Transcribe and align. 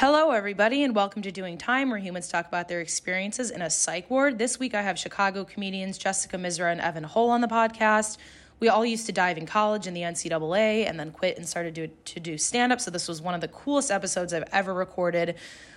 Hello, 0.00 0.30
everybody, 0.30 0.84
and 0.84 0.94
welcome 0.94 1.22
to 1.22 1.32
Doing 1.32 1.58
Time, 1.58 1.90
where 1.90 1.98
humans 1.98 2.28
talk 2.28 2.46
about 2.46 2.68
their 2.68 2.80
experiences 2.80 3.50
in 3.50 3.62
a 3.62 3.68
psych 3.68 4.08
ward. 4.08 4.38
This 4.38 4.56
week, 4.56 4.72
I 4.72 4.82
have 4.82 4.96
Chicago 4.96 5.44
comedians 5.44 5.98
Jessica 5.98 6.36
Misra 6.36 6.70
and 6.70 6.80
Evan 6.80 7.02
Hull 7.02 7.30
on 7.30 7.40
the 7.40 7.48
podcast. 7.48 8.16
We 8.60 8.68
all 8.68 8.86
used 8.86 9.06
to 9.06 9.12
dive 9.12 9.38
in 9.38 9.44
college 9.44 9.88
in 9.88 9.94
the 9.94 10.02
NCAA 10.02 10.88
and 10.88 11.00
then 11.00 11.10
quit 11.10 11.36
and 11.36 11.48
started 11.48 11.74
to, 11.74 11.88
to 11.88 12.20
do 12.20 12.38
stand 12.38 12.72
up. 12.72 12.80
So, 12.80 12.92
this 12.92 13.08
was 13.08 13.20
one 13.20 13.34
of 13.34 13.40
the 13.40 13.48
coolest 13.48 13.90
episodes 13.90 14.32
I've 14.32 14.48
ever 14.52 14.72
recorded. 14.72 15.34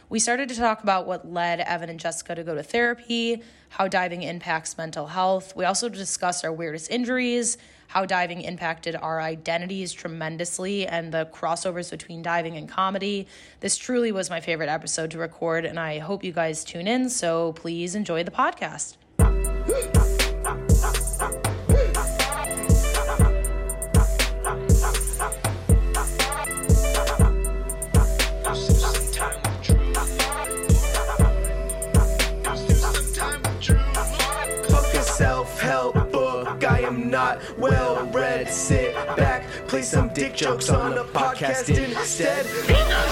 We 0.10 0.20
started 0.20 0.50
to 0.50 0.56
talk 0.56 0.84
about 0.84 1.08
what 1.08 1.28
led 1.28 1.60
Evan 1.62 1.90
and 1.90 2.00
Jessica 2.00 2.36
to 2.36 2.44
go 2.44 2.54
to 2.54 2.62
therapy, 2.62 3.42
how 3.70 3.88
diving 3.88 4.22
impacts 4.22 4.78
mental 4.78 5.08
health. 5.08 5.56
We 5.56 5.66
also 5.66 5.90
discussed 5.90 6.46
our 6.46 6.54
weirdest 6.54 6.92
injuries, 6.92 7.58
how 7.92 8.06
diving 8.06 8.42
impacted 8.42 8.96
our 8.96 9.20
identities 9.20 9.92
tremendously, 9.92 10.88
and 10.88 11.14
the 11.14 11.26
crossovers 11.34 11.92
between 11.92 12.22
diving 12.22 12.56
and 12.56 12.70
comedy. 12.70 13.28
This 13.60 13.78
truly 13.78 14.14
was 14.14 14.30
my 14.30 14.40
favorite 14.40 14.70
episode 14.70 15.12
to 15.12 15.18
record, 15.18 15.66
and 15.66 15.78
I 15.78 16.00
hope 16.00 16.24
you 16.24 16.32
guys 16.32 16.64
tune 16.64 16.88
in. 16.88 17.10
So 17.10 17.52
please 17.52 17.94
enjoy 17.94 18.24
the 18.24 18.32
podcast. 18.32 18.96
not 37.22 37.58
well 37.58 38.06
read. 38.08 38.50
Sit 38.50 38.94
back, 39.16 39.44
play 39.68 39.82
some 39.82 40.10
dick 40.14 40.36
jokes 40.36 40.70
on 40.70 40.98
a 40.98 41.04
podcast 41.04 41.70
instead. 41.70 42.46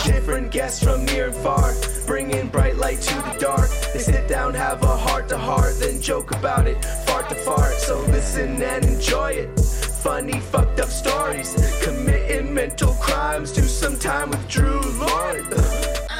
Different 0.03 0.51
guests 0.51 0.83
from 0.83 1.05
near 1.05 1.27
and 1.27 1.35
far, 1.35 1.73
bringing 2.07 2.47
bright 2.47 2.77
light 2.77 2.99
to 3.01 3.15
the 3.15 3.37
dark. 3.39 3.69
They 3.93 3.99
sit 3.99 4.27
down, 4.27 4.53
have 4.55 4.81
a 4.83 4.97
heart 4.97 5.29
to 5.29 5.37
heart, 5.37 5.75
then 5.79 6.01
joke 6.01 6.31
about 6.31 6.67
it, 6.67 6.83
fart 7.05 7.29
to 7.29 7.35
fart. 7.35 7.73
So 7.73 7.99
listen 8.15 8.61
and 8.61 8.85
enjoy 8.85 9.31
it. 9.43 9.59
Funny, 10.03 10.39
fucked 10.39 10.79
up 10.79 10.89
stories, 10.89 11.53
committing 11.83 12.53
mental 12.53 12.93
crimes. 12.93 13.51
Do 13.51 13.61
some 13.63 13.97
time 13.99 14.29
with 14.31 14.47
Drew 14.47 14.79
Lord. 15.05 15.45
Uh, 16.09 16.15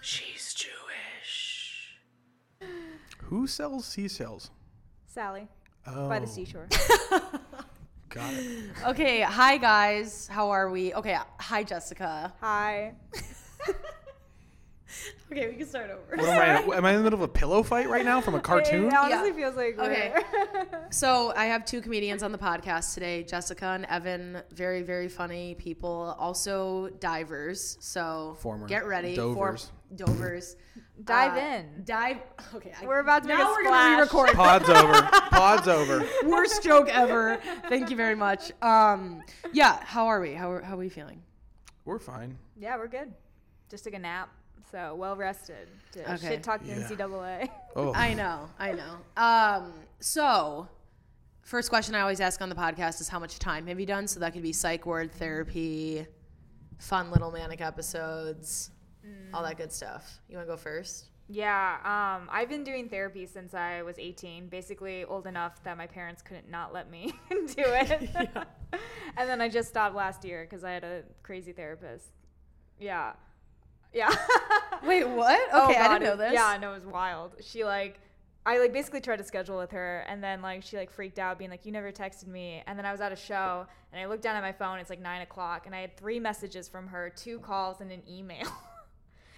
she's 0.00 0.54
Jewish. 0.54 1.98
Who 3.24 3.46
sells 3.46 3.84
seashells? 3.84 4.50
Sally 5.12 5.46
Oh, 5.86 6.08
by 6.08 6.20
the 6.20 6.26
oh. 6.26 6.28
seashore. 6.28 6.68
got 8.08 8.32
it. 8.34 8.64
Okay, 8.86 9.20
hi 9.20 9.58
guys. 9.58 10.26
How 10.28 10.48
are 10.50 10.70
we? 10.70 10.94
Okay, 10.94 11.18
hi 11.38 11.62
Jessica. 11.64 12.32
Hi. 12.40 12.94
Okay, 15.30 15.48
we 15.48 15.54
can 15.54 15.66
start 15.66 15.88
over. 15.90 16.16
What 16.22 16.28
am 16.28 16.70
I? 16.70 16.76
Am 16.76 16.84
I 16.84 16.90
in 16.90 16.98
the 16.98 17.02
middle 17.02 17.18
of 17.18 17.22
a 17.22 17.32
pillow 17.32 17.62
fight 17.62 17.88
right 17.88 18.04
now 18.04 18.20
from 18.20 18.34
a 18.34 18.40
cartoon? 18.40 18.88
It 18.88 18.92
honestly 18.94 19.28
Yeah. 19.30 19.34
feels 19.34 19.56
like 19.56 19.78
Okay. 19.78 20.12
we're- 20.12 20.66
So 20.90 21.32
I 21.34 21.46
have 21.46 21.64
two 21.64 21.80
comedians 21.80 22.22
on 22.22 22.30
the 22.30 22.36
podcast 22.36 22.92
today, 22.92 23.22
Jessica 23.22 23.68
and 23.68 23.86
Evan. 23.86 24.42
Very, 24.50 24.82
very 24.82 25.08
funny 25.08 25.54
people. 25.54 26.14
Also 26.18 26.90
divers. 27.00 27.78
So 27.80 28.36
Former 28.40 28.66
get 28.68 28.84
ready. 28.84 29.16
dovers. 29.16 29.72
For 29.92 30.04
dovers. 30.06 30.56
Dive 31.04 31.34
Uh, 31.36 31.40
in. 31.56 31.82
Dive. 31.84 32.18
Okay. 32.54 32.72
I- 32.80 32.86
We're 32.86 33.00
about 33.00 33.22
to 33.22 33.28
make 33.28 33.38
now 33.38 33.50
a 33.50 33.52
we're 33.52 33.64
splash. 33.64 34.08
gonna 34.10 34.24
re-record. 34.24 34.30
Pod's 34.36 34.68
over. 34.68 35.02
Pod's 35.30 35.68
over. 35.68 36.08
Worst 36.28 36.62
joke 36.62 36.88
ever. 36.88 37.38
Thank 37.68 37.90
you 37.90 37.96
very 37.96 38.14
much. 38.14 38.52
Um, 38.62 39.22
yeah. 39.52 39.82
How 39.84 40.06
are 40.06 40.20
we? 40.20 40.32
How 40.34 40.50
are, 40.52 40.60
how 40.62 40.74
are 40.74 40.78
we 40.78 40.88
feeling? 40.88 41.22
We're 41.84 41.98
fine. 41.98 42.38
Yeah, 42.56 42.76
we're 42.76 42.88
good. 42.88 43.12
Just 43.70 43.84
took 43.84 43.94
a 43.94 43.98
nap, 43.98 44.28
so 44.70 44.94
well 44.94 45.16
rested. 45.16 45.66
To 45.92 46.14
Okay. 46.14 46.28
shit 46.28 46.42
talk 46.42 46.60
the 46.62 46.68
Yeah. 46.68 46.76
NCAA. 46.88 47.48
Oh, 47.74 47.92
I 47.94 48.14
know, 48.14 48.48
I 48.58 48.72
know. 48.72 48.98
Um, 49.16 49.72
so 49.98 50.68
first 51.42 51.70
question 51.70 51.94
I 51.94 52.00
always 52.02 52.20
ask 52.20 52.40
on 52.42 52.48
the 52.50 52.54
podcast 52.54 53.00
is 53.00 53.08
how 53.08 53.18
much 53.18 53.38
time 53.38 53.66
have 53.66 53.80
you 53.80 53.86
done? 53.86 54.06
So 54.06 54.20
that 54.20 54.32
could 54.34 54.42
be 54.42 54.52
psych 54.52 54.84
ward 54.86 55.10
therapy, 55.12 56.06
fun 56.78 57.10
little 57.10 57.30
manic 57.32 57.60
episodes, 57.62 58.70
all 59.34 59.42
that 59.42 59.56
good 59.56 59.72
stuff. 59.72 60.20
You 60.28 60.36
want 60.36 60.48
to 60.48 60.52
go 60.52 60.56
first? 60.56 61.06
Yeah, 61.28 61.76
um, 61.84 62.28
I've 62.30 62.48
been 62.48 62.64
doing 62.64 62.88
therapy 62.88 63.26
since 63.26 63.54
I 63.54 63.82
was 63.82 63.98
18, 63.98 64.48
basically 64.48 65.04
old 65.04 65.26
enough 65.26 65.62
that 65.64 65.78
my 65.78 65.86
parents 65.86 66.20
couldn't 66.20 66.50
not 66.50 66.74
let 66.74 66.90
me 66.90 67.12
do 67.30 67.38
it. 67.56 68.10
yeah. 68.14 68.44
and 69.16 69.28
then 69.28 69.40
I 69.40 69.48
just 69.48 69.68
stopped 69.68 69.94
last 69.94 70.24
year 70.24 70.46
because 70.48 70.62
I 70.64 70.72
had 70.72 70.84
a 70.84 71.02
crazy 71.22 71.52
therapist. 71.52 72.06
Yeah. 72.78 73.12
Yeah. 73.94 74.14
Wait, 74.84 75.08
what? 75.08 75.48
Oh, 75.52 75.70
Okay, 75.70 75.78
I 75.78 75.88
didn't 75.98 76.02
know 76.02 76.16
this. 76.16 76.32
Yeah, 76.32 76.58
no, 76.60 76.72
it 76.72 76.74
was 76.74 76.86
wild. 76.86 77.32
She 77.40 77.64
like, 77.64 78.00
I 78.44 78.58
like 78.58 78.72
basically 78.72 79.00
tried 79.00 79.18
to 79.18 79.24
schedule 79.24 79.56
with 79.56 79.70
her, 79.70 80.00
and 80.08 80.22
then 80.22 80.42
like 80.42 80.64
she 80.64 80.76
like 80.76 80.90
freaked 80.90 81.20
out, 81.20 81.38
being 81.38 81.50
like, 81.50 81.64
"You 81.64 81.70
never 81.70 81.92
texted 81.92 82.26
me." 82.26 82.62
And 82.66 82.76
then 82.76 82.84
I 82.84 82.90
was 82.90 83.00
at 83.00 83.12
a 83.12 83.16
show, 83.16 83.66
and 83.92 84.00
I 84.00 84.06
looked 84.06 84.22
down 84.22 84.34
at 84.34 84.42
my 84.42 84.50
phone. 84.50 84.80
It's 84.80 84.90
like 84.90 85.00
nine 85.00 85.22
o'clock, 85.22 85.66
and 85.66 85.74
I 85.74 85.80
had 85.80 85.96
three 85.96 86.18
messages 86.18 86.68
from 86.68 86.88
her, 86.88 87.12
two 87.14 87.38
calls, 87.38 87.80
and 87.80 87.92
an 87.92 88.02
email. 88.10 88.48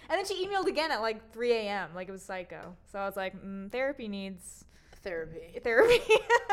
And 0.09 0.17
then 0.17 0.25
she 0.25 0.45
emailed 0.47 0.65
again 0.67 0.91
at 0.91 1.01
like 1.01 1.31
3 1.33 1.51
a.m. 1.53 1.89
Like 1.95 2.07
it 2.09 2.11
was 2.11 2.21
psycho. 2.23 2.75
So 2.91 2.99
I 2.99 3.05
was 3.05 3.15
like, 3.15 3.33
mm, 3.43 3.71
therapy 3.71 4.07
needs 4.07 4.65
Therapy. 5.03 5.59
therapy. 5.63 5.99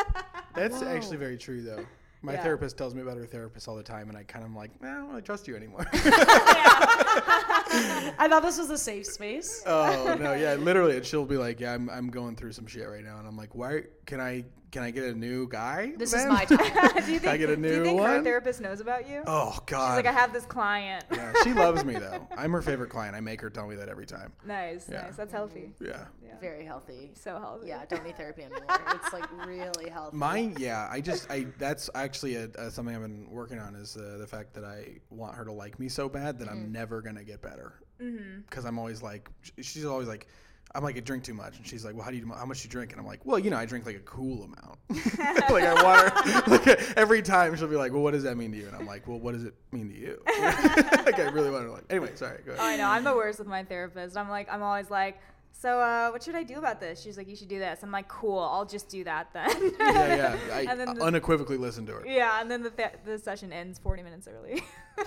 that's 0.55 0.83
actually 0.83 1.17
very 1.17 1.39
true, 1.39 1.63
though. 1.63 1.85
My 2.25 2.35
Yeah. 2.35 2.43
therapist 2.43 2.77
tells 2.77 2.95
me 2.95 3.01
about 3.03 3.17
her 3.17 3.27
therapist 3.27 3.67
all 3.67 3.75
the 3.77 3.83
time, 3.83 4.09
and 4.09 4.17
I 4.17 4.23
kind 4.25 4.45
of 4.45 4.53
like, 4.53 4.71
eh, 4.83 4.87
I 4.89 4.93
don't 4.95 5.09
really 5.09 5.23
trust 5.23 5.49
you 5.49 5.57
anymore. 5.57 5.87
I 8.19 8.27
thought 8.29 8.43
this 8.43 8.59
was 8.59 8.71
a 8.71 8.79
safe 8.79 9.07
space. 9.07 9.63
oh 9.67 10.17
no, 10.21 10.35
yeah, 10.35 10.55
literally, 10.55 10.97
and 10.97 11.05
she'll 11.07 11.25
be 11.25 11.37
like, 11.37 11.61
"Yeah, 11.61 11.73
I'm, 11.75 11.89
I'm 11.91 12.09
going 12.11 12.37
through 12.37 12.53
some 12.53 12.67
shit 12.67 12.89
right 12.89 13.03
now," 13.05 13.19
and 13.19 13.27
I'm 13.27 13.37
like, 13.37 13.55
"Why? 13.55 13.83
Can 14.07 14.21
I 14.21 14.45
can 14.73 14.83
I 14.83 14.91
get 14.91 15.05
a 15.05 15.15
new 15.15 15.47
guy?" 15.49 15.93
This 15.97 16.13
is 16.13 16.25
then?" 16.25 16.29
my 16.33 16.45
time. 16.45 16.59
do 17.07 17.13
you 17.13 17.21
think? 17.21 17.27
I 17.33 17.37
get 17.37 17.51
a 17.51 17.57
do 17.57 17.63
you 17.63 17.77
new 17.79 17.85
think 17.85 18.01
her 18.01 18.23
therapist 18.23 18.61
knows 18.61 18.81
about 18.81 19.09
you? 19.09 19.23
Oh 19.27 19.53
She's 19.53 19.61
God. 19.67 19.97
like, 19.97 20.07
I 20.07 20.13
have 20.13 20.33
this 20.33 20.45
client. 20.47 21.05
yeah, 21.13 21.33
she 21.45 21.53
loves 21.55 21.85
me 21.85 21.95
though. 21.95 22.27
I'm 22.37 22.51
her 22.53 22.63
favorite 22.63 22.91
client. 22.91 23.15
I 23.15 23.21
make 23.21 23.41
her 23.41 23.51
tell 23.51 23.69
me 23.69 23.77
that 23.77 23.89
every 23.89 24.07
time. 24.07 24.33
nice, 24.45 24.89
Yeah. 24.91 25.03
nice. 25.03 25.17
That's 25.17 25.33
healthy. 25.33 25.71
Yeah. 25.81 26.07
Yeah. 26.25 26.33
Very 26.41 26.65
healthy. 26.65 27.13
So 27.15 27.39
healthy. 27.39 27.69
Yeah, 27.69 27.85
don't 27.89 28.05
need 28.05 28.17
therapy 28.17 28.43
anymore. 28.43 28.65
It's 28.95 29.13
like 29.13 29.31
really 29.47 29.89
healthy. 29.91 30.17
Mine, 30.17 30.57
yeah. 30.59 30.89
I 30.91 31.01
just, 31.01 31.31
I 31.31 31.47
that's 31.59 31.89
actually 31.95 32.35
a, 32.35 32.49
a, 32.57 32.71
something 32.71 32.97
I've 32.97 33.03
been 33.03 33.31
working 33.31 33.61
on 33.61 33.77
is 33.77 33.97
uh, 33.97 34.17
the 34.19 34.27
fact 34.27 34.55
that 34.55 34.65
I 34.65 34.99
want 35.11 35.37
her 35.37 35.45
to 35.45 35.53
like 35.53 35.79
me 35.79 35.89
so 35.89 36.09
bad 36.09 36.39
that 36.41 36.49
I'm 36.49 36.73
never 36.73 37.01
gonna 37.03 37.23
get 37.23 37.43
better. 37.43 37.75
Because 37.99 38.65
I'm 38.65 38.79
always 38.79 39.01
like, 39.03 39.31
she's 39.61 39.85
always 39.85 40.09
like, 40.09 40.27
I'm 40.75 40.83
like, 40.83 40.97
I 40.97 41.01
drink 41.01 41.23
too 41.25 41.35
much, 41.35 41.59
and 41.59 41.67
she's 41.67 41.85
like, 41.85 41.95
Well, 41.95 42.05
how 42.05 42.11
do 42.11 42.17
you, 42.17 42.27
how 42.33 42.47
much 42.47 42.63
do 42.63 42.67
you 42.67 42.71
drink? 42.71 42.93
And 42.93 43.01
I'm 43.01 43.07
like, 43.07 43.25
Well, 43.25 43.39
you 43.39 43.51
know, 43.51 43.57
I 43.59 43.67
drink 43.67 43.85
like 43.87 43.97
a 43.97 44.01
cool 44.01 44.45
amount. 44.45 44.79
like 45.51 45.65
I 45.65 45.83
water. 45.83 46.13
Like 46.51 46.67
every 46.97 47.23
time 47.23 47.55
she'll 47.57 47.69
be 47.69 47.77
like, 47.77 47.93
Well, 47.93 48.03
what 48.03 48.13
does 48.13 48.23
that 48.23 48.37
mean 48.37 48.53
to 48.53 48.59
you? 48.59 48.67
And 48.69 48.77
I'm 48.77 48.87
like, 48.87 49.07
Well, 49.07 49.19
what 49.21 49.35
does 49.35 49.45
it 49.45 49.55
mean 49.71 49.91
to 49.91 49.97
you? 49.99 50.23
like 50.27 51.19
I 51.19 51.31
really 51.33 51.51
want 51.51 51.65
to 51.67 51.73
like. 51.73 51.85
Anyway, 51.91 52.11
sorry. 52.15 52.41
Go 52.47 52.53
Oh, 52.53 52.55
ahead. 52.55 52.67
I 52.67 52.77
know. 52.77 52.89
I'm 52.89 53.05
the 53.05 53.15
worst 53.15 53.39
with 53.39 53.49
my 53.49 53.65
therapist. 53.65 54.17
I'm 54.17 54.29
like, 54.29 54.51
I'm 54.53 54.63
always 54.63 54.91
like, 54.91 55.19
so 55.63 55.79
uh, 55.79 56.11
what 56.11 56.23
should 56.25 56.35
I 56.35 56.43
do 56.43 56.59
about 56.59 56.81
this? 56.81 57.01
She's 57.01 57.17
like, 57.17 57.29
you 57.29 57.37
should 57.37 57.47
do 57.47 57.61
this. 57.61 57.85
I'm 57.85 57.93
like, 57.93 58.09
cool. 58.09 58.41
I'll 58.41 58.65
just 58.65 58.89
do 58.89 59.05
that 59.05 59.33
then. 59.33 59.49
Yeah, 59.79 60.17
yeah. 60.17 60.37
I 60.53 60.61
And 60.69 60.81
then 60.81 60.95
the- 60.95 61.05
unequivocally 61.05 61.57
listen 61.57 61.87
to 61.87 61.93
her. 61.93 62.05
yeah, 62.05 62.41
and 62.41 62.51
then 62.51 62.63
the 62.65 62.71
th- 62.71 62.95
the 63.05 63.17
session 63.19 63.53
ends 63.53 63.79
40 63.79 64.03
minutes 64.03 64.27
early. 64.27 64.61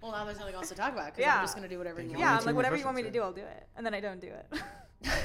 well, 0.00 0.12
now 0.12 0.24
there's 0.24 0.38
nothing 0.38 0.54
else 0.54 0.68
to 0.68 0.76
talk 0.76 0.92
about 0.92 1.06
because 1.06 1.22
Yeah. 1.22 1.36
I'm 1.38 1.42
just 1.42 1.56
gonna 1.56 1.66
do 1.68 1.76
whatever 1.78 2.00
you 2.00 2.06
Thank 2.10 2.18
want. 2.18 2.30
yeah, 2.30 2.38
I'm 2.38 2.44
like, 2.46 2.54
whatever 2.54 2.76
you 2.76 2.84
want 2.84 2.96
me 2.96 3.02
to 3.02 3.10
do, 3.10 3.20
I'll 3.20 3.32
do 3.32 3.40
it. 3.42 3.66
And 3.76 3.84
then 3.84 3.94
I 3.94 4.00
don't 4.00 4.20
do 4.20 4.28
it. 4.28 4.46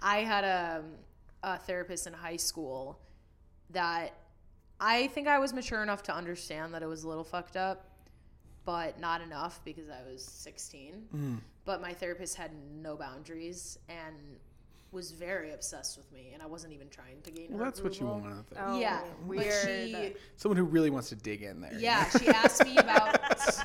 I 0.00 0.18
had 0.20 0.44
a, 0.44 0.82
a 1.42 1.58
therapist 1.58 2.06
in 2.06 2.12
high 2.14 2.36
school 2.36 2.98
that 3.70 4.14
I 4.80 5.06
think 5.08 5.28
I 5.28 5.38
was 5.38 5.52
mature 5.52 5.82
enough 5.82 6.02
to 6.04 6.14
understand 6.14 6.74
that 6.74 6.82
it 6.82 6.86
was 6.88 7.04
a 7.04 7.08
little 7.08 7.24
fucked 7.24 7.56
up, 7.56 7.86
but 8.64 8.98
not 9.00 9.20
enough 9.20 9.60
because 9.64 9.88
I 9.88 10.02
was 10.10 10.24
16. 10.24 11.02
Mm. 11.14 11.38
But 11.64 11.80
my 11.80 11.92
therapist 11.92 12.36
had 12.36 12.50
no 12.82 12.96
boundaries 12.96 13.78
and 13.88 14.16
was 14.90 15.10
very 15.12 15.52
obsessed 15.52 15.96
with 15.96 16.10
me, 16.12 16.30
and 16.34 16.42
I 16.42 16.46
wasn't 16.46 16.74
even 16.74 16.88
trying 16.90 17.22
to 17.22 17.30
gain 17.30 17.46
Well, 17.50 17.60
her 17.60 17.64
that's 17.64 17.80
what 17.82 17.98
you 17.98 18.06
approval. 18.06 18.30
want. 18.30 18.46
I 18.50 18.54
think. 18.54 18.66
Oh, 18.68 18.78
yeah, 18.78 19.00
weird. 19.26 19.44
but 19.44 19.66
she 19.66 20.14
Someone 20.36 20.58
who 20.58 20.64
really 20.64 20.90
wants 20.90 21.08
to 21.10 21.16
dig 21.16 21.42
in 21.42 21.60
there. 21.62 21.72
yeah, 21.78 22.08
she 22.10 22.28
asked 22.28 22.64
me 22.64 22.76
about 22.76 23.18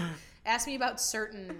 asked 0.46 0.66
me 0.66 0.74
about 0.74 1.00
certain 1.00 1.56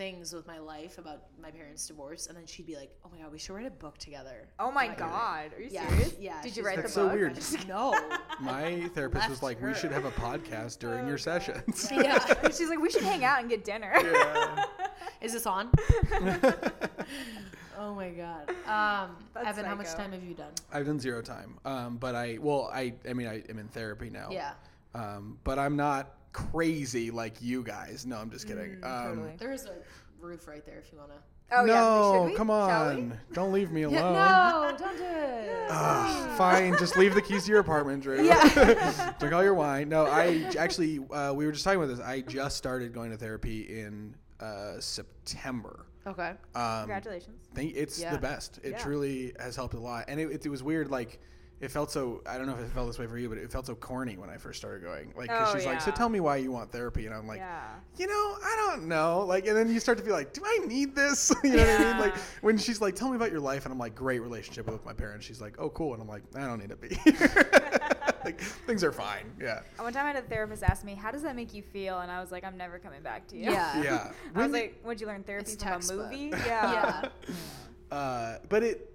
things 0.00 0.32
with 0.32 0.46
my 0.46 0.58
life 0.58 0.96
about 0.96 1.24
my 1.42 1.50
parents' 1.50 1.86
divorce, 1.86 2.26
and 2.28 2.34
then 2.34 2.46
she'd 2.46 2.64
be 2.64 2.74
like, 2.74 2.90
"Oh 3.04 3.10
my 3.12 3.18
god, 3.22 3.30
we 3.30 3.38
should 3.38 3.52
write 3.54 3.66
a 3.66 3.70
book 3.70 3.98
together." 3.98 4.48
oh 4.58 4.70
my 4.72 4.88
god, 4.88 5.52
are 5.54 5.60
you 5.60 5.68
Yeah, 5.70 5.86
serious? 5.90 6.14
yeah, 6.18 6.40
Did 6.42 6.56
you 6.56 6.62
write 6.64 6.76
like- 6.76 6.76
the 6.76 6.82
That's 6.84 6.94
so 6.94 7.04
book? 7.08 7.16
weird. 7.18 7.38
No. 7.68 7.94
My 8.40 8.88
therapist 8.94 9.28
was 9.28 9.42
Left 9.42 9.60
like, 9.60 9.62
we 9.62 9.74
should 9.74 9.92
have 9.92 10.06
a 10.06 10.10
podcast 10.12 10.78
during 10.78 11.06
your 11.06 11.18
sessions. 11.18 11.86
yeah. 11.92 12.18
She's 12.50 12.70
like, 12.70 12.80
we 12.80 12.88
should 12.90 13.02
hang 13.02 13.24
out 13.24 13.40
and 13.40 13.50
get 13.50 13.62
dinner. 13.62 13.92
Yeah. 13.94 14.64
Is 15.20 15.34
this 15.34 15.44
on? 15.46 15.70
oh 17.78 17.94
my 17.94 18.08
god. 18.08 18.48
Um, 18.66 19.16
That's 19.34 19.48
Evan, 19.48 19.64
how 19.66 19.74
much 19.74 19.86
psycho. 19.88 20.02
time 20.04 20.12
have 20.12 20.24
you 20.24 20.32
done? 20.34 20.52
I've 20.72 20.86
done 20.86 20.98
zero 20.98 21.20
time. 21.20 21.58
Um, 21.66 21.98
but 21.98 22.14
I, 22.14 22.38
well, 22.40 22.70
I, 22.72 22.94
I 23.06 23.12
mean, 23.12 23.26
I 23.26 23.42
am 23.50 23.58
in 23.58 23.68
therapy 23.68 24.08
now. 24.08 24.28
Yeah. 24.30 24.52
Um, 24.94 25.38
but 25.44 25.58
I'm 25.58 25.76
not 25.76 26.14
crazy 26.32 27.10
like 27.10 27.34
you 27.40 27.62
guys. 27.62 28.06
No, 28.06 28.16
I'm 28.16 28.30
just 28.30 28.46
kidding. 28.46 28.74
um, 28.82 28.90
Mm, 28.90 29.04
totally. 29.08 29.32
There's 29.38 29.64
a 29.66 29.74
roof 30.20 30.46
right 30.48 30.64
there 30.64 30.78
if 30.78 30.92
you 30.92 30.98
wanna. 30.98 31.14
Oh 31.52 31.64
yeah. 31.64 31.74
no, 31.74 32.12
Should 32.26 32.30
we? 32.32 32.36
come 32.36 32.50
on, 32.50 33.18
don't 33.32 33.52
leave 33.52 33.72
me 33.72 33.82
alone. 33.84 34.12
no, 34.12 34.76
don't 34.78 34.96
do 34.96 35.02
it. 35.04 35.66
Ugh, 35.68 36.38
fine, 36.38 36.76
just 36.78 36.96
leave 36.96 37.14
the 37.14 37.22
keys 37.22 37.44
to 37.44 37.50
your 37.50 37.58
apartment, 37.60 38.02
Drew. 38.04 38.22
Yeah. 38.24 39.12
Drink 39.18 39.34
all 39.34 39.42
your 39.42 39.54
wine. 39.54 39.88
No, 39.88 40.06
I 40.06 40.48
actually, 40.58 41.00
uh, 41.10 41.32
we 41.34 41.46
were 41.46 41.52
just 41.52 41.64
talking 41.64 41.82
about 41.82 41.94
this. 41.96 42.04
I 42.04 42.20
just 42.20 42.56
started 42.56 42.92
going 42.92 43.10
to 43.10 43.16
therapy 43.16 43.80
in 43.80 44.14
uh, 44.38 44.78
September. 44.78 45.86
okay. 46.06 46.30
Um, 46.54 46.80
Congratulations. 46.82 47.48
think 47.54 47.72
it's 47.74 47.98
Yeah. 48.00 48.12
the 48.12 48.18
best. 48.18 48.60
It 48.62 48.70
Yeah. 48.72 48.78
truly 48.78 49.32
has 49.40 49.56
helped 49.56 49.74
a 49.74 49.80
lot, 49.80 50.04
and 50.08 50.20
it, 50.20 50.30
it, 50.30 50.46
it 50.46 50.48
was 50.50 50.62
weird. 50.62 50.88
Like 50.90 51.18
it 51.60 51.70
felt 51.70 51.90
so. 51.90 52.22
I 52.26 52.38
don't 52.38 52.46
know 52.46 52.54
if 52.54 52.60
it 52.60 52.70
felt 52.72 52.86
this 52.86 52.98
way 52.98 53.06
for 53.06 53.18
you, 53.18 53.28
but 53.28 53.36
it 53.38 53.50
felt 53.52 53.66
so 53.66 53.74
corny 53.74 54.16
when 54.16 54.30
I 54.30 54.38
first 54.38 54.58
started 54.58 54.82
going. 54.82 55.12
Like 55.16 55.28
'cause 55.28 55.50
Oh, 55.50 55.56
she's 55.56 55.66
like, 55.66 55.80
"So 55.82 55.90
tell 55.90 56.08
me 56.08 56.18
why 56.20 56.36
you 56.36 56.50
want 56.50 56.72
therapy," 56.72 57.04
and 57.06 57.14
I'm 57.14 57.26
like, 57.26 57.38
yeah. 57.38 57.68
you 57.98 58.06
know, 58.06 58.12
I 58.42 58.54
don't 58.56 58.88
know. 58.88 59.24
Like, 59.26 59.46
and 59.46 59.56
then 59.56 59.70
you 59.72 59.78
start 59.80 59.98
to 59.98 60.04
be 60.04 60.10
like, 60.10 60.32
do 60.32 60.40
I 60.44 60.58
need 60.66 60.94
this? 60.94 61.30
you 61.44 61.50
know 61.56 61.58
what 61.58 61.68
I 61.80 61.84
mean? 61.92 61.98
Like, 62.00 62.16
when 62.40 62.56
she's 62.56 62.80
like, 62.80 62.94
tell 62.94 63.10
me 63.10 63.16
about 63.16 63.30
your 63.30 63.40
life, 63.40 63.64
and 63.66 63.72
I'm 63.72 63.78
like, 63.78 63.94
great 63.94 64.20
relationship 64.20 64.66
with 64.70 64.84
my 64.86 64.92
parents. 64.94 65.26
She's 65.26 65.40
like, 65.40 65.56
oh, 65.58 65.68
cool. 65.70 65.92
And 65.92 66.02
I'm 66.02 66.08
like, 66.08 66.22
I 66.34 66.40
don't 66.46 66.58
need 66.60 66.70
to 66.70 66.76
be. 66.76 66.88
like, 68.24 68.40
things 68.40 68.82
are 68.84 68.92
fine. 68.92 69.30
Yeah. 69.40 69.60
One 69.78 69.92
time 69.92 70.04
I 70.06 70.08
had 70.12 70.16
a 70.16 70.22
therapist 70.28 70.62
ask 70.62 70.84
me, 70.84 70.94
"How 70.94 71.10
does 71.10 71.22
that 71.22 71.36
make 71.36 71.52
you 71.54 71.62
feel?" 71.62 71.98
And 72.00 72.10
I 72.10 72.20
was 72.20 72.30
like, 72.32 72.44
"I'm 72.44 72.56
never 72.56 72.78
coming 72.78 73.02
back 73.02 73.26
to 73.28 73.36
you." 73.36 73.50
Yeah. 73.50 73.82
Yeah. 73.82 73.92
I 74.34 74.38
was 74.38 74.44
When- 74.44 74.52
like, 74.52 74.80
"Would 74.84 75.00
you 75.00 75.06
learn 75.06 75.22
therapy 75.24 75.52
It's 75.52 75.62
from 75.62 75.98
a 75.98 76.02
movie?" 76.04 76.32
Yeah. 76.46 77.08
Yeah. 77.28 77.96
uh, 77.96 78.38
but 78.48 78.62
it, 78.62 78.70
it, 78.72 78.89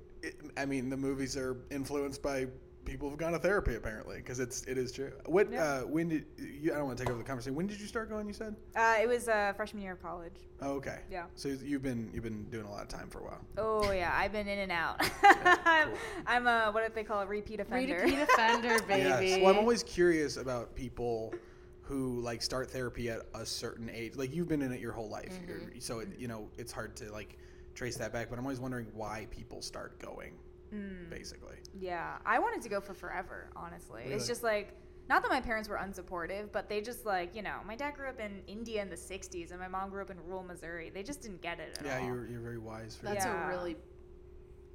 I 0.57 0.65
mean, 0.65 0.89
the 0.89 0.97
movies 0.97 1.35
are 1.37 1.57
influenced 1.71 2.21
by 2.21 2.47
people 2.85 3.09
who've 3.09 3.17
gone 3.17 3.31
to 3.31 3.39
therapy 3.39 3.73
apparently 3.75 4.17
because 4.17 4.39
it's 4.39 4.63
it 4.65 4.77
is 4.77 4.91
true. 4.91 5.11
What? 5.25 5.51
Yeah. 5.51 5.63
Uh, 5.63 5.81
when 5.81 6.07
did 6.07 6.25
you? 6.37 6.71
I 6.71 6.77
don't 6.77 6.85
want 6.85 6.97
to 6.97 7.03
take 7.03 7.09
over 7.09 7.17
the 7.17 7.25
conversation. 7.27 7.55
When 7.55 7.67
did 7.67 7.79
you 7.81 7.87
start 7.87 8.09
going? 8.09 8.27
You 8.27 8.33
said. 8.33 8.55
Uh, 8.75 8.95
it 9.01 9.07
was 9.07 9.27
uh, 9.27 9.53
freshman 9.55 9.81
year 9.81 9.93
of 9.93 10.01
college. 10.01 10.35
Oh, 10.61 10.73
okay. 10.73 10.99
Yeah. 11.11 11.25
So 11.35 11.49
you've 11.49 11.81
been 11.81 12.09
you've 12.13 12.23
been 12.23 12.43
doing 12.45 12.65
a 12.65 12.71
lot 12.71 12.83
of 12.83 12.87
time 12.87 13.09
for 13.09 13.19
a 13.19 13.23
while. 13.23 13.41
Oh 13.57 13.91
yeah, 13.91 14.13
I've 14.15 14.31
been 14.31 14.47
in 14.47 14.59
and 14.59 14.71
out. 14.71 15.01
I'm, 15.65 15.89
I'm 16.27 16.47
a 16.47 16.71
what 16.71 16.85
do 16.87 16.93
they 16.93 17.03
call 17.03 17.21
a 17.21 17.25
repeat 17.25 17.59
offender. 17.59 18.01
Repeat 18.03 18.19
offender, 18.19 18.79
baby. 18.87 19.27
Yes. 19.29 19.41
Well, 19.41 19.51
I'm 19.51 19.59
always 19.59 19.83
curious 19.83 20.37
about 20.37 20.75
people 20.75 21.33
who 21.81 22.19
like 22.21 22.41
start 22.41 22.69
therapy 22.71 23.09
at 23.09 23.21
a 23.33 23.45
certain 23.45 23.89
age. 23.89 24.15
Like 24.15 24.33
you've 24.33 24.47
been 24.47 24.61
in 24.61 24.71
it 24.71 24.79
your 24.79 24.91
whole 24.91 25.09
life, 25.09 25.37
You're- 25.47 25.79
so 25.79 25.99
it, 25.99 26.09
you 26.17 26.27
know 26.27 26.49
it's 26.57 26.71
hard 26.71 26.95
to 26.97 27.11
like 27.11 27.37
trace 27.75 27.97
that 27.97 28.11
back. 28.11 28.29
But 28.29 28.39
I'm 28.39 28.45
always 28.45 28.59
wondering 28.59 28.87
why 28.93 29.27
people 29.29 29.61
start 29.61 29.99
going. 29.99 30.33
Hmm. 30.71 31.09
Basically, 31.09 31.57
Yeah, 31.79 32.17
I 32.25 32.39
wanted 32.39 32.61
to 32.63 32.69
go 32.69 32.81
for 32.81 32.93
forever. 32.95 33.49
Honestly, 33.55 34.01
Really? 34.03 34.15
it's 34.15 34.27
just 34.27 34.41
like 34.43 34.73
not 35.07 35.21
that 35.21 35.29
my 35.29 35.39
parents 35.39 35.69
were 35.69 35.77
unsupportive, 35.77 36.51
but 36.51 36.67
they 36.67 36.81
just 36.81 37.05
like 37.05 37.35
you 37.35 37.43
know 37.43 37.57
my 37.67 37.75
dad 37.75 37.93
grew 37.95 38.07
up 38.07 38.19
in 38.19 38.41
India 38.47 38.81
in 38.81 38.89
the 38.89 38.95
'60s 38.95 39.51
and 39.51 39.59
my 39.59 39.67
mom 39.67 39.91
grew 39.91 40.01
up 40.01 40.09
in 40.09 40.17
rural 40.25 40.41
Missouri. 40.43 40.89
They 40.89 41.03
just 41.03 41.21
didn't 41.21 41.41
get 41.43 41.59
it 41.59 41.77
at 41.79 41.85
yeah, 41.85 41.99
all. 41.99 42.05
you're 42.07 42.27
you're 42.27 42.41
very 42.41 42.57
wise 42.57 42.95
for 42.95 43.05
That's 43.05 43.23
that. 43.25 43.31
Yeah. 43.31 43.45
a 43.45 43.49
really 43.49 43.77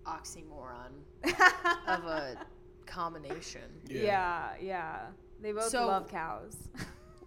oxymoron 0.06 0.93
of 1.88 2.05
a 2.05 2.37
combination. 2.87 3.62
yeah. 3.88 4.52
yeah, 4.61 5.06
They 5.43 5.52
both 5.52 5.69
So- 5.70 5.87
love 5.88 6.08
cows. 6.08 6.56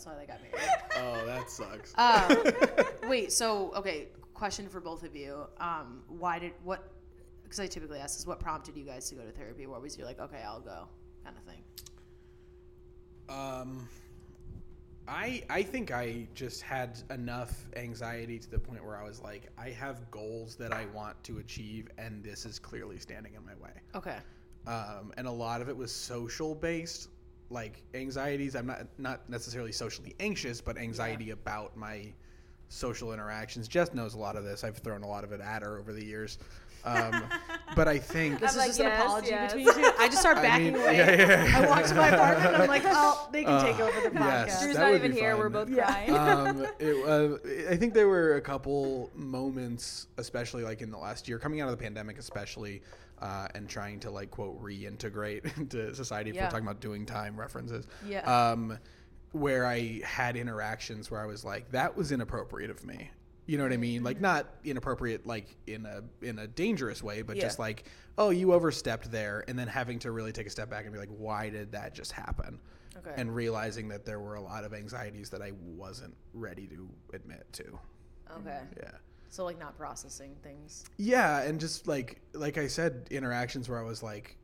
That's 0.00 0.16
why 0.16 0.18
they 0.18 0.26
got 0.26 0.40
married. 0.40 0.70
Oh, 0.96 1.26
that 1.26 1.50
sucks. 1.50 1.94
Um, 1.96 3.08
wait, 3.10 3.32
so 3.32 3.72
okay, 3.76 4.08
question 4.34 4.68
for 4.68 4.80
both 4.80 5.02
of 5.02 5.14
you. 5.14 5.46
Um, 5.58 6.02
why 6.08 6.38
did 6.38 6.52
what? 6.62 6.90
Because 7.42 7.60
I 7.60 7.66
typically 7.66 7.98
ask 7.98 8.18
is 8.18 8.26
What 8.26 8.40
prompted 8.40 8.76
you 8.76 8.84
guys 8.84 9.08
to 9.10 9.14
go 9.14 9.22
to 9.22 9.30
therapy? 9.30 9.66
What 9.66 9.82
was 9.82 9.98
you 9.98 10.04
like? 10.04 10.18
Okay, 10.18 10.42
I'll 10.42 10.60
go, 10.60 10.88
kind 11.24 11.36
of 11.36 11.44
thing. 11.44 11.62
Um, 13.28 13.88
I 15.06 15.42
I 15.50 15.62
think 15.62 15.90
I 15.90 16.26
just 16.34 16.62
had 16.62 16.98
enough 17.10 17.66
anxiety 17.76 18.38
to 18.38 18.50
the 18.50 18.58
point 18.58 18.84
where 18.84 18.96
I 18.96 19.04
was 19.04 19.20
like, 19.20 19.50
I 19.58 19.68
have 19.70 20.10
goals 20.10 20.56
that 20.56 20.72
I 20.72 20.86
want 20.94 21.22
to 21.24 21.38
achieve, 21.38 21.88
and 21.98 22.24
this 22.24 22.46
is 22.46 22.58
clearly 22.58 22.98
standing 22.98 23.34
in 23.34 23.44
my 23.44 23.54
way. 23.62 23.72
Okay. 23.94 24.16
um, 24.66 25.12
and 25.18 25.26
a 25.26 25.30
lot 25.30 25.60
of 25.60 25.68
it 25.68 25.76
was 25.76 25.92
social 25.92 26.54
based 26.54 27.08
like 27.50 27.82
anxieties 27.94 28.54
i'm 28.54 28.66
not 28.66 28.86
not 28.98 29.28
necessarily 29.28 29.72
socially 29.72 30.14
anxious 30.20 30.60
but 30.60 30.78
anxiety 30.78 31.30
about 31.30 31.76
my 31.76 32.06
social 32.68 33.12
interactions 33.12 33.66
jess 33.66 33.92
knows 33.92 34.14
a 34.14 34.18
lot 34.18 34.36
of 34.36 34.44
this 34.44 34.62
i've 34.62 34.78
thrown 34.78 35.02
a 35.02 35.08
lot 35.08 35.24
of 35.24 35.32
it 35.32 35.40
at 35.40 35.62
her 35.62 35.78
over 35.78 35.92
the 35.92 36.04
years 36.04 36.38
um, 36.84 37.24
but 37.76 37.88
i 37.88 37.98
think 37.98 38.38
This 38.40 38.52
I'm 38.52 38.54
is 38.54 38.56
like, 38.56 38.66
just 38.68 38.80
an 38.80 38.86
apology 38.86 39.28
yes. 39.30 39.52
between 39.52 39.66
you 39.66 39.72
two. 39.82 39.90
I 39.98 40.06
just 40.08 40.20
start 40.20 40.38
I 40.38 40.42
backing 40.42 40.72
mean, 40.72 40.82
away. 40.82 40.96
yeah, 40.96 41.10
yeah, 41.10 41.44
yeah. 41.44 41.58
I 41.58 41.66
walk 41.68 41.84
to 41.86 41.94
my 41.94 42.08
apartment 42.08 42.54
and 42.54 42.62
I'm 42.62 42.68
like, 42.68 42.82
oh, 42.86 43.28
they 43.32 43.44
can 43.44 43.52
Uh, 43.52 43.62
take 43.64 43.80
over 43.80 44.00
the 44.00 44.08
podcast. 44.16 44.46
yes. 44.46 44.62
Drew's 44.62 44.76
not 44.78 44.94
even 44.94 45.12
here. 45.12 45.32
fun. 45.32 45.40
We're 45.40 45.48
both 45.50 45.68
Yeah. 45.68 45.84
crying. 46.06 46.10
um, 46.16 46.66
it, 46.78 47.06
uh, 47.06 47.70
I 47.70 47.76
think 47.76 47.92
there 47.92 48.08
were 48.08 48.36
a 48.36 48.40
couple 48.40 49.10
moments, 49.14 50.06
especially 50.16 50.62
like 50.62 50.80
in 50.80 50.90
the 50.90 50.96
last 50.96 51.28
year, 51.28 51.38
coming 51.38 51.60
out 51.60 51.68
of 51.70 51.76
the 51.76 51.82
pandemic, 51.82 52.18
especially, 52.18 52.80
uh, 53.20 53.48
and 53.54 53.68
trying 53.68 54.00
to 54.00 54.10
like 54.10 54.30
quote 54.30 54.60
reintegrate 54.62 55.56
into 55.58 55.94
society. 55.94 56.30
If 56.30 56.36
Yeah. 56.36 56.44
we're 56.46 56.50
talking 56.50 56.66
about 56.66 56.80
doing 56.80 57.06
time 57.06 57.38
references, 57.38 57.86
Yeah. 58.06 58.20
um, 58.50 58.78
where 59.32 59.64
I 59.66 60.00
had 60.04 60.36
interactions 60.36 61.10
where 61.10 61.20
I 61.20 61.26
was 61.26 61.44
like, 61.44 61.70
that 61.72 61.96
was 61.96 62.12
inappropriate 62.12 62.70
of 62.70 62.84
me. 62.84 63.10
You 63.46 63.58
know 63.58 63.64
what 63.64 63.72
I 63.72 63.76
mean? 63.78 64.02
Like 64.04 64.20
not 64.20 64.46
inappropriate, 64.64 65.26
like 65.26 65.56
in 65.66 65.84
a 65.86 66.02
in 66.24 66.38
a 66.38 66.46
dangerous 66.46 67.02
way, 67.02 67.22
but 67.22 67.36
Yeah. 67.36 67.42
just 67.42 67.58
like, 67.58 67.84
oh, 68.18 68.30
you 68.30 68.52
overstepped 68.52 69.10
there, 69.10 69.44
and 69.48 69.58
then 69.58 69.66
having 69.66 69.98
to 70.00 70.12
really 70.12 70.30
take 70.32 70.46
a 70.46 70.50
step 70.50 70.68
back 70.70 70.84
and 70.84 70.92
be 70.92 70.98
like, 71.00 71.08
why 71.08 71.48
did 71.50 71.72
that 71.72 71.94
just 71.94 72.12
happen? 72.12 72.60
Okay. 72.98 73.14
and 73.16 73.34
realizing 73.34 73.88
that 73.88 74.04
there 74.04 74.18
were 74.20 74.34
a 74.34 74.40
lot 74.42 74.62
of 74.64 74.74
anxieties 74.74 75.30
that 75.30 75.40
I 75.40 75.52
wasn't 75.64 76.14
ready 76.34 76.66
to 76.66 76.88
admit 77.14 77.46
to. 77.52 77.78
okay. 78.38 78.60
Yeah. 78.76 78.90
So 79.30 79.44
like 79.44 79.58
not 79.58 79.78
processing 79.78 80.34
things. 80.42 80.84
Yeah, 80.98 81.42
and 81.42 81.60
just 81.60 81.86
like 81.86 82.20
like 82.34 82.58
I 82.58 82.66
said, 82.66 83.06
interactions 83.10 83.68
where 83.68 83.78
I 83.78 83.82
was 83.82 84.02
like, 84.02 84.36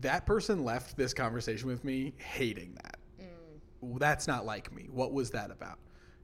that 0.00 0.24
person 0.24 0.64
left 0.64 0.96
this 0.96 1.12
conversation 1.12 1.68
with 1.68 1.84
me 1.84 2.14
hating 2.16 2.76
that. 2.82 2.98
Mm. 3.20 3.98
That's 3.98 4.26
not 4.26 4.46
like 4.46 4.72
me. 4.72 4.88
What 4.90 5.12
was 5.12 5.30
that 5.32 5.50
about? 5.50 5.78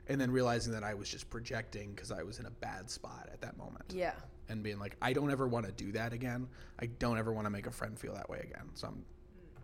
And 0.08 0.19
then 0.19 0.31
realizing 0.31 0.73
that 0.73 0.82
I 0.82 0.94
was 0.94 1.08
just 1.08 1.29
projecting 1.29 1.93
because 1.93 2.11
I 2.11 2.23
was 2.23 2.41
in 2.41 2.47
a 2.47 2.50
bad 2.50 2.91
spot 2.91 3.29
at 3.32 3.43
that 3.43 3.56
moment. 3.58 3.93
Yeah. 3.94 4.14
And 4.49 4.62
being 4.62 4.79
like, 4.79 4.96
I 5.00 5.12
don't 5.12 5.31
ever 5.31 5.46
want 5.46 5.67
to 5.67 5.73
do 5.73 5.93
that 5.93 6.12
again. 6.12 6.49
I 6.81 6.87
don't 6.87 7.19
ever 7.19 7.32
want 7.32 7.46
to 7.46 7.50
make 7.50 7.67
a 7.67 7.70
friend 7.70 7.96
feel 7.96 8.14
that 8.14 8.29
way 8.29 8.41
again. 8.43 8.70
So 8.75 8.88
I'm, 8.88 9.05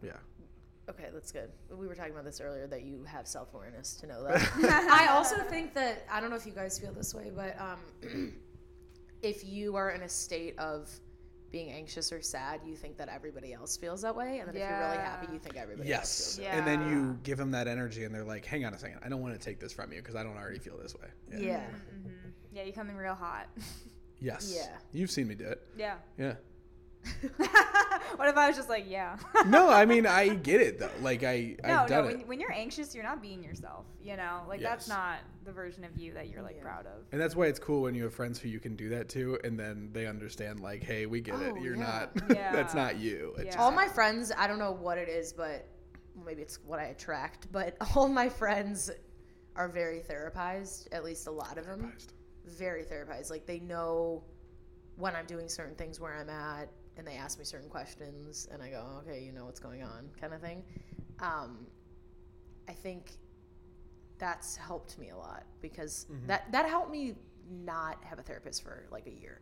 yeah. 0.03 0.13
Okay, 0.89 1.09
that's 1.13 1.33
good. 1.33 1.51
We 1.77 1.87
were 1.89 1.95
talking 1.97 2.13
about 2.13 2.25
this 2.25 2.41
earlier 2.41 2.67
that 2.69 2.85
you 2.85 3.03
have 3.05 3.27
self 3.27 3.53
awareness 3.55 3.95
to 3.97 4.07
know 4.07 4.23
that. 4.25 4.49
I 4.91 5.09
also 5.11 5.37
think 5.43 5.75
that 5.75 6.07
I 6.11 6.21
don't 6.21 6.31
know 6.31 6.37
if 6.37 6.47
you 6.47 6.53
guys 6.53 6.79
feel 6.79 6.93
this 6.93 7.13
way, 7.15 7.31
but 7.35 7.57
um, 7.61 7.79
if 9.23 9.45
you 9.45 9.75
are 9.77 9.91
in 9.91 10.03
a 10.03 10.09
state 10.09 10.57
of 10.59 10.89
being 11.51 11.71
anxious 11.71 12.13
or 12.13 12.21
sad, 12.23 12.61
you 12.65 12.75
think 12.77 12.97
that 12.99 13.09
everybody 13.09 13.53
else 13.53 13.77
feels 13.77 14.03
that 14.03 14.15
way, 14.15 14.39
and 14.39 14.49
then 14.49 14.57
if 14.57 14.69
you're 14.69 14.79
really 14.79 14.97
happy, 14.99 15.27
you 15.33 15.39
think 15.39 15.57
everybody 15.57 15.89
Yes. 15.89 16.01
else 16.03 16.37
feels. 16.37 16.47
Yeah. 16.47 16.59
And 16.59 16.67
then 16.67 16.89
you 16.91 17.19
give 17.23 17.39
them 17.39 17.51
that 17.53 17.67
energy 17.69 18.05
and 18.05 18.15
they're 18.15 18.25
like, 18.25 18.45
hang 18.45 18.65
on 18.65 18.75
a 18.75 18.79
second. 18.79 18.99
I 19.05 19.09
don't 19.09 19.23
want 19.23 19.35
to 19.35 19.41
take 19.41 19.59
this 19.61 19.73
from 19.73 19.93
you 19.93 19.99
because 19.99 20.17
I 20.17 20.23
don't 20.23 20.37
already 20.37 20.59
feel 20.59 20.77
this 20.77 20.95
way. 20.95 21.09
Yeah. 21.33 21.39
Yeah. 21.39 21.63
yeah, 22.53 22.63
you 22.65 22.73
come 22.73 22.91
in 22.91 22.97
real 22.97 23.15
hot. 23.15 23.49
Yes. 24.19 24.51
Yeah. 24.57 24.69
You've 24.95 25.11
seen 25.11 25.29
me 25.29 25.35
do 25.35 25.45
it. 25.45 25.61
yeah. 25.77 25.97
Yeah. 26.17 26.37
what 28.17 28.29
if 28.29 28.37
I 28.37 28.49
was 28.49 28.57
just 28.57 28.69
like, 28.69 28.85
yeah? 28.89 29.17
No, 29.47 29.69
I 29.71 29.85
mean 29.85 30.07
I 30.07 30.29
get 30.29 30.61
it 30.61 30.79
though. 30.79 30.91
Like 31.01 31.23
I 31.23 31.57
no, 31.65 31.83
I've 31.83 31.89
no. 31.91 31.97
done 31.97 32.07
When, 32.07 32.21
it. 32.21 32.27
when 32.29 32.41
you're 32.41 32.53
anxious, 32.53 32.95
you're 32.95 33.05
not 33.05 33.23
being 33.23 33.43
yourself. 33.43 33.87
You 34.03 34.17
know, 34.17 34.43
like 34.49 34.61
that's 34.61 34.89
not 34.89 35.19
the 35.45 35.53
version 35.53 35.85
of 35.85 35.97
you 35.97 36.13
that 36.15 36.29
you're 36.29 36.43
like 36.43 36.57
Yeah. 36.57 36.63
proud 36.63 36.87
of. 36.87 37.05
And 37.13 37.21
that's 37.21 37.37
why 37.37 37.47
it's 37.47 37.59
cool 37.59 37.83
when 37.83 37.95
you 37.95 38.05
have 38.05 38.15
friends 38.15 38.39
who 38.39 38.49
you 38.49 38.61
can 38.61 38.75
do 38.77 38.89
that 38.91 39.09
to 39.11 39.39
and 39.45 39.59
then 39.59 39.91
they 39.93 40.07
understand 40.07 40.61
like, 40.61 40.83
hey, 40.83 41.07
we 41.07 41.21
get 41.21 41.37
Oh, 41.37 41.41
it. 41.57 41.63
You're 41.63 41.77
yeah. 41.77 42.07
not 42.17 42.31
Yeah. 42.37 42.53
that's 42.53 42.75
not 42.75 42.99
you. 42.99 43.35
It's 43.39 43.55
Yeah. 43.55 43.63
All 43.63 43.71
my 43.71 43.89
friends, 43.89 44.33
I 44.37 44.47
don't 44.47 44.59
know 44.59 44.73
what 44.73 44.99
it 44.99 45.09
is, 45.09 45.33
but 45.33 45.67
maybe 46.25 46.43
it's 46.43 46.59
what 46.65 46.79
I 46.79 46.85
attract, 46.87 47.51
but 47.53 47.77
all 47.95 48.09
my 48.09 48.29
friends 48.29 48.91
are 49.55 49.69
very 49.69 50.01
therapized, 50.01 50.89
at 50.93 51.05
least 51.05 51.27
a 51.27 51.31
lot 51.31 51.57
of 51.59 51.67
them. 51.67 51.93
just 51.97 52.13
Very 52.47 52.85
therapized. 52.85 53.31
Like 53.31 53.47
they 53.47 53.61
know 53.61 54.23
when 54.97 55.15
I'm 55.15 55.27
doing 55.27 55.49
certain 55.49 55.75
things 55.75 56.01
where 56.01 56.15
I'm 56.17 56.31
at 56.31 56.69
and 56.97 57.07
they 57.07 57.17
ask 57.17 57.39
me 57.39 57.45
certain 57.45 57.69
questions 57.69 58.49
and 58.51 58.63
I 58.63 58.71
go, 58.71 58.85
okay, 59.07 59.23
you 59.23 59.33
know 59.33 59.45
what's 59.45 59.61
going 59.61 59.83
on, 59.83 60.09
kind 60.21 60.33
of 60.33 60.41
thing. 60.41 60.63
Um, 61.21 61.67
I 62.69 62.73
think 62.73 63.13
that's 64.19 64.57
helped 64.57 64.99
me 64.99 65.11
a 65.11 65.17
lot 65.17 65.45
because 65.61 66.07
that, 66.27 66.51
that 66.53 66.67
helped 66.69 66.91
me 66.91 67.15
not 67.65 68.03
have 68.05 68.19
a 68.19 68.23
therapist 68.23 68.63
for 68.63 68.87
like 68.91 69.07
a 69.07 69.11
year 69.13 69.41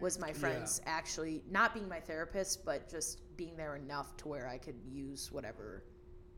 was 0.00 0.18
my 0.18 0.32
friends 0.34 0.82
actually 0.84 1.42
not 1.50 1.72
being 1.72 1.88
my 1.88 1.98
therapist 1.98 2.62
but 2.62 2.90
just 2.90 3.20
being 3.38 3.56
there 3.56 3.74
enough 3.74 4.14
to 4.18 4.28
where 4.28 4.46
i 4.46 4.58
could 4.58 4.74
use 4.86 5.32
whatever 5.32 5.82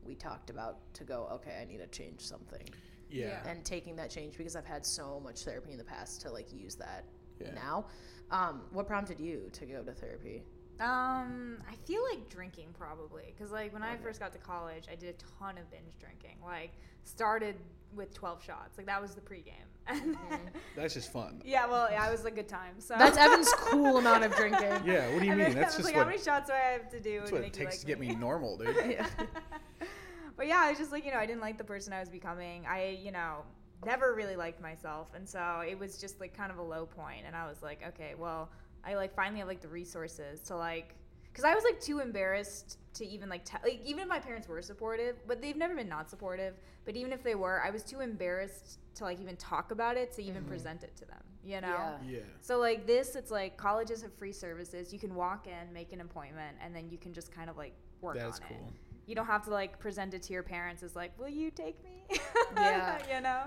we 0.05 0.15
talked 0.15 0.51
about 0.51 0.79
to 0.95 1.03
go 1.03 1.29
okay 1.33 1.59
i 1.61 1.65
need 1.65 1.79
to 1.79 1.87
change 1.89 2.21
something. 2.21 2.63
Yeah. 3.11 3.41
and 3.49 3.65
taking 3.65 3.97
that 3.97 4.09
change 4.09 4.37
because 4.39 4.55
i've 4.55 4.65
had 4.65 4.87
so 4.87 5.21
much 5.23 5.43
therapy 5.45 5.73
in 5.73 5.79
the 5.79 5.85
past 5.85 6.21
to 6.23 6.31
like 6.31 6.53
use 6.53 6.77
that 6.77 7.05
Yeah. 7.41 7.55
now. 7.55 7.87
Um, 8.31 8.63
what 8.73 8.87
prompted 8.87 9.19
you 9.21 9.51
to 9.53 9.67
go 9.67 9.83
to 9.83 9.93
therapy 9.93 10.45
Um, 10.81 11.59
I 11.71 11.75
feel 11.87 12.03
like 12.11 12.29
drinking 12.29 12.69
probably 12.79 13.33
because 13.37 13.53
like 13.53 13.73
when 13.73 13.83
I 13.83 13.97
first 13.97 14.21
got 14.21 14.33
to 14.33 14.39
college, 14.39 14.85
I 14.91 14.95
did 14.97 15.15
a 15.15 15.39
ton 15.39 15.57
of 15.59 15.71
binge 15.71 15.97
drinking. 16.01 16.37
Like 16.45 16.73
started 17.05 17.57
with 17.95 18.13
twelve 18.13 18.43
shots. 18.43 18.77
Like 18.77 18.87
that 18.87 19.01
was 19.01 19.15
the 19.15 19.21
pregame. 19.21 19.53
And 19.87 20.17
then- 20.31 20.41
That's 20.75 20.95
just 20.95 21.13
fun. 21.13 21.43
yeah, 21.45 21.67
well, 21.67 21.89
yeah, 21.91 22.09
it 22.09 22.11
was 22.11 22.25
a 22.25 22.31
good 22.31 22.49
time. 22.49 22.75
So 22.81 22.95
That's 22.99 23.17
Evan's 23.17 23.53
cool 23.57 23.99
amount 23.99 24.25
of 24.25 24.35
drinking. 24.35 24.81
Yeah, 24.85 25.09
what 25.13 25.21
do 25.21 25.27
you 25.27 25.33
And 25.33 25.41
mean? 25.41 25.51
then 25.51 25.55
That's 25.55 25.57
I 25.57 25.61
was 25.67 25.75
just 25.77 25.85
like, 25.85 25.95
what, 25.95 26.05
how 26.05 26.11
many 26.11 26.23
shots 26.23 26.49
do 26.49 26.55
I 26.55 26.73
have 26.73 26.89
to 26.91 27.01
do 27.01 27.21
that's 27.21 27.31
what 27.33 27.43
it 27.43 27.53
takes 27.53 27.73
like 27.73 27.81
to 27.81 27.87
get 27.87 28.01
me 28.01 28.09
me? 28.09 28.15
normal, 28.17 28.57
dude. 28.57 28.75
Yeah. 28.89 29.07
but 30.37 30.47
yeah, 30.49 30.59
I 30.61 30.71
was 30.71 30.79
just 30.79 30.91
like, 30.91 31.05
you 31.05 31.13
know, 31.13 31.19
I 31.19 31.27
didn't 31.27 31.41
like 31.43 31.59
the 31.59 31.65
person 31.65 31.93
I 31.93 32.01
was 32.01 32.09
becoming. 32.09 32.65
I, 32.67 32.99
you 33.03 33.13
know, 33.13 33.43
never 33.85 34.15
really 34.15 34.37
liked 34.37 34.61
myself. 34.61 35.13
And 35.15 35.29
so 35.29 35.63
it 35.69 35.79
was 35.79 35.99
just 35.99 36.19
like 36.19 36.37
kind 36.37 36.51
of 36.51 36.59
a 36.59 36.63
low 36.63 36.87
point. 36.87 37.21
And 37.27 37.37
I 37.37 37.47
was 37.47 37.63
like, 37.63 37.81
okay, 37.89 38.15
well, 38.19 38.49
I 38.87 38.95
like 38.95 39.15
finally 39.15 39.41
have 39.41 39.49
like 39.49 39.61
the 39.61 39.69
resources 39.69 40.41
to 40.43 40.57
like, 40.57 40.95
because 41.33 41.45
I 41.45 41.55
was 41.55 41.65
like 41.65 41.81
too 41.81 42.01
embarrassed 42.01 42.79
to 42.95 43.07
even 43.07 43.29
like, 43.29 43.45
te- 43.45 43.59
like, 43.63 43.81
even 43.85 44.03
if 44.03 44.09
my 44.09 44.19
parents 44.19 44.47
were 44.47 44.63
supportive, 44.63 45.17
but 45.27 45.43
they've 45.43 45.57
never 45.57 45.75
been 45.75 45.89
not 45.89 46.09
supportive. 46.09 46.55
But 46.85 46.97
even 46.97 47.13
if 47.13 47.23
they 47.23 47.35
were, 47.35 47.63
I 47.63 47.71
was 47.71 47.83
too 47.83 48.01
embarrassed 48.01 48.79
to 48.97 49.05
like 49.05 49.21
even 49.21 49.37
talk 49.37 49.71
about 49.71 49.97
it 49.97 50.13
to 50.13 50.23
even 50.23 50.43
mm-hmm. 50.43 50.51
present 50.51 50.85
it 50.85 50.95
to 50.97 51.05
them, 51.07 51.23
you 51.45 51.61
know? 51.61 51.69
Yeah. 51.69 51.97
Yeah. 52.09 52.19
So 52.41 52.59
like 52.59 52.87
this, 52.87 53.17
it's 53.17 53.31
like 53.31 53.57
colleges 53.57 54.03
have 54.03 54.13
free 54.13 54.33
services. 54.33 54.93
You 54.93 54.99
can 54.99 55.15
walk 55.15 55.47
in, 55.47 55.73
make 55.73 55.93
an 55.93 56.01
appointment, 56.01 56.57
and 56.63 56.75
then 56.75 56.89
you 56.91 56.99
can 56.99 57.13
just 57.13 57.33
kind 57.33 57.51
of 57.51 57.57
like 57.57 57.75
work 58.01 58.17
That's 58.17 58.41
on 58.41 58.47
cool. 58.49 58.69
it. 58.69 58.75
You 59.07 59.15
don't 59.15 59.27
have 59.27 59.45
to 59.45 59.51
like 59.51 59.79
present 59.79 60.15
it 60.15 60.23
to 60.25 60.33
your 60.33 60.43
parents 60.43 60.83
as 60.83 60.97
like, 60.97 61.19
"Will 61.19 61.29
you 61.29 61.51
take 61.51 61.83
me?" 61.85 62.07
Yeah. 62.57 62.99
you 63.15 63.21
know. 63.21 63.43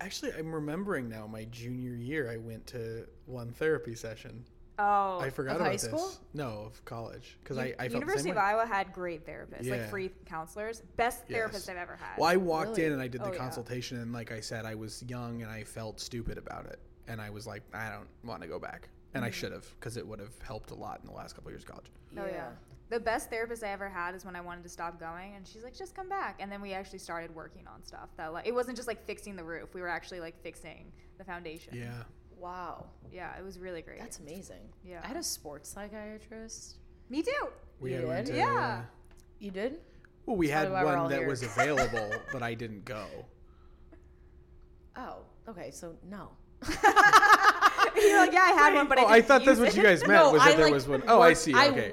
Actually, 0.00 0.32
I'm 0.38 0.54
remembering 0.54 1.08
now. 1.08 1.26
My 1.26 1.44
junior 1.46 1.94
year, 1.96 2.30
I 2.30 2.36
went 2.36 2.66
to 2.68 3.06
one 3.26 3.50
therapy 3.52 3.94
session. 3.94 4.44
Oh, 4.80 5.18
I 5.18 5.28
forgot 5.30 5.56
Of 5.56 5.62
about 5.62 5.66
high 5.72 5.76
this. 5.76 6.20
No, 6.34 6.62
of 6.66 6.84
college, 6.84 7.36
because 7.42 7.56
U- 7.56 7.62
I, 7.64 7.66
I 7.66 7.88
felt 7.88 7.94
University 7.94 7.94
the 7.94 7.98
University 7.98 8.30
of 8.30 8.36
way. 8.36 8.42
Iowa 8.42 8.66
had 8.66 8.92
great 8.92 9.26
therapists, 9.26 9.64
Yeah. 9.64 9.72
like 9.72 9.90
free 9.90 10.10
counselors, 10.24 10.82
best 10.96 11.24
Yes. 11.26 11.36
therapist 11.36 11.68
I've 11.68 11.78
ever 11.78 11.96
had. 11.96 12.16
Well, 12.16 12.28
I 12.30 12.36
walked 12.36 12.68
Really? 12.76 12.84
in 12.84 12.92
and 12.92 13.02
I 13.02 13.08
did 13.08 13.22
the 13.22 13.26
Oh, 13.30 13.32
yeah. 13.32 13.38
consultation, 13.38 13.98
and 13.98 14.12
like 14.12 14.30
I 14.30 14.38
said, 14.38 14.64
I 14.64 14.76
was 14.76 15.02
young 15.08 15.42
and 15.42 15.50
I 15.50 15.64
felt 15.64 15.98
stupid 15.98 16.38
about 16.38 16.66
it, 16.66 16.78
and 17.08 17.20
I 17.20 17.28
was 17.30 17.44
like, 17.44 17.64
I 17.74 17.90
don't 17.90 18.06
want 18.22 18.40
to 18.42 18.46
go 18.48 18.60
back, 18.60 18.88
and 19.14 19.22
Mm-hmm. 19.22 19.26
I 19.26 19.30
should 19.32 19.50
have, 19.50 19.68
because 19.80 19.96
it 19.96 20.06
would 20.06 20.20
have 20.20 20.38
helped 20.42 20.70
a 20.70 20.76
lot 20.76 21.00
in 21.00 21.08
the 21.08 21.12
last 21.12 21.34
couple 21.34 21.48
of 21.48 21.54
years 21.54 21.64
of 21.64 21.70
college. 21.70 21.90
Oh 22.16 22.26
yeah. 22.26 22.50
The 22.90 22.98
best 23.00 23.28
therapist 23.28 23.62
I 23.62 23.68
ever 23.68 23.88
had 23.88 24.14
is 24.14 24.24
when 24.24 24.34
I 24.34 24.40
wanted 24.40 24.62
to 24.62 24.68
stop 24.70 24.98
going, 24.98 25.34
and 25.34 25.46
she's 25.46 25.62
like, 25.62 25.76
"Just 25.76 25.94
come 25.94 26.08
back." 26.08 26.36
And 26.40 26.50
then 26.50 26.62
we 26.62 26.72
actually 26.72 27.00
started 27.00 27.34
working 27.34 27.66
on 27.66 27.84
stuff 27.84 28.08
that 28.16 28.32
like 28.32 28.46
it 28.46 28.54
wasn't 28.54 28.76
just 28.76 28.88
like 28.88 29.04
fixing 29.06 29.36
the 29.36 29.44
roof; 29.44 29.74
we 29.74 29.80
were 29.82 29.88
actually 29.88 30.20
like 30.20 30.40
fixing 30.42 30.90
the 31.18 31.24
foundation. 31.24 31.74
Yeah. 31.76 32.02
Wow. 32.38 32.86
yeah, 33.12 33.36
it 33.36 33.44
was 33.44 33.58
really 33.58 33.82
great. 33.82 33.98
That's 33.98 34.20
amazing. 34.20 34.68
Yeah. 34.84 35.00
I 35.02 35.08
had 35.08 35.16
a 35.16 35.22
sports 35.24 35.68
psychiatrist. 35.68 36.76
me 37.10 37.20
too. 37.22 37.32
We 37.80 37.94
You 37.94 38.06
had 38.06 38.26
did? 38.26 38.32
to, 38.32 38.38
Yeah. 38.38 38.82
You 39.40 39.50
did? 39.50 39.80
Well, 40.24 40.36
we 40.36 40.48
had 40.48 40.68
Probably 40.68 40.74
why 40.74 40.84
we're 40.84 40.96
all 40.96 41.02
one 41.04 41.10
that 41.10 41.18
here. 41.20 41.28
was 41.28 41.42
available, 41.42 42.10
but 42.32 42.42
I 42.44 42.54
didn't 42.54 42.84
go. 42.84 43.06
Oh, 44.96 45.16
okay. 45.48 45.70
So 45.72 45.94
no. 46.08 46.30
You're 47.96 48.18
like, 48.20 48.32
yeah, 48.32 48.42
I 48.42 48.52
had 48.56 48.74
one, 48.74 48.88
but 48.88 48.98
oh, 48.98 49.06
I, 49.06 49.10
I 49.10 49.14
didn't 49.16 49.28
thought 49.28 49.44
that's 49.44 49.58
use 49.58 49.68
what 49.68 49.76
you 49.76 49.82
guys 49.82 50.00
meant. 50.06 50.32
was 50.32 50.42
that 50.44 50.56
there 50.56 50.66
like, 50.66 50.74
was 50.74 50.86
one 50.88 51.02
oh 51.08 51.20
I 51.20 51.32
see. 51.32 51.52
Okay. 51.54 51.92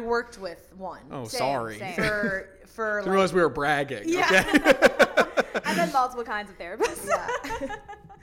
worked 0.00 0.38
with 0.38 0.72
one. 0.76 1.02
oh, 1.10 1.24
Same, 1.24 1.38
sorry. 1.38 1.78
same. 1.78 1.94
For 1.94 2.58
for 2.66 2.98
I 3.00 3.02
like, 3.02 3.10
realized 3.10 3.34
we 3.34 3.40
were 3.40 3.48
bragging. 3.48 4.02
Yeah. 4.08 4.44
Okay. 4.54 4.72
I've 5.64 5.76
had 5.76 5.92
multiple 5.92 6.24
kinds 6.24 6.50
of 6.50 6.58
therapists. 6.58 7.06
Yeah. 7.08 7.76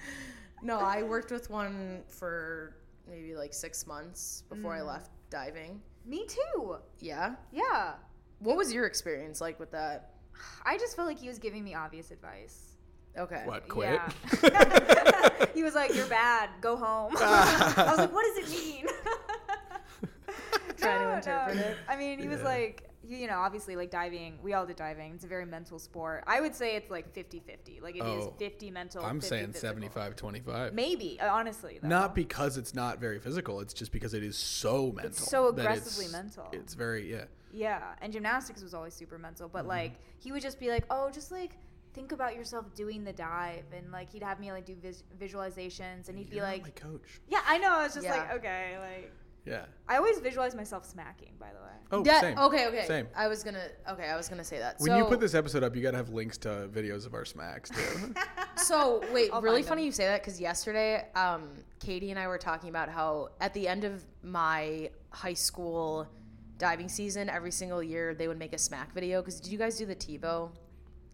no, 0.64 0.80
I 0.80 1.04
worked 1.04 1.32
with 1.32 1.50
one 1.50 2.02
for 2.08 2.76
maybe 3.10 3.36
like 3.36 3.54
six 3.54 3.86
months 3.88 4.44
before 4.50 4.74
Mm. 4.74 4.80
I 4.80 4.82
left 4.84 5.12
diving. 5.30 5.82
Me 6.06 6.26
too. 6.28 6.78
Yeah. 7.00 7.36
Yeah. 7.52 7.94
What 8.40 8.58
was 8.58 8.74
your 8.74 8.86
experience 8.86 9.40
like 9.42 9.60
with 9.60 9.72
that? 9.72 10.16
I 10.66 10.78
just 10.78 10.96
felt 10.96 11.08
like 11.08 11.20
he 11.20 11.28
was 11.28 11.38
giving 11.40 11.64
me 11.64 11.76
obvious 11.76 12.10
advice. 12.12 12.78
Okay. 13.18 13.44
what? 13.46 13.68
Quit. 13.68 14.00
Yeah. 14.44 15.46
he 15.54 15.64
was 15.64 15.76
like, 15.76 15.94
"You're 15.94 16.08
bad. 16.08 16.50
Go 16.62 16.76
home." 16.78 17.14
I 17.18 17.86
was 17.90 17.98
like, 17.98 18.14
"What 18.14 18.26
does 18.36 18.46
it 18.50 18.50
mean?" 18.58 18.86
Trying 20.82 21.00
to 21.08 21.16
interpret 21.16 21.56
no. 21.58 21.62
it. 21.64 21.78
I 21.88 21.96
mean, 21.96 22.20
he 22.20 22.28
was 22.28 22.42
like, 22.44 22.88
you 23.04 23.18
you 23.18 23.28
know, 23.28 23.40
obviously, 23.40 23.76
like 23.76 23.90
diving. 23.90 24.38
We 24.44 24.54
all 24.54 24.66
did 24.66 24.76
diving. 24.76 25.14
It's 25.16 25.26
a 25.26 25.28
very 25.28 25.46
mental 25.46 25.80
sport. 25.80 26.24
I 26.28 26.40
would 26.40 26.54
say 26.56 26.76
it's 26.76 26.92
like 26.92 27.14
50-50. 27.16 27.82
Like 27.82 27.96
it 27.96 28.04
is 28.04 28.26
Oh, 28.26 28.34
50 28.38 28.70
mental. 28.72 29.04
I'm 29.04 29.20
50 29.20 29.28
saying 29.28 29.46
physical. 29.54 29.70
75 29.70 30.16
25. 30.16 30.74
Maybe, 30.74 31.20
uh, 31.20 31.34
honestly. 31.34 31.80
Though. 31.82 31.88
Not 31.88 32.14
because 32.16 32.58
it's 32.58 32.74
not 32.76 33.00
very 33.00 33.20
physical. 33.20 33.60
It's 33.60 33.74
just 33.74 33.92
because 33.92 34.14
it 34.14 34.24
is 34.24 34.38
so 34.38 34.92
mental. 34.92 35.14
so 35.14 35.48
aggressively 35.48 36.06
it's- 36.06 36.12
mental. 36.24 36.48
It's 36.52 36.74
very 36.76 37.12
yeah. 37.12 37.26
Yeah, 37.54 37.82
and 38.02 38.14
gymnastics 38.14 38.64
was 38.64 38.74
always 38.74 38.94
super 38.94 39.18
mental, 39.18 39.48
Mm-hmm. 39.48 39.58
but 39.58 39.66
like 39.68 39.94
he 40.20 40.32
would 40.32 40.42
just 40.42 40.58
be 40.58 40.70
like, 40.70 40.86
"Oh, 40.90 41.10
just 41.12 41.32
like 41.34 41.58
think 41.94 42.14
about 42.14 42.34
yourself 42.36 42.74
doing 42.76 43.04
the 43.04 43.12
dive," 43.12 43.66
and 43.76 43.92
like 43.92 44.10
he'd 44.10 44.24
have 44.24 44.40
me 44.40 44.54
like 44.54 44.64
do 44.66 44.76
vis- 44.82 45.04
visualizations, 45.20 46.08
and 46.08 46.18
he'd 46.18 46.30
be 46.30 46.38
You're 46.38 46.46
not 46.46 46.52
like, 46.54 46.64
my 46.64 46.70
coach. 46.70 47.20
"Yeah, 47.28 47.42
I 47.46 47.58
know." 47.58 47.72
I 47.72 47.84
was 47.84 47.94
just 47.96 48.08
like, 48.08 48.32
"Okay," 48.36 48.78
like 48.80 49.12
Yeah. 49.46 49.66
I 49.88 49.98
always 49.98 50.20
visualize 50.20 50.56
myself 50.56 50.86
smacking. 50.86 51.34
By 51.40 51.48
the 51.48 51.60
way, 51.64 51.72
Oh, 51.92 52.04
That- 52.04 52.22
same. 52.22 52.38
Okay, 52.38 52.68
okay. 52.68 52.86
Same. 52.86 53.08
I 53.16 53.28
was 53.28 53.44
gonna. 53.44 53.68
Okay, 53.90 54.08
I 54.08 54.16
was 54.16 54.30
gonna 54.30 54.44
say 54.44 54.60
that. 54.60 54.76
When 54.80 54.92
so, 54.92 54.98
you 54.98 55.06
put 55.06 55.20
this 55.20 55.34
episode 55.34 55.64
up, 55.64 55.76
you 55.76 55.82
gotta 55.82 55.98
have 55.98 56.10
links 56.10 56.38
to 56.40 56.70
videos 56.72 57.06
of 57.06 57.14
our 57.14 57.26
smacks 57.26 57.70
too. 57.70 58.14
So 58.58 59.02
wait, 59.12 59.32
I'll 59.34 59.42
really 59.42 59.64
funny 59.64 59.82
them. 59.82 59.86
you 59.88 59.92
say 59.92 60.06
that 60.06 60.22
because 60.22 60.40
yesterday, 60.40 61.08
um, 61.16 61.50
Katie 61.80 62.12
and 62.12 62.20
I 62.20 62.28
were 62.28 62.38
talking 62.38 62.70
about 62.70 62.90
how 62.90 63.30
at 63.40 63.54
the 63.56 63.68
end 63.68 63.84
of 63.86 64.04
my 64.22 64.92
high 65.10 65.34
school 65.34 66.08
diving 66.60 66.88
season, 66.88 67.28
every 67.28 67.50
single 67.50 67.82
year 67.82 68.14
they 68.14 68.28
would 68.28 68.38
make 68.38 68.54
a 68.54 68.58
smack 68.58 68.94
video. 68.94 69.22
Because 69.22 69.40
did 69.40 69.52
you 69.52 69.58
guys 69.58 69.78
do 69.78 69.86
the 69.88 69.96
TiVo? 69.96 70.52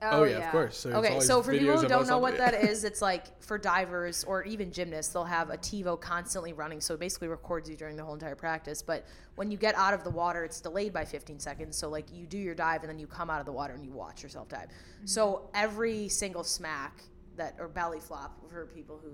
Oh, 0.01 0.23
yeah, 0.23 0.45
of 0.45 0.51
course. 0.51 0.77
So 0.77 0.91
Okay, 0.91 1.19
so 1.19 1.41
for 1.41 1.51
people 1.51 1.79
who 1.79 1.87
don't 1.87 2.07
know 2.07 2.19
what 2.19 2.37
that 2.37 2.53
is, 2.63 2.83
it's 2.83 3.01
like 3.01 3.41
for 3.41 3.57
divers 3.57 4.23
or 4.23 4.43
even 4.43 4.71
gymnasts, 4.71 5.13
they'll 5.13 5.23
have 5.23 5.49
a 5.49 5.57
TiVo 5.57 5.99
constantly 5.99 6.53
running. 6.53 6.81
So 6.81 6.93
it 6.93 6.99
basically 6.99 7.27
records 7.27 7.69
you 7.69 7.75
during 7.75 7.95
the 7.95 8.03
whole 8.03 8.13
entire 8.13 8.35
practice. 8.35 8.81
But 8.81 9.05
when 9.35 9.51
you 9.51 9.57
get 9.57 9.75
out 9.75 9.93
of 9.93 10.03
the 10.03 10.09
water, 10.09 10.43
it's 10.43 10.61
delayed 10.61 10.93
by 10.93 11.05
15 11.05 11.39
seconds. 11.39 11.77
So 11.77 11.89
like 11.89 12.05
you 12.11 12.25
do 12.25 12.37
your 12.37 12.55
dive 12.55 12.81
and 12.81 12.89
then 12.89 12.99
you 12.99 13.07
come 13.07 13.29
out 13.29 13.39
of 13.39 13.45
the 13.45 13.51
water 13.51 13.73
and 13.73 13.83
you 13.83 13.91
watch 13.91 14.23
yourself 14.23 14.49
dive. 14.49 14.67
So 15.05 15.49
every 15.53 16.07
single 16.09 16.43
smack 16.43 17.01
that 17.35 17.55
or 17.59 17.67
belly 17.67 17.99
flop 17.99 18.39
for 18.49 18.65
people 18.65 18.99
who 19.01 19.11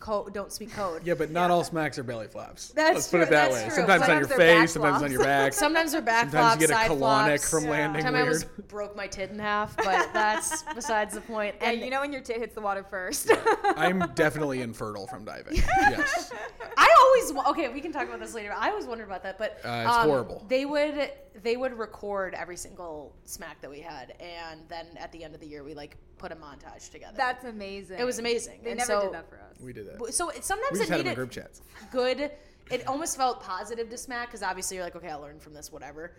co- 0.00 0.28
don't 0.32 0.50
speak 0.52 0.72
code. 0.72 1.02
Yeah, 1.04 1.14
but 1.14 1.30
not 1.30 1.50
all 1.50 1.62
smacks 1.62 1.98
are 1.98 2.02
belly 2.02 2.26
flaps. 2.26 2.68
That's 2.70 2.94
Let's 2.94 3.08
put 3.08 3.20
it 3.20 3.30
that 3.30 3.50
that's 3.50 3.54
way. 3.54 3.64
true. 3.68 3.76
Sometimes 3.76 4.02
on 4.02 4.08
your 4.18 4.26
they're 4.26 4.38
back 4.38 4.58
face, 4.60 4.72
sometimes 4.72 5.02
on 5.02 5.12
your 5.12 5.22
back. 5.22 5.52
Sometimes 5.60 5.92
they're 5.92 6.00
back 6.02 6.30
Sometimes 6.30 6.42
flops, 6.56 6.60
you 6.62 6.68
get 6.68 6.90
a 6.90 6.94
colonic 6.94 7.26
flops. 7.40 7.50
from 7.50 7.64
Yeah. 7.64 7.70
landing 7.70 8.02
Time 8.02 8.14
I 8.16 8.22
weird. 8.22 8.28
almost 8.34 8.68
broke 8.68 8.96
my 8.96 9.06
tit 9.06 9.30
in 9.30 9.38
half, 9.38 9.76
but 9.76 10.10
that's 10.12 10.62
besides 10.74 11.14
the 11.14 11.20
point. 11.20 11.54
Yeah, 11.60 11.70
And 11.70 11.80
you 11.80 11.90
know 11.90 12.00
when 12.00 12.12
your 12.12 12.22
tit 12.22 12.38
hits 12.38 12.54
the 12.54 12.60
water 12.60 12.82
first. 12.82 13.30
I'm 13.76 14.00
definitely 14.14 14.62
infertile 14.62 15.06
from 15.06 15.24
diving. 15.24 15.56
Yes. 15.56 16.32
I 16.76 16.88
always 16.98 17.46
okay. 17.50 17.68
We 17.72 17.80
can 17.80 17.92
talk 17.92 18.08
about 18.08 18.20
this 18.20 18.34
later. 18.34 18.54
I 18.56 18.70
always 18.70 18.86
wondered 18.86 19.04
about 19.06 19.22
that, 19.22 19.38
but 19.38 19.60
Uh, 19.64 19.84
it's 19.86 19.96
horrible. 19.96 20.44
They 20.48 20.64
would 20.64 21.12
they 21.42 21.56
would 21.56 21.78
record 21.78 22.34
every 22.34 22.56
single 22.56 23.14
smack 23.24 23.60
that 23.60 23.70
we 23.70 23.80
had, 23.80 24.14
and 24.20 24.60
then 24.68 24.86
at 24.98 25.12
the 25.12 25.22
end 25.24 25.34
of 25.34 25.40
the 25.40 25.46
year, 25.46 25.62
we 25.62 25.74
like 25.74 25.96
put 26.18 26.32
a 26.32 26.36
montage 26.36 26.90
together. 26.90 27.14
That's 27.16 27.44
amazing. 27.44 27.98
it 27.98 28.04
was 28.04 28.18
amazing. 28.18 28.60
They 28.62 28.70
And 28.70 28.78
never 28.78 28.92
so, 28.92 29.00
did 29.02 29.12
that 29.14 29.28
for 29.30 29.36
us. 29.36 29.49
We 29.62 29.72
did 29.72 29.86
that. 29.88 30.14
So 30.14 30.30
it, 30.30 30.44
sometimes 30.44 30.72
We 30.72 30.78
just 30.78 30.90
it 30.90 30.96
had 30.96 31.04
needed 31.04 31.14
group 31.16 31.30
chats. 31.30 31.62
good. 31.90 32.30
It 32.70 32.86
almost 32.86 33.16
felt 33.16 33.42
positive 33.42 33.88
to 33.90 33.98
smack 33.98 34.28
because 34.28 34.42
obviously 34.42 34.76
you're 34.76 34.84
like, 34.84 34.94
okay, 34.96 35.08
I 35.08 35.16
learned 35.16 35.42
from 35.42 35.54
this, 35.54 35.72
whatever. 35.72 36.12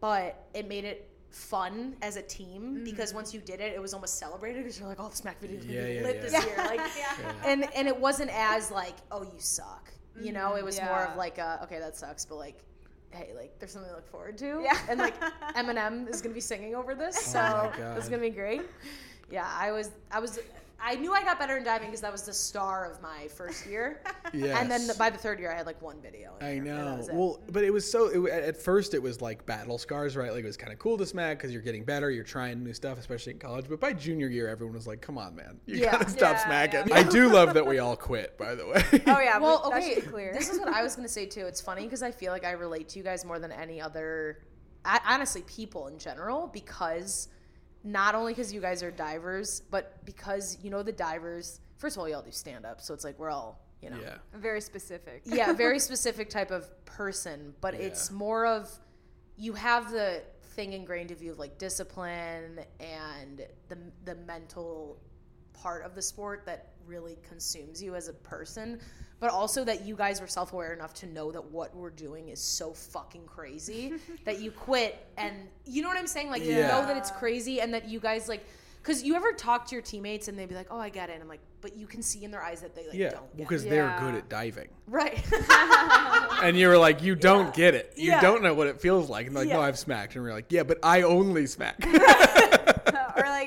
But 0.00 0.46
it 0.54 0.68
made 0.68 0.84
it 0.84 1.08
fun 1.30 1.96
as 2.02 2.16
a 2.16 2.22
team 2.22 2.82
because 2.84 3.12
once 3.12 3.32
you 3.34 3.40
did 3.40 3.60
it, 3.60 3.74
it 3.74 3.80
was 3.80 3.94
almost 3.94 4.18
celebrated 4.18 4.64
because 4.64 4.78
you're 4.78 4.88
like, 4.88 5.00
oh, 5.00 5.08
the 5.08 5.16
smack 5.16 5.40
video's 5.40 5.64
gonna 5.64 5.78
Yeah, 5.80 5.86
yeah, 5.88 6.02
lit 6.02 6.16
yeah. 6.16 6.22
this 6.22 6.46
year, 6.46 6.56
like, 6.58 6.80
and 7.44 7.68
and 7.74 7.88
it 7.88 7.98
wasn't 7.98 8.30
as 8.32 8.70
like, 8.70 8.94
oh, 9.10 9.22
you 9.22 9.38
suck. 9.38 9.90
You 10.20 10.32
know, 10.32 10.56
it 10.56 10.64
was 10.64 10.80
more 10.80 11.04
of 11.04 11.16
like, 11.16 11.38
uh, 11.38 11.58
okay, 11.62 11.78
that 11.78 11.96
sucks, 11.96 12.24
but 12.24 12.36
like, 12.36 12.58
hey, 13.10 13.30
like, 13.36 13.58
there's 13.58 13.72
something 13.72 13.88
to 13.90 13.96
look 13.96 14.08
forward 14.10 14.36
to. 14.38 14.60
Yeah. 14.64 14.76
And 14.88 14.98
like, 14.98 15.14
Eminem 15.54 16.08
is 16.08 16.20
gonna 16.20 16.34
be 16.34 16.40
singing 16.40 16.74
over 16.74 16.94
this, 16.94 17.16
so 17.16 17.40
Oh 17.74 17.94
it's 17.96 18.08
gonna 18.08 18.20
be 18.22 18.30
great. 18.30 18.62
Yeah, 19.30 19.48
I 19.48 19.70
was, 19.72 19.90
I 20.10 20.18
was, 20.20 20.38
I 20.80 20.94
knew 20.94 21.12
I 21.12 21.24
got 21.24 21.38
better 21.40 21.56
in 21.56 21.64
diving 21.64 21.88
because 21.88 22.00
that 22.02 22.12
was 22.12 22.22
the 22.22 22.32
star 22.32 22.88
of 22.90 23.02
my 23.02 23.26
first 23.28 23.66
year. 23.66 24.00
And 24.32 24.70
then 24.70 24.82
Yes. 24.82 24.96
by 24.98 25.08
the 25.08 25.16
third 25.16 25.40
year, 25.40 25.50
I 25.50 25.56
had 25.56 25.64
like 25.64 25.80
one 25.80 26.00
video. 26.02 26.34
I 26.40 26.44
there, 26.44 26.52
and 26.58 26.66
that 26.66 26.84
know. 26.84 26.96
was 26.96 27.08
it. 27.08 27.14
Well, 27.14 27.40
but 27.50 27.64
it 27.64 27.72
was 27.72 27.90
so. 27.90 28.26
It, 28.26 28.30
at 28.30 28.60
first, 28.62 28.92
it 28.92 29.02
was 29.02 29.22
like 29.22 29.46
battle 29.46 29.78
scars, 29.78 30.16
right? 30.16 30.30
Like 30.30 30.44
it 30.44 30.46
was 30.46 30.58
kind 30.58 30.70
of 30.72 30.78
cool 30.78 30.98
to 30.98 31.06
smack 31.06 31.38
because 31.38 31.50
you're 31.50 31.62
getting 31.62 31.82
better, 31.82 32.10
you're 32.10 32.24
trying 32.24 32.62
new 32.62 32.74
stuff, 32.74 32.98
especially 32.98 33.32
in 33.32 33.38
college. 33.38 33.66
But 33.70 33.80
by 33.80 33.94
junior 33.94 34.28
year, 34.28 34.46
everyone 34.48 34.74
was 34.74 34.86
like, 34.86 35.00
"Come 35.00 35.16
on, 35.16 35.34
man, 35.34 35.58
you 35.64 35.78
Yeah. 35.78 35.92
gotta 35.92 36.10
stop 36.10 36.36
Yeah, 36.36 36.44
smacking." 36.44 36.88
yeah. 36.88 36.96
I 36.96 37.02
do 37.04 37.28
love 37.30 37.54
that 37.54 37.66
we 37.66 37.78
all 37.78 37.96
quit, 37.96 38.36
by 38.36 38.54
the 38.54 38.66
way. 38.66 38.82
Oh 39.06 39.18
yeah, 39.18 39.38
well, 39.38 39.60
well, 39.62 39.70
that 39.70 39.82
okay. 39.82 39.94
be 39.96 40.00
clear. 40.02 40.34
This 40.34 40.50
is 40.50 40.58
what 40.58 40.68
I 40.68 40.82
was 40.82 40.94
gonna 40.94 41.08
say 41.08 41.24
too. 41.24 41.46
It's 41.46 41.60
funny 41.62 41.84
because 41.84 42.02
I 42.02 42.10
feel 42.10 42.32
like 42.32 42.44
I 42.44 42.50
relate 42.52 42.90
to 42.90 42.98
you 42.98 43.02
guys 43.04 43.24
more 43.24 43.38
than 43.38 43.50
any 43.50 43.80
other, 43.80 44.40
honestly, 45.06 45.42
people 45.46 45.86
in 45.88 45.98
general. 45.98 46.48
Because 46.48 47.28
not 47.84 48.14
only 48.14 48.32
because 48.32 48.52
you 48.52 48.60
guys 48.60 48.82
are 48.82 48.90
divers, 48.90 49.62
but 49.70 50.04
because 50.04 50.58
you 50.62 50.70
know 50.70 50.82
the 50.82 50.92
divers. 50.92 51.60
First 51.76 51.96
of 51.96 52.00
all, 52.00 52.08
y'all 52.08 52.22
do 52.22 52.32
stand 52.32 52.66
up, 52.66 52.80
so 52.80 52.92
it's 52.94 53.04
like 53.04 53.18
we're 53.18 53.30
all 53.30 53.60
you 53.82 53.90
know. 53.90 53.98
Yeah. 54.00 54.16
Very 54.34 54.60
specific. 54.60 55.22
yeah, 55.24 55.52
very 55.52 55.78
specific 55.90 56.30
type 56.30 56.50
of 56.50 56.84
person, 56.84 57.54
but 57.60 57.74
it's 57.74 58.10
more 58.10 58.46
of 58.46 58.70
you 59.36 59.52
have 59.52 59.90
the 59.90 60.22
thing 60.42 60.72
ingrained 60.72 61.12
of 61.12 61.22
you 61.22 61.30
of 61.30 61.38
like 61.38 61.58
discipline 61.58 62.60
and 62.80 63.46
the 63.68 63.78
the 64.04 64.14
mental 64.16 65.00
part 65.52 65.84
of 65.84 65.94
the 65.94 66.02
sport 66.02 66.44
that 66.46 66.72
really 66.86 67.18
consumes 67.28 67.82
you 67.82 67.94
as 67.94 68.08
a 68.08 68.12
person, 68.12 68.80
but 69.20 69.30
also 69.30 69.64
that 69.64 69.84
you 69.84 69.96
guys 69.96 70.20
were 70.20 70.26
self-aware 70.26 70.72
enough 70.72 70.94
to 70.94 71.06
know 71.06 71.30
that 71.32 71.44
what 71.50 71.74
we're 71.74 71.90
doing 71.90 72.28
is 72.28 72.40
so 72.40 72.72
fucking 72.72 73.24
crazy 73.26 73.94
that 74.24 74.40
you 74.40 74.50
quit 74.50 74.96
and 75.16 75.34
you 75.66 75.82
know 75.82 75.88
what 75.88 75.98
I'm 75.98 76.06
saying? 76.06 76.30
Like 76.30 76.44
you 76.44 76.54
know 76.54 76.86
that 76.86 76.96
it's 76.96 77.10
crazy 77.10 77.60
and 77.60 77.74
that 77.74 77.88
you 77.88 78.00
guys 78.00 78.28
like 78.28 78.44
because 78.82 79.02
you 79.02 79.16
ever 79.16 79.32
talk 79.32 79.66
to 79.66 79.74
your 79.74 79.82
teammates 79.82 80.28
and 80.28 80.38
they'd 80.38 80.48
be 80.48 80.54
like, 80.54 80.68
"Oh, 80.70 80.78
I 80.78 80.88
get 80.88 81.10
it," 81.10 81.14
and 81.14 81.22
I'm 81.22 81.28
like, 81.28 81.40
but 81.60 81.76
you 81.76 81.86
can 81.86 82.00
see 82.00 82.24
in 82.24 82.30
their 82.30 82.42
eyes 82.42 82.60
that 82.62 82.74
they 82.74 82.86
like 82.86 82.94
Yeah, 82.94 83.10
don't 83.10 83.30
get 83.36 83.42
it 83.42 83.48
because 83.48 83.64
it. 83.64 83.70
they're 83.70 83.84
Yeah. 83.86 84.00
good 84.00 84.14
at 84.14 84.28
diving. 84.28 84.68
Right. 84.86 85.22
And 86.40 86.56
you 86.56 86.68
were 86.68 86.78
like, 86.78 87.02
you 87.02 87.16
don't 87.16 87.52
get 87.52 87.74
it. 87.74 87.92
You 87.96 88.12
Yeah. 88.12 88.20
don't 88.20 88.44
know 88.44 88.54
what 88.54 88.68
it 88.68 88.80
feels 88.80 89.10
like. 89.10 89.26
And 89.26 89.34
they're 89.34 89.44
like, 89.44 89.52
no, 89.52 89.60
I've 89.60 89.76
smacked. 89.78 90.14
And 90.14 90.22
we're 90.22 90.32
like, 90.32 90.52
yeah, 90.52 90.62
but 90.62 90.78
I 90.84 91.02
only 91.02 91.46
smack. 91.48 91.76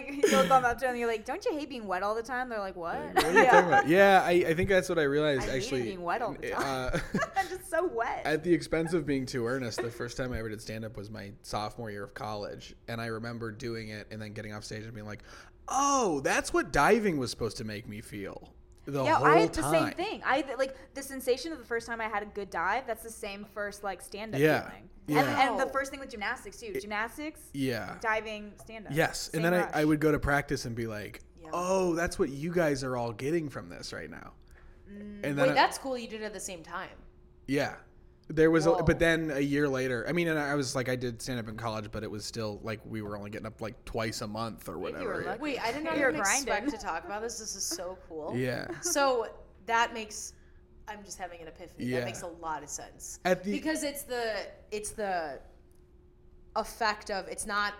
like 0.07 0.31
you'll 0.31 0.43
come 0.45 0.65
up 0.65 0.77
to 0.77 0.81
them 0.81 0.91
and 0.91 0.99
you're 0.99 1.07
like, 1.07 1.25
"Don't 1.25 1.43
you 1.45 1.53
hate 1.53 1.69
being 1.69 1.87
wet 1.87 2.03
all 2.03 2.15
the 2.15 2.23
time?" 2.23 2.49
They're 2.49 2.59
like, 2.59 2.75
"What?" 2.75 2.99
What 3.15 3.25
are 3.25 3.31
you 3.33 3.45
talking 3.45 3.67
about? 3.67 3.87
Yeah, 3.91 4.21
I, 4.23 4.31
I 4.31 4.53
think 4.53 4.69
that's 4.69 4.89
what 4.89 4.99
I 4.99 5.03
realized 5.03 5.43
I 5.43 5.53
hate 5.53 5.63
actually. 5.63 5.83
being 5.83 6.01
wet 6.03 6.21
all 6.21 6.33
the 6.33 6.49
time. 6.51 6.61
Uh, 6.93 6.99
I'm 7.37 7.47
just 7.49 7.69
so 7.69 7.87
wet. 7.87 8.21
at 8.25 8.43
the 8.43 8.53
expense 8.53 8.93
of 8.93 9.05
being 9.05 9.25
too 9.25 9.45
earnest, 9.47 9.81
the 9.81 9.91
first 9.91 10.17
time 10.17 10.33
I 10.33 10.39
ever 10.39 10.49
did 10.49 10.61
stand 10.61 10.85
up 10.85 10.97
was 10.97 11.09
my 11.09 11.31
sophomore 11.41 11.91
year 11.91 12.03
of 12.03 12.13
college. 12.13 12.75
And 12.87 13.01
I 13.01 13.07
remember 13.07 13.51
doing 13.51 13.89
it 13.89 14.07
and 14.11 14.21
then 14.21 14.33
getting 14.33 14.53
off 14.53 14.63
stage 14.63 14.83
and 14.83 14.93
being 14.93 15.07
like, 15.07 15.23
oh, 15.67 16.21
that's 16.21 16.53
what 16.53 16.71
diving 16.71 17.17
was 17.17 17.31
supposed 17.31 17.57
to 17.57 17.63
make 17.63 17.87
me 17.87 18.01
feel 18.01 18.53
the 18.85 19.03
yeah, 19.03 19.15
whole 19.15 19.27
I 19.27 19.37
had 19.39 19.53
the 19.53 19.61
time. 19.61 19.87
same 19.87 19.93
thing. 19.93 20.21
I 20.25 20.43
like 20.57 20.75
the 20.95 21.03
sensation 21.03 21.51
of 21.51 21.59
the 21.59 21.65
first 21.65 21.85
time 21.87 22.01
I 22.01 22.05
had 22.07 22.23
a 22.23 22.27
good 22.27 22.49
dive. 22.49 22.85
That's 22.87 23.03
the 23.03 23.09
same 23.11 23.45
first 23.53 23.83
like 23.83 24.01
stand 24.01 24.33
up 24.35 24.41
Yeah. 24.41 24.69
feeling. 24.69 24.89
Yeah. 25.07 25.19
And, 25.41 25.51
and 25.51 25.59
the 25.59 25.71
first 25.71 25.91
thing 25.91 25.99
with 25.99 26.09
gymnastics 26.09 26.57
too. 26.59 26.73
Gymnastics, 26.79 27.41
Yeah. 27.53 27.95
diving, 28.01 28.53
stand 28.57 28.87
up. 28.87 28.93
Yes. 28.95 29.29
And 29.33 29.43
then 29.43 29.53
I, 29.53 29.81
I 29.81 29.85
would 29.85 29.99
go 29.99 30.11
to 30.11 30.19
practice 30.19 30.65
and 30.65 30.75
be 30.75 30.87
like, 30.87 31.21
oh, 31.53 31.95
that's 31.95 32.17
what 32.17 32.29
you 32.29 32.51
guys 32.51 32.83
are 32.83 32.95
all 32.97 33.11
getting 33.11 33.49
from 33.49 33.67
this 33.69 33.91
right 33.93 34.09
now. 34.09 34.31
Mm. 34.91 35.19
And 35.23 35.37
then 35.37 35.37
Wait, 35.37 35.49
I- 35.51 35.53
that's 35.53 35.77
cool. 35.77 35.97
You 35.97 36.07
did 36.07 36.21
it 36.21 36.25
at 36.25 36.33
the 36.33 36.39
same 36.39 36.63
time. 36.63 36.89
Yeah. 37.47 37.75
There 38.33 38.49
was, 38.51 38.65
a, 38.65 38.71
but 38.83 38.99
then 38.99 39.31
a 39.33 39.39
year 39.39 39.67
later, 39.67 40.05
I 40.07 40.11
mean, 40.11 40.27
and 40.27 40.39
I 40.39 40.55
was 40.55 40.75
like, 40.75 40.89
I 40.89 40.95
did 40.95 41.21
stand 41.21 41.39
up 41.39 41.47
in 41.47 41.57
college, 41.57 41.89
but 41.91 42.03
it 42.03 42.09
was 42.11 42.23
still 42.25 42.59
like 42.63 42.79
we 42.85 43.01
were 43.01 43.17
only 43.17 43.29
getting 43.29 43.47
up 43.47 43.61
like 43.61 43.83
twice 43.85 44.21
a 44.21 44.27
month 44.27 44.67
or 44.69 44.77
whatever. 44.77 45.23
lucky. 45.25 45.41
Wait, 45.41 45.59
I 45.63 45.71
did 45.71 45.83
not 45.83 45.93
know 45.93 45.99
You're 45.99 46.09
even 46.09 46.21
expect 46.21 46.45
grinding. 46.47 46.71
to 46.71 46.77
talk 46.77 47.05
about 47.05 47.21
this. 47.21 47.39
This 47.39 47.55
is 47.55 47.63
so 47.63 47.97
cool. 48.07 48.33
Yeah. 48.35 48.67
So 48.81 49.27
that 49.65 49.93
makes. 49.93 50.33
I'm 50.87 51.03
just 51.05 51.17
having 51.17 51.39
an 51.41 51.47
epiphany. 51.47 51.85
Yeah. 51.85 51.99
That 51.99 52.05
makes 52.05 52.21
a 52.23 52.27
lot 52.27 52.63
of 52.63 52.69
sense. 52.69 53.19
At 53.23 53.43
the- 53.43 53.51
because 53.51 53.83
it's 53.83 54.03
the 54.03 54.47
it's 54.71 54.91
the 54.91 55.39
effect 56.55 57.09
of 57.09 57.27
it's 57.27 57.45
not 57.45 57.73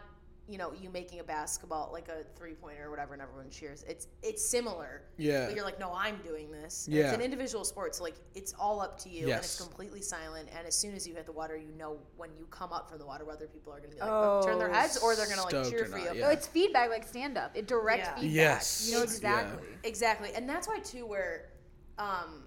you 0.52 0.58
know 0.58 0.74
you 0.74 0.90
making 0.90 1.20
a 1.22 1.24
basketball 1.24 1.90
like 1.94 2.10
a 2.10 2.24
three 2.38 2.54
pointer 2.54 2.88
or 2.88 2.90
whatever 2.90 3.14
and 3.14 3.22
everyone 3.22 3.50
cheers. 3.50 3.84
It's 3.88 4.08
it's 4.22 4.44
similar. 4.46 5.04
Yeah. 5.18 5.46
But 5.46 5.56
you're 5.56 5.64
like, 5.64 5.80
no, 5.80 5.94
I'm 5.96 6.18
doing 6.18 6.52
this. 6.52 6.88
And 6.88 6.96
Yeah. 6.96 7.04
It's 7.06 7.14
an 7.14 7.22
individual 7.22 7.64
sport, 7.64 7.96
so 7.96 8.04
like 8.04 8.16
it's 8.36 8.54
all 8.60 8.82
up 8.82 9.00
to 9.04 9.10
you, 9.10 9.24
and 9.30 9.38
it's 9.38 9.60
completely 9.60 10.02
silent. 10.02 10.50
And 10.58 10.68
as 10.68 10.76
soon 10.76 10.94
as 10.94 11.08
you 11.08 11.14
hit 11.16 11.26
the 11.26 11.32
water, 11.32 11.56
you 11.56 11.72
know 11.78 11.98
when 12.18 12.30
you 12.38 12.46
come 12.52 12.74
up 12.74 12.90
from 12.90 13.00
the 13.00 13.06
water 13.06 13.24
whether 13.26 13.48
people 13.48 13.72
are 13.74 13.80
going 13.80 13.92
to 13.92 13.96
be 13.96 14.02
like 14.02 14.44
turn 14.46 14.60
their 14.60 14.70
Oh, 14.70 14.74
heads 14.74 14.98
or 14.98 15.16
they're 15.16 15.26
going 15.28 15.38
to 15.38 15.44
like 15.56 15.70
cheer 15.70 15.86
for 15.86 15.98
not, 15.98 16.14
you. 16.16 16.20
yeah. 16.20 16.26
No, 16.28 16.30
it's 16.32 16.48
feedback 16.48 16.90
like 16.90 17.08
stand 17.08 17.38
up. 17.38 17.56
It 17.56 17.68
direct 17.68 18.04
Yeah. 18.06 18.16
feedback. 18.16 18.34
Yes. 18.36 18.86
You 18.88 18.94
know 18.98 19.04
It's- 19.04 19.16
exactly. 19.18 19.68
Exactly, 19.84 20.30
and 20.36 20.48
that's 20.50 20.68
why 20.68 20.80
too, 20.80 21.06
where, 21.06 21.50
um, 21.98 22.44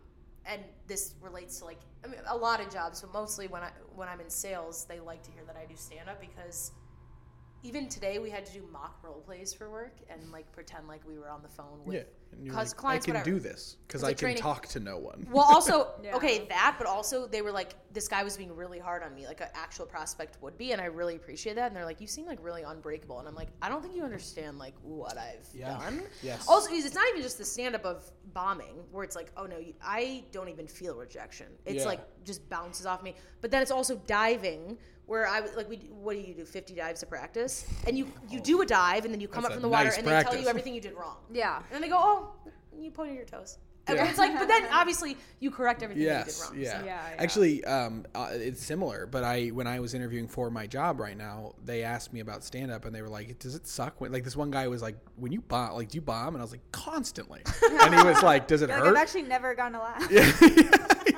and 0.46 0.62
this 0.86 1.14
relates 1.22 1.58
to 1.60 1.64
like 1.64 1.80
I 2.04 2.06
mean 2.06 2.20
a 2.26 2.36
lot 2.36 2.60
of 2.60 2.70
jobs, 2.70 3.00
but 3.00 3.12
mostly 3.14 3.46
when 3.48 3.62
I 3.62 3.70
when 3.94 4.08
I'm 4.08 4.20
in 4.20 4.28
sales, 4.28 4.84
they 4.84 5.00
like 5.00 5.22
to 5.22 5.30
hear 5.30 5.42
that 5.46 5.56
I 5.56 5.64
do 5.64 5.74
stand 5.76 6.08
up 6.10 6.20
because 6.20 6.70
even 7.64 7.88
today 7.88 8.18
we 8.18 8.28
had 8.28 8.44
to 8.44 8.52
do 8.52 8.62
mock 8.70 8.98
role 9.02 9.22
plays 9.26 9.52
for 9.54 9.70
work 9.70 9.96
and 10.10 10.20
like 10.30 10.50
pretend 10.52 10.86
like 10.86 11.00
we 11.08 11.18
were 11.18 11.30
on 11.30 11.42
the 11.42 11.48
phone 11.48 11.80
with 11.84 11.94
Yeah. 11.96 12.02
And 12.32 12.44
you're 12.44 12.52
cause 12.54 12.74
like, 12.82 12.84
I 12.84 12.98
can 12.98 13.14
whatever. 13.14 13.30
do 13.30 13.38
this 13.40 13.76
because 13.86 14.02
I 14.04 14.08
can 14.08 14.16
training. 14.18 14.42
talk 14.42 14.66
to 14.68 14.80
no 14.80 14.98
one. 14.98 15.24
Well, 15.30 15.44
also, 15.48 15.92
Yeah. 16.02 16.16
okay, 16.16 16.46
that, 16.48 16.74
but 16.78 16.86
also 16.88 17.26
they 17.28 17.42
were 17.42 17.52
like, 17.52 17.74
this 17.92 18.08
guy 18.08 18.22
was 18.24 18.36
being 18.36 18.54
really 18.54 18.80
hard 18.80 19.02
on 19.04 19.14
me, 19.14 19.26
like 19.26 19.40
an 19.40 19.48
actual 19.54 19.86
prospect 19.86 20.42
would 20.42 20.58
be, 20.58 20.72
and 20.72 20.80
I 20.80 20.86
really 20.86 21.14
appreciate 21.14 21.54
that. 21.54 21.68
And 21.68 21.76
they're 21.76 21.84
like, 21.84 22.00
you 22.00 22.08
seem 22.08 22.26
like 22.26 22.40
really 22.42 22.62
unbreakable, 22.62 23.20
and 23.20 23.28
I'm 23.28 23.36
like, 23.36 23.50
I 23.62 23.68
don't 23.68 23.82
think 23.82 23.94
you 23.94 24.02
understand 24.02 24.58
like 24.58 24.74
what 24.82 25.16
I've 25.16 25.46
Yeah. 25.54 25.78
done. 25.78 26.02
Yes. 26.24 26.44
Also, 26.48 26.70
it's 26.72 26.92
not 26.94 27.04
even 27.10 27.22
just 27.22 27.38
the 27.38 27.44
stand 27.44 27.76
up 27.76 27.84
of 27.84 28.10
bombing, 28.34 28.82
where 28.90 29.04
it's 29.04 29.14
like, 29.16 29.30
oh 29.36 29.46
no, 29.46 29.58
you, 29.58 29.72
I 29.80 30.24
don't 30.32 30.48
even 30.48 30.66
feel 30.66 30.96
rejection. 30.96 31.46
It's 31.64 31.82
Yeah. 31.82 31.84
like 31.88 32.24
just 32.24 32.46
bounces 32.50 32.84
off 32.84 33.00
me. 33.04 33.14
But 33.42 33.52
then 33.52 33.62
it's 33.62 33.70
also 33.70 33.94
diving. 34.08 34.76
Where 35.06 35.26
I 35.26 35.40
would- 35.40 35.54
like 35.56 35.68
we 35.68 35.76
what 35.76 36.14
do 36.14 36.20
you 36.20 36.34
do 36.34 36.44
fifty 36.44 36.74
dives 36.74 37.00
to 37.00 37.06
practice? 37.06 37.66
And 37.86 37.96
you 37.98 38.10
you 38.30 38.40
do 38.40 38.62
a 38.62 38.66
dive 38.66 39.04
and 39.04 39.12
then 39.12 39.20
you 39.20 39.28
come 39.28 39.42
That's 39.42 39.50
up 39.52 39.60
from 39.60 39.62
the 39.62 39.68
water 39.68 39.84
nice 39.90 39.98
and 39.98 40.06
they 40.06 40.22
tell 40.22 40.36
you 40.36 40.48
everything 40.48 40.74
you 40.74 40.80
did 40.80 40.94
wrong. 40.94 41.16
Yeah. 41.32 41.56
and 41.58 41.66
then 41.70 41.82
they 41.82 41.88
go 41.88 41.98
oh 42.00 42.32
you 42.78 42.90
pointed 42.90 43.16
your 43.16 43.24
toes. 43.26 43.58
and 43.60 43.63
Yeah. 43.88 44.08
it's 44.08 44.18
like 44.18 44.38
but 44.38 44.48
then 44.48 44.66
obviously 44.72 45.16
you 45.40 45.50
correct 45.50 45.82
everything 45.82 46.04
Yes, 46.04 46.48
you 46.54 46.58
did 46.58 46.64
yeah. 46.66 46.76
wrong. 46.78 46.86
Yeah, 46.86 47.00
yeah. 47.10 47.22
Actually, 47.22 47.62
um, 47.66 48.06
uh, 48.14 48.28
it's 48.32 48.64
similar. 48.64 49.06
But 49.06 49.24
I, 49.24 49.48
when 49.48 49.66
I 49.66 49.78
was 49.80 49.92
interviewing 49.92 50.26
for 50.26 50.50
my 50.50 50.66
job 50.66 50.98
right 51.00 51.16
now, 51.16 51.54
they 51.62 51.82
asked 51.82 52.12
me 52.14 52.20
about 52.20 52.42
stand 52.44 52.70
up, 52.70 52.86
and 52.86 52.94
they 52.94 53.02
were 53.02 53.10
like, 53.10 53.38
"Does 53.38 53.54
it 53.54 53.66
suck?" 53.66 54.00
When 54.00 54.10
like 54.10 54.24
this 54.24 54.36
one 54.36 54.50
guy 54.50 54.68
was 54.68 54.80
like, 54.80 54.96
"When 55.16 55.32
you 55.32 55.42
bomb, 55.42 55.74
like, 55.74 55.88
do 55.90 55.96
you 55.96 56.02
bomb?" 56.02 56.28
And 56.34 56.38
I 56.38 56.44
was 56.44 56.50
like, 56.52 56.62
"Constantly." 56.72 57.42
and 57.82 57.94
he 57.94 58.02
was 58.02 58.22
like, 58.22 58.46
"Does 58.48 58.62
it 58.62 58.68
Like, 58.70 58.78
hurt?" 58.78 58.88
I've 58.88 58.96
actually 59.02 59.22
never 59.24 59.54
gotten 59.54 59.74
a 59.74 59.80
laugh. 59.80 60.10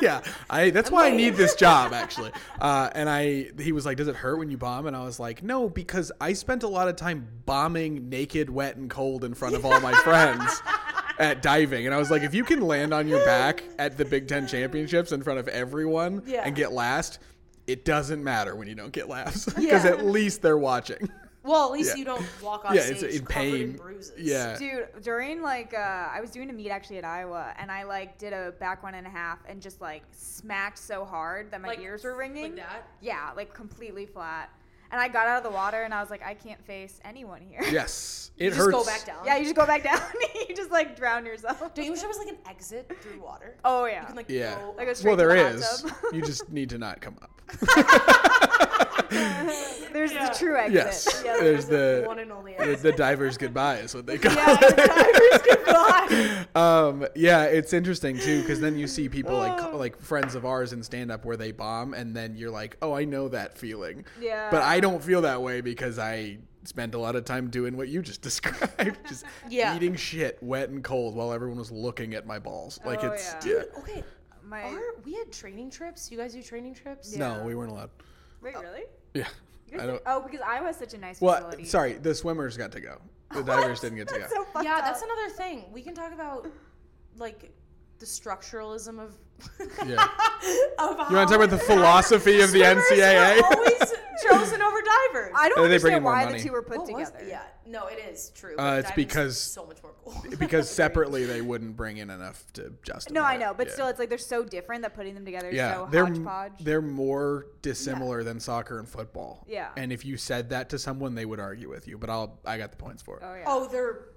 yeah, 0.01 0.23
I. 0.51 0.71
That's 0.71 0.91
why 0.91 1.07
I 1.07 1.11
need 1.17 1.35
this 1.37 1.55
job 1.55 1.93
actually. 1.93 2.33
Uh, 2.61 2.91
and 2.95 3.09
I, 3.09 3.51
he 3.61 3.71
was 3.73 3.87
like, 3.87 3.97
"Does 3.97 4.09
it 4.09 4.17
hurt 4.17 4.39
when 4.39 4.51
you 4.51 4.57
bomb?" 4.59 4.87
And 4.87 4.97
I 4.97 5.05
was 5.05 5.21
like, 5.21 5.43
"No, 5.43 5.69
because 5.69 6.11
I 6.21 6.33
spent 6.33 6.63
a 6.65 6.69
lot 6.69 6.89
of 6.89 6.97
time 6.97 7.29
bombing 7.47 8.09
naked, 8.09 8.51
wet, 8.51 8.77
and 8.77 8.91
cold 8.91 9.23
in 9.25 9.35
front 9.35 9.55
of 9.55 9.65
all 9.65 9.79
my 9.81 9.93
friends." 9.93 10.63
At 11.19 11.41
diving, 11.41 11.87
and 11.87 11.95
I 11.95 11.99
was 11.99 12.11
like, 12.11 12.21
if 12.23 12.35
you 12.35 12.45
can 12.45 12.61
land 12.61 12.93
on 12.93 13.09
your 13.09 13.25
back 13.25 13.63
at 13.79 13.97
the 13.97 14.05
Big 14.05 14.29
Ten 14.29 14.47
championships 14.47 15.13
in 15.13 15.23
front 15.23 15.39
of 15.39 15.49
everyone 15.49 16.23
Yeah. 16.27 16.43
and 16.45 16.55
get 16.55 16.73
last, 16.73 17.21
it 17.67 17.87
doesn't 17.87 18.23
matter 18.23 18.55
when 18.55 18.69
you 18.69 18.75
don't 18.75 18.93
get 18.93 19.09
laughs 19.09 19.47
because 19.47 19.85
Yeah. 19.85 19.87
at 19.93 20.05
least 20.05 20.43
they're 20.43 20.59
watching. 20.59 21.09
well 21.43 21.65
at 21.67 21.73
least 21.73 21.93
Yeah. 21.93 21.97
you 22.01 22.05
don't 22.05 22.43
walk 22.43 22.67
off 22.67 22.75
yeah, 22.75 22.83
stage 22.83 23.03
it's 23.03 23.17
in 23.19 23.25
covered 23.25 23.47
in 23.47 23.53
pain. 23.53 23.77
bruises 23.79 24.13
Yeah, 24.19 24.59
Dude, 24.59 24.89
during 25.03 25.41
like 25.41 25.73
uh, 25.73 25.79
I 26.13 26.21
was 26.21 26.31
doing 26.33 26.51
a 26.51 26.53
meet 26.53 26.69
actually 26.69 26.99
at 26.99 27.05
Iowa, 27.07 27.55
and 27.59 27.71
I 27.73 27.85
like 27.85 28.19
did 28.19 28.35
a 28.35 28.53
back 28.61 28.83
one 28.83 28.95
and 28.95 29.07
a 29.07 29.11
half, 29.11 29.39
and 29.49 29.63
just 29.63 29.81
like 29.81 30.03
smacked 30.13 30.77
so 30.79 31.05
hard 31.07 31.51
that 31.51 31.63
my 31.63 31.69
Like- 31.69 31.79
ears 31.81 32.05
were 32.05 32.15
ringing. 32.15 32.43
like 32.43 32.57
that? 32.57 32.87
Yeah, 33.01 33.31
like 33.35 33.55
completely 33.55 34.05
flat. 34.05 34.51
And 34.93 35.01
I 35.01 35.09
got 35.09 35.27
out 35.27 35.39
of 35.39 35.43
the 35.45 35.51
water, 35.51 35.83
and 35.83 35.93
I 35.93 36.01
was 36.01 36.11
like, 36.11 36.23
I 36.25 36.35
can't 36.35 36.63
face 36.65 37.01
anyone 37.05 37.41
here. 37.43 37.61
yes, 37.71 38.31
it 38.37 38.45
you 38.45 38.51
just 38.51 38.61
hurts. 38.61 38.73
go 38.77 38.85
back 38.85 39.05
down 39.05 39.25
Yeah, 39.25 39.37
you 39.37 39.45
just 39.45 39.57
go 39.57 39.67
back 39.67 39.83
down. 39.83 40.01
you 40.49 40.55
just 40.55 40.71
like 40.71 40.97
drown 40.97 41.27
yourself. 41.27 41.59
don't 41.75 41.85
you 41.85 41.91
wish 41.91 42.01
there 42.01 42.09
was 42.09 42.19
like 42.19 42.29
an 42.29 42.39
exit 42.49 42.91
through 43.01 43.21
water 43.21 43.57
Oh 43.65 43.87
yeah. 43.87 44.01
you 44.03 44.07
can 44.07 44.17
like 44.17 44.27
Yeah. 44.29 44.55
go 44.57 44.75
Like 44.77 44.89
a 44.89 44.95
straight 44.95 45.17
Well, 45.17 45.29
to 45.29 45.35
there 45.35 45.53
the 45.53 45.59
is. 45.59 45.83
tub. 45.83 45.93
you 46.13 46.23
just 46.23 46.49
need 46.51 46.71
to 46.71 46.79
not 46.79 47.01
come 47.01 47.17
up. 47.23 47.31
There's 49.93 50.13
the 50.13 50.35
true 50.39 50.57
exit. 50.57 50.75
Yes, 50.75 51.23
Yeah, 51.25 51.37
there's 51.41 51.67
the 51.67 52.05
one 52.07 52.19
and 52.19 52.31
only 52.31 52.53
the, 52.53 52.61
exit. 52.61 52.83
the 52.83 52.93
diver's 52.93 53.39
goodbye 53.39 53.77
is 53.79 53.95
what 53.95 54.07
they 54.07 54.19
call 54.19 54.33
yeah, 54.35 54.57
it. 54.61 54.77
the 54.77 54.87
divers 54.87 55.57
goodbye. 55.57 56.47
Um, 56.57 57.07
yeah, 57.15 57.45
it's 57.45 57.73
interesting 57.73 58.19
too 58.19 58.41
because 58.41 58.61
then 58.61 58.79
you 58.79 58.87
see 58.87 59.09
people 59.09 59.37
like 59.37 59.61
Oh. 59.63 59.77
like 59.77 59.99
friends 60.01 60.35
of 60.35 60.45
ours 60.47 60.73
in 60.73 60.83
stand 60.83 61.11
up 61.11 61.25
where 61.25 61.37
they 61.37 61.53
bomb, 61.53 61.93
and 61.95 62.15
then 62.17 62.37
you're 62.37 62.51
like, 62.51 62.77
oh, 62.83 62.93
I 62.95 63.05
know 63.05 63.29
that 63.29 63.59
feeling. 63.59 64.05
Yeah. 64.21 64.49
But 64.51 64.63
I 64.63 64.81
don't 64.81 65.03
feel 65.03 65.23
that 65.23 65.43
way 65.43 65.61
because 65.61 65.99
I 65.99 66.39
spent 66.65 66.95
a 66.95 66.99
lot 66.99 67.15
of 67.17 67.25
time 67.25 67.49
doing 67.51 67.77
what 67.77 67.89
you 67.89 68.03
just 68.03 68.23
described, 68.31 68.97
just 69.09 69.25
Yeah. 69.49 69.77
eating 69.77 69.97
shit 69.97 70.39
wet 70.43 70.69
and 70.71 70.83
cold 70.83 71.15
while 71.15 71.33
everyone 71.33 71.59
was 71.59 71.71
looking 71.71 72.15
at 72.15 72.27
my 72.27 72.39
balls. 72.39 72.79
Like 72.85 73.03
Oh, 73.05 73.09
it's 73.13 73.33
yeah. 73.45 73.53
yeah. 73.53 73.63
Dude, 73.63 73.67
okay. 73.79 74.05
My 74.45 74.63
Our, 74.63 74.81
we 75.05 75.15
had 75.15 75.33
training 75.33 75.71
trips. 75.71 76.11
You 76.11 76.17
guys 76.19 76.33
do 76.33 76.43
training 76.43 76.75
trips? 76.75 77.17
No, 77.17 77.43
we 77.45 77.55
weren't 77.57 77.73
allowed. 77.73 77.91
Wait, 78.43 78.55
really? 78.59 78.83
Yeah. 79.15 79.29
You 79.69 79.79
guys 79.79 79.83
I 79.83 79.87
don't. 79.87 80.03
oh, 80.07 80.21
because 80.21 80.41
Iowa 80.41 80.67
has 80.67 80.77
such 80.77 80.95
a 80.95 80.99
nice 80.99 81.21
Well, 81.21 81.35
facility. 81.37 81.65
sorry, 81.65 81.93
the 81.95 82.15
swimmers 82.15 82.57
got 82.57 82.73
to 82.73 82.81
go. 82.81 83.01
The 83.33 83.43
divers 83.51 83.81
didn't 83.81 83.97
get 83.99 84.09
to 84.09 84.15
go. 84.15 84.21
That's 84.21 84.33
so 84.35 84.45
fucked 84.45 84.65
Yeah, 84.65 84.77
up. 84.77 84.85
that's 84.85 85.03
another 85.03 85.29
thing. 85.31 85.65
We 85.73 85.83
can 85.83 85.95
talk 85.95 86.13
about 86.13 86.47
like 87.17 87.51
the 87.99 88.07
structuralism 88.07 89.01
of 89.01 89.17
Yeah. 89.87 90.03
of 90.79 91.11
You 91.11 91.17
want 91.17 91.29
to 91.29 91.35
talk 91.37 91.45
about 91.45 91.51
the 91.51 91.59
philosophy 91.59 92.41
of 92.41 92.53
the 92.53 92.61
NCAA? 92.61 93.37
were 93.41 93.57
always 93.57 93.79
chosen 94.23 94.63
over 94.63 94.79
divers. 94.83 95.33
I 95.35 95.49
don't 95.49 95.69
they 95.69 95.79
bring 95.79 95.95
in 95.95 95.99
understand 95.99 96.03
more 96.05 96.13
why 96.13 96.25
money. 96.27 96.39
the 96.39 96.45
two 96.45 96.53
were 96.53 96.63
put 96.63 96.79
What 96.79 96.93
was- 96.93 97.11
together. 97.11 97.27
Yeah, 97.29 97.43
no, 97.67 97.87
it 97.89 97.99
is 97.99 98.31
true. 98.35 98.57
Uh, 98.57 98.77
it's 98.81 98.89
diving's 98.91 98.95
because- 98.95 99.41
so 99.41 99.67
much 99.67 99.83
more 99.83 99.93
cool. 99.93 99.96
because 100.39 100.71
separately 100.71 101.25
they 101.25 101.41
wouldn't 101.41 101.77
bring 101.77 101.97
in 101.99 102.11
enough 102.11 102.45
to 102.55 102.73
justify. 102.83 103.15
No, 103.15 103.23
I 103.25 103.37
know, 103.37 103.55
but 103.55 103.67
Yeah. 103.67 103.73
still, 103.73 103.89
it's 103.89 103.99
like 103.99 104.09
they're 104.09 104.19
so 104.19 104.45
different 104.45 104.83
that 104.83 104.95
putting 104.95 105.15
them 105.15 105.25
together 105.25 105.49
is 105.51 105.57
yeah, 105.57 105.75
so 105.75 105.89
they're 105.91 106.05
hodgepodge. 106.07 106.53
they're 106.61 106.81
more 106.83 107.47
dissimilar 107.63 108.23
than 108.25 108.39
soccer 108.41 108.79
and 108.79 108.89
football. 108.89 109.45
Yeah. 109.49 109.71
and 109.77 109.93
if 109.93 110.05
you 110.05 110.17
said 110.17 110.51
that 110.51 110.69
to 110.71 110.79
someone, 110.79 111.15
they 111.15 111.25
would 111.27 111.41
argue 111.41 111.69
with 111.69 111.89
you. 111.89 111.99
But 111.99 112.11
I'll 112.11 112.39
I 112.45 112.59
got 112.59 112.71
the 112.71 112.77
points 112.77 113.03
for 113.03 113.17
it. 113.19 113.23
oh 113.25 113.35
yeah. 113.35 113.45
oh, 113.47 113.69
they're 113.69 114.09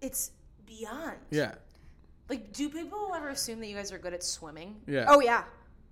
it's 0.00 0.30
beyond. 0.66 1.16
Yeah, 1.30 1.54
Like, 2.28 2.52
do 2.52 2.68
people 2.70 3.12
ever 3.14 3.28
assume 3.30 3.60
that 3.60 3.66
you 3.66 3.74
guys 3.76 3.92
are 3.92 3.98
good 3.98 4.14
at 4.14 4.22
swimming? 4.22 4.80
Yeah. 4.86 5.06
Oh 5.08 5.20
yeah. 5.20 5.44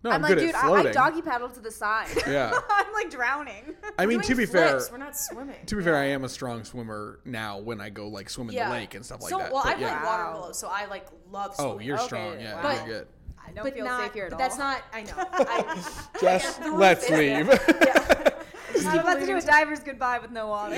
No, 0.04 0.10
I'm, 0.10 0.16
I'm, 0.16 0.22
like, 0.22 0.38
dude, 0.38 0.50
at 0.50 0.54
I, 0.56 0.66
floating. 0.66 0.86
I 0.88 0.92
doggy 0.92 1.22
paddle 1.22 1.48
to 1.50 1.60
the 1.60 1.70
side. 1.70 2.08
Yeah. 2.28 2.52
I'm 2.70 2.92
like 2.92 3.10
drowning. 3.10 3.74
I 3.98 4.06
mean, 4.06 4.20
to 4.22 4.34
be 4.34 4.46
fair, 4.46 4.80
we're 4.92 4.98
not 4.98 5.16
swimming. 5.16 5.56
to 5.66 5.76
be 5.76 5.82
fair, 5.82 5.96
I 5.96 6.06
am 6.06 6.24
a 6.24 6.28
strong 6.28 6.62
swimmer 6.64 7.20
now 7.24 7.58
when 7.58 7.80
I 7.80 7.90
go 7.90 8.08
like 8.08 8.28
swim 8.30 8.48
in 8.50 8.54
the 8.54 8.68
lake 8.70 8.94
and 8.94 9.04
stuff 9.04 9.22
like 9.22 9.30
so, 9.30 9.38
that. 9.38 9.52
well, 9.52 9.62
I 9.64 9.70
But 9.72 9.78
play 9.78 9.86
yeah. 9.86 10.04
water 10.04 10.24
Wow. 10.24 10.32
polo, 10.40 10.52
so 10.52 10.68
I 10.70 10.86
like 10.86 11.06
love 11.30 11.54
swimming. 11.54 11.72
Oh, 11.74 11.78
you're 11.80 11.96
Okay, 11.96 12.06
strong. 12.06 12.40
Yeah, 12.40 12.62
wow. 12.62 12.72
you're 12.74 12.86
good. 12.86 13.06
I 13.44 13.50
don't 13.52 13.64
but 13.64 13.74
feel 13.74 13.84
not, 13.86 14.02
safe 14.02 14.12
here 14.12 14.24
at 14.26 14.30
but 14.30 14.34
all. 14.36 14.40
that's 14.40 14.58
not. 14.58 14.82
I 14.92 15.02
know. 15.02 15.12
I, 15.16 16.18
Just 16.20 16.62
the 16.62 16.70
let's 16.72 17.08
roof 17.10 17.20
is 17.20 17.48
leave. 17.48 18.86
I'm 18.86 18.98
about 19.00 19.18
to 19.20 19.26
do 19.26 19.36
a 19.36 19.40
diver's 19.40 19.80
goodbye 19.80 20.18
with 20.18 20.30
no 20.30 20.48
water. 20.48 20.74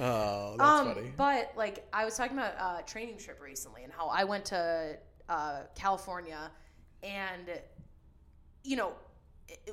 oh, 0.00 0.54
that's 0.56 0.60
um, 0.60 0.94
funny. 0.94 1.12
but 1.16 1.52
like 1.56 1.86
I 1.92 2.04
was 2.04 2.16
talking 2.16 2.36
about 2.38 2.54
uh, 2.58 2.82
training 2.82 3.18
trip 3.18 3.40
recently 3.40 3.84
and 3.84 3.92
how 3.92 4.08
I 4.08 4.24
went 4.24 4.46
to 4.46 4.96
uh, 5.28 5.60
California, 5.74 6.50
and 7.02 7.48
you 8.64 8.76
know, 8.76 8.92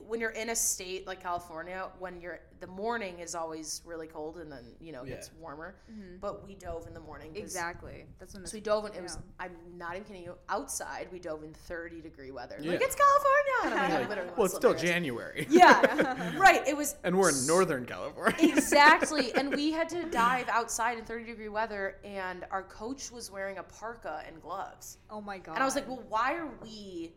when 0.08 0.20
you're 0.22 0.30
in 0.32 0.50
a 0.50 0.56
state 0.56 1.06
like 1.08 1.22
California, 1.22 1.90
when 2.00 2.22
you're 2.22 2.40
the 2.62 2.68
morning 2.68 3.20
is 3.20 3.36
always 3.36 3.82
really 3.86 4.08
cold 4.08 4.38
and 4.38 4.50
then 4.52 4.64
you 4.80 4.92
know 4.94 5.04
it 5.04 5.08
gets 5.10 5.30
Yeah. 5.34 5.42
warmer. 5.42 5.76
Mm-hmm. 5.92 6.18
But 6.22 6.48
we 6.48 6.56
dove 6.56 6.88
in 6.88 6.94
the 6.94 7.00
morning 7.02 7.32
Exactly. 7.36 8.06
That's 8.20 8.34
when. 8.34 8.44
So 8.44 8.46
It's, 8.46 8.54
we 8.54 8.62
dove 8.62 8.86
in. 8.86 8.94
It 8.94 9.02
was. 9.04 9.16
yeah. 9.40 9.46
I'm 9.46 9.52
not 9.78 9.92
even 9.96 10.04
kidding 10.06 10.24
you. 10.24 10.36
Outside, 10.50 11.08
we 11.12 11.20
dove 11.20 11.44
in 11.44 11.54
30 11.54 12.02
degree 12.02 12.32
weather. 12.32 12.58
Yeah. 12.62 12.72
Like 12.72 12.82
it's 12.82 12.96
California. 12.96 13.86
And 13.86 14.04
I'm 14.04 14.10
like, 14.10 14.38
well, 14.38 14.46
it's 14.46 14.56
still 14.56 14.72
want 14.72 14.82
January. 14.82 15.48
Yeah, 15.56 16.38
right. 16.38 16.66
It 16.68 16.76
was 16.78 16.96
And 17.04 17.18
we're 17.18 17.30
in 17.32 17.46
Northern 17.48 17.86
California. 17.86 18.36
exactly. 18.56 19.34
And 19.36 19.54
we 19.54 19.72
had 19.72 19.90
to 19.90 20.04
dive 20.10 20.48
outside 20.50 20.98
in 20.98 21.06
30 21.06 21.26
degree 21.26 21.50
weather, 21.50 21.98
and 22.04 22.46
our 22.52 22.64
coach 22.64 23.12
was 23.12 23.30
wearing 23.32 23.58
a 23.58 23.64
parka 23.64 24.24
and 24.28 24.42
gloves. 24.42 24.98
oh 25.10 25.22
my 25.22 25.38
god. 25.38 25.54
And 25.56 25.62
I 25.62 25.66
was 25.66 25.76
like, 25.76 25.88
well, 25.88 26.04
why 26.10 26.34
are 26.36 26.50
we 26.62 27.12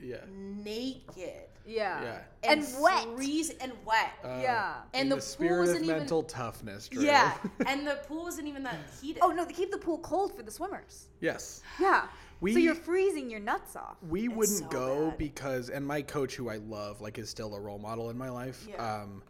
yeah. 0.00 0.16
naked 0.30 1.44
yeah. 1.68 2.00
Yeah. 2.02 2.18
and, 2.44 2.62
And 2.62 2.82
wet. 2.82 3.06
freeze 3.16 3.50
and 3.60 3.72
wet? 3.84 4.12
Uh, 4.24 4.38
Yeah. 4.40 4.74
And 4.94 5.02
in 5.04 5.08
the 5.08 5.16
the, 5.16 5.36
pool 5.36 5.58
wasn't 5.58 5.78
of 5.78 5.82
even- 5.84 5.98
mental 5.98 6.22
toughness, 6.22 6.88
Drew. 6.88 7.02
yeah, 7.02 7.36
and 7.66 7.84
the 7.86 7.96
pool 8.06 8.22
wasn't 8.24 8.46
even 8.46 8.62
that 8.62 8.76
heated. 9.02 9.20
Oh 9.22 9.30
no, 9.32 9.44
they 9.44 9.52
keep 9.52 9.72
the 9.72 9.78
pool 9.78 9.98
cold 9.98 10.32
for 10.36 10.42
the 10.44 10.50
swimmers. 10.50 11.08
yes. 11.20 11.62
Yeah. 11.80 12.06
We- 12.40 12.52
so 12.52 12.58
you're 12.60 12.74
freezing 12.74 13.30
your 13.30 13.40
nuts 13.40 13.74
off. 13.76 13.96
We 14.08 14.28
wouldn't 14.28 14.58
so 14.58 14.66
go 14.66 15.08
bad. 15.08 15.18
because, 15.18 15.70
and 15.70 15.84
my 15.86 16.02
coach, 16.02 16.36
who 16.36 16.50
I 16.50 16.56
love, 16.58 17.00
like, 17.00 17.18
is 17.18 17.30
still 17.30 17.54
a 17.54 17.60
role 17.60 17.78
model 17.78 18.10
in 18.10 18.18
my 18.18 18.28
life. 18.28 18.66
Yeah. 18.68 18.76
Um, 19.02 19.22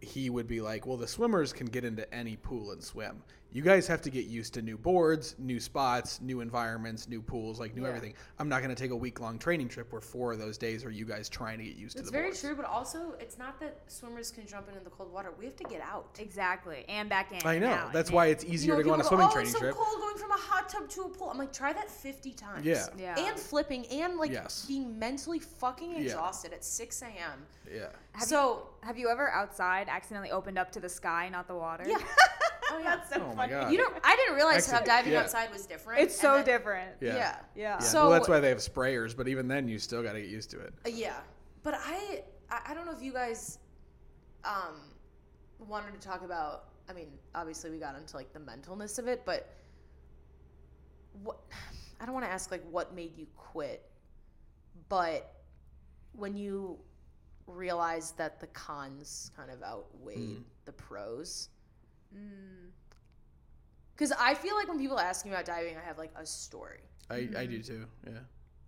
he 0.00 0.28
would 0.28 0.46
be 0.48 0.60
like, 0.60 0.84
"Well, 0.86 0.96
the 0.96 1.06
swimmers 1.08 1.52
can 1.52 1.66
get 1.68 1.84
into 1.84 2.12
any 2.12 2.36
pool 2.36 2.72
and 2.72 2.82
swim. 2.82 3.22
You 3.50 3.62
guys 3.62 3.86
have 3.86 4.02
to 4.02 4.10
get 4.10 4.26
used 4.26 4.52
to 4.54 4.62
new 4.62 4.76
boards, 4.76 5.34
new 5.38 5.58
spots, 5.58 6.20
new 6.20 6.42
environments, 6.42 7.08
new 7.08 7.22
pools, 7.22 7.58
like 7.58 7.74
new 7.74 7.82
Yeah. 7.82 7.88
everything. 7.88 8.12
I'm 8.38 8.48
not 8.50 8.62
going 8.62 8.74
to 8.74 8.80
take 8.80 8.90
a 8.90 8.96
week 8.96 9.20
long 9.20 9.38
training 9.38 9.68
trip 9.68 9.90
where 9.90 10.02
four 10.02 10.32
of 10.32 10.38
those 10.38 10.58
days 10.58 10.84
are 10.84 10.90
you 10.90 11.06
guys 11.06 11.30
trying 11.30 11.56
to 11.58 11.64
get 11.64 11.76
used 11.76 11.96
It's 11.96 12.00
to 12.00 12.00
the 12.02 12.02
It's 12.08 12.10
very 12.10 12.24
boards. 12.28 12.40
true, 12.42 12.54
but 12.54 12.66
also 12.66 13.14
it's 13.18 13.38
not 13.38 13.58
that 13.60 13.78
swimmers 13.86 14.30
can 14.30 14.46
jump 14.46 14.68
into 14.68 14.80
the 14.84 14.90
cold 14.90 15.10
water. 15.10 15.32
We 15.38 15.46
have 15.46 15.56
to 15.56 15.64
get 15.64 15.80
out. 15.80 16.14
Exactly. 16.18 16.84
And 16.90 17.08
back 17.08 17.32
in. 17.32 17.40
I 17.46 17.58
know. 17.58 17.68
out 17.70 17.92
That's 17.94 18.10
and 18.10 18.16
why 18.16 18.26
it's 18.26 18.44
easier 18.44 18.72
You 18.76 18.82
know, 18.82 18.82
to 18.82 18.84
go 18.84 18.92
on 18.92 19.00
a 19.00 19.02
people 19.04 19.16
swimming 19.16 19.28
oh, 19.30 19.32
training 19.32 19.48
it's 19.50 19.58
so 19.58 19.60
trip. 19.60 19.74
cold 19.76 19.98
going 19.98 20.16
from 20.18 20.30
a 20.32 20.36
hot 20.36 20.68
tub 20.68 20.86
to 20.90 21.02
a 21.04 21.08
pool. 21.08 21.30
I'm 21.30 21.38
like, 21.38 21.52
try 21.52 21.72
that 21.72 21.90
50 21.90 22.32
times. 22.34 22.66
Yeah. 22.66 22.86
Yeah. 22.98 23.18
And 23.18 23.40
flipping 23.40 23.86
and 23.86 24.18
like 24.18 24.30
Yes. 24.30 24.66
being 24.66 24.98
mentally 24.98 25.38
fucking 25.38 25.92
Yeah. 25.92 26.00
exhausted 26.00 26.52
at 26.52 26.62
6 26.64 27.00
a.m. 27.00 27.46
Yeah. 27.72 27.86
Have 28.12 28.28
so 28.28 28.68
Have 28.82 28.98
you 28.98 29.08
ever 29.08 29.30
outside 29.30 29.88
accidentally 29.88 30.30
opened 30.32 30.58
up 30.58 30.70
to 30.72 30.80
the 30.80 30.88
sky, 30.88 31.30
not 31.30 31.48
the 31.48 31.54
water? 31.54 31.84
yeah, 31.86 31.96
oh 32.72 32.78
yeah. 32.78 32.96
That's 32.96 33.10
so 33.10 33.16
Oh 33.22 33.28
my 33.34 33.46
funny. 33.48 33.52
god. 33.52 33.72
You 33.72 33.78
know, 33.78 33.88
I 34.04 34.16
didn't 34.16 34.34
realize 34.36 34.70
how 34.70 34.80
diving 34.80 35.12
yeah. 35.12 35.20
outside 35.20 35.50
was 35.52 35.66
different. 35.66 36.00
It's 36.02 36.18
so 36.18 36.36
then- 36.36 36.44
different. 36.44 36.90
Yeah. 37.00 37.08
Yeah. 37.08 37.16
Yeah. 37.16 37.36
Yeah. 37.56 37.78
So- 37.78 38.02
well, 38.04 38.10
that's 38.12 38.28
why 38.28 38.40
they 38.40 38.48
have 38.48 38.58
sprayers, 38.58 39.16
but 39.16 39.28
even 39.28 39.48
then, 39.48 39.68
you 39.68 39.78
still 39.78 40.02
got 40.02 40.12
to 40.12 40.20
get 40.20 40.30
used 40.30 40.50
to 40.50 40.60
it. 40.60 40.72
Uh, 40.86 40.90
Yeah, 40.90 41.16
but 41.62 41.74
I, 41.74 42.22
I 42.50 42.60
I 42.68 42.74
don't 42.74 42.86
know 42.86 42.92
if 42.92 43.02
you 43.02 43.12
guys 43.12 43.58
um 44.44 44.80
wanted 45.58 46.00
to 46.00 46.06
talk 46.06 46.22
about. 46.24 46.64
I 46.88 46.92
mean, 46.94 47.08
obviously 47.34 47.70
we 47.70 47.78
got 47.78 47.96
into 47.96 48.16
like 48.16 48.32
the 48.32 48.38
mentalness 48.40 48.98
of 48.98 49.08
it, 49.08 49.22
but 49.26 49.54
what 51.22 51.38
I 52.00 52.04
don't 52.06 52.14
want 52.14 52.26
to 52.26 52.30
ask 52.32 52.50
like 52.50 52.62
what 52.70 52.94
made 52.94 53.16
you 53.18 53.26
quit, 53.36 53.84
but 54.88 55.34
when 56.12 56.36
you 56.36 56.78
realized 57.46 58.16
that 58.18 58.40
the 58.40 58.46
cons 58.48 59.30
kind 59.36 59.50
of 59.50 59.62
outweighed 59.62 60.44
the 60.64 60.72
pros. 60.72 61.48
Mm. 62.14 62.70
Because 63.94 64.12
I 64.12 64.34
feel 64.34 64.54
like 64.54 64.68
when 64.68 64.78
people 64.78 64.98
ask 64.98 65.24
me 65.24 65.32
about 65.32 65.44
diving, 65.44 65.76
I 65.76 65.82
have 65.86 65.98
like 65.98 66.12
a 66.16 66.24
story. 66.24 66.80
I, 67.10 67.14
I 67.16 67.46
do 67.46 67.58
mm-hmm. 67.58 67.62
too. 67.62 67.86
Yeah. 68.06 68.18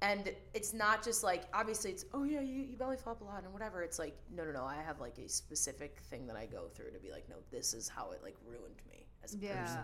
and 0.03 0.33
it's 0.55 0.73
not 0.73 1.05
just 1.05 1.23
like 1.23 1.43
obviously 1.53 1.91
it's 1.91 2.07
oh 2.15 2.25
yeah 2.25 2.41
you, 2.41 2.63
you 2.63 2.77
belly 2.77 2.97
flop 2.97 3.21
a 3.21 3.25
lot 3.25 3.45
and 3.45 3.53
whatever 3.53 3.83
it's 3.83 3.99
like 3.99 4.17
no 4.35 4.45
no 4.45 4.51
no 4.53 4.65
i 4.65 4.77
have 4.77 4.99
like 4.99 5.19
a 5.19 5.29
specific 5.29 5.99
thing 6.11 6.27
that 6.27 6.37
i 6.37 6.47
go 6.47 6.69
through 6.75 6.91
to 6.91 6.99
be 6.99 7.11
like 7.11 7.29
no 7.29 7.37
this 7.51 7.75
is 7.75 7.87
how 7.87 8.11
it 8.13 8.21
like 8.23 8.37
ruined 8.47 8.81
me 8.91 9.05
as 9.23 9.35
a 9.35 9.37
person 9.37 9.51
Yeah. 9.57 9.77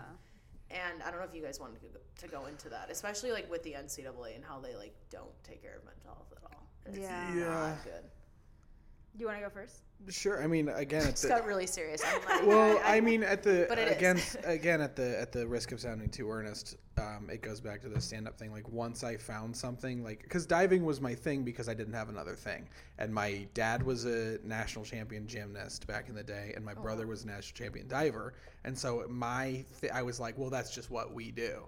and 0.71 1.03
i 1.03 1.11
don't 1.11 1.19
know 1.19 1.25
if 1.27 1.35
you 1.35 1.43
guys 1.43 1.59
wanted 1.59 1.81
to 1.81 1.87
go, 1.89 1.99
to 2.21 2.27
go 2.27 2.47
into 2.47 2.67
that 2.69 2.89
especially 2.89 3.31
like 3.31 3.47
with 3.51 3.61
the 3.61 3.73
ncaa 3.73 4.35
and 4.35 4.43
how 4.43 4.59
they 4.59 4.75
like 4.75 4.95
don't 5.11 5.35
take 5.43 5.61
care 5.61 5.75
of 5.77 5.85
mental 5.85 6.05
health 6.15 6.33
at 6.35 6.43
all 6.45 6.63
it's 6.87 6.97
Yeah. 6.97 7.35
Yeah. 7.35 7.43
not 7.43 7.83
good 7.83 8.01
Do 8.03 8.16
you 9.19 9.27
want 9.27 9.39
to 9.39 9.43
go 9.43 9.49
first? 9.49 9.81
Sure. 10.09 10.41
I 10.43 10.47
mean, 10.47 10.69
again, 10.69 11.07
it's 11.07 11.23
it's 11.23 11.25
got 11.25 11.43
really 11.45 11.65
serious 11.65 12.03
I'm 12.05 12.21
like, 12.29 12.45
well, 12.45 12.79
I 12.85 13.01
mean, 13.01 13.23
at 13.23 13.41
the 13.41 13.65
But 13.67 13.79
it 13.79 13.87
is. 13.87 13.97
against 13.97 14.37
again 14.43 14.79
at 14.79 14.95
the 14.95 15.19
at 15.19 15.31
the 15.31 15.47
risk 15.47 15.71
of 15.71 15.79
sounding 15.81 16.09
too 16.09 16.29
earnest, 16.29 16.75
um, 16.97 17.29
it 17.31 17.41
goes 17.41 17.59
back 17.59 17.81
to 17.81 17.89
the 17.89 17.99
stand 17.99 18.27
up 18.27 18.37
thing. 18.37 18.51
Like 18.51 18.69
once 18.69 19.03
I 19.03 19.17
found 19.17 19.55
something, 19.57 20.03
like 20.03 20.21
because 20.21 20.45
diving 20.45 20.85
was 20.85 21.01
my 21.01 21.15
thing 21.15 21.43
because 21.43 21.67
I 21.67 21.73
didn't 21.73 21.93
have 21.93 22.09
another 22.09 22.35
thing, 22.35 22.69
and 22.99 23.11
my 23.13 23.47
dad 23.55 23.81
was 23.81 24.05
a 24.05 24.37
national 24.43 24.85
champion 24.85 25.27
gymnast 25.27 25.87
back 25.87 26.09
in 26.09 26.15
the 26.15 26.23
day, 26.23 26.53
and 26.55 26.63
my 26.63 26.73
Oh, 26.77 26.81
brother 26.81 27.07
was 27.07 27.23
a 27.23 27.27
national 27.27 27.55
champion 27.65 27.87
diver, 27.87 28.33
and 28.65 28.77
so 28.77 29.03
my 29.09 29.65
th- 29.81 29.91
I 29.91 30.03
was 30.03 30.19
like, 30.19 30.37
well, 30.37 30.51
that's 30.51 30.73
just 30.73 30.91
what 30.91 31.11
we 31.13 31.31
do. 31.31 31.63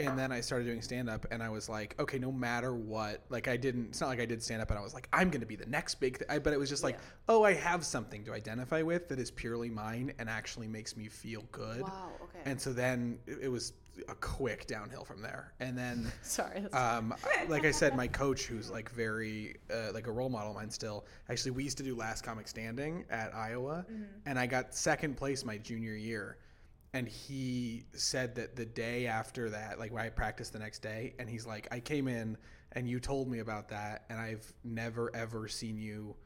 And 0.00 0.16
then 0.16 0.30
I 0.30 0.40
started 0.40 0.64
doing 0.64 0.80
stand 0.80 1.10
up, 1.10 1.26
and 1.32 1.42
I 1.42 1.48
was 1.48 1.68
like, 1.68 1.96
okay, 1.98 2.20
no 2.20 2.30
matter 2.30 2.72
what, 2.72 3.22
like 3.30 3.48
I 3.48 3.56
didn't. 3.56 3.88
It's 3.88 4.00
not 4.00 4.08
like 4.08 4.20
I 4.20 4.26
did 4.26 4.40
stand 4.42 4.62
up, 4.62 4.70
and 4.70 4.78
I 4.78 4.82
was 4.82 4.94
like, 4.94 5.08
I'm 5.12 5.28
going 5.28 5.40
to 5.40 5.46
be 5.46 5.56
the 5.56 5.66
next 5.66 5.96
big. 5.96 6.18
Th-. 6.18 6.30
I, 6.30 6.38
but 6.38 6.52
it 6.52 6.58
was 6.58 6.68
just 6.68 6.84
like, 6.84 6.98
oh, 7.28 7.42
I 7.42 7.54
have 7.54 7.84
something 7.84 8.24
to 8.24 8.32
identify 8.32 8.82
with 8.82 9.08
that 9.08 9.18
is 9.18 9.30
purely 9.32 9.70
mine 9.70 10.12
and 10.20 10.28
actually 10.28 10.68
makes 10.68 10.96
me 10.96 11.08
feel 11.08 11.44
good. 11.50 11.82
wow 11.82 12.10
okay 12.22 12.48
And 12.48 12.60
so 12.60 12.72
then 12.72 13.18
it 13.26 13.50
was 13.50 13.72
a 14.08 14.14
quick 14.14 14.66
downhill 14.68 15.04
from 15.04 15.20
there. 15.20 15.52
And 15.58 15.76
then, 15.76 16.10
sorry 16.22 16.64
um, 16.72 17.14
like 17.48 17.64
I 17.64 17.70
said, 17.72 17.96
my 17.96 18.06
coach, 18.22 18.44
who's 18.44 18.70
like 18.70 18.90
very 18.90 19.56
uh, 19.72 19.92
like 19.92 20.06
a 20.06 20.12
role 20.12 20.28
model 20.28 20.50
of 20.50 20.56
mine 20.56 20.70
still. 20.70 21.06
Actually, 21.28 21.52
we 21.52 21.64
used 21.64 21.78
to 21.78 21.82
do 21.82 21.96
Last 21.96 22.22
Comic 22.22 22.46
Standing 22.46 23.04
at 23.10 23.34
Iowa, 23.34 23.84
and 24.26 24.38
I 24.38 24.46
got 24.46 24.74
second 24.74 25.16
place 25.16 25.44
my 25.44 25.58
junior 25.58 25.94
year. 25.94 26.36
And 26.94 27.06
he 27.08 27.84
said 27.92 28.34
that 28.36 28.56
the 28.56 28.64
day 28.64 29.06
after 29.06 29.50
that, 29.50 29.78
like 29.78 29.92
when 29.92 30.02
I 30.02 30.08
practiced 30.08 30.52
the 30.52 30.58
next 30.58 30.80
day, 30.80 31.14
and 31.18 31.28
he's 31.28 31.46
like, 31.46 31.68
I 31.70 31.80
came 31.80 32.08
in 32.08 32.36
and 32.72 32.88
you 32.88 33.00
told 33.00 33.30
me 33.30 33.40
about 33.40 33.68
that, 33.68 34.04
and 34.08 34.18
I've 34.18 34.52
never 34.64 35.14
ever 35.14 35.48
seen 35.48 35.78
you 35.78 36.16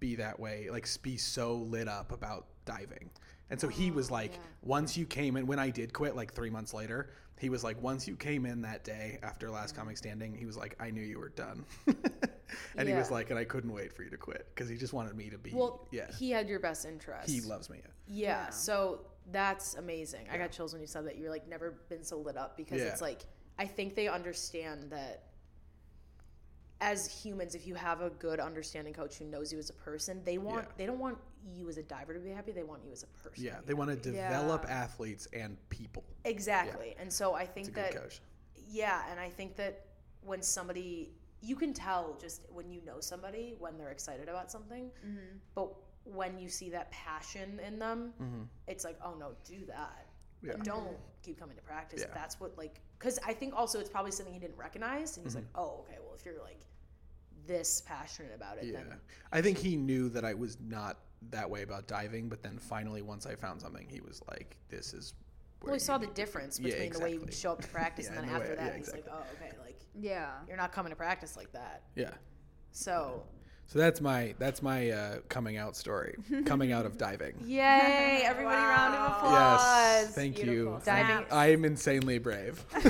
be 0.00 0.16
that 0.16 0.38
way, 0.38 0.68
like 0.70 0.88
be 1.02 1.16
so 1.16 1.54
lit 1.54 1.88
up 1.88 2.12
about 2.12 2.46
diving. 2.64 3.10
And 3.50 3.60
so 3.60 3.68
he 3.68 3.90
oh, 3.90 3.94
was 3.94 4.10
like, 4.10 4.32
once 4.62 4.96
you 4.96 5.04
came 5.04 5.36
in, 5.36 5.46
when 5.46 5.58
I 5.58 5.70
did 5.70 5.92
quit, 5.92 6.16
like 6.16 6.32
three 6.32 6.50
months 6.50 6.72
later, 6.72 7.10
he 7.38 7.50
was 7.50 7.62
like, 7.62 7.80
once 7.82 8.08
you 8.08 8.16
came 8.16 8.46
in 8.46 8.62
that 8.62 8.84
day 8.84 9.18
after 9.22 9.50
last 9.50 9.74
mm. 9.74 9.78
comic 9.78 9.98
standing, 9.98 10.34
he 10.34 10.46
was 10.46 10.56
like, 10.56 10.76
I 10.80 10.90
knew 10.90 11.02
you 11.02 11.18
were 11.18 11.30
done. 11.30 11.64
and 12.76 12.88
he 12.88 12.94
was 12.94 13.10
like, 13.10 13.30
and 13.30 13.38
I 13.38 13.44
couldn't 13.44 13.72
wait 13.72 13.92
for 13.92 14.04
you 14.04 14.10
to 14.10 14.16
quit 14.16 14.46
because 14.54 14.70
he 14.70 14.76
just 14.76 14.92
wanted 14.92 15.16
me 15.16 15.28
to 15.28 15.38
be, 15.38 15.52
well 15.52 15.86
yeah. 15.90 16.10
he 16.18 16.30
had 16.30 16.48
your 16.48 16.60
best 16.60 16.86
interest 16.86 17.28
He 17.28 17.40
loves 17.40 17.68
me. 17.68 17.80
Yeah, 18.06 18.48
so 18.50 19.00
that's 19.30 19.74
amazing. 19.76 20.26
I 20.30 20.36
got 20.38 20.50
chills 20.52 20.72
when 20.72 20.80
you 20.80 20.86
said 20.88 21.06
that. 21.06 21.16
You're 21.16 21.30
like 21.30 21.48
never 21.48 21.72
been 21.88 22.02
so 22.04 22.18
lit 22.18 22.36
up 22.36 22.56
because 22.56 22.80
Yeah. 22.80 22.88
it's 22.88 23.00
like 23.00 23.22
I 23.58 23.66
think 23.66 23.94
they 23.94 24.08
understand 24.08 24.90
that 24.90 25.24
as 26.80 27.06
humans, 27.06 27.54
if 27.54 27.66
you 27.66 27.74
have 27.76 28.00
a 28.00 28.10
good 28.10 28.40
understanding 28.40 28.92
coach 28.92 29.16
who 29.16 29.24
knows 29.26 29.52
you 29.52 29.58
as 29.58 29.70
a 29.70 29.74
person, 29.74 30.20
they 30.24 30.38
want 30.38 30.64
Yeah. 30.66 30.72
they 30.76 30.86
don't 30.86 30.98
want 30.98 31.18
you 31.54 31.68
as 31.68 31.76
a 31.78 31.82
diver 31.82 32.12
to 32.14 32.20
be 32.20 32.30
happy. 32.30 32.50
They 32.52 32.64
want 32.64 32.84
you 32.84 32.90
as 32.92 33.02
a 33.04 33.06
person. 33.06 33.44
Yeah, 33.44 33.60
they 33.64 33.74
want 33.74 33.90
to 33.90 33.96
develop 33.96 34.64
Yeah. 34.64 34.74
athletes 34.82 35.28
and 35.32 35.56
people. 35.68 36.04
exactly. 36.24 36.94
And 36.98 37.12
so 37.12 37.34
I 37.34 37.46
think 37.46 37.74
that 37.74 37.92
good 37.92 38.02
coach. 38.02 38.20
yeah, 38.68 39.04
and 39.10 39.20
I 39.20 39.28
think 39.30 39.56
that 39.56 39.86
when 40.22 40.42
somebody 40.42 41.14
you 41.44 41.56
can 41.56 41.72
tell 41.74 42.16
just 42.20 42.42
when 42.52 42.70
you 42.70 42.80
know 42.84 43.00
somebody 43.00 43.56
when 43.58 43.76
they're 43.76 43.90
excited 43.90 44.28
about 44.28 44.50
something, 44.50 44.90
Mm-hmm. 45.04 45.36
but 45.54 45.74
when 46.04 46.38
you 46.38 46.48
see 46.48 46.70
that 46.70 46.90
passion 46.90 47.60
in 47.66 47.78
them, 47.78 48.12
it's 48.66 48.84
like, 48.84 48.98
oh 49.04 49.14
no, 49.18 49.32
do 49.44 49.64
that. 49.66 50.06
Yeah. 50.42 50.52
But 50.56 50.64
don't 50.64 50.96
keep 51.22 51.38
coming 51.38 51.56
to 51.56 51.62
practice. 51.62 52.00
Yeah. 52.06 52.12
That's 52.14 52.40
what 52.40 52.56
like 52.58 52.80
because 52.98 53.18
I 53.26 53.32
think 53.32 53.54
also 53.54 53.78
it's 53.80 53.88
probably 53.90 54.10
something 54.12 54.34
he 54.34 54.40
didn't 54.40 54.56
recognize, 54.58 55.16
and 55.16 55.24
he's 55.26 55.34
Mm-hmm. 55.34 55.44
like, 55.44 55.50
oh 55.54 55.84
okay, 55.86 55.98
well 56.04 56.14
if 56.18 56.24
you're 56.24 56.40
like 56.42 56.60
this 57.46 57.82
passionate 57.86 58.32
about 58.34 58.58
it, 58.58 58.64
Yeah. 58.64 58.78
then 58.78 59.00
I 59.32 59.40
think 59.42 59.58
he 59.58 59.76
knew 59.76 60.08
that 60.10 60.24
I 60.24 60.34
was 60.34 60.58
not 60.60 60.98
that 61.30 61.48
way 61.48 61.62
about 61.62 61.86
diving, 61.86 62.28
but 62.28 62.42
then 62.42 62.58
finally, 62.58 63.02
once 63.02 63.26
I 63.26 63.34
found 63.36 63.60
something, 63.60 63.86
he 63.88 64.00
was 64.00 64.20
like, 64.28 64.56
this 64.68 64.92
is 64.94 65.14
Well, 65.62 65.74
he 65.74 65.78
saw 65.80 65.98
the 65.98 66.06
difference 66.08 66.58
Yeah, 66.58 66.70
between 66.70 66.92
the 66.92 66.98
way 67.00 67.12
you 67.14 67.20
would 67.20 67.32
show 67.34 67.52
up 67.52 67.62
to 67.62 67.68
practice 67.80 68.06
Yeah, 68.06 68.18
and 68.18 68.26
and 68.26 68.28
then 68.28 68.36
after 68.42 68.50
way- 68.50 68.56
that 68.56 68.72
yeah, 68.72 68.76
he's 68.78 68.92
like, 68.92 69.06
oh, 69.10 69.22
okay, 69.36 69.52
like 69.64 69.80
Yeah. 69.94 70.30
you're 70.48 70.56
not 70.56 70.72
coming 70.72 70.90
to 70.90 70.96
practice 70.96 71.36
like 71.36 71.52
that. 71.52 71.82
Yeah. 71.94 72.10
So 72.72 73.22
So 73.72 73.78
that's 73.78 74.02
my 74.02 74.34
that's 74.38 74.60
my 74.60 74.90
uh, 74.90 75.16
coming 75.30 75.56
out 75.56 75.76
story. 75.76 76.16
coming 76.44 76.72
out 76.72 76.84
of 76.84 76.98
diving. 76.98 77.32
yay! 77.42 78.20
Everybody, 78.22 78.54
round 78.54 78.94
of 78.94 79.00
Wow. 79.00 79.16
applause. 79.16 79.60
Yes. 79.62 80.14
Thank 80.14 80.36
Beautiful. 80.36 80.74
you. 80.74 80.80
Diving- 80.84 81.26
I 81.32 81.52
am 81.52 81.64
insanely 81.64 82.18
brave. 82.18 82.62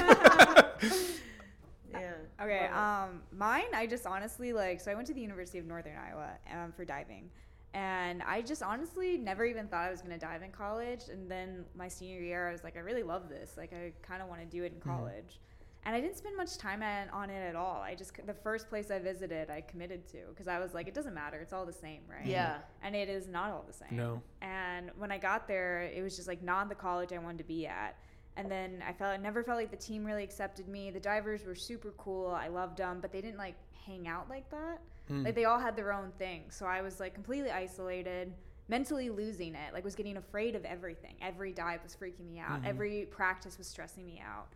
Yeah. 1.93 2.13
Okay, 2.43 2.67
um, 2.69 3.23
mine, 3.31 3.67
I 3.75 3.87
just 3.87 4.07
honestly 4.07 4.53
like, 4.53 4.81
so 4.81 4.91
I 4.91 4.95
went 4.95 5.07
to 5.09 5.15
the 5.15 5.21
University 5.21 5.59
of 5.59 5.67
Northern 5.67 5.95
Iowa 5.97 6.31
um, 6.53 6.73
for 6.73 6.85
diving. 6.85 7.31
And 7.75 8.23
I 8.25 8.43
just 8.43 8.63
honestly 8.63 9.17
never 9.17 9.45
even 9.45 9.69
thought 9.69 9.87
I 9.87 9.91
was 9.91 10.01
going 10.01 10.13
to 10.13 10.19
dive 10.19 10.43
in 10.43 10.51
college. 10.51 11.03
And 11.13 11.31
then 11.31 11.65
my 11.77 11.87
senior 11.89 12.21
year, 12.21 12.49
I 12.49 12.53
was 12.53 12.65
like, 12.65 12.77
I 12.77 12.81
really 12.81 13.03
love 13.03 13.29
this. 13.29 13.57
Like, 13.57 13.73
I 13.73 13.93
kind 14.03 14.21
of 14.23 14.29
want 14.29 14.41
to 14.41 14.47
do 14.47 14.65
it 14.65 14.73
in 14.75 14.81
college. 14.81 15.39
And 15.85 15.97
I 15.97 16.01
didn't 16.01 16.17
spend 16.17 16.37
much 16.37 16.59
time 16.59 16.83
on 17.13 17.29
it 17.29 17.41
at 17.41 17.57
all. 17.57 17.83
I 17.83 17.97
just, 17.97 18.13
the 18.25 18.35
first 18.35 18.69
place 18.69 18.91
I 18.91 19.01
visited, 19.01 19.51
I 19.51 19.63
committed 19.63 20.07
to 20.09 20.19
because 20.29 20.47
I 20.47 20.61
was 20.61 20.75
like, 20.75 20.87
it 20.87 20.95
doesn't 20.95 21.15
matter. 21.15 21.39
It's 21.39 21.53
all 21.53 21.67
the 21.67 21.73
same, 21.73 22.03
right? 22.09 22.25
Yeah. 22.25 22.59
And 22.83 22.95
it 22.95 23.09
is 23.09 23.27
not 23.27 23.51
all 23.51 23.65
the 23.67 23.73
same. 23.73 23.97
No. 23.97 24.23
And 24.43 24.91
when 24.97 25.11
I 25.11 25.19
got 25.19 25.49
there, 25.49 25.83
it 25.83 26.03
was 26.03 26.15
just 26.15 26.29
like 26.29 26.41
not 26.43 26.69
the 26.69 26.77
college 26.77 27.13
I 27.13 27.19
wanted 27.19 27.39
to 27.39 27.45
be 27.45 27.67
at. 27.67 27.97
And 28.37 28.51
then 28.51 28.83
I 28.87 28.93
felt 28.93 29.11
I 29.11 29.17
never 29.17 29.43
felt 29.43 29.59
like 29.59 29.71
the 29.71 29.77
team 29.77 30.05
really 30.05 30.23
accepted 30.23 30.69
me. 30.69 30.91
The 30.91 31.01
divers 31.01 31.45
were 31.45 31.57
super 31.57 31.93
cool. 31.99 32.29
I 32.29 32.49
loved 32.49 32.79
them, 32.79 32.99
but 33.01 33.13
they 33.13 33.21
didn't 33.21 33.39
like 33.39 33.57
hang 33.85 34.07
out 34.07 34.31
like 34.31 34.49
that. 34.51 34.81
Like 35.25 35.35
they 35.35 35.45
all 35.45 35.59
had 35.59 35.77
their 35.77 35.93
own 35.93 36.13
thing. 36.19 36.45
So 36.49 36.65
I 36.65 36.81
was 36.81 37.01
like 37.01 37.13
completely 37.13 37.51
isolated, 37.51 38.33
mentally 38.69 39.11
losing 39.11 39.55
it. 39.55 39.75
Like 39.75 39.85
was 39.85 39.97
getting 39.97 40.17
afraid 40.17 40.55
of 40.55 40.65
everything. 40.65 41.17
Every 41.21 41.53
dive 41.53 41.83
was 41.83 41.95
freaking 41.95 42.31
me 42.31 42.39
out. 42.39 42.61
Every 42.65 43.07
practice 43.11 43.59
was 43.59 43.67
stressing 43.67 44.07
me 44.07 44.23
out. 44.25 44.47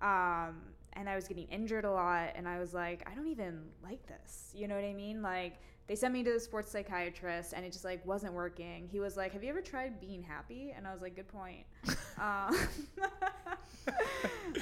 Um, 0.00 0.56
and 0.96 1.08
I 1.08 1.14
was 1.14 1.28
getting 1.28 1.46
injured 1.48 1.84
a 1.84 1.90
lot. 1.90 2.30
And 2.34 2.48
I 2.48 2.58
was 2.58 2.74
like, 2.74 3.06
I 3.10 3.14
don't 3.14 3.28
even 3.28 3.60
like 3.82 4.04
this. 4.06 4.50
You 4.54 4.66
know 4.66 4.74
what 4.74 4.84
I 4.84 4.94
mean? 4.94 5.22
Like 5.22 5.58
they 5.86 5.94
sent 5.94 6.12
me 6.12 6.24
to 6.24 6.32
the 6.32 6.40
sports 6.40 6.72
psychiatrist 6.72 7.52
and 7.54 7.64
it 7.64 7.72
just 7.72 7.84
like 7.84 8.04
wasn't 8.04 8.32
working. 8.32 8.88
He 8.90 8.98
was 8.98 9.16
like, 9.16 9.32
"Have 9.34 9.44
you 9.44 9.50
ever 9.50 9.60
tried 9.60 10.00
being 10.00 10.20
happy?" 10.22 10.74
And 10.76 10.84
I 10.86 10.92
was 10.92 11.00
like, 11.00 11.14
"Good 11.14 11.28
point." 11.28 11.64
um, 12.18 12.56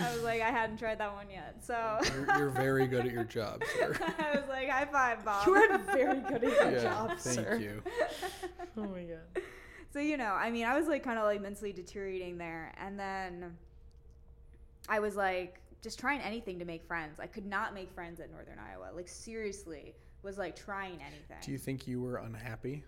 I 0.01 0.13
was 0.13 0.23
like, 0.23 0.43
"I 0.43 0.51
hadn't 0.51 0.77
tried 0.79 0.99
that 0.99 1.15
one 1.15 1.31
yet." 1.31 1.65
So 1.65 1.99
You're, 2.15 2.39
you're 2.39 2.51
very 2.51 2.87
good 2.87 3.07
at 3.07 3.13
your 3.13 3.25
job, 3.25 3.63
sir. 3.79 3.97
I 4.19 4.37
was 4.39 4.49
like, 4.51 4.69
"High 4.69 4.85
five, 4.85 5.25
Bob." 5.25 5.47
You 5.47 5.55
are 5.55 5.79
very 5.79 6.21
good 6.21 6.45
at 6.45 6.61
your 6.61 6.73
Yeah, 6.73 6.83
job, 6.83 7.09
thank 7.19 7.21
sir. 7.39 7.45
Thank 7.53 7.63
you. 7.63 7.83
Oh 8.77 8.83
my 8.83 9.05
god. 9.05 9.43
so 9.95 10.01
you 10.01 10.19
know, 10.19 10.33
I 10.33 10.51
mean, 10.51 10.67
I 10.67 10.79
was 10.79 10.89
like 10.89 11.03
kind 11.03 11.19
of 11.19 11.25
like 11.25 11.41
mentally 11.41 11.73
deteriorating 11.73 12.37
there, 12.37 12.73
and 12.79 13.01
then 13.01 13.57
I 14.91 14.99
was 15.01 15.17
like 15.17 15.61
just 15.85 15.99
trying 16.01 16.21
anything 16.23 16.59
to 16.59 16.65
make 16.65 16.85
friends. 16.85 17.21
I 17.21 17.27
could 17.29 17.47
not 17.47 17.75
make 17.75 17.93
friends 17.93 18.19
at 18.19 18.31
Northern 18.33 18.59
Iowa. 18.59 18.91
Like 18.97 19.07
seriously, 19.07 19.95
was 20.25 20.39
like 20.39 20.57
trying 20.57 20.99
anything. 21.07 21.37
Do 21.43 21.53
you 21.53 21.59
think 21.59 21.87
you 21.87 22.01
were 22.01 22.17
unhappy, 22.17 22.83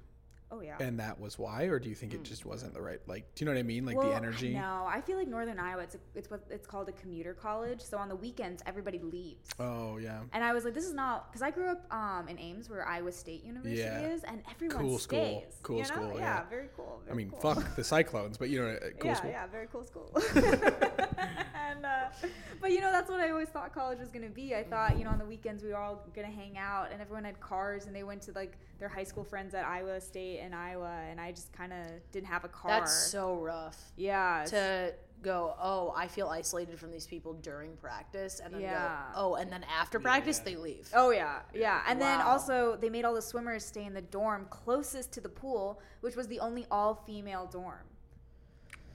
oh 0.50 0.60
yeah. 0.60 0.76
and 0.80 0.98
that 0.98 1.20
was 1.20 1.38
why, 1.38 1.64
or 1.64 1.78
do 1.78 1.90
you 1.90 1.94
think 1.94 2.14
it 2.14 2.22
just 2.24 2.46
wasn't 2.46 2.72
the 2.72 2.80
right? 2.80 2.98
Like, 3.06 3.34
do 3.34 3.44
you 3.44 3.46
know 3.46 3.54
what 3.54 3.58
I 3.58 3.62
mean? 3.62 3.84
Like 3.84 3.96
Well, 3.98 4.08
the 4.08 4.14
energy. 4.16 4.54
No, 4.54 4.86
I 4.88 5.02
feel 5.02 5.18
like 5.18 5.28
Northern 5.28 5.58
Iowa. 5.58 5.82
It's 5.82 5.96
a, 5.96 5.98
it's 6.14 6.30
what 6.30 6.44
it's 6.50 6.66
called 6.66 6.88
a 6.88 6.92
commuter 6.92 7.34
college. 7.34 7.82
So 7.82 7.98
on 7.98 8.08
the 8.08 8.16
weekends, 8.16 8.62
everybody 8.64 8.98
leaves. 9.00 9.50
Oh 9.60 9.98
yeah. 9.98 10.20
And 10.32 10.42
I 10.42 10.54
was 10.54 10.64
like, 10.64 10.72
this 10.72 10.86
is 10.86 10.94
not 10.94 11.30
because 11.30 11.42
I 11.42 11.50
grew 11.50 11.68
up 11.68 11.84
um, 11.92 12.28
in 12.28 12.38
Ames, 12.38 12.70
where 12.70 12.88
Iowa 12.88 13.12
State 13.12 13.44
University 13.44 13.82
Yeah. 13.82 14.08
is, 14.08 14.24
and 14.24 14.42
everyone 14.50 14.78
Cool 14.78 14.98
school. 14.98 15.44
Cool 15.62 15.76
you 15.76 15.82
know? 15.82 15.88
school, 15.88 16.12
Yeah, 16.14 16.20
yeah. 16.20 16.48
very 16.48 16.68
cool. 16.74 17.02
I 17.10 17.14
mean, 17.14 17.28
cool. 17.30 17.54
fuck 17.54 17.76
the 17.76 17.84
Cyclones, 17.84 18.38
but 18.38 18.48
you 18.48 18.62
know, 18.62 18.70
uh, 18.70 18.78
cool 18.98 19.10
yeah, 19.10 19.14
school. 19.14 19.30
yeah, 19.30 19.46
very 19.48 19.66
cool 19.70 19.84
school. 19.84 20.10
and 21.70 21.84
uh, 21.84 22.08
but 22.60 22.70
you 22.72 22.80
know 22.80 22.90
that's 22.92 23.10
what 23.10 23.20
I 23.20 23.30
always 23.30 23.48
thought 23.48 23.74
college 23.74 23.98
was 23.98 24.10
gonna 24.10 24.28
be. 24.28 24.54
I 24.54 24.62
thought 24.62 24.98
you 24.98 25.04
know 25.04 25.10
on 25.10 25.18
the 25.18 25.24
weekends 25.24 25.62
we 25.62 25.70
were 25.70 25.76
all 25.78 26.04
gonna 26.14 26.28
hang 26.28 26.56
out, 26.58 26.90
and 26.92 27.00
everyone 27.00 27.24
had 27.24 27.40
cars, 27.40 27.86
and 27.86 27.94
they 27.94 28.02
went 28.04 28.22
to 28.22 28.32
like 28.32 28.56
their 28.78 28.88
high 28.88 29.04
school 29.04 29.24
friends 29.24 29.54
at 29.54 29.64
Iowa 29.64 30.00
State 30.00 30.40
and 30.40 30.54
Iowa, 30.54 31.00
and 31.10 31.20
I 31.20 31.32
just 31.32 31.52
kind 31.52 31.72
of 31.72 31.78
didn't 32.12 32.26
have 32.28 32.44
a 32.44 32.48
car. 32.48 32.70
That's 32.70 32.92
so 33.10 33.34
rough. 33.36 33.78
yeah. 33.96 34.44
To 34.48 34.94
go, 35.22 35.54
oh, 35.60 35.94
I 35.96 36.06
feel 36.08 36.28
isolated 36.28 36.78
from 36.78 36.92
these 36.92 37.06
people 37.06 37.32
during 37.32 37.74
practice, 37.78 38.38
and 38.44 38.52
then 38.52 38.60
Yeah. 38.60 38.98
go, 39.14 39.20
oh, 39.20 39.34
and 39.36 39.50
then 39.50 39.64
after 39.64 39.98
practice 39.98 40.38
they 40.40 40.56
leave. 40.56 40.88
Oh 40.94 41.10
yeah, 41.10 41.38
yeah. 41.54 41.80
And 41.88 42.00
then 42.00 42.20
also 42.20 42.76
they 42.76 42.90
made 42.90 43.04
all 43.06 43.14
the 43.14 43.22
swimmers 43.22 43.64
stay 43.64 43.84
in 43.84 43.94
the 43.94 44.02
dorm 44.02 44.46
closest 44.50 45.12
to 45.14 45.20
the 45.22 45.28
pool, 45.30 45.80
which 46.02 46.16
was 46.16 46.28
the 46.28 46.38
only 46.40 46.66
all-female 46.70 47.46
dorm 47.46 47.86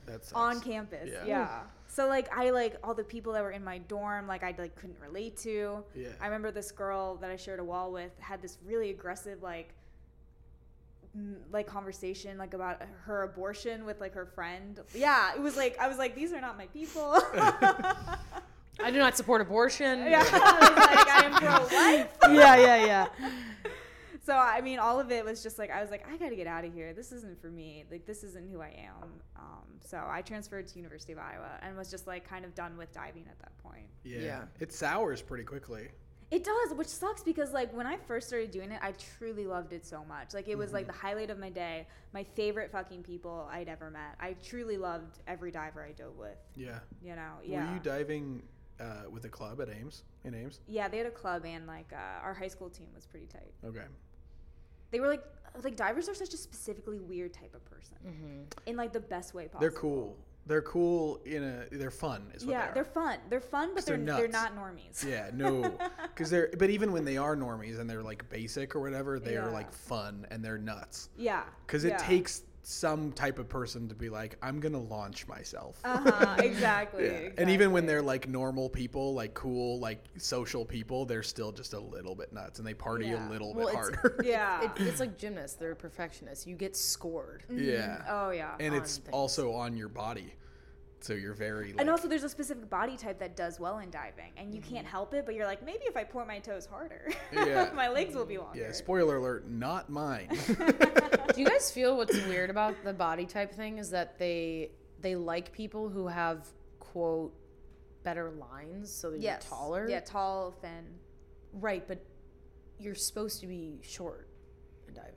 That 0.06 0.24
sucks. 0.24 0.34
on 0.34 0.62
campus. 0.62 1.10
Yeah. 1.12 1.26
Yeah. 1.26 1.60
So 1.92 2.08
like 2.08 2.30
I 2.36 2.52
like 2.52 2.78
all 2.86 2.94
the 2.94 3.04
people 3.04 3.34
that 3.34 3.44
were 3.44 3.52
in 3.52 3.66
my 3.66 3.80
dorm, 3.80 4.26
like 4.26 4.44
I 4.44 4.56
like 4.58 4.76
couldn't 4.78 5.00
relate 5.02 5.36
to. 5.40 5.84
Yeah. 5.94 6.08
I 6.22 6.26
remember 6.28 6.50
this 6.50 6.72
girl 6.72 7.18
that 7.18 7.30
I 7.30 7.36
shared 7.36 7.60
a 7.60 7.66
wall 7.66 7.92
with 7.92 8.12
had 8.20 8.42
this 8.42 8.60
really 8.66 8.92
aggressive 8.92 9.44
like 9.44 9.74
like 11.52 11.68
conversation 11.68 12.38
like 12.38 12.54
about 12.54 12.82
her 13.04 13.24
abortion 13.24 13.84
with 13.84 14.00
like 14.00 14.14
her 14.14 14.26
friend. 14.26 14.80
Yeah, 14.96 15.34
it 15.36 15.42
was 15.42 15.58
like 15.58 15.78
I 15.80 15.90
was 15.90 15.98
like 15.98 16.16
these 16.16 16.32
are 16.32 16.40
not 16.40 16.58
my 16.58 16.68
people. 16.68 17.22
I 17.34 18.90
do 18.90 18.98
not 18.98 19.18
support 19.18 19.42
abortion. 19.42 20.00
yeah, 20.06 20.24
I 20.32 20.60
was 20.60 20.78
like 20.78 21.08
I 21.10 21.26
am 21.26 21.34
pro 21.34 21.78
life. 21.78 22.18
yeah, 22.38 22.56
yeah, 22.56 22.86
yeah. 22.86 23.08
So 24.24 24.36
I 24.36 24.62
mean, 24.62 24.78
all 24.80 25.00
of 25.00 25.12
it 25.12 25.26
was 25.26 25.42
just 25.42 25.58
like 25.58 25.72
I 25.72 25.82
was 25.82 25.90
like, 25.90 26.06
I 26.08 26.18
gotta 26.18 26.36
get 26.36 26.48
out 26.48 26.64
of 26.64 26.74
here. 26.74 26.94
This 26.94 27.12
isn't 27.12 27.42
for 27.42 27.50
me. 27.50 27.86
Like 27.90 28.06
this 28.06 28.24
isn't 28.24 28.50
who 28.52 28.62
I 28.62 28.76
am. 28.78 29.10
Um, 29.36 29.64
so 29.80 30.04
I 30.08 30.22
transferred 30.22 30.68
to 30.68 30.78
University 30.78 31.14
of 31.14 31.20
Iowa 31.20 31.60
and 31.62 31.76
was 31.76 31.90
just 31.90 32.06
like 32.06 32.28
kind 32.28 32.46
of 32.46 32.54
done 32.54 32.78
with 32.78 32.92
diving 32.94 33.26
at 33.30 33.40
that 33.40 33.58
point. 33.58 33.88
Yeah. 34.04 34.20
Yeah. 34.20 34.42
It 34.60 34.72
sours 34.72 35.22
pretty 35.22 35.44
quickly. 35.44 35.90
It 36.30 36.46
does, 36.46 36.74
which 36.76 36.88
sucks 36.88 37.24
because 37.24 37.52
like 37.52 37.74
when 37.76 37.86
I 37.86 37.98
first 37.98 38.28
started 38.28 38.52
doing 38.52 38.72
it, 38.72 38.80
I 38.82 38.94
truly 39.18 39.46
loved 39.46 39.74
it 39.74 39.86
so 39.86 40.06
much. 40.08 40.34
Like 40.34 40.48
it 40.48 40.58
was 40.58 40.72
like 40.72 40.86
the 40.88 40.94
highlight 40.94 41.30
of 41.30 41.38
my 41.40 41.50
day. 41.50 41.88
My 42.14 42.24
favorite 42.24 42.72
fucking 42.72 43.04
people 43.04 43.50
I'd 43.52 43.68
ever 43.68 43.90
met. 43.90 44.16
I 44.20 44.36
truly 44.42 44.78
loved 44.78 45.20
every 45.28 45.52
diver 45.52 45.84
I 45.84 45.92
dove 45.92 46.16
with. 46.18 46.38
Yeah. 46.56 46.80
You 47.04 47.16
know, 47.16 47.34
yeah. 47.44 47.68
Were 47.68 47.74
you 47.74 47.80
diving 47.82 48.44
uh, 48.80 49.10
with 49.10 49.26
a 49.26 49.30
club 49.30 49.60
at 49.60 49.70
Ames? 49.70 50.04
In 50.24 50.34
Ames? 50.36 50.62
yeah, 50.68 50.88
they 50.88 51.00
had 51.00 51.08
a 51.08 51.12
club 51.12 51.44
and 51.46 51.68
like 51.68 51.92
uh, 51.92 52.24
our 52.24 52.34
high 52.34 52.48
school 52.48 52.70
team 52.70 52.88
was 52.96 53.06
pretty 53.06 53.26
tight. 53.26 53.52
Okay. 53.66 53.86
They 54.92 55.00
were 55.00 55.08
like 55.08 55.24
like 55.64 55.76
divers 55.76 56.08
are 56.08 56.16
such 56.16 56.34
a 56.34 56.38
specifically 56.38 57.00
weird 57.00 57.34
type 57.34 57.54
of 57.54 57.64
person 57.66 57.98
mm-hmm. 58.06 58.70
in 58.70 58.76
like 58.76 58.94
the 58.94 59.00
best 59.00 59.34
way 59.34 59.46
possible. 59.46 59.60
They're 59.60 59.72
cool. 59.72 60.18
They're 60.48 60.62
cool 60.64 61.22
in 61.26 61.44
a. 61.44 61.66
They're 61.72 61.92
fun. 61.92 62.32
Is 62.34 62.46
what 62.46 62.54
Yeah, 62.54 62.68
they 62.68 62.74
they're 62.76 62.86
fun. 62.86 63.20
They're 63.30 63.40
fun, 63.40 63.72
but 63.76 63.86
they're 63.86 63.98
they're 63.98 64.18
they're, 64.18 64.28
not 64.28 64.56
normies. 64.56 65.08
Yeah, 65.08 65.30
no, 65.34 65.78
because 66.02 66.32
they're. 66.32 66.50
But 66.58 66.72
even 66.72 66.92
when 66.92 67.06
they 67.06 67.18
are 67.18 67.36
normies 67.36 67.80
and 67.80 67.88
they're 67.88 68.02
like 68.02 68.28
basic 68.30 68.76
or 68.76 68.82
whatever, 68.82 69.20
they 69.20 69.38
are 69.38 69.52
like 69.52 69.72
fun 69.72 70.26
and 70.32 70.44
they're 70.44 70.58
nuts. 70.58 71.10
Yeah. 71.16 71.44
Because 71.68 71.84
it 71.84 71.90
yeah. 71.90 71.98
takes 71.98 72.42
some 72.64 73.12
type 73.14 73.40
of 73.40 73.50
person 73.50 73.88
to 73.90 73.96
be 73.96 74.10
like, 74.10 74.36
I'm 74.42 74.60
gonna 74.60 74.80
launch 74.80 75.28
myself. 75.28 75.80
Uh-huh, 75.84 76.36
exactly, 76.40 77.06
Yeah. 77.06 77.30
And 77.38 77.50
even 77.50 77.72
when 77.72 77.86
they're 77.86 78.02
like 78.02 78.28
normal 78.28 78.70
people, 78.70 79.14
like 79.14 79.34
cool, 79.34 79.80
like 79.80 80.04
social 80.18 80.64
people, 80.66 81.06
they're 81.06 81.24
still 81.24 81.52
just 81.52 81.74
a 81.74 81.80
little 81.80 82.14
bit 82.16 82.32
nuts 82.34 82.60
and 82.60 82.68
they 82.68 82.74
party 82.74 83.08
Yeah. 83.08 83.28
a 83.28 83.32
little 83.32 83.54
Well, 83.54 83.68
bit 83.68 83.76
it's- 83.76 83.96
harder. 83.96 84.22
Yeah. 84.24 84.64
It, 84.66 84.72
it's 84.82 85.00
like 85.00 85.18
gymnasts; 85.18 85.58
they're 85.58 85.76
perfectionists. 85.76 86.46
You 86.46 86.56
get 86.56 86.76
scored. 86.76 87.44
yeah. 87.50 88.04
oh 88.10 88.30
yeah. 88.32 88.52
And 88.60 88.76
on 88.76 88.82
it's 88.82 88.98
things. 88.98 89.10
also 89.12 89.54
on 89.54 89.76
your 89.76 89.90
body. 89.90 90.34
So 91.02 91.14
you're 91.14 91.34
very. 91.34 91.72
Like, 91.72 91.82
and 91.82 91.90
also 91.90 92.08
there's 92.08 92.24
a 92.24 92.30
specific 92.30 92.70
body 92.70 92.96
type 92.96 93.20
that 93.20 93.36
does 93.36 93.60
well 93.60 93.80
in 93.80 93.90
diving 93.90 94.32
and 94.38 94.54
you 94.54 94.62
mm-hmm. 94.62 94.76
can't 94.76 94.88
help 94.88 95.14
it 95.14 95.26
but 95.26 95.36
you're 95.36 95.46
like 95.46 95.66
maybe 95.66 95.84
if 95.86 95.98
i 95.98 96.04
pour 96.04 96.26
my 96.26 96.40
toes 96.40 96.66
harder 96.66 97.12
Yeah. 97.34 97.70
my 97.76 97.90
legs 97.90 98.16
will 98.16 98.26
be 98.26 98.36
mm, 98.36 98.44
longer 98.44 98.60
yeah, 98.60 98.72
spoiler 98.72 99.18
alert, 99.18 99.50
not 99.50 99.90
mine. 99.90 100.30
Do 100.48 101.42
you 101.42 101.46
guys 101.46 101.72
feel 101.72 101.98
what's 101.98 102.18
weird 102.26 102.50
about 102.50 102.76
the 102.84 102.94
body 102.94 103.26
type 103.26 103.54
thing 103.54 103.78
is 103.78 103.90
that 103.92 104.18
they 104.20 104.72
they 105.02 105.16
like 105.16 105.52
people 105.52 105.90
who 105.90 106.08
have 106.08 106.48
quote 106.80 107.34
better 108.04 108.32
lines, 108.32 108.92
so 108.92 109.12
that 109.12 109.20
yes 109.20 109.46
you're 109.50 109.58
taller. 109.58 109.90
yeah 109.90 110.00
tall 110.00 110.52
thin 110.62 110.86
Right, 111.54 111.86
but 111.88 112.00
you're 112.80 112.96
supposed 112.96 113.42
to 113.42 113.48
be 113.48 113.80
short 113.82 114.28
in 114.88 114.94
diving. 114.94 115.12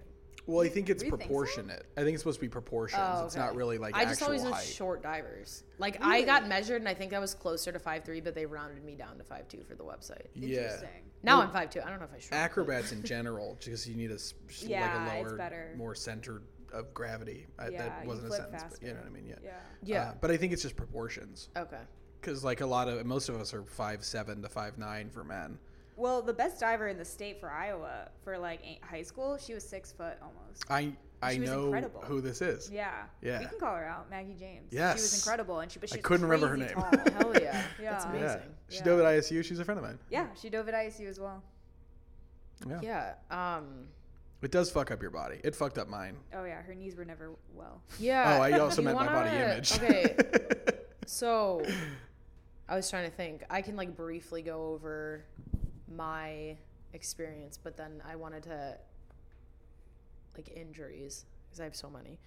Well, 0.47 0.65
I 0.65 0.69
think 0.69 0.91
it's 0.91 1.03
You 1.03 1.11
think 1.11 1.23
so? 1.23 1.27
proportionate. 1.29 1.87
I 1.97 2.01
think 2.03 2.15
it's 2.15 2.23
supposed 2.23 2.39
to 2.39 2.45
be 2.45 2.49
proportions. 2.49 3.01
Oh, 3.05 3.25
It's 3.25 3.37
not 3.37 3.55
really 3.55 3.79
like 3.79 3.95
I 3.97 4.03
just 4.05 4.21
actual 4.23 4.27
always 4.27 4.43
was 4.43 4.65
short 4.75 5.03
divers. 5.03 5.65
Like 5.79 6.03
I 6.05 6.23
got 6.23 6.47
measured 6.49 6.81
and 6.83 6.89
I 6.89 6.95
think 6.95 7.13
I 7.15 7.19
was 7.19 7.35
closer 7.35 7.73
to 7.73 7.79
five 7.79 8.05
three, 8.05 8.21
but 8.21 8.35
they 8.35 8.47
rounded 8.47 8.85
me 8.85 8.95
down 8.95 9.17
to 9.19 9.25
five 9.25 9.49
two 9.49 9.63
for 9.67 9.75
the 9.75 9.85
website. 9.85 10.27
yeah. 10.35 10.61
interesting 10.63 10.89
Now 11.23 11.41
I'm 11.41 11.51
five 11.51 11.71
two. 11.71 11.81
I 11.81 11.89
don't 11.89 11.99
know 11.99 12.05
if 12.07 12.11
I 12.15 12.19
shrunk. 12.19 12.31
but- 12.31 12.37
Acrobats 12.37 12.93
in 12.93 13.03
general, 13.15 13.57
because 13.59 13.89
you 13.89 13.95
need 13.95 14.11
a 14.11 14.19
Yeah, 14.61 14.83
like 15.07 15.15
a 15.17 15.21
it's 15.23 15.29
lower, 15.31 15.39
better. 15.39 15.75
more 15.77 15.95
centered 15.95 16.43
of 16.73 16.93
gravity. 16.93 17.47
I, 17.59 17.69
Yeah, 17.69 17.79
that 17.89 18.03
you 18.03 18.09
wasn't 18.09 18.27
a 18.27 18.31
flip 18.31 18.51
sentence, 18.51 18.79
but 18.79 18.83
you 18.87 18.93
know 18.95 19.01
what 19.01 19.07
I 19.07 19.11
mean. 19.11 19.27
Yeah. 19.29 19.35
yeah 19.43 19.53
Yeah. 19.83 20.03
Uh, 20.11 20.15
but 20.21 20.31
I 20.31 20.37
think 20.37 20.53
it's 20.53 20.63
just 20.63 20.77
proportions. 20.77 21.49
Okay. 21.57 21.81
because 22.21 22.43
like 22.45 22.61
a 22.61 22.67
lot 22.67 22.89
of 22.89 23.05
most 23.07 23.29
of 23.29 23.37
us 23.41 23.55
are 23.55 23.63
five 23.65 24.05
seven 24.05 24.43
to 24.43 24.49
five 24.49 24.77
nine 24.77 25.09
for 25.11 25.25
men. 25.25 25.59
Well 25.97 26.21
the 26.23 26.33
best 26.33 26.59
diver 26.61 26.89
in 26.89 26.99
the 26.99 27.05
state 27.05 27.39
for 27.41 27.51
iowa 27.51 28.09
for 28.23 28.37
like 28.39 28.61
high 28.83 29.03
school 29.03 29.37
she 29.39 29.55
was 29.55 29.63
six 29.67 29.93
foot 29.93 30.19
almost 30.23 30.65
I 30.71 30.93
I 31.23 31.35
She 31.35 31.39
know 31.39 31.65
incredible. 31.67 32.03
who 32.03 32.21
this 32.21 32.43
is. 32.43 32.71
Yeah. 32.71 33.05
Yeah. 33.23 33.39
We 33.39 33.47
can 33.47 33.59
call 33.59 33.75
her 33.77 33.87
out, 33.87 34.11
Maggie 34.11 34.37
James. 34.39 34.71
She 34.71 34.77
was 34.79 35.15
incredible, 35.25 35.61
and 35.61 35.73
she 35.73 35.79
but 35.79 35.89
she 35.89 35.95
I 35.99 36.03
couldn't 36.03 36.27
remember 36.27 36.49
her 36.49 36.57
name. 36.59 36.69
Tall. 36.69 36.83
Hell 37.15 37.33
yeah. 37.41 37.63
That's 37.81 38.05
Yeah. 38.05 38.11
amazing. 38.11 38.27
Yeah. 38.27 38.39
She 38.69 38.77
Yeah. 38.79 38.85
dove 38.85 39.01
at 39.01 39.07
ISU. 39.07 39.43
She's 39.43 39.59
a 39.59 39.65
friend 39.65 39.79
of 39.79 39.85
mine. 39.87 39.99
yeah, 40.11 40.27
she 40.39 40.51
dove 40.51 40.69
at 40.69 40.75
ISU 40.75 41.09
as 41.09 41.19
well. 41.19 41.43
Yeah. 42.69 43.15
Yeah. 43.31 43.57
Um, 43.57 43.87
It 44.43 44.51
does 44.51 44.71
fuck 44.71 44.91
up 44.91 45.01
your 45.01 45.13
body. 45.13 45.41
It 45.43 45.55
fucked 45.55 45.79
up 45.79 45.89
mine. 45.89 46.19
Oh 46.35 46.45
yeah, 46.45 46.61
her 46.61 46.75
knees 46.75 46.95
were 46.95 47.07
never 47.07 47.31
well. 47.55 47.81
yeah. 47.99 48.37
Oh, 48.39 48.43
I 48.43 48.59
also 48.59 48.83
You 48.83 48.87
meant 48.87 48.99
my 48.99 49.07
body 49.07 49.31
image. 49.35 49.79
Okay. 49.79 50.15
So, 51.07 51.65
I 52.69 52.77
was 52.77 52.91
trying 52.91 53.09
to 53.11 53.17
think. 53.17 53.45
I 53.49 53.63
can 53.63 53.77
like 53.77 53.97
briefly 53.97 54.43
go 54.43 54.75
over 54.75 55.25
my 55.89 56.57
experience, 56.93 57.59
but 57.63 57.77
then 57.77 58.03
I 58.09 58.17
wanted 58.17 58.45
to 58.45 58.77
like 60.37 60.51
injuries 60.57 61.25
because 61.45 61.61
I 61.61 61.65
have 61.65 61.77
so 61.77 61.91
many. 61.91 62.19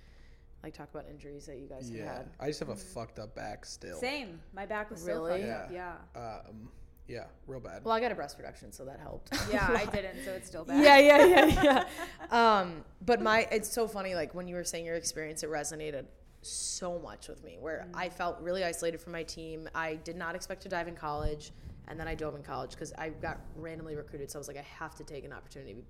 Like 0.63 0.74
talk 0.74 0.89
about 0.89 1.06
injuries 1.10 1.46
that 1.46 1.58
you 1.58 1.67
guys 1.67 1.89
have 1.89 1.98
yeah. 1.98 2.17
had. 2.17 2.30
I 2.39 2.48
just 2.48 2.60
have 2.60 2.70
a 2.70 2.76
fucked 2.76 3.20
up 3.20 3.36
back 3.36 3.63
still. 3.63 4.00
Same. 4.00 4.39
My 4.54 4.65
back 4.65 4.89
was 4.89 5.04
Really? 5.04 5.41
so 5.41 5.48
fucked 5.48 5.63
up. 5.65 5.72
Yeah. 5.72 5.93
Um, 6.15 6.70
yeah, 7.08 7.26
real 7.46 7.62
bad. 7.62 7.86
Well, 7.86 7.93
I 7.93 8.02
got 8.02 8.12
a 8.12 8.15
breast 8.15 8.38
reduction, 8.38 8.72
so 8.72 8.84
that 8.86 9.00
helped. 9.00 9.34
Yeah, 9.52 9.65
I 9.70 9.86
didn't, 9.91 10.26
so 10.26 10.32
it's 10.32 10.48
still 10.48 10.65
bad. 10.65 10.84
yeah, 10.84 10.98
yeah, 10.98 11.26
yeah, 11.26 11.86
yeah. 12.32 12.32
um, 12.60 12.84
but 13.06 13.22
my 13.22 13.48
it's 13.52 13.72
so 13.72 13.88
funny. 13.88 14.13
Like 14.13 14.36
when 14.36 14.48
you 14.48 14.56
were 14.56 14.63
saying 14.63 14.86
your 14.86 14.96
experience, 14.96 15.43
it 15.43 15.50
resonated 15.50 16.06
so 16.41 17.00
much 17.00 17.28
with 17.28 17.43
me. 17.43 17.58
Where 17.60 17.88
I 17.93 18.10
felt 18.10 18.39
really 18.41 18.63
isolated 18.63 19.00
from 19.00 19.13
my 19.13 19.24
team. 19.24 19.70
I 19.74 19.96
did 19.96 20.17
not 20.17 20.36
expect 20.36 20.63
to 20.63 20.70
dive 20.70 20.88
in 20.88 20.96
college, 20.96 21.52
and 21.88 22.00
then 22.00 22.08
I 22.08 22.15
dove 22.15 22.36
in 22.36 22.43
college 22.43 22.71
because 22.71 22.93
I 22.97 23.10
got 23.10 23.39
randomly 23.56 23.95
recruited. 23.95 24.30
So 24.32 24.38
I 24.38 24.41
was 24.41 24.47
like, 24.47 24.58
I 24.58 24.65
have 24.80 24.95
to 24.95 25.04
take 25.04 25.23
an 25.26 25.34
opportunity, 25.34 25.84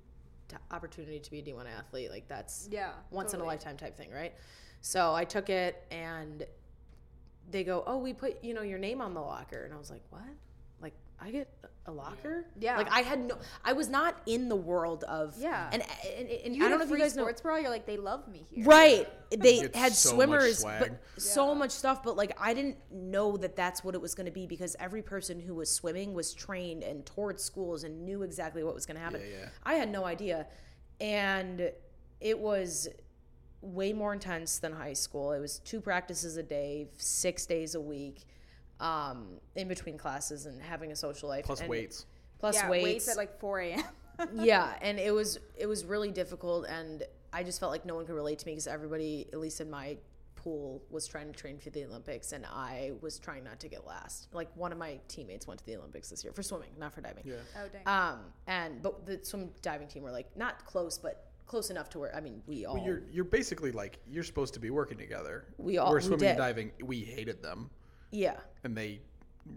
to, 0.50 0.58
opportunity 0.72 1.20
to 1.20 1.32
be 1.32 1.40
a 1.40 1.42
D 1.42 1.54
one 1.54 1.68
athlete. 1.68 2.10
Like 2.12 2.28
that's 2.28 2.68
Yeah. 2.72 2.92
once 3.12 3.34
in 3.34 3.42
a 3.42 3.44
lifetime 3.46 3.78
type 3.78 3.98
thing, 3.98 4.12
right? 4.12 4.34
So 4.82 5.14
I 5.16 5.26
took 5.26 5.50
it, 5.50 5.84
and 5.92 6.46
they 7.50 7.64
go, 7.64 7.84
"Oh, 7.88 7.98
we 7.98 8.14
put 8.14 8.44
you 8.44 8.54
know 8.54 8.62
your 8.62 8.78
name 8.80 9.02
on 9.02 9.14
the 9.14 9.22
locker," 9.22 9.64
and 9.64 9.74
I 9.74 9.78
was 9.78 9.90
like, 9.90 10.04
"What? 10.10 10.22
Like 11.20 11.30
I 11.30 11.32
get 11.32 11.48
a 11.88 11.92
locker? 11.92 12.46
Yeah. 12.60 12.78
Like 12.78 12.92
I 12.92 13.00
had 13.02 13.20
no, 13.26 13.38
I 13.64 13.74
was 13.74 13.88
not 13.90 14.22
in 14.26 14.50
the 14.50 14.56
world 14.56 15.04
of 15.06 15.36
Yeah. 15.40 15.70
and 15.72 15.82
and, 16.18 16.30
and 16.30 16.56
You 16.56 16.66
I 16.66 16.70
don't 16.70 16.80
know 16.80 16.86
if 16.86 16.92
you 16.92 16.98
guys 16.98 17.16
know. 17.16 17.24
sports 17.24 17.42
bra. 17.42 17.58
You're 17.58 17.70
like, 17.70 17.86
they 17.86 17.98
love 17.98 18.28
me 18.28 18.46
here. 18.52 18.66
Right. 18.66 19.08
They 19.32 19.62
Get 19.62 19.76
had 19.76 19.94
so 19.94 20.10
much 20.10 20.16
swimmers, 20.16 20.60
swag. 20.60 20.80
but 20.80 21.22
so 21.22 21.56
much 21.56 21.72
stuff. 21.72 22.04
But 22.04 22.16
like, 22.18 22.38
I 22.40 22.54
didn't 22.54 22.78
know 22.92 23.36
that 23.38 23.56
that's 23.56 23.84
what 23.84 23.96
it 23.96 24.02
was 24.02 24.14
going 24.16 24.26
to 24.28 24.32
be 24.32 24.46
because 24.46 24.76
every 24.80 25.02
person 25.02 25.40
who 25.40 25.56
was 25.56 25.72
swimming 25.72 26.14
was 26.14 26.34
trained 26.34 26.84
and 26.84 27.06
toured 27.06 27.40
schools 27.40 27.84
and 27.84 28.06
knew 28.06 28.22
exactly 28.24 28.64
what 28.64 28.76
was 28.76 28.86
going 28.86 28.98
to 28.98 29.04
happen. 29.04 29.22
Yeah, 29.22 29.38
yeah. 29.44 29.50
I 29.64 29.74
had 29.76 29.90
no 29.92 30.06
idea, 30.06 30.46
and 31.02 31.72
it 32.22 32.38
was 32.40 32.88
way 33.62 33.92
more 33.92 34.14
intense 34.14 34.60
than 34.60 34.72
high 34.72 34.94
school. 34.94 35.32
It 35.32 35.40
was 35.40 35.60
two 35.60 35.82
practices 35.82 36.38
a 36.38 36.44
day, 36.44 36.88
six 36.98 37.46
days 37.46 37.76
a 37.76 37.82
week, 37.82 38.26
um, 38.80 39.28
in 39.56 39.68
between 39.68 39.98
classes 39.98 40.46
and 40.46 40.62
having 40.62 40.92
a 40.92 40.96
social 40.96 41.30
life. 41.30 41.46
Plus 41.46 41.62
and- 41.62 41.70
weights. 41.70 42.06
Plus 42.40 42.56
Yeah, 42.56 42.70
weights. 42.70 42.84
weights 42.84 43.10
at 43.10 43.18
like 43.18 43.40
4 43.40 43.60
a.m. 43.62 43.84
yeah, 44.34 44.76
and 44.82 45.00
it 45.00 45.12
was 45.14 45.40
it 45.56 45.66
was 45.66 45.86
really 45.86 46.12
difficult, 46.12 46.66
and 46.68 47.04
I 47.34 47.44
just 47.44 47.60
felt 47.60 47.72
like 47.72 47.86
no 47.86 47.96
one 47.96 48.06
could 48.06 48.16
relate 48.16 48.40
to 48.40 48.46
me 48.46 48.52
because 48.54 48.68
everybody, 48.68 49.28
at 49.34 49.40
least 49.40 49.60
in 49.62 49.70
my 49.70 49.98
pool, 50.36 50.84
was 50.92 51.08
trying 51.08 51.32
to 51.32 51.34
train 51.38 51.58
for 51.58 51.72
the 51.72 51.84
Olympics, 51.86 52.32
and 52.32 52.46
I 52.46 52.92
was 53.02 53.18
trying 53.20 53.44
not 53.44 53.60
to 53.62 53.68
get 53.68 53.86
last. 53.88 54.28
Like 54.34 54.50
one 54.56 54.72
of 54.72 54.78
my 54.78 55.00
teammates 55.08 55.48
went 55.48 55.60
to 55.60 55.66
the 55.66 55.78
Olympics 55.78 56.10
this 56.10 56.24
year 56.24 56.32
for 56.34 56.44
swimming, 56.44 56.70
not 56.80 56.94
for 56.94 57.02
diving. 57.02 57.24
Yeah. 57.26 57.36
oh 57.58 57.68
dang. 57.74 57.82
Um, 57.88 58.20
and 58.48 58.82
but 58.84 59.06
the 59.06 59.20
swim 59.24 59.50
diving 59.64 59.88
team 59.88 60.04
were 60.04 60.12
like 60.12 60.36
not 60.38 60.64
close, 60.66 60.98
but 61.00 61.26
close 61.48 61.70
enough 61.72 61.90
to 61.92 62.00
where 62.00 62.16
I 62.16 62.20
mean 62.20 62.42
we 62.46 62.66
all 62.66 62.76
Well, 62.76 62.84
you're 62.86 63.02
you're 63.12 63.24
basically 63.26 63.72
like 63.72 64.00
you're 64.08 64.24
supposed 64.24 64.54
to 64.56 64.60
be 64.60 64.70
working 64.70 64.98
together. 64.98 65.46
We 65.58 65.78
all- 65.80 65.90
We're 65.90 65.98
we 65.98 66.02
swimming 66.02 66.20
did. 66.20 66.30
and 66.30 66.38
diving. 66.38 66.72
We 66.84 67.00
hated 67.02 67.42
them, 67.42 67.70
yeah 68.12 68.38
and 68.64 68.76
they 68.76 69.00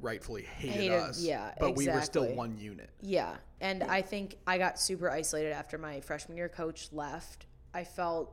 rightfully 0.01 0.43
hated, 0.43 0.77
Hated- 0.77 0.93
us. 1.01 1.23
yeah, 1.23 1.55
but 1.59 1.77
we 1.77 1.89
were 1.89 2.01
still 2.03 2.33
one 2.35 2.57
unit. 2.59 2.91
Yeah. 3.01 3.37
And 3.61 3.83
I 3.83 4.03
think 4.03 4.37
I 4.47 4.59
got 4.59 4.81
super 4.81 5.11
isolated 5.11 5.53
after 5.53 5.79
my 5.79 6.01
freshman 6.01 6.37
year 6.37 6.49
coach 6.49 6.89
left. 6.93 7.47
I 7.75 7.85
felt 7.85 8.33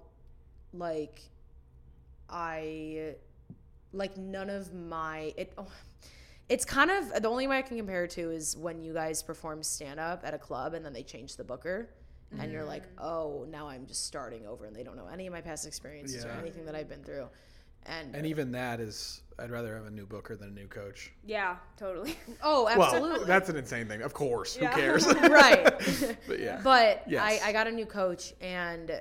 like 0.74 1.22
I 2.30 3.16
like 3.94 4.18
none 4.18 4.50
of 4.50 4.74
my 4.74 5.34
it 5.38 5.54
oh, 5.58 5.68
it's 6.50 6.66
kind 6.66 6.92
of 6.92 7.22
the 7.22 7.28
only 7.28 7.48
way 7.48 7.58
I 7.58 7.62
can 7.62 7.78
compare 7.78 8.06
it 8.06 8.12
to 8.12 8.32
is 8.32 8.56
when 8.56 8.82
you 8.82 8.94
guys 8.94 9.24
perform 9.24 9.64
stand 9.64 10.00
up 10.00 10.22
at 10.26 10.34
a 10.34 10.38
club 10.38 10.74
and 10.74 10.86
then 10.86 10.94
they 10.94 11.04
change 11.04 11.36
the 11.36 11.44
booker 11.44 11.90
and 12.38 12.52
you're 12.52 12.66
like, 12.66 12.84
mm-hmm. 12.84 13.06
"Oh, 13.06 13.46
now 13.50 13.70
I'm 13.70 13.86
just 13.86 14.06
starting 14.06 14.46
over 14.46 14.66
and 14.66 14.76
they 14.76 14.84
don't 14.84 14.98
know 14.98 15.08
any 15.08 15.28
of 15.28 15.34
my 15.34 15.40
past 15.40 15.66
experiences 15.66 16.26
or 16.26 16.32
anything 16.32 16.66
that 16.66 16.76
I've 16.76 16.90
been 16.90 17.04
through." 17.04 17.28
And, 17.86 18.16
And 18.16 18.26
even 18.26 18.52
that 18.52 18.80
is, 18.82 19.22
I'd 19.40 19.50
rather 19.52 19.76
have 19.76 19.86
a 19.86 19.92
new 19.92 20.06
booker 20.06 20.36
than 20.36 20.50
a 20.50 20.52
new 20.52 20.68
coach. 20.68 21.14
yeah, 21.26 21.56
totally. 21.78 22.18
oh, 22.44 22.68
absolutely. 22.68 23.20
Well, 23.20 23.28
that's 23.28 23.50
an 23.50 23.56
insane 23.56 23.88
thing. 23.88 24.02
Of 24.02 24.14
course, 24.14 24.58
Yeah. 24.60 24.70
who 24.72 24.82
cares? 24.82 25.06
right. 25.14 25.64
but 26.28 26.40
yeah, 26.40 26.60
But 26.64 27.04
Yes. 27.08 27.42
I, 27.44 27.50
I 27.50 27.52
got 27.54 27.68
a 27.68 27.72
new 27.72 27.86
coach, 27.86 28.34
and 28.42 28.92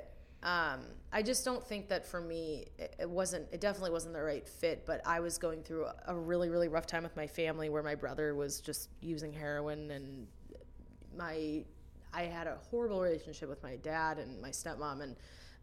um, 0.43 0.81
I 1.11 1.21
just 1.21 1.43
don't 1.43 1.65
think 1.65 1.89
that 1.89 2.05
for 2.05 2.21
me, 2.21 2.67
it, 2.77 2.95
it 2.99 3.09
wasn't. 3.09 3.47
It 3.51 3.59
definitely 3.59 3.91
wasn't 3.91 4.13
the 4.13 4.21
right 4.21 4.47
fit. 4.47 4.85
But 4.85 5.01
I 5.05 5.19
was 5.19 5.37
going 5.37 5.63
through 5.63 5.85
a, 5.85 5.95
a 6.07 6.15
really, 6.15 6.49
really 6.49 6.67
rough 6.69 6.85
time 6.85 7.03
with 7.03 7.15
my 7.17 7.27
family, 7.27 7.67
where 7.69 7.83
my 7.83 7.95
brother 7.95 8.35
was 8.35 8.61
just 8.61 8.89
using 9.01 9.33
heroin, 9.33 9.91
and 9.91 10.27
my 11.17 11.63
I 12.13 12.23
had 12.23 12.47
a 12.47 12.57
horrible 12.69 13.01
relationship 13.01 13.49
with 13.49 13.61
my 13.63 13.75
dad 13.77 14.17
and 14.19 14.41
my 14.41 14.49
stepmom, 14.49 15.01
and 15.01 15.15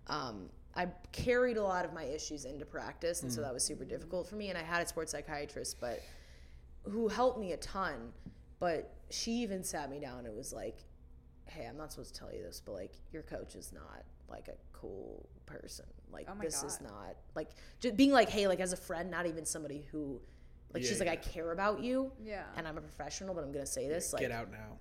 um, 0.08 0.48
I 0.76 0.88
carried 1.12 1.56
a 1.56 1.62
lot 1.62 1.84
of 1.84 1.92
my 1.92 2.04
issues 2.04 2.44
into 2.44 2.64
practice, 2.64 3.22
and 3.22 3.32
so 3.32 3.40
mm. 3.40 3.44
that 3.44 3.54
was 3.54 3.62
super 3.62 3.84
difficult 3.84 4.28
for 4.28 4.36
me. 4.36 4.48
And 4.48 4.58
I 4.58 4.62
had 4.62 4.82
a 4.82 4.88
sports 4.88 5.12
psychiatrist, 5.12 5.80
but 5.80 6.00
who 6.82 7.08
helped 7.08 7.38
me 7.38 7.52
a 7.52 7.56
ton. 7.58 8.12
But 8.60 8.94
she 9.10 9.32
even 9.42 9.62
sat 9.62 9.90
me 9.90 10.00
down 10.00 10.26
and 10.26 10.36
was 10.36 10.52
like, 10.52 10.78
"Hey, 11.46 11.66
I'm 11.66 11.76
not 11.76 11.92
supposed 11.92 12.14
to 12.14 12.20
tell 12.20 12.32
you 12.32 12.42
this, 12.42 12.62
but 12.64 12.72
like 12.72 12.92
your 13.12 13.22
coach 13.22 13.54
is 13.54 13.72
not 13.72 14.04
like 14.28 14.48
a 14.48 14.56
cool 14.72 15.28
person. 15.46 15.86
Like 16.10 16.26
Oh 16.30 16.34
my 16.34 16.44
this 16.44 16.62
is 16.62 16.80
not 16.80 17.16
like 17.34 17.50
just 17.80 17.96
being 17.96 18.12
like, 18.12 18.28
hey, 18.28 18.46
like 18.48 18.60
as 18.60 18.72
a 18.72 18.76
friend, 18.76 19.10
not 19.10 19.26
even 19.26 19.44
somebody 19.44 19.86
who." 19.90 20.20
Like 20.72 20.82
Yeah, 20.82 20.88
she's 20.88 20.98
like, 20.98 21.08
I 21.08 21.14
care 21.14 21.52
about 21.52 21.84
you, 21.84 22.10
Yeah. 22.20 22.42
and 22.56 22.66
I'm 22.66 22.76
a 22.76 22.80
professional, 22.80 23.32
but 23.32 23.44
I'm 23.44 23.52
gonna 23.52 23.64
say 23.64 23.86
this. 23.86 24.12
Like, 24.12 24.22
get 24.22 24.32
out 24.32 24.50
now. 24.50 24.78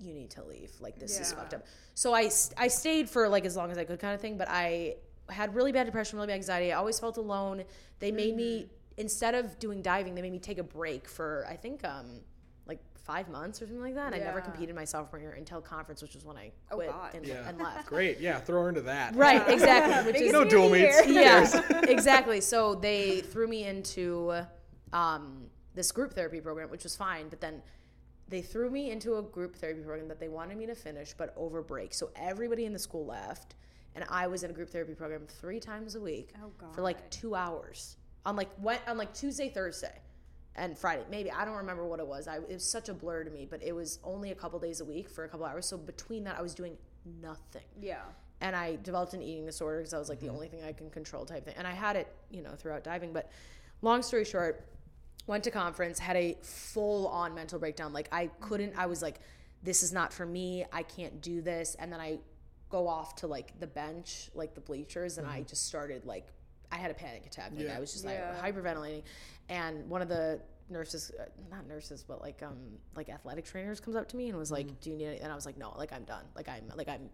you 0.00 0.12
need 0.12 0.30
to 0.30 0.44
leave. 0.44 0.72
Like 0.80 0.98
this 0.98 1.20
is 1.20 1.32
fucked 1.32 1.54
up. 1.54 1.64
So 1.94 2.12
I 2.12 2.28
I 2.56 2.68
stayed 2.68 3.08
for 3.08 3.28
like 3.28 3.44
as 3.44 3.56
long 3.56 3.70
as 3.70 3.78
I 3.78 3.84
could 3.84 4.00
kind 4.00 4.14
of 4.14 4.20
thing, 4.20 4.36
but 4.36 4.48
I 4.50 4.96
had 5.30 5.54
really 5.54 5.72
bad 5.72 5.84
depression, 5.84 6.16
really 6.16 6.28
bad 6.28 6.34
anxiety. 6.34 6.72
I 6.72 6.76
always 6.76 6.98
felt 6.98 7.16
alone. 7.16 7.64
They 7.98 8.10
made 8.12 8.36
me 8.36 8.62
Mm-hmm. 8.62 9.00
instead 9.00 9.34
of 9.34 9.58
doing 9.58 9.82
diving, 9.82 10.14
they 10.14 10.22
made 10.22 10.32
me 10.32 10.38
take 10.38 10.58
a 10.58 10.62
break 10.62 11.08
for 11.08 11.46
I 11.48 11.56
think 11.56 11.84
um 11.84 12.20
like 12.66 12.80
five 12.94 13.28
months 13.28 13.62
or 13.62 13.66
something 13.66 13.80
like 13.82 13.94
that. 13.94 14.12
And 14.12 14.22
I 14.22 14.24
never 14.24 14.40
competed 14.40 14.74
my 14.74 14.84
sophomore 14.84 15.20
year 15.20 15.32
until 15.32 15.60
conference, 15.62 16.02
which 16.02 16.14
was 16.14 16.24
when 16.24 16.36
I 16.36 16.52
Oh, 16.70 16.76
quit 16.76 16.90
God. 16.90 17.14
and, 17.14 17.26
Yeah. 17.26 17.48
and 17.48 17.58
left. 17.58 17.86
Great. 17.88 18.20
Yeah, 18.20 18.38
throw 18.40 18.62
her 18.64 18.68
into 18.68 18.82
that. 18.82 19.14
Right, 19.16 19.48
exactly. 19.48 20.12
Which 20.12 20.20
is 20.20 20.32
No 20.32 20.40
fan 20.40 20.48
dual 20.48 20.66
of 20.66 20.72
meets. 20.72 21.06
yeah, 21.06 21.80
exactly. 21.88 22.40
So 22.42 22.74
they 22.74 23.20
threw 23.20 23.46
me 23.48 23.64
into 23.64 24.42
um, 24.92 25.46
this 25.74 25.90
group 25.92 26.12
therapy 26.12 26.40
program, 26.40 26.68
which 26.70 26.82
was 26.84 26.96
fine. 26.96 27.28
But 27.30 27.40
then 27.40 27.62
they 28.28 28.42
threw 28.42 28.68
me 28.70 28.90
into 28.90 29.16
a 29.16 29.22
group 29.22 29.56
therapy 29.56 29.80
program 29.80 30.08
that 30.08 30.20
they 30.20 30.28
wanted 30.28 30.58
me 30.58 30.66
to 30.66 30.74
finish, 30.74 31.14
but 31.16 31.32
over 31.36 31.62
break. 31.62 31.94
So 31.94 32.10
everybody 32.16 32.64
in 32.66 32.72
the 32.74 32.78
school 32.78 33.06
left, 33.06 33.54
and 33.98 34.08
I 34.08 34.28
was 34.28 34.44
in 34.44 34.50
a 34.50 34.52
group 34.52 34.70
therapy 34.70 34.94
program 34.94 35.22
three 35.26 35.58
times 35.58 35.96
a 35.96 36.00
week 36.00 36.30
Oh, 36.40 36.52
for 36.72 36.82
like 36.82 37.10
two 37.10 37.34
hours 37.34 37.96
on 38.24 38.36
like 38.36 38.48
what 38.58 38.80
on 38.86 38.96
like 38.96 39.12
Tuesday, 39.12 39.48
Thursday. 39.48 40.00
And 40.54 40.76
Friday, 40.78 41.02
maybe 41.10 41.30
I 41.32 41.44
don't 41.44 41.56
remember 41.56 41.84
what 41.86 41.98
it 41.98 42.06
was. 42.06 42.28
I 42.28 42.36
it 42.36 42.48
was 42.48 42.64
such 42.64 42.88
a 42.88 42.94
blur 42.94 43.24
to 43.24 43.30
me, 43.30 43.44
but 43.48 43.60
it 43.60 43.72
was 43.72 43.98
only 44.04 44.30
a 44.30 44.36
couple 44.36 44.60
days 44.60 44.80
a 44.80 44.84
week 44.84 45.08
for 45.08 45.24
a 45.24 45.28
couple 45.28 45.46
hours. 45.46 45.66
So 45.66 45.76
between 45.76 46.22
that, 46.24 46.38
I 46.38 46.42
was 46.42 46.54
doing 46.54 46.76
nothing 47.20 47.62
Yeah. 47.80 48.02
and 48.40 48.54
I 48.54 48.76
developed 48.84 49.14
an 49.14 49.22
eating 49.22 49.46
disorder 49.46 49.78
because 49.78 49.94
I 49.94 49.98
was 49.98 50.08
like 50.08 50.20
the 50.20 50.26
mm-hmm. 50.26 50.34
only 50.36 50.48
thing 50.48 50.62
I 50.62 50.72
can 50.72 50.90
control 50.90 51.24
type 51.24 51.44
thing. 51.44 51.54
And 51.58 51.66
I 51.66 51.72
had 51.72 51.96
it, 51.96 52.06
you 52.30 52.42
know, 52.42 52.54
throughout 52.56 52.84
diving. 52.84 53.12
But 53.12 53.30
long 53.82 54.02
story 54.02 54.24
short, 54.24 54.64
went 55.26 55.42
to 55.44 55.50
conference, 55.50 55.98
had 55.98 56.16
a 56.16 56.36
full 56.42 57.08
on 57.08 57.34
mental 57.34 57.58
breakdown. 57.58 57.92
Like 57.92 58.08
I 58.12 58.28
couldn't. 58.40 58.74
I 58.76 58.86
was 58.86 59.02
like, 59.02 59.20
this 59.64 59.82
is 59.82 59.92
not 59.92 60.12
for 60.12 60.24
me. 60.24 60.64
I 60.72 60.84
can't 60.84 61.20
do 61.20 61.40
this. 61.40 61.74
And 61.80 61.92
then 61.92 62.00
I 62.00 62.18
go 62.68 62.86
off 62.88 63.14
to 63.16 63.26
like 63.26 63.58
the 63.60 63.66
bench, 63.66 64.30
like 64.34 64.54
the 64.54 64.60
bleachers, 64.60 65.18
and 65.18 65.26
I 65.26 65.42
just 65.42 65.66
started 65.66 66.04
like 66.04 66.26
I 66.70 66.76
had 66.76 66.90
a 66.90 66.94
panic 66.94 67.24
attack. 67.26 67.52
Like 67.56 67.64
Yeah. 67.66 67.76
I 67.76 67.80
was 67.80 67.92
just 67.92 68.04
Yeah. 68.04 68.36
like 68.42 68.54
hyperventilating, 68.54 69.02
and 69.48 69.88
one 69.88 70.02
of 70.02 70.08
the 70.08 70.40
nurses, 70.70 71.10
uh, 71.18 71.24
not 71.50 71.66
nurses, 71.66 72.04
but 72.06 72.20
like 72.20 72.42
um 72.42 72.58
like 72.94 73.08
athletic 73.08 73.44
trainers 73.46 73.80
comes 73.80 73.96
up 73.96 74.06
to 74.08 74.16
me 74.16 74.28
and 74.28 74.38
was 74.38 74.50
like, 74.52 74.80
"Do 74.80 74.90
you 74.90 74.96
need?" 74.96 75.06
Any? 75.06 75.18
And 75.20 75.32
I 75.32 75.34
was 75.34 75.46
like, 75.46 75.56
"No, 75.56 75.72
like 75.78 75.92
I'm 75.92 76.04
done. 76.04 76.24
Like 76.36 76.48
I'm 76.48 76.70
like 76.76 76.88
I'm 76.88 77.08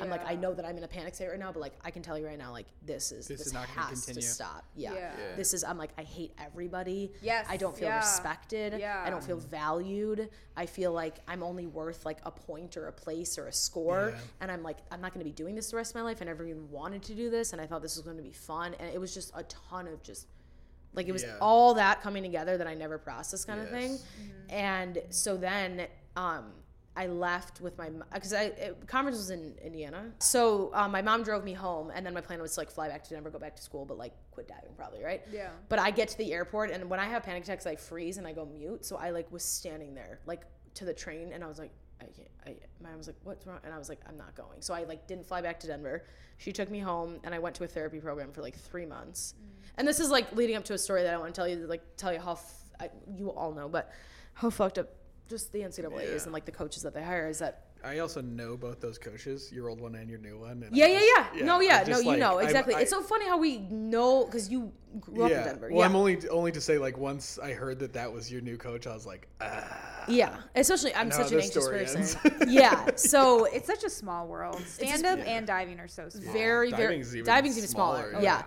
I'm 0.00 0.10
like, 0.10 0.28
I 0.28 0.34
know 0.34 0.52
that 0.52 0.64
I'm 0.64 0.76
in 0.76 0.84
a 0.84 0.88
panic 0.88 1.14
state 1.14 1.28
right 1.28 1.38
now, 1.38 1.52
but 1.52 1.60
like, 1.60 1.74
I 1.84 1.90
can 1.90 2.02
tell 2.02 2.18
you 2.18 2.26
right 2.26 2.38
now, 2.38 2.50
like, 2.50 2.66
this 2.84 3.12
is 3.12 3.28
This 3.28 3.38
this, 3.38 3.46
is 3.48 3.52
not 3.52 3.68
gonna 3.74 3.88
has 3.88 4.06
to 4.06 4.20
stop. 4.20 4.64
Yeah. 4.74 4.92
Yeah. 4.94 5.00
Yeah. 5.00 5.36
This 5.36 5.54
is. 5.54 5.62
I'm 5.64 5.78
like, 5.78 5.90
I 5.96 6.02
hate 6.02 6.32
everybody. 6.38 7.12
Yes, 7.22 7.46
I 7.48 7.56
don't 7.56 7.76
feel 7.76 7.88
yeah. 7.88 7.98
respected. 7.98 8.74
I 8.82 9.10
don't 9.10 9.22
feel 9.22 9.38
valued. 9.38 10.28
I 10.56 10.66
feel 10.66 10.92
like 10.92 11.16
I'm 11.28 11.42
only 11.42 11.66
worth 11.66 12.04
like 12.04 12.18
a 12.24 12.30
point 12.30 12.76
or 12.76 12.88
a 12.88 12.92
place 12.92 13.38
or 13.38 13.46
a 13.46 13.52
score. 13.52 14.12
Yeah. 14.14 14.20
And 14.40 14.50
I'm 14.50 14.62
like, 14.62 14.78
I'm 14.90 15.00
not 15.00 15.12
going 15.14 15.24
to 15.24 15.30
be 15.30 15.34
doing 15.34 15.54
this 15.54 15.70
the 15.70 15.76
rest 15.76 15.92
of 15.92 15.96
my 15.96 16.02
life. 16.02 16.18
I 16.20 16.24
never 16.24 16.44
even 16.46 16.70
wanted 16.70 17.02
to 17.04 17.14
do 17.14 17.30
this, 17.30 17.52
and 17.52 17.60
I 17.60 17.66
thought 17.66 17.82
this 17.82 17.96
was 17.96 18.04
going 18.04 18.16
to 18.16 18.22
be 18.22 18.32
fun. 18.32 18.74
And 18.80 18.92
it 18.92 19.00
was 19.00 19.14
just 19.14 19.32
a 19.34 19.44
ton 19.44 19.86
of 19.86 20.02
just 20.02 20.26
like 20.94 21.06
it 21.08 21.12
was 21.12 21.22
Yeah. 21.22 21.36
all 21.40 21.74
that 21.74 22.00
coming 22.02 22.22
together 22.22 22.56
that 22.56 22.66
I 22.66 22.74
never 22.74 22.98
processed 22.98 23.46
kind 23.46 23.60
of 23.60 23.70
thing. 23.70 23.92
Yes. 23.92 24.00
And 24.48 25.02
so 25.10 25.36
then 25.36 25.86
um, 26.16 26.52
I 26.96 27.06
left 27.06 27.60
with 27.60 27.76
my 27.76 27.90
because 28.14 28.32
I 28.32 28.44
it, 28.44 28.86
conference 28.86 29.18
was 29.18 29.30
in 29.30 29.54
Indiana. 29.62 30.10
So 30.18 30.70
um, 30.72 30.90
my 30.90 31.02
mom 31.02 31.22
drove 31.22 31.44
me 31.44 31.52
home, 31.52 31.92
and 31.94 32.04
then 32.04 32.14
my 32.14 32.22
plan 32.22 32.40
was 32.40 32.54
to 32.54 32.60
like 32.60 32.70
fly 32.70 32.88
back 32.88 33.04
to 33.04 33.10
Denver, 33.10 33.30
go 33.30 33.38
back 33.38 33.54
to 33.56 33.62
school, 33.62 33.84
but 33.84 33.98
like 33.98 34.12
quit 34.30 34.48
diving 34.48 34.72
probably, 34.76 35.04
right? 35.04 35.22
Yeah. 35.30 35.50
But 35.68 35.78
I 35.78 35.90
get 35.90 36.08
to 36.08 36.18
the 36.18 36.32
airport, 36.32 36.70
and 36.70 36.88
when 36.88 36.98
I 36.98 37.06
have 37.06 37.22
panic 37.22 37.44
attacks, 37.44 37.66
I 37.66 37.76
freeze 37.76 38.16
and 38.16 38.26
I 38.26 38.32
go 38.32 38.46
mute. 38.46 38.84
So 38.86 38.96
I 38.96 39.10
like 39.10 39.30
was 39.30 39.42
standing 39.42 39.94
there 39.94 40.20
like 40.26 40.42
to 40.74 40.84
the 40.84 40.94
train, 40.94 41.32
and 41.32 41.44
I 41.44 41.46
was 41.46 41.58
like. 41.58 41.72
I 41.98 42.04
can't. 42.04 42.28
I, 42.46 42.56
my 42.82 42.90
mom 42.90 42.98
was 42.98 43.06
like, 43.06 43.16
"What's 43.24 43.46
wrong?" 43.46 43.58
And 43.64 43.72
I 43.72 43.78
was 43.78 43.88
like, 43.88 44.00
"I'm 44.06 44.18
not 44.18 44.34
going." 44.34 44.60
So 44.60 44.74
I 44.74 44.84
like 44.84 45.06
didn't 45.06 45.24
fly 45.24 45.40
back 45.40 45.58
to 45.60 45.66
Denver. 45.66 46.04
She 46.36 46.52
took 46.52 46.70
me 46.70 46.78
home, 46.78 47.20
and 47.24 47.34
I 47.34 47.38
went 47.38 47.56
to 47.56 47.64
a 47.64 47.66
therapy 47.66 48.00
program 48.00 48.32
for 48.32 48.42
like 48.42 48.54
three 48.54 48.84
months. 48.84 49.32
And 49.78 49.88
this 49.88 49.98
is 49.98 50.10
like 50.10 50.30
leading 50.36 50.56
up 50.56 50.64
to 50.64 50.74
a 50.74 50.78
story 50.78 51.04
that 51.04 51.14
I 51.14 51.16
want 51.16 51.34
to 51.34 51.38
tell 51.38 51.48
you, 51.48 51.66
like 51.66 51.96
tell 51.96 52.12
you 52.12 52.20
how 52.20 52.32
f- 52.32 52.64
I, 52.78 52.90
you 53.16 53.30
all 53.30 53.50
know, 53.50 53.66
but 53.66 53.92
how 54.34 54.50
fucked 54.50 54.76
up 54.76 54.90
just 55.28 55.52
the 55.52 55.60
NCAA's 55.60 55.92
Yeah. 56.08 56.22
and 56.24 56.32
like 56.32 56.44
the 56.44 56.52
coaches 56.52 56.82
that 56.82 56.94
they 56.94 57.02
hire 57.02 57.28
is 57.28 57.38
that. 57.40 57.62
I 57.84 57.98
also 57.98 58.20
know 58.20 58.56
both 58.56 58.80
those 58.80 58.98
coaches, 58.98 59.52
your 59.52 59.68
old 59.68 59.80
one 59.80 59.94
and 59.94 60.08
your 60.10 60.18
new 60.18 60.38
one. 60.38 60.62
and 60.62 60.64
I 60.64 60.68
Yeah, 60.72 60.86
yeah, 60.86 60.98
just- 60.98 61.36
yeah. 61.36 61.44
No, 61.44 61.58
I 61.58 61.62
yeah, 61.62 61.78
no, 61.80 61.84
just, 61.84 62.04
you 62.04 62.16
know 62.16 62.38
exactly. 62.38 62.74
I- 62.74 62.80
it's 62.80 62.90
so 62.90 63.02
funny 63.02 63.26
how 63.26 63.38
we 63.38 63.58
know 63.58 64.24
because 64.24 64.48
you 64.48 64.72
grew 64.98 65.24
up 65.24 65.30
in 65.30 65.44
Denver. 65.44 65.68
Well, 65.70 65.80
yeah, 65.80 65.84
I'm 65.86 65.94
only 65.94 66.28
only 66.28 66.52
to 66.52 66.60
say 66.60 66.78
like 66.78 66.96
once 66.96 67.38
I 67.38 67.52
heard 67.52 67.78
that 67.80 67.92
that 67.92 68.12
was 68.12 68.32
your 68.32 68.40
new 68.40 68.56
coach, 68.56 68.86
I 68.86 68.94
was 68.94 69.06
like, 69.06 69.28
ah. 69.40 70.04
yeah. 70.08 70.36
Especially, 70.54 70.94
I'm 70.94 71.10
such 71.12 71.32
an 71.32 71.40
anxious 71.40 71.68
person. 71.68 72.32
yeah. 72.48 72.88
So 72.96 73.44
It's 73.52 73.66
such 73.66 73.84
a 73.84 73.90
small 73.90 74.26
world. 74.26 74.60
Stand 74.66 75.04
up 75.04 75.18
yeah. 75.18 75.24
and 75.24 75.46
diving 75.46 75.78
are 75.78 75.88
so 75.88 76.08
small. 76.08 76.32
very 76.32 76.70
very 76.70 76.82
Diving's 76.98 77.14
even 77.14 77.26
diving's 77.26 77.58
even 77.58 77.68
smaller. 77.68 78.10
smaller, 78.10 78.24
Yeah. 78.24 78.38
yeah. 78.38 78.44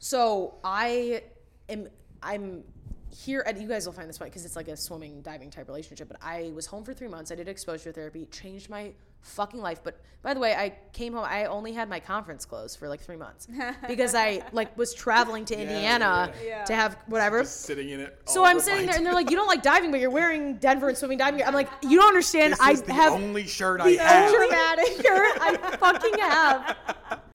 So 0.00 0.54
I 0.64 1.22
am 1.68 1.88
I'm 2.22 2.64
here 3.10 3.42
and 3.46 3.60
you 3.60 3.68
guys 3.68 3.86
will 3.86 3.92
find 3.92 4.08
this 4.08 4.18
funny 4.18 4.30
because 4.30 4.44
it's 4.44 4.56
like 4.56 4.68
a 4.68 4.76
swimming 4.76 5.20
diving 5.22 5.50
type 5.50 5.68
relationship. 5.68 6.08
But 6.08 6.18
I 6.22 6.52
was 6.54 6.66
home 6.66 6.84
for 6.84 6.94
three 6.94 7.08
months. 7.08 7.30
I 7.32 7.34
did 7.34 7.48
exposure 7.48 7.92
therapy, 7.92 8.26
changed 8.26 8.70
my 8.70 8.92
fucking 9.22 9.60
life. 9.60 9.80
But 9.82 10.00
by 10.22 10.34
the 10.34 10.40
way, 10.40 10.54
I 10.54 10.74
came 10.92 11.12
home. 11.14 11.24
I 11.28 11.46
only 11.46 11.72
had 11.72 11.88
my 11.88 12.00
conference 12.00 12.44
clothes 12.44 12.76
for 12.76 12.88
like 12.88 13.00
three 13.00 13.16
months 13.16 13.48
because 13.88 14.14
I 14.14 14.42
like 14.52 14.76
was 14.76 14.94
traveling 14.94 15.44
to 15.46 15.58
Indiana 15.58 16.32
yeah. 16.42 16.48
Yeah. 16.48 16.64
to 16.64 16.74
have 16.74 16.96
whatever. 17.06 17.40
Just 17.40 17.62
sitting 17.62 17.90
in 17.90 18.00
it. 18.00 18.18
So 18.26 18.44
I'm 18.44 18.56
the 18.56 18.62
sitting 18.62 18.86
there 18.86 18.96
and 18.96 19.04
they're 19.04 19.14
like, 19.14 19.30
"You 19.30 19.36
don't 19.36 19.48
like 19.48 19.62
diving, 19.62 19.90
but 19.90 20.00
you're 20.00 20.10
wearing 20.10 20.56
Denver 20.56 20.88
and 20.88 20.96
swimming 20.96 21.18
diving." 21.18 21.38
gear." 21.38 21.46
I'm 21.46 21.54
like, 21.54 21.68
"You 21.82 21.98
don't 21.98 22.08
understand. 22.08 22.52
This 22.52 22.60
I 22.60 22.74
the 22.74 22.92
have 22.92 23.12
only 23.12 23.46
shirt 23.46 23.80
I 23.80 23.92
the 23.92 23.98
have. 23.98 24.32
dramatic 24.34 24.86
shirt 25.04 25.38
I 25.40 25.76
fucking 25.78 26.18
have." 26.20 26.76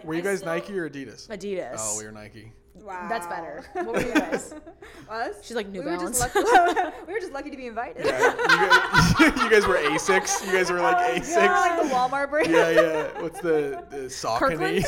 Were 0.04 0.14
you 0.14 0.22
guys 0.22 0.44
Nike 0.44 0.78
or 0.78 0.90
Adidas? 0.90 1.28
Adidas. 1.28 1.78
Oh, 1.80 1.98
we 1.98 2.06
were 2.06 2.12
Nike. 2.12 2.52
Wow. 2.82 3.08
That's 3.10 3.26
better. 3.28 3.64
What 3.74 3.88
were 3.88 4.02
you 4.02 4.14
guys? 4.14 4.54
Us? 5.10 5.36
She's 5.44 5.56
like 5.56 5.68
New 5.70 5.80
we 5.82 5.86
were 5.88 5.98
Balance. 5.98 6.20
just 6.20 6.36
lucky. 6.36 6.82
we 7.08 7.14
were 7.14 7.20
just 7.20 7.32
lucky 7.34 7.50
to 7.50 7.58
be 7.58 7.68
invited. 7.68 8.06
Yeah, 8.06 8.32
you, 9.20 9.32
guys, 9.32 9.38
you 9.44 9.50
guys 9.50 9.68
were 9.68 9.76
Asics. 9.78 10.46
You 10.46 10.52
guys 10.52 10.72
were 10.72 10.80
like 10.82 10.98
We 11.14 11.20
were 11.20 11.26
Asics. 11.26 11.36
like 11.48 11.82
the 11.82 11.88
Walmart 11.96 12.30
brand. 12.30 12.52
Yeah, 12.52 12.70
yeah. 12.70 13.22
What's 13.22 13.40
the, 13.42 13.84
the 13.90 13.98
Saucony? 14.08 14.84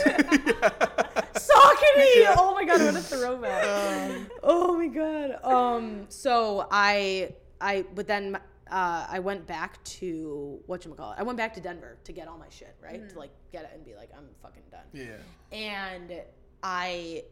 Saucony. 1.34 2.22
Yeah. 2.22 2.36
Oh 2.38 2.54
my 2.54 2.66
god, 2.66 2.82
what 2.82 2.96
a 2.96 3.00
throwback. 3.00 4.20
oh 4.44 4.78
my 4.78 4.88
god. 4.88 5.44
Um. 5.44 6.06
So 6.10 6.68
I 6.72 7.34
I 7.62 7.86
but 7.96 8.08
then 8.08 8.36
uh, 8.70 9.08
I 9.10 9.20
went 9.20 9.48
back 9.48 9.84
to 9.86 10.60
what 10.66 10.86
you 10.86 10.94
call 10.94 11.14
it. 11.14 11.18
I 11.20 11.24
went 11.24 11.38
back 11.38 11.54
to 11.56 11.62
Denver 11.62 11.98
to 12.04 12.12
get 12.12 12.28
all 12.28 12.38
my 12.38 12.50
shit 12.50 12.76
right 12.84 13.08
to 13.10 13.18
like 13.20 13.32
get 13.52 13.64
it 13.64 13.72
and 13.74 13.86
be 13.86 13.96
like 13.96 14.10
I'm 14.18 14.26
fucking 14.42 14.64
done. 14.72 14.82
yeah. 14.94 15.58
and 15.58 16.22
I 16.64 17.24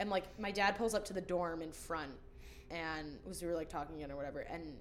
am 0.00 0.08
like, 0.10 0.38
my 0.38 0.50
dad 0.50 0.76
pulls 0.76 0.94
up 0.94 1.04
to 1.06 1.12
the 1.12 1.20
dorm 1.20 1.62
in 1.62 1.72
front, 1.72 2.12
and 2.70 3.18
was 3.26 3.42
we 3.42 3.48
were 3.48 3.54
like 3.54 3.68
talking 3.68 3.96
again 3.96 4.10
or 4.10 4.16
whatever, 4.16 4.40
and 4.40 4.76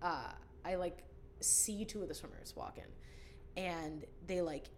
uh, 0.00 0.32
I 0.64 0.74
like 0.76 1.04
see 1.40 1.84
two 1.84 2.02
of 2.02 2.08
the 2.08 2.14
swimmers 2.14 2.54
walk 2.56 2.78
in, 2.78 3.62
and 3.62 4.04
they 4.26 4.40
like 4.40 4.68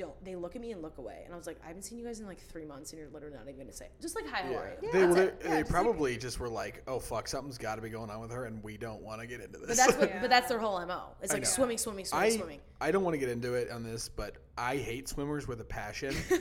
don't 0.00 0.24
they 0.24 0.34
look 0.34 0.56
at 0.56 0.62
me 0.62 0.72
and 0.72 0.80
look 0.82 0.98
away, 0.98 1.22
and 1.24 1.34
I 1.34 1.36
was 1.36 1.46
like, 1.46 1.58
I 1.64 1.68
haven't 1.68 1.82
seen 1.82 1.98
you 1.98 2.04
guys 2.04 2.20
in 2.20 2.26
like 2.26 2.40
three 2.40 2.64
months, 2.64 2.92
and 2.92 2.98
you're 3.00 3.10
literally 3.10 3.36
not 3.36 3.44
even 3.46 3.58
gonna 3.58 3.72
say 3.72 3.88
just 4.00 4.14
like 4.16 4.26
hi, 4.26 4.42
how 4.42 4.54
are 4.54 4.72
you? 4.82 4.90
They, 4.92 4.98
That's 5.00 5.14
they, 5.14 5.22
it. 5.24 5.40
they 5.42 5.64
probably 5.64 6.16
just 6.16 6.40
were 6.40 6.48
like, 6.48 6.82
oh, 6.88 6.98
fuck, 6.98 7.28
something's 7.28 7.58
got 7.58 7.76
to 7.76 7.82
be 7.82 7.90
going 7.90 8.10
on 8.10 8.20
with 8.20 8.30
her, 8.30 8.46
and 8.46 8.62
we 8.62 8.76
don't 8.76 9.02
want 9.02 9.20
to 9.20 9.26
get 9.26 9.40
into 9.40 9.58
this. 9.58 9.68
But 9.68 9.76
that's 9.76 9.96
what, 9.98 10.08
Yeah. 10.08 10.18
but 10.22 10.30
that's 10.30 10.48
their 10.48 10.58
whole 10.58 10.84
mo. 10.86 11.02
It's 11.22 11.32
like 11.32 11.44
swimming, 11.46 11.78
swimming, 11.78 12.06
swimming, 12.06 12.32
I, 12.32 12.36
swimming. 12.36 12.60
I 12.80 12.90
don't 12.90 13.04
want 13.04 13.14
to 13.14 13.18
get 13.18 13.28
into 13.28 13.54
it 13.54 13.70
on 13.70 13.82
this, 13.82 14.08
but 14.08 14.36
I 14.56 14.76
hate 14.76 15.08
swimmers 15.08 15.46
with 15.46 15.60
a 15.60 15.64
passion. 15.64 16.14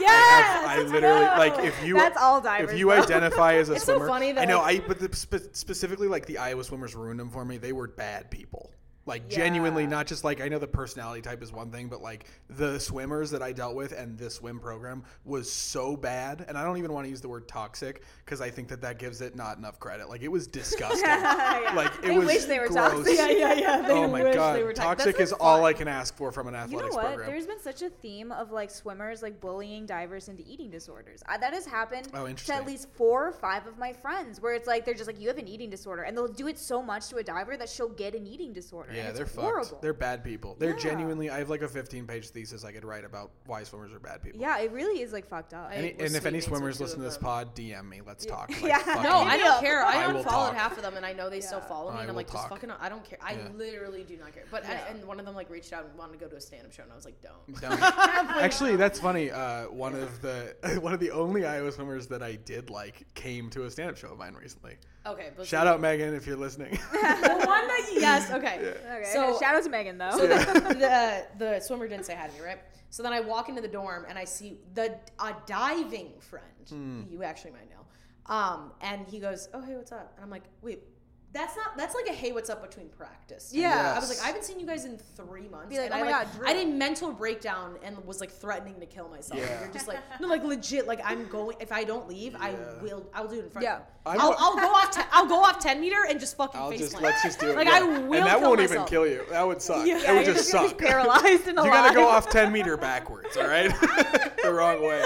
Yes, 0.00 0.64
I 0.66 0.82
literally 0.82 1.24
like 1.24 1.64
if 1.64 1.84
you 1.84 1.94
That's 1.94 2.16
all 2.20 2.40
divers, 2.40 2.72
If 2.72 2.78
you 2.78 2.86
though. 2.86 3.02
identify 3.02 3.54
as 3.54 3.68
a 3.68 3.74
It's 3.74 3.84
so 3.84 4.04
funny 4.06 4.32
that, 4.32 4.40
I 4.40 4.44
know 4.44 4.58
like- 4.58 4.82
I 4.82 4.86
but 4.88 4.98
the, 4.98 5.14
spe- 5.14 5.54
specifically 5.54 6.08
like 6.08 6.26
the 6.26 6.38
Iowa 6.38 6.64
swimmers 6.64 6.96
ruined 6.96 7.20
them 7.20 7.30
for 7.30 7.44
me. 7.44 7.58
They 7.58 7.72
were 7.72 7.86
bad 7.86 8.30
people. 8.30 8.72
Like 9.06 9.28
genuinely, 9.28 9.86
not 9.86 10.06
just 10.06 10.24
like 10.24 10.40
I 10.40 10.48
know 10.48 10.58
the 10.58 10.66
personality 10.66 11.20
type 11.20 11.42
is 11.42 11.52
one 11.52 11.70
thing, 11.70 11.88
but 11.88 12.00
like 12.00 12.24
the 12.48 12.78
swimmers 12.80 13.30
that 13.32 13.42
I 13.42 13.52
dealt 13.52 13.74
with 13.74 13.92
and 13.92 14.16
this 14.16 14.36
swim 14.36 14.58
program 14.58 15.04
was 15.26 15.50
so 15.52 15.94
bad, 15.94 16.44
and 16.48 16.56
I 16.56 16.64
don't 16.64 16.78
even 16.78 16.90
want 16.92 17.04
to 17.04 17.10
use 17.10 17.20
the 17.20 17.28
word 17.28 17.46
toxic 17.46 18.02
because 18.24 18.40
I 18.40 18.48
think 18.48 18.68
that 18.68 18.80
that 18.80 18.98
gives 18.98 19.20
it 19.20 19.36
not 19.36 19.58
enough 19.58 19.78
credit. 19.78 20.08
Like 20.08 20.22
it 20.22 20.28
was 20.28 20.46
disgusting. 20.64 21.06
Like 21.06 21.92
it 21.96 22.02
They 22.02 22.16
was 22.18 22.26
wish 22.26 22.44
they 22.44 22.58
were 22.58 22.68
gross. 22.68 22.92
toxic. 22.94 23.14
Yeah, 23.18 23.28
yeah, 23.28 23.52
yeah. 23.54 23.82
They 23.82 23.92
oh 23.92 24.08
my 24.08 24.22
wish 24.22 24.34
god, 24.36 24.56
they 24.56 24.62
were 24.62 24.72
toxic. 24.72 25.04
toxic 25.14 25.20
is 25.20 25.30
been 25.32 25.38
all. 25.40 25.64
I 25.66 25.74
can 25.74 25.86
ask 25.88 26.16
for 26.16 26.32
from 26.32 26.48
an 26.48 26.54
athletics 26.54 26.72
You 26.72 26.88
know 26.90 26.94
what? 26.96 27.06
program. 27.14 27.30
There's 27.30 27.46
been 27.46 27.60
such 27.60 27.82
a 27.82 27.90
theme 27.90 28.32
of 28.32 28.52
like 28.52 28.70
swimmers 28.70 29.22
like 29.22 29.38
bullying 29.40 29.84
divers 29.86 30.28
into 30.28 30.42
eating 30.46 30.70
disorders. 30.70 31.22
I, 31.28 31.36
that 31.38 31.52
has 31.52 31.66
happened 31.66 32.08
Oh, 32.14 32.26
to 32.26 32.54
at 32.54 32.66
least 32.66 32.88
four 32.94 33.28
or 33.28 33.32
five 33.32 33.66
of 33.66 33.76
my 33.78 33.92
friends, 33.92 34.40
where 34.40 34.54
it's 34.54 34.66
like 34.66 34.84
they're 34.86 34.94
just 34.94 35.06
like, 35.06 35.20
you 35.20 35.28
have 35.28 35.38
an 35.38 35.46
eating 35.48 35.68
disorder, 35.68 36.02
and 36.02 36.16
they'll 36.16 36.26
do 36.26 36.48
it 36.48 36.58
so 36.58 36.82
much 36.82 37.08
to 37.10 37.16
a 37.16 37.22
diver 37.22 37.56
that 37.58 37.68
she'll 37.68 37.88
get 37.90 38.14
an 38.14 38.26
eating 38.26 38.52
disorder. 38.54 38.93
And 38.94 39.04
Yeah, 39.04 39.08
it's 39.10 39.18
they're 39.32 39.42
horrible. 39.42 39.68
fucked. 39.68 39.82
They're 39.82 39.92
bad 39.94 40.22
people. 40.24 40.56
They're 40.58 40.70
Yeah. 40.70 40.76
genuinely. 40.78 41.30
I 41.30 41.38
have 41.38 41.50
like 41.50 41.62
a 41.62 41.68
15 41.68 42.06
page 42.06 42.28
thesis 42.30 42.64
I 42.64 42.72
could 42.72 42.84
write 42.84 43.04
about 43.04 43.30
why 43.46 43.62
swimmers 43.64 43.92
are 43.92 43.98
bad 43.98 44.22
people. 44.22 44.40
yeah, 44.40 44.58
it 44.60 44.70
really 44.72 45.00
is 45.02 45.12
like 45.12 45.26
fucked 45.28 45.54
up. 45.54 45.70
Any, 45.72 45.92
was 45.94 46.06
and 46.06 46.16
if 46.16 46.26
any 46.26 46.40
sleeping, 46.40 46.40
so 46.40 46.48
swimmers 46.56 46.76
two 46.78 46.82
listen 46.84 46.98
to 47.00 47.04
of 47.06 47.10
this 47.12 47.16
them. 47.16 47.24
pod, 47.24 47.54
DM 47.54 47.88
me. 47.88 48.00
Let's 48.06 48.24
talk. 48.26 48.50
Like, 48.50 48.62
Yeah. 48.64 48.78
fuck 48.78 49.02
No, 49.02 49.22
you. 49.22 49.28
I 49.28 49.36
don't 49.38 49.60
care. 49.60 49.82
I 49.84 50.04
I 50.04 50.08
will 50.08 50.18
unfollowed 50.18 50.50
talk. 50.50 50.56
half 50.56 50.76
of 50.76 50.82
them, 50.82 50.96
and 50.96 51.04
I 51.04 51.12
know 51.12 51.28
they 51.30 51.40
still 51.40 51.58
Yeah. 51.58 51.68
follow 51.68 51.90
me. 51.92 51.98
I 51.98 52.00
and 52.02 52.10
I'm 52.10 52.14
will 52.14 52.20
like, 52.20 52.26
just 52.26 52.38
talk. 52.38 52.48
fucking. 52.50 52.70
I 52.70 52.88
don't 52.88 53.04
care. 53.04 53.18
I 53.22 53.32
Yeah. 53.34 53.48
literally 53.56 54.04
do 54.04 54.16
not 54.16 54.32
care. 54.34 54.44
But 54.50 54.64
Yeah. 54.64 54.86
and, 54.88 54.98
and 55.00 55.08
one 55.08 55.18
of 55.20 55.26
them 55.26 55.34
like 55.34 55.50
reached 55.50 55.72
out 55.72 55.84
and 55.84 55.96
wanted 55.98 56.12
to 56.12 56.18
go 56.18 56.28
to 56.28 56.36
a 56.36 56.40
stand-up 56.40 56.72
show, 56.72 56.82
and 56.84 56.92
I 56.92 56.96
was 56.96 57.04
like, 57.04 57.20
don't. 57.20 57.60
Don't. 57.60 57.80
Actually, 57.82 58.76
that's 58.76 59.00
funny. 59.00 59.30
Uh, 59.30 59.64
one 59.70 59.94
of 59.94 60.20
the 60.22 60.54
one 60.80 60.92
of 60.92 61.00
the 61.00 61.10
only 61.10 61.44
Iowa 61.46 61.72
swimmers 61.72 62.06
that 62.08 62.22
I 62.22 62.36
did 62.36 62.70
like 62.70 63.06
came 63.14 63.50
to 63.50 63.64
a 63.64 63.70
stand 63.70 63.90
up 63.90 63.96
show 63.96 64.08
of 64.08 64.18
mine 64.18 64.34
recently. 64.34 64.76
Okay, 65.06 65.30
but 65.36 65.46
Shout 65.46 65.66
out 65.66 65.80
Megan 65.80 66.14
if 66.14 66.26
you're 66.26 66.36
listening. 66.36 66.72
the 66.92 67.44
one 67.46 67.66
that 67.68 67.88
yes. 67.92 68.30
Okay. 68.30 68.56
Okay, 68.58 69.10
So 69.12 69.38
shout 69.38 69.54
out 69.54 69.62
to 69.64 69.68
Megan 69.70 69.98
though. 69.98 70.12
So 70.12 70.26
the, 70.26 70.34
the 70.78 71.26
the 71.38 71.60
swimmer 71.60 71.86
didn't 71.88 72.06
say 72.06 72.14
hi 72.14 72.26
to 72.28 72.32
me, 72.32 72.40
right? 72.40 72.58
So 72.90 73.02
then 73.02 73.12
I 73.12 73.20
walk 73.20 73.48
into 73.48 73.60
the 73.60 73.68
dorm 73.68 74.06
and 74.08 74.18
I 74.18 74.24
see 74.24 74.58
the 74.74 74.98
a 75.18 75.34
diving 75.46 76.12
friend, 76.20 76.46
Hmm. 76.68 77.02
you 77.10 77.22
actually 77.22 77.50
might 77.52 77.68
know, 77.70 78.34
um, 78.34 78.72
and 78.80 79.06
he 79.06 79.18
goes, 79.18 79.48
"Oh 79.52 79.60
hey, 79.60 79.76
what's 79.76 79.92
up?" 79.92 80.12
And 80.16 80.24
I'm 80.24 80.30
like, 80.30 80.44
"Wait." 80.62 80.80
That's 81.34 81.56
not. 81.56 81.76
That's 81.76 81.96
like 81.96 82.06
a 82.06 82.12
hey, 82.12 82.30
what's 82.30 82.48
up 82.48 82.62
between 82.62 82.88
practice. 82.90 83.50
Yeah. 83.52 83.92
I 83.96 83.98
was 83.98 84.08
like, 84.08 84.22
I 84.22 84.28
haven't 84.28 84.44
seen 84.44 84.60
you 84.60 84.66
guys 84.66 84.84
in 84.84 84.96
three 85.16 85.48
months. 85.48 85.68
Be 85.68 85.78
like, 85.78 85.86
and 85.90 85.94
"Oh 85.94 85.96
I 85.96 86.00
my 86.02 86.10
like, 86.12 86.26
God, 86.26 86.36
Drew." 86.36 86.46
I 86.46 86.52
had 86.52 86.66
a 86.68 86.70
mental 86.70 87.12
breakdown 87.12 87.74
and 87.82 88.02
was 88.06 88.20
like 88.20 88.30
threatening 88.30 88.78
to 88.78 88.86
kill 88.86 89.08
myself. 89.08 89.40
Yeah. 89.40 89.60
You're 89.60 89.72
just 89.72 89.88
like, 89.88 89.98
no, 90.20 90.28
like 90.28 90.44
legit. 90.44 90.86
Like 90.86 91.00
I'm 91.04 91.26
going. 91.26 91.56
If 91.58 91.72
I 91.72 91.82
don't 91.82 92.08
leave, 92.08 92.36
I 92.38 92.54
will. 92.80 93.04
I 93.12 93.20
will 93.20 93.28
do 93.28 93.40
it 93.40 93.46
in 93.46 93.50
front. 93.50 93.64
Yeah. 93.64 93.74
of 93.74 93.80
you. 93.80 93.86
I'm 94.06 94.20
I'll, 94.20 94.36
I'll 94.38 94.56
go 94.56 94.68
off. 94.68 94.92
Ten, 94.92 95.06
I'll 95.10 95.26
go 95.26 95.42
off 95.42 95.58
ten 95.58 95.80
meter 95.80 96.06
and 96.08 96.20
just 96.20 96.36
fucking 96.36 96.60
I'll 96.60 96.70
face 96.70 96.78
just 96.80 97.00
let's 97.00 97.20
just 97.24 97.40
do 97.40 97.50
it. 97.50 97.56
Like 97.56 97.66
yeah. 97.66 97.78
I 97.78 97.82
will. 97.82 98.14
and 98.14 98.26
that 98.26 98.38
kill 98.38 98.48
won't 98.48 98.60
myself. 98.60 98.76
even 98.76 98.86
kill 98.86 99.06
you. 99.06 99.24
That 99.30 99.44
would 99.44 99.60
suck. 99.60 99.84
Yeah. 99.84 100.08
It 100.08 100.14
would 100.14 100.26
you're 100.26 100.36
just 100.36 100.50
suck. 100.50 100.78
be 100.78 100.84
paralyzed 100.84 101.48
and 101.48 101.58
You 101.58 101.64
gotta 101.64 101.94
go 101.94 102.06
off 102.06 102.30
10 102.30 102.52
meter 102.52 102.76
backwards, 102.76 103.36
all 103.36 103.48
right? 103.48 103.70
the 104.42 104.52
wrong 104.52 104.84
way. 104.84 105.02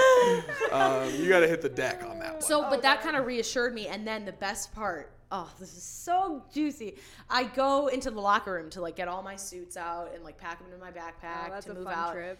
Um, 0.72 1.14
you 1.14 1.28
gotta 1.28 1.48
hit 1.48 1.62
the 1.62 1.70
deck 1.70 2.04
on 2.04 2.18
that 2.18 2.34
one. 2.34 2.42
So, 2.42 2.68
but 2.68 2.82
that 2.82 3.00
kind 3.00 3.16
of 3.16 3.24
reassured 3.24 3.72
me. 3.72 3.86
And 3.86 4.06
then 4.06 4.26
the 4.26 4.32
best 4.32 4.74
part, 4.74 5.12
oh, 5.30 5.50
this 5.58 5.76
is 5.76 5.82
so 5.82 6.42
juicy. 6.52 6.96
I 7.28 7.44
go 7.44 7.88
into 7.88 8.10
the 8.10 8.20
locker 8.20 8.52
room 8.54 8.70
to 8.70 8.80
like 8.80 8.96
get 8.96 9.08
all 9.08 9.22
my 9.22 9.36
suits 9.36 9.76
out 9.76 10.12
and 10.14 10.24
like 10.24 10.38
pack 10.38 10.58
them 10.62 10.72
in 10.72 10.80
my 10.80 10.90
backpack 10.90 11.48
Oh, 11.48 11.50
that's 11.50 11.66
to 11.66 11.72
a 11.72 11.74
move 11.74 11.84
fun 11.84 11.94
out. 11.94 12.12
trip. 12.12 12.38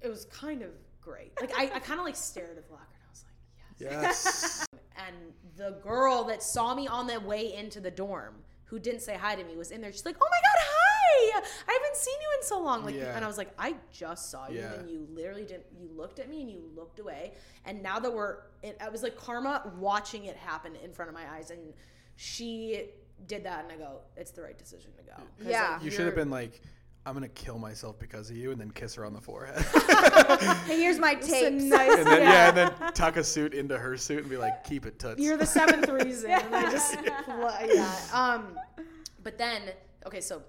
It 0.00 0.08
was 0.08 0.24
kind 0.26 0.62
of 0.62 0.70
great. 1.00 1.32
Like 1.40 1.52
I, 1.56 1.64
I 1.74 1.78
kind 1.78 1.98
of 2.00 2.04
like 2.06 2.16
stared 2.16 2.58
at 2.58 2.66
the 2.66 2.72
locker 2.72 2.86
and 2.94 3.02
I 3.06 3.10
was 3.10 3.24
like, 3.24 4.02
yes. 4.02 4.24
yes. 4.24 4.66
And 5.06 5.16
the 5.56 5.78
girl 5.82 6.24
that 6.24 6.42
saw 6.42 6.74
me 6.74 6.86
on 6.86 7.06
the 7.06 7.18
way 7.18 7.54
into 7.54 7.80
the 7.80 7.90
dorm, 7.90 8.34
who 8.64 8.78
didn't 8.78 9.00
say 9.00 9.16
hi 9.16 9.34
to 9.34 9.42
me, 9.42 9.56
was 9.56 9.70
in 9.70 9.80
there. 9.80 9.90
She's 9.90 10.04
like, 10.06 10.16
"Oh 10.20 10.28
my 10.30 10.36
god, 10.36 10.58
hi! 10.58 11.42
I 11.68 11.72
haven't 11.72 11.96
seen 11.96 12.14
you 12.20 12.28
in 12.38 12.44
so 12.46 12.60
long. 12.60 12.84
Like, 12.84 12.94
Yeah. 12.94 13.16
and 13.16 13.24
I 13.24 13.26
was 13.28 13.36
like, 13.38 13.50
I 13.58 13.74
just 13.90 14.30
saw 14.30 14.48
you, 14.48 14.60
Yeah. 14.60 14.74
and 14.74 14.88
you 14.90 15.08
literally 15.10 15.44
didn't. 15.44 15.64
You 15.76 15.88
looked 15.96 16.20
at 16.20 16.28
me 16.28 16.42
and 16.42 16.50
you 16.50 16.62
looked 16.76 17.00
away. 17.00 17.32
And 17.64 17.82
now 17.82 17.98
that 17.98 18.12
we're, 18.12 18.38
it, 18.62 18.76
I 18.80 18.90
was 18.90 19.02
like 19.02 19.16
karma 19.16 19.72
watching 19.78 20.26
it 20.26 20.36
happen 20.36 20.76
in 20.76 20.92
front 20.92 21.08
of 21.08 21.14
my 21.14 21.24
eyes, 21.34 21.50
and 21.50 21.72
she 22.16 22.86
did 23.26 23.44
that, 23.44 23.64
and 23.64 23.72
I 23.72 23.76
go, 23.76 23.98
it's 24.16 24.30
the 24.32 24.42
right 24.42 24.58
decision 24.58 24.90
to 24.96 25.02
go. 25.02 25.48
Yeah. 25.48 25.74
like, 25.74 25.84
You 25.84 25.90
should 25.90 26.06
have 26.06 26.14
been 26.14 26.30
like, 26.30 26.60
I'm 27.04 27.14
gonna 27.14 27.28
kill 27.28 27.58
myself 27.58 27.98
because 27.98 28.30
of 28.30 28.36
you, 28.36 28.52
and 28.52 28.60
then 28.60 28.70
kiss 28.70 28.94
her 28.94 29.04
on 29.04 29.12
the 29.12 29.20
forehead. 29.20 29.64
Hey, 30.66 30.80
here's 30.80 30.98
my 30.98 31.12
It's 31.12 31.28
a 31.28 31.50
tapes. 31.50 31.64
nice- 31.64 31.98
and 31.98 32.06
then, 32.06 32.22
yeah. 32.22 32.48
and 32.48 32.56
then 32.56 32.92
tuck 32.94 33.16
a 33.16 33.24
suit 33.24 33.54
into 33.54 33.76
her 33.78 33.96
suit 33.96 34.20
and 34.20 34.30
be 34.30 34.36
like, 34.36 34.64
keep 34.64 34.86
it 34.86 34.98
toots. 34.98 35.20
You're 35.20 35.36
the 35.36 35.46
seventh 35.46 35.88
reason. 35.88 36.30
And 36.30 36.54
I 36.54 36.70
just, 36.70 36.96
yeah. 37.74 37.94
Um, 38.12 38.58
but 39.22 39.38
then, 39.38 39.62
okay, 40.06 40.20
so 40.20 40.42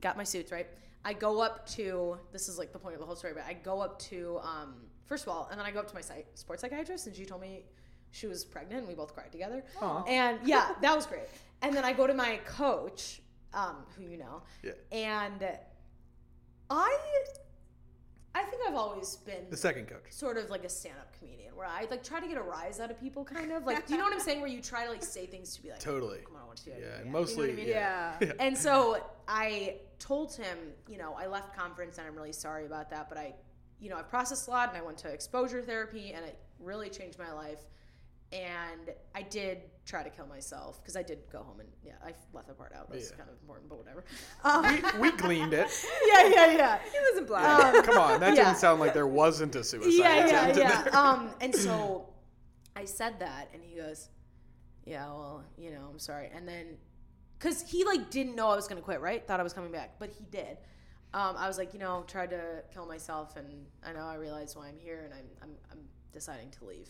got 0.00 0.16
my 0.16 0.24
suits, 0.24 0.50
right? 0.52 0.66
I 1.04 1.12
go 1.12 1.40
up 1.40 1.66
to, 1.70 2.18
this 2.32 2.48
is 2.48 2.58
like 2.58 2.72
the 2.72 2.78
point 2.78 2.94
of 2.94 3.00
the 3.00 3.06
whole 3.06 3.14
story, 3.16 3.32
but 3.34 3.44
I 3.46 3.52
go 3.54 3.80
up 3.80 3.98
to, 4.10 4.40
um, 4.42 4.74
first 5.06 5.24
of 5.24 5.28
all, 5.30 5.48
and 5.50 5.58
then 5.58 5.66
I 5.66 5.70
go 5.70 5.78
up 5.80 5.88
to 5.88 5.94
my 5.94 6.00
psych, 6.00 6.26
sports 6.34 6.62
psychiatrist, 6.62 7.06
and 7.06 7.14
she 7.14 7.24
told 7.24 7.40
me 7.40 7.62
she 8.10 8.26
was 8.26 8.44
pregnant, 8.44 8.80
and 8.80 8.88
we 8.88 8.94
both 8.94 9.14
cried 9.14 9.32
together. 9.32 9.64
And 10.06 10.38
yeah, 10.44 10.70
that 10.80 10.94
was 10.94 11.06
great. 11.06 11.28
And 11.62 11.74
then 11.74 11.84
I 11.84 11.92
go 11.92 12.06
to 12.06 12.14
my 12.14 12.38
coach, 12.46 13.20
um, 13.54 13.76
who 13.96 14.04
you 14.04 14.18
know, 14.18 14.42
Yeah. 14.62 14.72
and 14.92 15.46
I, 16.70 16.96
I 18.34 18.42
think 18.44 18.62
I've 18.68 18.74
always 18.74 19.16
been 19.16 19.48
the 19.50 19.56
second 19.56 19.86
coach. 19.88 20.02
sort 20.10 20.36
of 20.36 20.50
like 20.50 20.64
a 20.64 20.68
stand-up 20.68 21.12
comedian 21.18 21.54
where 21.56 21.66
I 21.66 21.86
like 21.90 22.02
try 22.02 22.20
to 22.20 22.26
get 22.28 22.36
a 22.36 22.42
rise 22.42 22.80
out 22.80 22.90
of 22.90 23.00
people, 23.00 23.24
kind 23.24 23.52
of 23.52 23.64
like. 23.64 23.86
Do 23.86 23.94
you 23.94 23.98
know 23.98 24.04
what 24.04 24.12
I'm 24.12 24.20
saying? 24.20 24.40
Where 24.40 24.50
you 24.50 24.60
try 24.60 24.84
to 24.84 24.90
like 24.90 25.02
say 25.02 25.26
things 25.26 25.54
to 25.56 25.62
be 25.62 25.70
like, 25.70 25.78
Totally. 25.80 26.18
Come 26.24 26.36
on, 26.36 26.42
I 26.42 26.44
want 26.46 26.58
to 26.58 26.62
see 26.64 26.70
how 26.72 26.78
Yeah, 26.78 27.04
you 27.04 27.10
mostly. 27.10 27.50
You 27.50 27.56
know 27.56 27.62
what 27.62 27.62
I 27.62 28.20
mean? 28.20 28.28
yeah. 28.28 28.32
And 28.44 28.58
so 28.58 29.02
I 29.28 29.76
told 29.98 30.34
him, 30.34 30.58
you 30.88 30.98
know, 30.98 31.14
I 31.18 31.26
left 31.26 31.56
conference 31.56 31.96
and 31.98 32.06
I'm 32.06 32.14
really 32.14 32.32
sorry 32.32 32.66
about 32.66 32.90
that, 32.90 33.08
but 33.08 33.16
I, 33.16 33.34
you 33.80 33.88
know, 33.88 33.96
I 33.96 34.02
processed 34.02 34.48
a 34.48 34.50
lot 34.50 34.68
and 34.68 34.76
I 34.76 34.82
went 34.84 34.98
to 34.98 35.08
exposure 35.08 35.62
therapy 35.62 36.12
and 36.12 36.24
it 36.24 36.36
really 36.60 36.90
changed 36.90 37.18
my 37.18 37.32
life. 37.32 37.60
And 38.32 38.90
I 39.14 39.22
did 39.22 39.58
try 39.84 40.02
to 40.02 40.10
kill 40.10 40.26
myself 40.26 40.82
because 40.82 40.96
I 40.96 41.02
did 41.02 41.20
go 41.30 41.38
home 41.44 41.60
and 41.60 41.68
yeah, 41.84 41.92
I 42.04 42.12
left 42.32 42.48
that 42.48 42.58
part 42.58 42.72
out. 42.74 42.90
That's 42.90 43.10
Yeah. 43.10 43.16
kind 43.18 43.30
of 43.30 43.36
important, 43.40 43.68
but 43.68 43.78
whatever. 43.78 44.04
Um, 44.42 45.00
we, 45.00 45.10
we 45.10 45.16
gleaned 45.16 45.52
it. 45.54 45.68
yeah, 46.12 46.26
yeah, 46.28 46.52
yeah. 46.52 46.78
He 46.92 46.98
wasn't 47.10 47.28
black. 47.28 47.74
Um, 47.74 47.82
Come 47.84 47.98
on, 47.98 48.20
that 48.20 48.34
Yeah. 48.34 48.44
didn't 48.46 48.58
sound 48.58 48.80
like 48.80 48.94
there 48.94 49.06
wasn't 49.06 49.54
a 49.54 49.62
suicide 49.62 49.90
yeah, 49.92 50.16
yeah, 50.16 50.24
attempt 50.26 50.56
in 50.56 50.62
yeah. 50.62 50.82
there. 50.82 50.96
Um, 50.96 51.30
and 51.40 51.54
so 51.54 52.08
I 52.74 52.84
said 52.84 53.20
that, 53.20 53.48
and 53.54 53.62
he 53.62 53.76
goes, 53.76 54.08
"Yeah, 54.84 55.06
well, 55.06 55.44
you 55.56 55.70
know, 55.70 55.86
I'm 55.90 55.98
sorry." 56.00 56.30
And 56.34 56.46
then, 56.48 56.76
cause 57.38 57.62
he 57.62 57.84
like 57.84 58.10
didn't 58.10 58.34
know 58.34 58.48
I 58.50 58.56
was 58.56 58.66
gonna 58.66 58.80
quit, 58.80 59.00
right? 59.00 59.24
Thought 59.26 59.38
I 59.38 59.44
was 59.44 59.52
coming 59.52 59.70
back, 59.72 59.98
but 60.00 60.10
he 60.10 60.24
did. 60.32 60.58
Um, 61.14 61.36
I 61.38 61.46
was 61.46 61.56
like, 61.58 61.72
you 61.72 61.78
know, 61.78 62.04
tried 62.08 62.30
to 62.30 62.64
kill 62.74 62.86
myself, 62.86 63.36
and 63.36 63.46
I 63.84 63.92
know 63.92 64.00
I 64.04 64.16
realize 64.16 64.56
why 64.56 64.66
I'm 64.66 64.78
here, 64.78 65.02
and 65.04 65.14
I'm 65.14 65.26
I'm, 65.42 65.56
I'm 65.70 65.78
deciding 66.12 66.50
to 66.58 66.64
leave. 66.64 66.88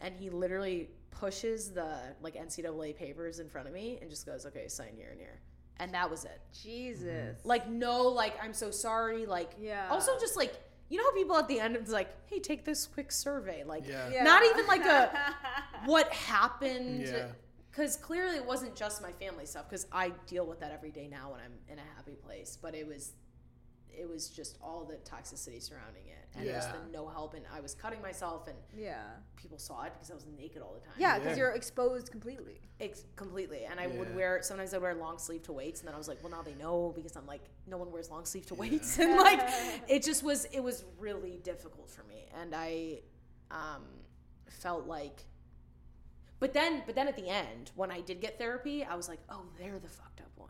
And 0.00 0.14
he 0.14 0.30
literally 0.30 0.90
pushes 1.10 1.70
the 1.70 1.98
like 2.20 2.34
NCAA 2.34 2.96
papers 2.96 3.38
in 3.38 3.48
front 3.48 3.66
of 3.66 3.74
me 3.74 3.98
and 4.00 4.10
just 4.10 4.26
goes, 4.26 4.44
"Okay, 4.46 4.68
sign 4.68 4.92
here 4.96 5.08
and 5.10 5.18
here," 5.18 5.40
and 5.78 5.92
that 5.94 6.10
was 6.10 6.24
it. 6.24 6.40
Jesus. 6.62 7.38
Like 7.44 7.68
no, 7.68 8.02
like 8.02 8.34
I'm 8.42 8.52
so 8.52 8.70
sorry. 8.70 9.26
Like 9.26 9.52
Yeah. 9.58 9.88
Also, 9.90 10.12
just 10.18 10.36
like 10.36 10.54
you 10.88 10.98
know 10.98 11.04
how 11.04 11.14
people 11.14 11.36
at 11.36 11.48
the 11.48 11.58
end 11.58 11.74
it's 11.76 11.90
like, 11.90 12.08
hey, 12.26 12.38
take 12.38 12.64
this 12.64 12.86
quick 12.86 13.10
survey. 13.10 13.64
Like 13.64 13.86
Yeah. 13.88 14.10
Yeah. 14.10 14.22
not 14.22 14.44
even 14.44 14.66
like 14.66 14.84
a 14.84 15.34
what 15.86 16.12
happened. 16.12 17.02
Yeah. 17.02 17.28
Because 17.70 17.96
clearly 17.96 18.36
it 18.36 18.46
wasn't 18.46 18.74
just 18.74 19.02
my 19.02 19.12
family 19.12 19.44
stuff. 19.44 19.68
Because 19.68 19.86
I 19.92 20.12
deal 20.26 20.46
with 20.46 20.60
that 20.60 20.72
every 20.72 20.90
day 20.90 21.08
now 21.08 21.32
when 21.32 21.40
I'm 21.40 21.52
in 21.68 21.78
a 21.78 21.82
happy 21.96 22.14
place. 22.14 22.56
But 22.60 22.74
it 22.74 22.86
was, 22.86 23.12
it 23.98 24.08
was 24.08 24.28
just 24.28 24.58
all 24.62 24.84
the 24.84 24.96
toxicity 24.96 25.62
surrounding 25.62 26.06
it, 26.06 26.28
and 26.36 26.46
just 26.46 26.68
Yeah. 26.68 26.76
the 26.84 26.92
no 26.92 27.08
help. 27.08 27.34
And 27.34 27.44
I 27.52 27.60
was 27.60 27.74
cutting 27.74 28.02
myself, 28.02 28.46
and 28.48 28.56
yeah. 28.76 29.02
people 29.36 29.58
saw 29.58 29.82
it 29.84 29.92
because 29.94 30.10
I 30.10 30.14
was 30.14 30.26
naked 30.26 30.62
all 30.62 30.74
the 30.74 30.80
time. 30.80 30.94
Yeah, 30.98 31.18
because 31.18 31.36
Yeah. 31.36 31.44
you're 31.44 31.52
exposed 31.52 32.10
completely. 32.10 32.60
Ex- 32.80 33.04
completely. 33.16 33.64
And 33.64 33.80
I 33.80 33.86
would 33.86 34.14
wear 34.14 34.42
sometimes 34.42 34.74
I'd 34.74 34.82
wear 34.82 34.94
long 34.94 35.18
sleeve 35.18 35.42
to 35.44 35.52
weights, 35.52 35.80
and 35.80 35.88
then 35.88 35.94
I 35.94 35.98
was 35.98 36.08
like, 36.08 36.22
well, 36.22 36.30
now 36.30 36.42
they 36.42 36.54
know 36.54 36.92
because 36.94 37.16
I'm 37.16 37.26
like, 37.26 37.42
no 37.66 37.78
one 37.78 37.90
wears 37.90 38.10
long 38.10 38.24
sleeve 38.26 38.46
to 38.46 38.54
weights, 38.54 38.98
and 39.02 39.16
like, 39.16 39.40
it 39.88 40.02
just 40.02 40.22
was 40.22 40.44
it 40.46 40.60
was 40.60 40.84
really 40.98 41.38
difficult 41.42 41.88
for 41.90 42.04
me, 42.04 42.26
and 42.40 42.54
I 42.54 43.00
um, 43.50 43.84
felt 44.48 44.86
like. 44.86 45.24
But 46.38 46.52
then, 46.52 46.82
but 46.84 46.94
then 46.94 47.08
at 47.08 47.16
the 47.16 47.28
end, 47.30 47.70
when 47.76 47.90
I 47.90 48.02
did 48.02 48.20
get 48.20 48.38
therapy, 48.38 48.84
I 48.84 48.94
was 48.94 49.08
like, 49.08 49.20
oh, 49.30 49.46
they're 49.58 49.78
the 49.78 49.88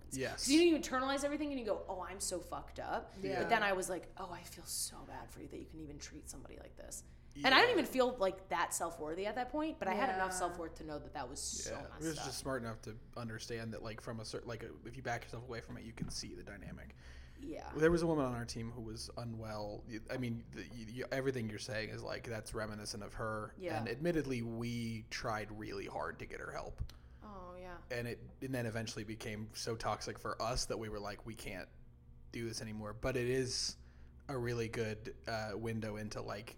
ones. 0.07 0.18
Yes. 0.18 0.32
Because 0.32 0.50
you 0.50 0.59
know, 0.70 0.76
you 0.76 0.82
internalize 0.82 1.24
everything 1.24 1.50
and 1.50 1.61
you 1.61 1.66
go, 1.66 1.82
oh, 1.88 2.04
I'm 2.09 2.20
so 2.20 2.38
fucked 2.38 2.78
up. 2.80 3.12
Yeah. 3.22 3.40
But 3.40 3.50
then 3.50 3.62
I 3.62 3.72
was 3.72 3.88
like, 3.88 4.09
oh, 4.18 4.30
I 4.32 4.42
feel 4.42 4.64
so 4.66 4.96
bad 5.07 5.30
for 5.30 5.40
you 5.40 5.48
that 5.48 5.59
you 5.59 5.66
can 5.66 5.80
even 5.80 5.98
treat 5.98 6.28
somebody 6.28 6.57
like 6.61 6.76
this. 6.76 7.02
Yeah. 7.34 7.46
And 7.48 7.54
I 7.54 7.59
didn't 7.59 7.72
even 7.72 7.84
feel 7.84 8.16
like 8.18 8.48
that 8.48 8.72
self 8.72 8.98
worthy 8.98 9.26
at 9.26 9.34
that 9.34 9.50
point, 9.52 9.76
but 9.78 9.88
I 9.88 9.94
had 9.94 10.09
enough 10.14 10.32
self 10.32 10.59
worth 10.59 10.74
to 10.76 10.86
know 10.86 10.98
that 10.98 11.12
that 11.12 11.28
was 11.28 11.38
so 11.38 11.70
Yeah, 11.72 11.76
messed 11.82 11.92
he 12.02 12.09
was 12.09 12.18
up. 12.18 12.24
just 12.24 12.38
smart 12.38 12.62
enough 12.62 12.80
to 12.82 12.94
understand 13.16 13.72
that, 13.74 13.82
like, 13.82 14.00
from 14.00 14.20
a 14.20 14.24
certain, 14.24 14.48
like, 14.48 14.62
a, 14.62 14.68
if 14.88 14.96
you 14.96 15.02
back 15.02 15.24
yourself 15.24 15.42
away 15.46 15.61
from 15.61 15.76
it, 15.76 15.84
you 15.84 15.92
can 15.92 16.09
see 16.09 16.34
the 16.34 16.42
dynamic. 16.42 16.94
yeah. 17.38 17.64
There 17.76 17.90
was 17.90 18.00
a 18.00 18.07
woman 18.07 18.24
on 18.24 18.34
our 18.34 18.46
team 18.46 18.72
who 18.74 18.80
was 18.80 19.11
unwell. 19.18 19.84
I 20.11 20.16
mean, 20.16 20.44
the, 20.54 20.62
you, 20.74 21.04
everything 21.12 21.50
you're 21.50 21.59
saying 21.59 21.90
is 21.90 22.02
like 22.02 22.26
that's 22.26 22.54
reminiscent 22.54 23.02
of 23.02 23.12
her. 23.12 23.52
Yeah. 23.59 23.76
And 23.78 23.86
admittedly, 23.86 24.40
we 24.40 25.04
tried 25.11 25.48
really 25.59 25.84
hard 25.84 26.18
to 26.20 26.24
get 26.24 26.40
her 26.40 26.50
help, 26.52 26.80
Oh 27.37 27.55
yeah. 27.61 27.97
and 27.97 28.09
it 28.09 28.18
and 28.43 28.55
then 28.55 28.66
eventually 28.66 29.05
became 29.05 29.49
so 29.53 29.74
toxic 29.76 30.18
for 30.18 30.41
us 30.41 30.64
that 30.66 30.78
we 30.78 30.89
were 30.89 31.01
like, 31.01 31.24
we 31.26 31.34
can't 31.34 31.68
do 32.32 32.49
this 32.49 32.62
anymore. 32.62 32.95
But 33.01 33.16
it 33.16 33.28
is 33.28 33.76
a 34.28 34.37
really 34.37 34.68
good 34.68 35.14
uh, 35.28 35.57
window 35.57 35.97
into 35.97 36.20
like 36.22 36.57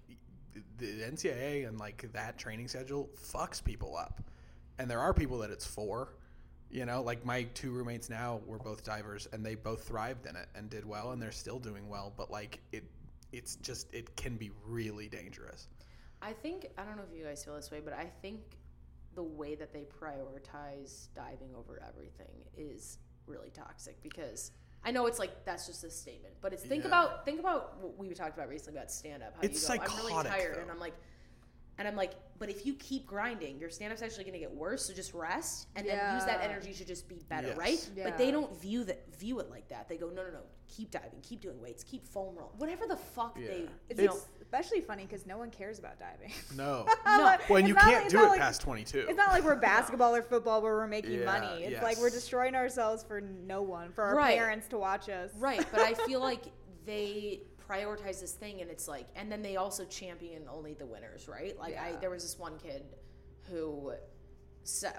the 0.78 0.86
NCAA 1.02 1.68
and 1.68 1.78
like 1.78 2.10
that 2.12 2.38
training 2.38 2.68
schedule 2.68 3.10
fucks 3.20 3.62
people 3.62 3.96
up, 3.96 4.22
and 4.78 4.90
there 4.90 5.00
are 5.00 5.12
people 5.12 5.38
that 5.38 5.50
it's 5.50 5.66
for. 5.66 6.14
You 6.70 6.84
know, 6.84 7.02
like 7.02 7.24
my 7.24 7.44
two 7.54 7.70
roommates 7.70 8.10
now 8.10 8.40
were 8.46 8.58
both 8.58 8.84
divers, 8.84 9.26
and 9.32 9.44
they 9.44 9.54
both 9.54 9.84
thrived 9.84 10.26
in 10.26 10.36
it 10.36 10.48
and 10.54 10.68
did 10.68 10.84
well, 10.84 11.12
and 11.12 11.22
they're 11.22 11.32
still 11.32 11.58
doing 11.58 11.88
well. 11.88 12.12
But 12.14 12.30
like 12.30 12.60
it, 12.72 12.84
it's 13.32 13.56
just 13.56 13.92
it 13.94 14.14
can 14.16 14.36
be 14.36 14.50
really 14.66 15.08
dangerous. 15.08 15.68
I 16.20 16.32
think 16.32 16.66
I 16.76 16.84
don't 16.84 16.96
know 16.96 17.04
if 17.10 17.16
you 17.16 17.24
guys 17.24 17.44
feel 17.44 17.54
this 17.54 17.70
way, 17.70 17.80
but 17.82 17.94
I 17.94 18.10
think 18.20 18.40
the 19.18 19.22
way 19.24 19.56
that 19.56 19.72
they 19.72 19.84
prioritize 20.00 21.08
diving 21.12 21.50
over 21.58 21.82
everything 21.88 22.36
is 22.56 22.98
really 23.26 23.50
toxic 23.50 24.00
because 24.00 24.52
I 24.84 24.92
know 24.92 25.06
it's 25.06 25.18
like 25.18 25.44
that's 25.44 25.66
just 25.66 25.82
a 25.82 25.90
statement, 25.90 26.34
but 26.40 26.52
it's 26.52 26.62
think 26.62 26.84
Yeah. 26.84 26.88
about 26.90 27.24
think 27.24 27.40
about 27.40 27.78
what 27.80 27.98
we 27.98 28.14
talked 28.14 28.36
about 28.38 28.48
recently 28.48 28.78
about 28.78 28.92
stand 28.92 29.24
up. 29.24 29.34
How 29.34 29.40
It's 29.42 29.60
you 29.68 29.76
go, 29.76 29.82
I'm 29.82 29.96
really 29.96 30.12
psychotic, 30.12 30.30
tired, 30.32 30.58
and. 30.58 30.70
I'm 30.70 30.78
like, 30.78 30.94
and 31.78 31.88
I'm 31.88 31.96
like, 31.96 32.12
but 32.38 32.48
if 32.48 32.64
you 32.64 32.74
keep 32.74 33.06
grinding, 33.08 33.58
your 33.58 33.70
stand 33.70 33.92
up's 33.92 34.02
actually 34.02 34.22
going 34.24 34.34
to 34.34 34.38
get 34.40 34.52
worse. 34.54 34.84
So 34.86 34.94
just 34.94 35.14
rest 35.14 35.66
and 35.74 35.84
then 35.86 36.14
use 36.14 36.24
that 36.26 36.40
energy 36.42 36.72
to 36.74 36.84
just 36.84 37.08
be 37.08 37.20
better, 37.28 37.48
Yes. 37.48 37.56
right? 37.56 37.90
Yeah. 37.96 38.04
But 38.04 38.18
they 38.18 38.30
don't 38.30 38.56
view 38.60 38.84
that 38.84 39.12
view 39.16 39.40
it 39.40 39.50
like 39.50 39.68
that. 39.68 39.88
They 39.88 39.96
go, 39.96 40.10
no, 40.10 40.22
no, 40.22 40.30
no, 40.30 40.42
keep 40.68 40.92
diving, 40.92 41.20
keep 41.22 41.40
doing 41.40 41.60
weights, 41.60 41.82
keep 41.82 42.06
foam 42.06 42.36
roll, 42.36 42.52
whatever 42.58 42.86
the 42.86 42.96
fuck 42.96 43.36
Yeah. 43.36 43.48
they. 43.48 43.68
It's 43.90 44.00
you 44.00 44.06
know, 44.06 44.18
especially 44.50 44.80
funny 44.80 45.02
because 45.04 45.26
no 45.26 45.36
one 45.36 45.50
cares 45.50 45.78
about 45.78 45.98
diving. 46.00 46.32
No, 46.56 46.86
No. 47.04 47.36
when 47.48 47.64
It's 47.64 47.68
you 47.68 47.74
can't 47.74 48.04
like- 48.04 48.08
do 48.10 48.24
it 48.24 48.28
like- 48.28 48.40
past 48.40 48.62
twenty 48.62 48.82
two. 48.84 49.04
It's 49.08 49.16
not 49.16 49.30
like 49.32 49.44
we're 49.44 49.56
basketball 49.60 50.14
or 50.16 50.22
football 50.22 50.62
where 50.62 50.74
we're 50.74 50.86
making 50.86 51.12
Yeah, 51.20 51.24
money. 51.26 51.64
It's 51.64 51.82
like 51.82 51.98
we're 51.98 52.10
destroying 52.10 52.54
ourselves 52.54 53.02
for 53.04 53.20
no 53.20 53.62
one, 53.62 53.92
for 53.92 54.04
our 54.04 54.16
Right. 54.16 54.38
parents 54.38 54.66
to 54.68 54.78
watch 54.78 55.08
us. 55.10 55.30
Right, 55.38 55.64
but 55.70 55.80
I 55.80 55.94
feel 55.94 56.20
like 56.30 56.44
they 56.86 57.42
prioritize 57.68 58.20
this 58.20 58.32
thing, 58.32 58.62
and 58.62 58.70
it's 58.70 58.88
like, 58.88 59.06
and 59.14 59.30
then 59.30 59.42
they 59.42 59.56
also 59.56 59.84
champion 59.84 60.44
only 60.50 60.72
the 60.72 60.86
winners, 60.86 61.28
right? 61.28 61.58
Like, 61.58 61.76
I 61.76 61.92
there 62.00 62.08
was 62.10 62.22
this 62.22 62.38
one 62.38 62.56
kid 62.58 62.82
who 63.50 63.92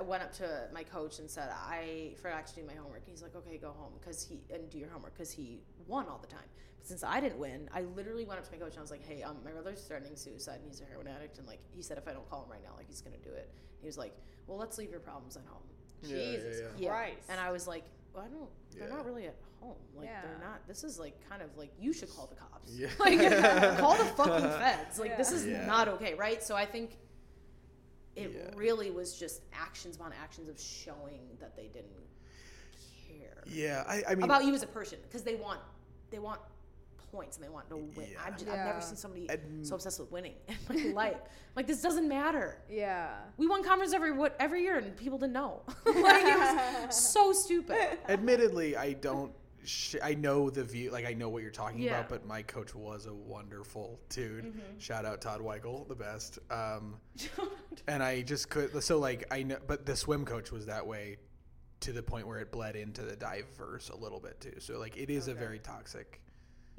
went 0.03 0.21
up 0.23 0.31
to 0.33 0.67
my 0.73 0.83
coach 0.83 1.17
and 1.19 1.29
said, 1.29 1.49
"I 1.51 2.13
forgot 2.21 2.45
to 2.47 2.55
do 2.55 2.63
my 2.63 2.73
homework." 2.73 3.03
He's 3.05 3.23
like, 3.23 3.35
"Okay, 3.35 3.57
go 3.57 3.71
home 3.71 3.93
because 3.99 4.23
he 4.23 4.41
and 4.53 4.69
do 4.69 4.77
your 4.77 4.89
homework 4.89 5.13
because 5.15 5.31
he 5.31 5.61
won 5.87 6.07
all 6.07 6.19
the 6.19 6.27
time." 6.27 6.49
But 6.79 6.87
since 6.87 7.03
I 7.03 7.19
didn't 7.19 7.37
win, 7.39 7.69
I 7.73 7.81
literally 7.95 8.25
went 8.25 8.39
up 8.39 8.45
to 8.45 8.51
my 8.51 8.57
coach 8.57 8.71
and 8.71 8.79
I 8.79 8.81
was 8.81 8.91
like, 8.91 9.05
"Hey, 9.05 9.21
um, 9.21 9.37
my 9.45 9.51
brother's 9.51 9.81
threatening 9.83 10.15
suicide, 10.15 10.59
and 10.61 10.67
he's 10.67 10.81
a 10.81 10.85
heroin 10.85 11.07
addict, 11.07 11.37
and 11.37 11.47
like 11.47 11.59
he 11.75 11.81
said, 11.81 11.97
if 11.97 12.07
I 12.07 12.13
don't 12.13 12.27
call 12.29 12.43
him 12.43 12.51
right 12.51 12.63
now, 12.63 12.71
like 12.77 12.87
he's 12.87 13.01
gonna 13.01 13.17
do 13.23 13.31
it." 13.31 13.49
He 13.81 13.85
was 13.85 13.97
like, 13.97 14.15
"Well, 14.47 14.57
let's 14.57 14.77
leave 14.77 14.89
your 14.91 14.99
problems 14.99 15.35
at 15.37 15.43
home." 15.47 15.63
Yeah, 16.01 16.15
yeah, 16.17 16.31
Jesus 16.37 16.61
yeah. 16.77 16.89
Christ. 16.89 17.29
And 17.29 17.39
I 17.39 17.51
was 17.51 17.67
like, 17.67 17.83
well, 18.13 18.23
I 18.25 18.29
don't. 18.29 18.49
They're 18.71 18.87
Yeah. 18.87 18.95
not 18.95 19.05
really 19.05 19.27
at 19.27 19.35
home. 19.59 19.75
Like 19.95 20.07
they're 20.07 20.39
not. 20.41 20.65
This 20.67 20.83
is 20.85 20.97
like 20.97 21.15
kind 21.29 21.41
of 21.41 21.49
like 21.57 21.71
you 21.77 21.91
should 21.93 22.09
call 22.09 22.27
the 22.27 22.35
cops. 22.35 22.71
Yeah. 22.71 22.87
Like 22.99 23.19
call 23.79 23.97
the 23.97 24.05
fucking 24.05 24.49
feds. 24.49 24.97
Like 24.99 25.17
this 25.17 25.31
is 25.33 25.45
Yeah. 25.45 25.65
not 25.65 25.87
okay, 25.89 26.13
right? 26.13 26.41
So 26.41 26.55
I 26.55 26.65
think 26.65 26.97
it 28.15 28.31
Yeah. 28.33 28.51
really 28.55 28.91
was 28.91 29.17
just 29.19 29.41
actions 29.53 29.95
upon 29.97 30.13
actions 30.13 30.47
of 30.49 30.59
showing 30.59 31.21
that 31.41 31.55
they 31.55 31.67
didn't 31.67 31.91
care 33.07 33.43
Yeah, 33.45 33.83
I, 33.87 34.03
I 34.09 34.15
mean, 34.15 34.23
about 34.23 34.45
you 34.45 34.53
as 34.53 34.63
a 34.63 34.67
person 34.67 34.99
because 35.03 35.23
they 35.23 35.35
want 35.35 35.59
they 36.11 36.19
want 36.19 36.39
points 37.11 37.37
and 37.37 37.45
they 37.45 37.49
want 37.49 37.69
to 37.69 37.77
win. 37.77 37.91
Yeah. 38.11 38.17
I've, 38.25 38.37
just, 38.37 38.49
I've 38.49 38.65
never 38.65 38.81
seen 38.81 38.95
somebody 38.95 39.29
And- 39.29 39.65
so 39.65 39.75
obsessed 39.75 39.99
with 39.99 40.11
winning 40.11 40.33
in 40.69 40.93
my 40.93 41.03
life. 41.09 41.17
Like 41.55 41.67
this 41.67 41.81
doesn't 41.81 42.07
matter. 42.07 42.59
Yeah. 42.69 43.09
We 43.37 43.47
won 43.47 43.63
conference 43.63 43.93
every 43.93 44.11
what 44.11 44.35
every 44.39 44.61
year 44.63 44.77
and 44.77 44.95
people 44.95 45.17
didn't 45.17 45.33
know. 45.33 45.61
like 45.85 46.23
it 46.25 46.87
was 46.87 46.95
so 47.11 47.33
stupid. 47.33 47.97
admittedly, 48.07 48.75
I 48.77 48.93
don't. 48.93 49.31
sh- 49.65 49.95
I 50.01 50.13
know 50.13 50.49
the 50.49 50.63
view, 50.63 50.91
like 50.91 51.05
I 51.05 51.13
know 51.13 51.29
what 51.29 51.41
you're 51.41 51.51
talking 51.51 51.79
Yeah. 51.79 51.97
about, 51.99 52.09
but 52.09 52.25
my 52.25 52.41
coach 52.43 52.73
was 52.75 53.05
a 53.07 53.13
wonderful 53.13 53.99
dude. 54.09 54.53
Shout 54.77 55.05
out 55.05 55.21
Todd 55.21 55.41
Weigel, 55.41 55.87
the 55.87 55.95
best. 55.95 56.39
Um, 56.49 56.95
and 57.87 58.01
I 58.01 58.21
just 58.21 58.49
could, 58.49 58.81
so 58.83 58.99
like 58.99 59.25
I 59.31 59.43
know, 59.43 59.57
but 59.67 59.85
the 59.85 59.95
swim 59.95 60.25
coach 60.25 60.51
was 60.51 60.65
that 60.67 60.85
way 60.85 61.17
to 61.81 61.91
the 61.93 62.03
point 62.03 62.27
where 62.27 62.39
it 62.39 62.51
bled 62.51 62.75
into 62.75 63.01
the 63.03 63.15
divers 63.15 63.89
a 63.89 63.95
little 63.95 64.19
bit 64.19 64.39
too. 64.41 64.53
So 64.59 64.77
like 64.79 64.97
it 64.97 65.09
is 65.09 65.27
a 65.27 65.33
very 65.33 65.59
toxic, 65.59 66.21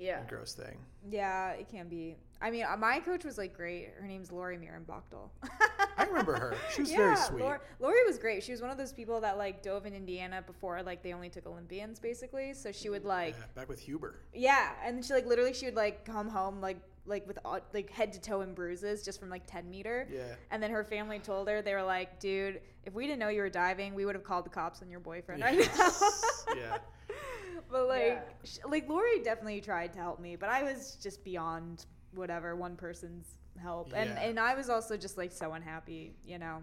Yeah. 0.01 0.23
gross 0.29 0.55
thing. 0.55 0.79
Yeah, 1.11 1.51
it 1.53 1.69
can 1.69 1.89
be. 1.89 2.17
I 2.43 2.51
mean, 2.51 2.65
uh, 2.71 2.77
my 2.77 3.01
coach 3.01 3.25
was 3.25 3.37
like 3.39 3.55
great. 3.55 3.91
Her 4.01 4.07
name's 4.07 4.33
Lori 4.33 4.57
Miran 4.57 4.85
Bachtel. 4.85 5.31
I 5.99 6.05
remember 6.05 6.37
her. 6.37 6.55
She 6.75 6.81
was 6.83 6.91
very 6.93 7.17
sweet. 7.17 7.43
Lori, 7.43 7.59
Lori 7.79 8.05
was 8.07 8.19
great. 8.19 8.43
She 8.43 8.53
was 8.53 8.63
one 8.63 8.71
of 8.71 8.79
those 8.79 8.93
people 8.93 9.21
that 9.21 9.37
like 9.37 9.63
dove 9.63 9.85
in 9.87 9.93
Indiana 9.95 10.43
before 10.47 10.83
like 10.83 11.03
they 11.03 11.13
only 11.13 11.29
took 11.29 11.47
Olympians 11.47 11.99
basically. 12.01 12.55
So 12.55 12.73
she 12.73 12.89
would 12.89 13.05
like 13.05 13.35
Yeah, 13.39 13.45
back 13.55 13.69
with 13.69 13.79
Huber. 13.81 14.21
yeah, 14.33 14.71
and 14.83 15.05
she 15.05 15.13
like 15.13 15.27
literally 15.27 15.53
she 15.53 15.67
would 15.67 15.77
like 15.77 16.05
come 16.07 16.29
home 16.29 16.61
like 16.63 16.79
like 17.07 17.27
with 17.27 17.39
like 17.75 17.91
head 17.91 18.13
to 18.15 18.21
toe 18.21 18.41
in 18.43 18.55
bruises 18.55 19.03
just 19.03 19.21
from 19.21 19.29
like 19.31 19.43
10 19.47 19.69
meter. 19.69 20.09
Yeah. 20.11 20.35
And 20.51 20.63
then 20.63 20.71
her 20.71 20.85
family 20.85 21.19
told 21.19 21.49
her 21.49 21.61
they 21.61 21.75
were 21.75 21.83
like, 21.83 22.21
"Dude, 22.21 22.61
if 22.85 22.95
we 22.95 23.07
didn't 23.07 23.19
know 23.19 23.29
you 23.29 23.43
were 23.43 23.51
diving, 23.51 23.95
we 23.95 24.05
would 24.05 24.15
have 24.15 24.25
called 24.25 24.45
the 24.47 24.51
cops 24.51 24.83
on 24.83 24.91
your 24.91 25.01
boyfriend 25.01 25.43
right 25.43 25.59
now." 25.79 25.91
yeah. 26.57 26.79
but 27.71 27.87
like 27.89 28.03
Yeah. 28.03 28.21
sh- 28.45 28.59
like 28.69 28.89
Lori 28.89 29.21
definitely 29.23 29.61
tried 29.61 29.93
to 29.95 29.99
help 29.99 30.21
me, 30.21 30.37
but 30.37 30.49
I 30.49 30.63
was 30.63 30.97
just 31.03 31.23
beyond 31.25 31.87
whatever 32.15 32.57
one 32.57 32.77
person's 32.77 33.27
help. 33.61 33.93
And 33.95 34.11
Yeah. 34.11 34.21
and 34.21 34.41
I 34.41 34.55
was 34.55 34.69
also 34.71 34.97
just 34.97 35.19
like 35.19 35.33
so 35.33 35.53
unhappy, 35.53 36.15
you 36.25 36.39
know. 36.39 36.63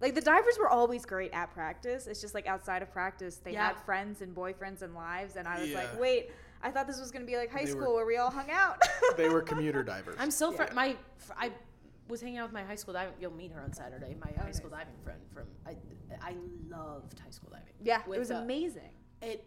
Like 0.00 0.14
the 0.14 0.20
divers 0.22 0.56
were 0.58 0.68
always 0.70 1.04
great 1.04 1.32
at 1.32 1.52
practice. 1.52 2.06
It's 2.06 2.20
just 2.20 2.34
like 2.34 2.46
outside 2.46 2.80
of 2.82 2.90
practice, 2.92 3.36
they 3.36 3.52
Yeah. 3.52 3.68
had 3.68 3.76
friends 3.84 4.22
and 4.22 4.34
boyfriends 4.34 4.82
and 4.82 4.94
lives 4.94 5.36
and 5.36 5.46
I 5.48 5.60
was 5.60 5.70
Yeah. 5.70 5.78
like, 5.78 6.00
"Wait, 6.00 6.30
I 6.62 6.70
thought 6.70 6.86
this 6.86 6.98
was 7.00 7.10
going 7.10 7.22
to 7.24 7.30
be 7.30 7.36
like 7.36 7.50
high 7.50 7.64
They 7.64 7.74
were- 7.74 7.80
school 7.82 7.94
where 7.94 8.06
we 8.06 8.16
all 8.16 8.30
hung 8.30 8.50
out." 8.50 8.80
They 9.16 9.28
were 9.28 9.42
commuter 9.52 9.82
divers. 9.82 10.16
I'm 10.18 10.30
still 10.30 10.52
fr- 10.52 10.62
Yeah. 10.64 10.72
my 10.74 10.96
fr- 11.18 11.32
I 11.36 11.52
was 12.10 12.20
hanging 12.20 12.38
out 12.38 12.48
with 12.48 12.54
my 12.54 12.62
high 12.62 12.74
school 12.74 12.94
diving. 12.94 13.14
You'll 13.20 13.32
meet 13.32 13.52
her 13.52 13.60
on 13.60 13.72
Saturday. 13.72 14.16
My 14.20 14.30
high 14.36 14.48
oh, 14.48 14.52
school 14.52 14.70
nice. 14.70 14.80
diving 14.80 14.94
friend 15.04 15.20
from 15.32 15.46
I 15.66 15.76
I 16.22 16.34
loved 16.68 17.18
high 17.18 17.30
school 17.30 17.50
diving. 17.50 17.74
yeah, 17.82 18.02
it 18.12 18.18
was 18.18 18.30
amazing. 18.30 18.90
It 19.22 19.46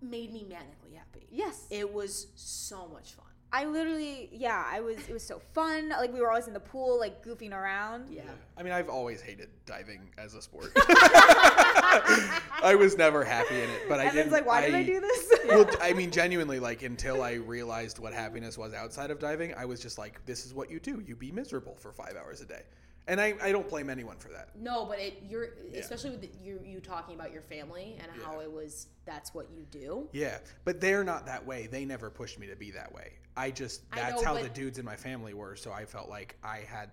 made 0.00 0.32
me 0.32 0.44
manically 0.48 0.96
happy. 0.96 1.26
Yes. 1.30 1.66
It 1.70 1.92
was 1.92 2.28
so 2.34 2.88
much 2.88 3.12
fun. 3.12 3.26
I 3.54 3.66
literally, 3.66 4.30
yeah, 4.32 4.64
I 4.66 4.80
was. 4.80 4.96
It 5.08 5.12
was 5.12 5.22
so 5.22 5.40
fun. 5.52 5.90
Like 5.90 6.12
we 6.12 6.20
were 6.20 6.30
always 6.30 6.46
in 6.46 6.54
the 6.54 6.60
pool, 6.60 6.98
like 6.98 7.22
goofing 7.24 7.52
around. 7.52 8.08
Yeah. 8.10 8.22
I 8.56 8.62
mean, 8.62 8.72
I've 8.72 8.88
always 8.88 9.20
hated 9.20 9.50
diving 9.66 10.00
as 10.16 10.34
a 10.34 10.40
sport. 10.40 10.72
I 10.76 12.74
was 12.78 12.96
never 12.96 13.24
happy 13.24 13.56
in 13.56 13.68
it, 13.68 13.82
but 13.88 14.00
I 14.00 14.04
And 14.04 14.12
didn't. 14.12 14.26
it's 14.26 14.32
like, 14.32 14.46
why 14.46 14.62
did 14.62 14.74
I 14.74 14.78
I 14.78 14.82
do 14.84 15.00
this? 15.00 15.32
well, 15.48 15.68
I 15.82 15.92
mean, 15.92 16.10
genuinely, 16.10 16.58
like 16.60 16.82
until 16.82 17.22
I 17.22 17.34
realized 17.34 17.98
what 17.98 18.12
happiness 18.14 18.56
was 18.56 18.72
outside 18.72 19.10
of 19.10 19.18
diving, 19.18 19.54
I 19.54 19.64
was 19.66 19.80
just 19.80 19.98
like, 19.98 20.24
"This 20.24 20.46
is 20.46 20.54
what 20.54 20.70
you 20.70 20.80
do. 20.80 21.02
You 21.06 21.14
be 21.16 21.30
miserable 21.30 21.76
for 21.78 21.92
five 21.92 22.16
hours 22.16 22.40
a 22.40 22.46
day," 22.46 22.62
and 23.08 23.20
I, 23.20 23.34
I 23.42 23.52
don't 23.52 23.68
blame 23.68 23.90
anyone 23.90 24.16
for 24.18 24.28
that. 24.28 24.50
No, 24.56 24.84
but 24.84 24.98
it 24.98 25.22
you're 25.28 25.48
especially 25.74 26.10
with 26.10 26.20
the, 26.20 26.30
you 26.42 26.60
you 26.64 26.80
talking 26.80 27.14
about 27.14 27.32
your 27.32 27.42
family 27.42 27.98
and 28.00 28.10
how 28.22 28.40
it 28.40 28.50
was 28.50 28.86
that's 29.04 29.34
what 29.34 29.48
you 29.50 29.66
do. 29.70 30.08
Yeah, 30.12 30.38
but 30.64 30.80
they're 30.80 31.04
not 31.04 31.26
that 31.26 31.44
way. 31.44 31.66
They 31.66 31.84
never 31.84 32.10
pushed 32.10 32.38
me 32.38 32.46
to 32.46 32.56
be 32.56 32.70
that 32.72 32.92
way. 32.92 33.12
I 33.36 33.50
just 33.50 33.82
I 33.92 33.96
that's 33.96 34.22
know, 34.22 34.28
how 34.28 34.34
but- 34.34 34.42
the 34.44 34.48
dudes 34.50 34.78
in 34.78 34.84
my 34.84 34.96
family 34.96 35.34
were, 35.34 35.56
so 35.56 35.72
I 35.72 35.84
felt 35.84 36.08
like 36.08 36.36
I 36.44 36.58
had 36.58 36.90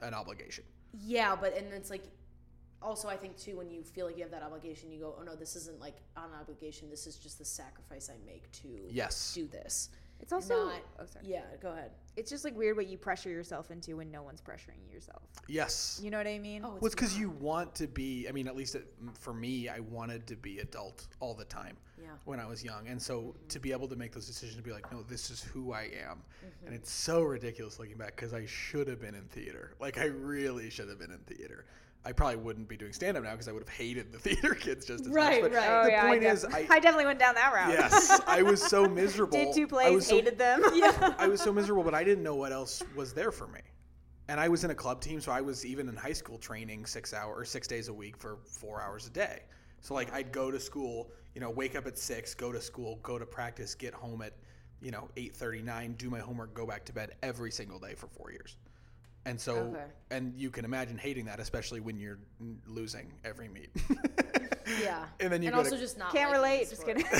an 0.00 0.14
obligation. 0.14 0.64
Yeah, 0.98 1.36
but 1.36 1.56
and 1.56 1.72
it's 1.72 1.90
like 1.90 2.04
also 2.80 3.08
I 3.08 3.16
think 3.16 3.36
too 3.36 3.56
when 3.56 3.70
you 3.70 3.82
feel 3.82 4.06
like 4.06 4.16
you 4.16 4.22
have 4.22 4.32
that 4.32 4.42
obligation, 4.42 4.90
you 4.90 5.00
go, 5.00 5.14
oh 5.18 5.22
no, 5.22 5.34
this 5.34 5.56
isn't 5.56 5.80
like 5.80 5.96
an 6.16 6.30
obligation. 6.40 6.88
This 6.88 7.06
is 7.06 7.16
just 7.16 7.38
the 7.38 7.44
sacrifice 7.44 8.08
I 8.10 8.16
make 8.26 8.50
to 8.62 8.68
Yes. 8.88 9.34
do 9.34 9.46
this. 9.46 9.90
It's 10.20 10.32
also. 10.32 10.66
Not- 10.66 10.80
oh, 10.98 11.04
sorry. 11.04 11.26
Yeah, 11.28 11.42
go 11.60 11.72
ahead. 11.72 11.90
It's 12.16 12.30
just 12.30 12.44
like 12.44 12.56
weird 12.56 12.76
what 12.76 12.86
you 12.86 12.96
pressure 12.96 13.28
yourself 13.28 13.70
into 13.70 13.96
when 13.96 14.10
no 14.10 14.22
one's 14.22 14.40
pressuring 14.40 14.90
yourself. 14.90 15.22
Yes. 15.48 16.00
You 16.02 16.10
know 16.10 16.16
what 16.18 16.26
I 16.26 16.38
mean? 16.38 16.62
Oh, 16.64 16.68
Well, 16.70 16.86
it's 16.86 16.94
because 16.94 17.18
you 17.18 17.28
want 17.30 17.74
to 17.76 17.86
be. 17.86 18.26
I 18.28 18.32
mean, 18.32 18.46
at 18.48 18.56
least 18.56 18.74
it, 18.74 18.86
for 19.18 19.34
me, 19.34 19.68
I 19.68 19.80
wanted 19.80 20.26
to 20.28 20.36
be 20.36 20.58
adult 20.60 21.06
all 21.20 21.34
the 21.34 21.44
time 21.44 21.76
Yeah. 22.00 22.08
when 22.24 22.40
I 22.40 22.46
was 22.46 22.64
young, 22.64 22.88
and 22.88 23.00
so 23.00 23.34
to 23.48 23.58
be 23.58 23.70
able 23.72 23.86
to 23.88 23.96
make 23.96 24.12
those 24.12 24.26
decisions, 24.26 24.56
to 24.56 24.62
be 24.62 24.72
like, 24.72 24.90
no, 24.90 25.02
this 25.02 25.30
is 25.30 25.42
who 25.42 25.72
I 25.72 25.82
am, 26.08 26.22
Mm-hmm. 26.44 26.66
and 26.66 26.74
it's 26.74 26.90
so 26.90 27.22
ridiculous 27.22 27.78
looking 27.78 27.96
back 27.98 28.16
because 28.16 28.32
I 28.32 28.46
should 28.46 28.88
have 28.88 29.00
been 29.00 29.14
in 29.14 29.24
theater. 29.24 29.74
Like 29.78 29.98
I 29.98 30.04
really 30.06 30.70
should 30.70 30.88
have 30.88 30.98
been 30.98 31.10
in 31.12 31.18
theater. 31.20 31.66
I 32.06 32.12
probably 32.12 32.36
wouldn't 32.36 32.68
be 32.68 32.76
doing 32.76 32.92
stand 32.92 33.16
up 33.16 33.24
now 33.24 33.32
because 33.32 33.48
I 33.48 33.52
would 33.52 33.62
have 33.64 33.68
hated 33.68 34.12
the 34.12 34.18
theater 34.26 34.54
kids 34.54 34.86
just 34.86 35.06
as 35.06 35.10
Right, 35.12 35.42
much. 35.42 35.50
But 35.50 35.58
right. 35.58 35.68
Oh, 35.68 35.84
the 35.86 35.94
Oh, 35.94 35.98
I 35.98 36.08
point 36.08 36.22
def- 36.22 36.32
is, 36.34 36.44
I, 36.44 36.66
I 36.70 36.78
definitely 36.78 37.06
went 37.06 37.18
down 37.18 37.34
that 37.34 37.52
route. 37.52 37.70
yes, 37.70 38.20
I 38.28 38.42
was 38.42 38.62
so 38.62 38.86
miserable. 38.88 39.36
Did 39.36 39.52
two 39.54 39.64
I 39.64 39.66
plays, 39.66 39.94
was 39.96 40.06
so- 40.06 40.14
hated 40.14 40.38
them. 40.38 40.62
Yeah. 40.74 41.14
I 41.18 41.26
was 41.26 41.40
so 41.40 41.52
miserable, 41.52 41.82
but 41.82 41.94
I 41.94 42.04
didn't 42.04 42.22
know 42.22 42.36
what 42.36 42.52
else 42.52 42.80
was 42.94 43.12
there 43.12 43.32
for 43.32 43.48
me. 43.48 43.60
And 44.28 44.38
I 44.40 44.48
was 44.48 44.62
in 44.64 44.70
a 44.70 44.74
club 44.74 45.00
team, 45.00 45.20
so 45.20 45.32
I 45.32 45.40
was 45.40 45.66
even 45.66 45.88
in 45.88 45.96
high 45.96 46.12
school 46.12 46.38
training 46.38 46.86
six 46.86 47.12
hour 47.12 47.34
or 47.34 47.44
six 47.44 47.66
days 47.66 47.88
a 47.88 47.92
week 47.92 48.16
for 48.16 48.38
four 48.44 48.80
hours 48.80 49.06
a 49.06 49.10
day. 49.10 49.42
So 49.80 49.94
like 49.94 50.12
I'd 50.12 50.30
go 50.32 50.50
to 50.52 50.58
school, 50.60 51.10
you 51.34 51.40
know, 51.40 51.50
wake 51.50 51.74
up 51.76 51.86
at 51.86 51.98
six, 51.98 52.34
go 52.34 52.52
to 52.52 52.60
school, 52.60 52.98
go 53.02 53.18
to 53.18 53.26
practice, 53.26 53.74
get 53.74 53.94
home 53.94 54.22
at, 54.22 54.32
you 54.80 54.90
know, 54.92 55.08
eight 55.16 55.36
thirty 55.36 55.62
nine, 55.62 55.94
do 55.98 56.08
my 56.10 56.18
homework, 56.20 56.54
go 56.54 56.66
back 56.66 56.84
to 56.86 56.92
bed 56.92 57.14
every 57.22 57.50
single 57.52 57.78
day 57.80 57.94
for 57.94 58.06
four 58.08 58.30
years. 58.32 58.56
And 59.26 59.38
so, 59.40 59.56
Okay. 59.56 59.84
and 60.12 60.32
you 60.36 60.50
can 60.50 60.64
imagine 60.64 60.96
hating 60.96 61.24
that, 61.26 61.40
especially 61.40 61.80
when 61.80 61.98
you're 61.98 62.18
losing 62.66 63.12
every 63.24 63.48
meet. 63.48 63.70
Yeah. 64.82 65.04
And 65.20 65.32
then 65.32 65.42
you 65.42 65.48
and 65.48 65.56
also 65.56 65.76
to- 65.76 65.78
just 65.78 65.96
not 65.96 66.12
Can't 66.12 66.32
relate. 66.32 66.68
Just 66.68 66.84
kidding. 66.84 67.04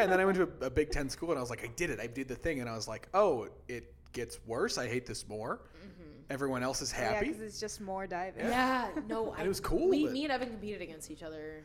and 0.00 0.10
then 0.10 0.18
I 0.20 0.24
went 0.24 0.36
to 0.38 0.48
a, 0.62 0.66
a 0.66 0.70
Big 0.70 0.90
Ten 0.90 1.10
school, 1.10 1.28
and 1.30 1.38
I 1.38 1.40
was 1.42 1.50
like, 1.50 1.62
I 1.62 1.70
did 1.76 1.90
it. 1.90 2.00
I 2.00 2.06
did 2.06 2.28
the 2.28 2.34
thing, 2.34 2.60
and 2.60 2.68
I 2.68 2.74
was 2.74 2.88
like, 2.88 3.08
oh, 3.12 3.48
it 3.68 3.92
gets 4.14 4.38
worse. 4.46 4.78
I 4.78 4.88
hate 4.88 5.04
this 5.04 5.28
more. 5.28 5.56
Mm-hmm. 5.76 6.10
Everyone 6.30 6.62
else 6.62 6.80
is 6.80 6.90
happy. 6.90 7.04
yeah, 7.04 7.12
happy. 7.14 7.26
because 7.26 7.42
it's 7.42 7.60
just 7.60 7.82
more 7.82 8.06
diving. 8.06 8.46
Yeah, 8.46 8.88
no, 9.06 9.34
I, 9.36 9.42
it 9.44 9.48
was 9.48 9.60
cool, 9.60 9.90
We, 9.90 10.04
but- 10.04 10.12
me 10.14 10.22
and 10.24 10.32
Evan 10.32 10.48
competed 10.48 10.80
against 10.80 11.10
each 11.10 11.22
other. 11.22 11.62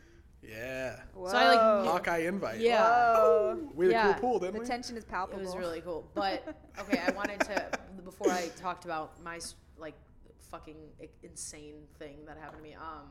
Yeah. 0.48 1.00
Whoa. 1.14 1.30
So 1.30 1.38
I 1.38 1.48
like 1.48 1.60
Hawkeye 1.88 2.18
invite. 2.20 2.60
Yeah. 2.60 2.84
Whoa. 2.84 3.72
We 3.74 3.86
had 3.86 3.92
Yeah. 3.92 4.10
a 4.10 4.14
cool 4.20 4.32
pool, 4.32 4.40
didn't 4.40 4.54
The 4.56 4.60
we? 4.62 4.66
tension 4.66 4.98
is 4.98 5.06
palpable. 5.06 5.40
It 5.40 5.44
palpable. 5.44 5.60
was 5.60 5.68
really 5.68 5.82
cool. 5.82 6.10
But 6.14 6.56
okay, 6.80 7.02
I 7.06 7.12
wanted 7.12 7.40
to 7.42 7.70
before 8.04 8.32
I 8.32 8.48
talked 8.58 8.86
about 8.86 9.22
my 9.24 9.40
like 9.78 9.96
fucking 10.52 10.76
insane 11.24 11.88
thing 12.00 12.18
that 12.26 12.38
happened 12.38 12.64
to 12.64 12.70
me. 12.70 12.76
Um, 12.76 13.10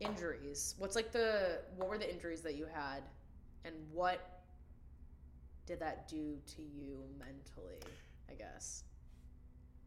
injuries. 0.00 0.74
What's 0.78 0.96
like 0.96 1.12
the 1.12 1.60
what 1.76 1.88
were 1.88 1.98
the 1.98 2.10
injuries 2.12 2.42
that 2.42 2.54
you 2.54 2.66
had, 2.72 3.02
and 3.64 3.74
what 3.92 4.40
did 5.66 5.80
that 5.80 6.08
do 6.08 6.36
to 6.56 6.62
you 6.62 6.98
mentally? 7.18 7.78
I 8.30 8.34
guess. 8.34 8.84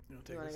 You, 0.10 0.16
know, 0.16 0.22
You 0.30 0.38
want 0.38 0.52
to 0.52 0.56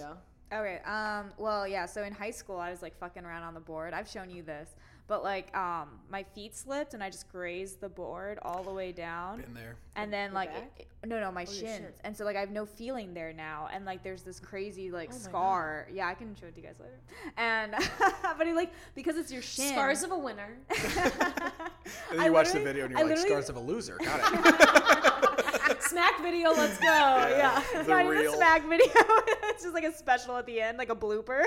go? 0.51 0.57
Okay. 0.57 0.79
Um. 0.85 1.31
Well, 1.37 1.67
yeah. 1.67 1.85
So 1.85 2.03
in 2.03 2.13
high 2.13 2.31
school, 2.31 2.57
I 2.57 2.69
was 2.71 2.81
like 2.81 2.97
fucking 2.97 3.23
around 3.25 3.43
on 3.43 3.53
the 3.53 3.59
board. 3.59 3.93
I've 3.93 4.07
shown 4.09 4.29
you 4.29 4.43
this, 4.43 4.69
but 5.09 5.23
like, 5.23 5.53
um, 5.57 5.89
my 6.09 6.23
feet 6.23 6.55
slipped 6.55 6.93
and 6.93 7.03
I 7.03 7.09
just 7.09 7.29
grazed 7.31 7.81
the 7.81 7.89
board 7.89 8.39
all 8.43 8.63
the 8.63 8.71
way 8.71 8.93
down. 8.93 9.41
Been 9.41 9.53
there. 9.53 9.75
And 9.97 10.13
then 10.13 10.29
Your 10.29 10.35
like, 10.35 10.51
it- 10.77 10.87
no, 11.05 11.19
no, 11.19 11.31
my 11.31 11.41
Oh, 11.47 11.51
your 11.51 11.53
shins. 11.53 11.77
shins. 11.85 11.97
And 12.03 12.15
so 12.15 12.23
like, 12.25 12.35
I 12.35 12.39
have 12.41 12.51
no 12.51 12.65
feeling 12.65 13.13
there 13.13 13.33
now. 13.33 13.67
And 13.73 13.85
like, 13.85 14.03
there's 14.03 14.21
this 14.23 14.39
crazy 14.39 14.91
like 14.91 15.09
Oh 15.11 15.15
my 15.15 15.19
scar. 15.19 15.87
Yeah, 15.91 16.07
I 16.07 16.13
can 16.13 16.35
show 16.35 16.45
it 16.47 16.55
to 16.55 16.61
you 16.61 16.67
guys 16.67 16.75
later. 16.79 16.99
And 17.37 17.73
but 18.37 18.47
it, 18.47 18.55
like 18.55 18.71
because 18.95 19.17
it's 19.17 19.31
your 19.31 19.41
shin. 19.41 19.73
Scars 19.73 20.03
of 20.03 20.11
a 20.11 20.17
winner. 20.17 20.57
And 22.11 22.19
then 22.19 22.19
I 22.19 22.25
you 22.27 22.33
watch 22.33 22.51
the 22.51 22.59
video 22.59 22.85
and 22.85 22.95
you're 22.95 23.07
like, 23.07 23.17
scars 23.17 23.49
of 23.49 23.55
a 23.55 23.59
loser. 23.59 23.97
Got 23.97 24.19
it. 25.71 25.81
Smack 25.89 26.21
video. 26.21 26.49
Let's 26.51 26.77
go. 26.77 26.85
Yeah. 26.85 27.63
It's 27.73 27.87
The 27.87 27.91
not 27.93 28.05
even 28.05 28.17
real- 28.17 28.33
a 28.33 28.37
smack 28.37 28.61
video. 28.69 28.85
it's 29.45 29.63
just 29.63 29.73
like 29.73 29.85
a 29.85 29.91
special 29.93 30.37
at 30.37 30.45
the 30.45 30.61
end, 30.61 30.77
like 30.77 30.91
a 30.91 30.95
blooper. 30.95 31.45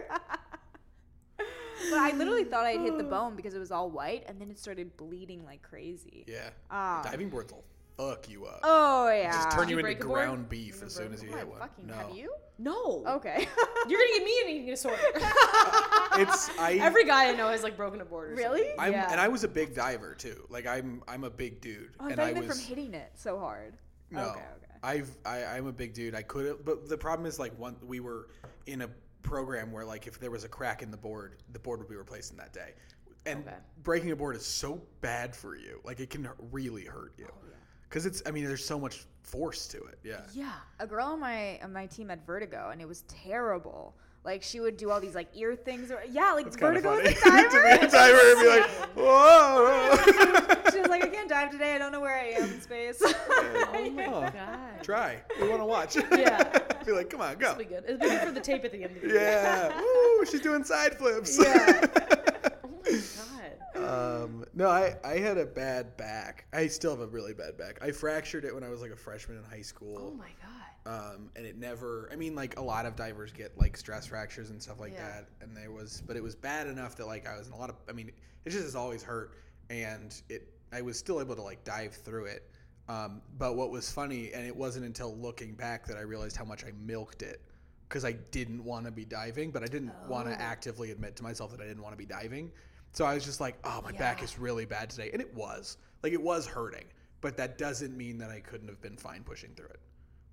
But 1.91 1.99
I 1.99 2.12
literally 2.16 2.45
thought 2.45 2.64
I'd 2.66 2.80
hit 2.80 2.97
the 2.99 3.05
bone 3.16 3.37
because 3.37 3.55
it 3.55 3.59
was 3.59 3.70
all 3.72 3.91
white, 3.91 4.24
and 4.26 4.41
then 4.41 4.51
it 4.51 4.59
started 4.59 4.97
bleeding 4.97 5.45
like 5.45 5.62
crazy. 5.62 6.24
yeah. 6.26 6.51
Ah. 6.70 7.03
Diving 7.05 7.28
boards 7.28 7.53
will 7.53 7.64
fuck 7.99 8.28
you 8.28 8.47
up. 8.47 8.61
Oh 8.62 9.11
yeah. 9.11 9.33
Just 9.33 9.51
turn 9.51 9.68
you 9.68 9.74
you 9.74 9.78
into 9.78 9.83
break 9.83 10.01
board? 10.01 10.12
ground 10.12 10.49
beef 10.49 10.83
as 10.83 10.95
soon 10.95 11.12
as 11.12 11.22
you 11.22 11.30
hit 11.30 11.47
one. 11.47 11.59
fucking. 11.59 11.87
no. 11.87 11.95
Have 11.95 12.16
you? 12.16 12.33
No. 12.59 13.05
Okay. 13.07 13.47
You're 13.89 13.99
gonna 14.01 14.11
get 14.18 14.24
me 14.24 14.41
an 14.45 14.49
eating 14.51 14.66
disorder. 14.66 14.97
It's 16.14 16.51
I. 16.59 16.78
Every 16.80 17.05
guy 17.05 17.28
I 17.30 17.33
know 17.33 17.49
has 17.49 17.62
like 17.62 17.76
broken 17.76 18.01
a 18.01 18.05
board. 18.05 18.33
Or 18.33 18.35
Really? 18.35 18.61
something. 18.61 18.76
I'm, 18.78 18.93
yeah. 18.93 19.11
And 19.11 19.20
I 19.20 19.28
was 19.28 19.45
a 19.45 19.49
big 19.49 19.74
diver 19.74 20.14
too. 20.14 20.45
Like 20.51 20.66
I'm, 20.66 21.03
I'm 21.09 21.24
a 21.24 21.30
big 21.30 21.61
dude. 21.61 21.91
Oh, 21.99 22.05
I 22.05 22.09
and 22.09 22.16
thought 22.16 22.24
I 22.24 22.28
you 22.28 22.35
meant 22.35 22.49
was. 22.49 22.61
from 22.61 22.68
hitting 22.68 22.95
it 22.95 23.11
so 23.14 23.39
hard. 23.39 23.74
No, 24.11 24.20
Okay, 24.30 24.30
okay. 24.30 24.72
I've 24.83 25.11
I, 25.24 25.45
I'm 25.45 25.66
a 25.66 25.72
big 25.72 25.95
dude. 25.95 26.14
I 26.14 26.22
could 26.22 26.47
have, 26.47 26.64
but 26.64 26.89
the 26.89 26.99
problem 26.99 27.26
is 27.26 27.39
like 27.39 27.59
one 27.59 27.76
we 27.85 28.01
were 28.01 28.28
in 28.66 28.83
a 28.83 28.89
program 29.23 29.73
where 29.73 29.85
like 29.85 30.07
if 30.07 30.18
there 30.20 30.31
was 30.31 30.45
a 30.45 30.49
crack 30.49 30.83
in 30.83 30.91
the 30.91 30.97
board, 30.97 31.37
the 31.53 31.59
board 31.59 31.79
would 31.81 31.89
be 31.89 31.97
replaced 31.97 32.31
in 32.33 32.37
that 32.39 32.53
day. 32.53 32.75
And 33.27 33.47
Okay. 33.47 33.57
breaking 33.85 34.11
a 34.11 34.16
board 34.16 34.35
is 34.37 34.45
so 34.45 34.83
bad 35.01 35.35
for 35.37 35.55
you. 35.57 35.81
Like 35.85 36.01
it 36.01 36.11
can 36.11 36.29
really 36.51 36.85
hurt 36.85 37.12
you. 37.18 37.27
Oh, 37.31 37.35
because 37.89 38.07
it's, 38.07 38.23
I 38.25 38.31
mean, 38.31 38.45
there's 38.47 38.64
so 38.64 38.81
much 38.81 39.05
force 39.23 39.66
to 39.68 39.77
it. 39.85 39.99
Yeah. 40.03 40.23
yeah. 40.33 40.53
A 40.81 40.87
girl 40.87 41.07
on 41.09 41.20
my 41.20 41.61
on 41.62 41.73
my 41.73 41.87
team 41.87 42.09
had 42.09 42.25
vertigo, 42.27 42.70
and 42.73 42.81
it 42.81 42.89
was 42.89 43.03
terrible. 43.03 43.95
Like 44.25 44.43
she 44.43 44.61
would 44.61 44.77
do 44.77 44.91
all 44.91 45.01
these 45.01 45.14
like 45.14 45.29
ear 45.37 45.55
things, 45.55 45.91
or 45.91 46.01
yeah, 46.11 46.33
like 46.33 46.47
It's 46.47 46.57
kind 46.57 46.77
of 46.77 46.83
vertigo 46.85 47.12
funny. 47.12 47.16
as 47.16 47.23
a 47.23 47.25
diver. 47.25 47.49
to 47.79 47.81
be 47.81 47.87
a 47.87 47.91
diver 47.91 48.33
and 48.33 48.41
be 48.41 48.49
like, 48.49 48.70
Whoa! 48.97 49.97
She 50.73 50.79
was 50.81 50.89
like, 50.89 51.05
I 51.05 51.09
can't 51.09 51.29
dive 51.29 51.51
today. 51.51 51.75
I 51.75 51.79
don't 51.79 51.93
know 51.93 52.01
where 52.01 52.18
I 52.18 52.29
am 52.29 52.45
in 52.45 52.61
space. 52.61 53.03
Oh 53.75 53.91
my 53.91 54.07
Oh. 54.07 54.20
god. 54.33 54.83
Try. 54.83 55.20
We 55.41 55.49
want 55.49 55.61
to 55.61 55.66
watch. 55.66 55.97
Yeah. 55.97 56.59
Be 56.87 56.93
like, 56.93 57.11
come 57.11 57.20
on, 57.20 57.37
go. 57.39 57.51
It'll 57.53 57.59
be 57.59 57.64
good. 57.64 57.85
It'll 57.85 57.99
be 57.99 58.07
good 58.09 58.20
for 58.22 58.33
the 58.33 58.41
tape 58.41 58.64
at 58.64 58.72
the 58.72 58.83
end 58.85 58.97
of 58.97 59.03
the 59.03 59.09
year. 59.09 59.16
Yeah. 59.20 59.80
Woo, 59.80 60.24
she's 60.26 60.41
doing 60.41 60.64
side 60.64 60.97
flips. 60.99 61.39
Yeah. 61.43 61.87
Oh 62.85 62.99
my 63.76 63.80
god. 63.80 64.22
Um, 64.24 64.45
no, 64.55 64.68
I, 64.68 64.97
I 65.05 65.18
had 65.18 65.39
a 65.39 65.47
bad 65.47 65.97
back. 65.97 66.45
I 66.53 66.66
still 66.66 66.91
have 66.91 67.01
a 67.01 67.07
really 67.07 67.33
bad 67.33 67.57
back. 67.57 67.78
I 67.80 67.91
fractured 67.91 68.45
it 68.45 68.53
when 68.55 68.62
I 68.64 68.68
was 68.68 68.80
like 68.83 68.91
a 68.91 68.97
freshman 68.97 69.39
in 69.39 69.45
high 69.45 69.62
school. 69.62 69.97
Oh 69.99 70.14
my 70.14 70.28
god. 70.85 71.14
um, 71.14 71.30
and 71.37 71.47
it 71.47 71.57
never. 71.57 72.09
I 72.12 72.16
mean, 72.16 72.35
like 72.35 72.59
a 72.59 72.62
lot 72.62 72.85
of 72.87 72.97
divers 72.97 73.33
get 73.33 73.57
like 73.59 73.76
stress 73.76 74.07
fractures 74.07 74.51
and 74.51 74.61
stuff 74.62 74.78
like 74.80 74.93
Yeah. 74.93 75.07
that, 75.09 75.28
and 75.41 75.57
there 75.57 75.70
was, 75.70 76.03
but 76.07 76.16
it 76.16 76.22
was 76.22 76.35
bad 76.35 76.66
enough 76.66 76.97
that 76.97 77.07
like 77.07 77.26
I 77.26 77.39
was 77.39 77.47
in 77.47 77.53
a 77.55 77.57
lot 77.57 77.70
of. 77.70 77.76
I 77.89 77.93
mean, 77.93 78.11
it 78.45 78.51
just 78.51 78.64
has 78.64 78.74
always 78.76 79.03
hurt, 79.03 79.33
and 79.70 80.14
it. 80.28 80.49
I 80.72 80.83
was 80.83 80.99
still 80.99 81.20
able 81.20 81.37
to 81.37 81.43
like 81.43 81.64
dive 81.64 81.95
through 81.95 82.26
it. 82.26 82.51
Um, 82.89 83.22
but 83.39 83.57
what 83.57 83.70
was 83.70 83.91
funny, 83.91 84.33
and 84.33 84.47
it 84.47 84.55
wasn't 84.55 84.85
until 84.85 85.16
looking 85.16 85.55
back 85.55 85.87
that 85.87 85.97
I 85.97 86.01
realized 86.01 86.37
how 86.37 86.45
much 86.45 86.64
I 86.64 86.72
milked 86.85 87.22
it 87.22 87.41
because 87.89 88.05
I 88.05 88.12
didn't 88.30 88.64
want 88.64 88.87
to 88.87 88.91
be 88.91 89.05
diving, 89.05 89.51
but 89.51 89.62
I 89.62 89.66
didn't 89.66 89.93
want 90.09 90.26
to 90.28 90.41
actively 90.41 90.91
admit 90.91 91.14
to 91.16 91.22
myself 91.22 91.51
that 91.53 91.61
I 91.61 91.66
didn't 91.66 91.83
want 91.83 91.93
to 91.93 91.99
be 91.99 92.07
diving. 92.07 92.51
So 92.93 93.05
I 93.05 93.14
was 93.14 93.24
just 93.24 93.41
like, 93.41 93.57
oh, 93.64 93.80
my 93.83 93.93
back 93.93 94.22
is 94.22 94.39
really 94.39 94.64
bad 94.64 94.91
today. 94.91 95.11
And 95.12 95.20
it 95.22 95.33
was. 95.35 95.76
Like, 96.03 96.12
it 96.12 96.20
was 96.22 96.47
hurting. 96.47 96.85
But 97.20 97.37
that 97.37 97.57
doesn't 97.57 97.97
mean 97.97 98.18
that 98.18 98.30
I 98.30 98.41
couldn't 98.41 98.68
have 98.68 98.80
been 98.80 98.97
fine 98.97 99.22
pushing 99.22 99.51
through 99.55 99.68
it. 99.68 99.80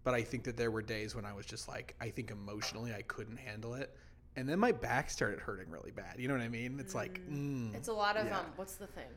But 0.04 0.14
I 0.14 0.24
think 0.24 0.43
that 0.45 0.58
there 0.58 0.72
were 0.72 0.82
days 0.82 1.16
when 1.16 1.26
I 1.26 1.34
was 1.34 1.45
just 1.45 1.68
like, 1.68 1.95
I 2.02 2.10
think 2.10 2.32
emotionally 2.32 2.93
I 2.93 3.02
couldn't 3.04 3.38
handle 3.38 3.76
it. 3.76 3.95
And 4.36 4.47
then 4.47 4.58
my 4.60 4.72
back 4.72 5.10
started 5.10 5.39
hurting 5.39 5.70
really 5.70 5.91
bad. 5.91 6.16
You 6.18 6.28
know 6.30 6.34
what 6.34 6.43
I 6.43 6.47
mean? 6.50 6.80
It's 6.80 6.95
like, 6.95 7.20
mm, 7.30 7.76
It's 7.76 7.89
a 7.89 7.93
lot 7.93 8.16
of 8.18 8.26
Yeah. 8.26 8.39
um. 8.39 8.45
What's 8.56 8.76
the 8.76 8.88
thing? 8.88 9.10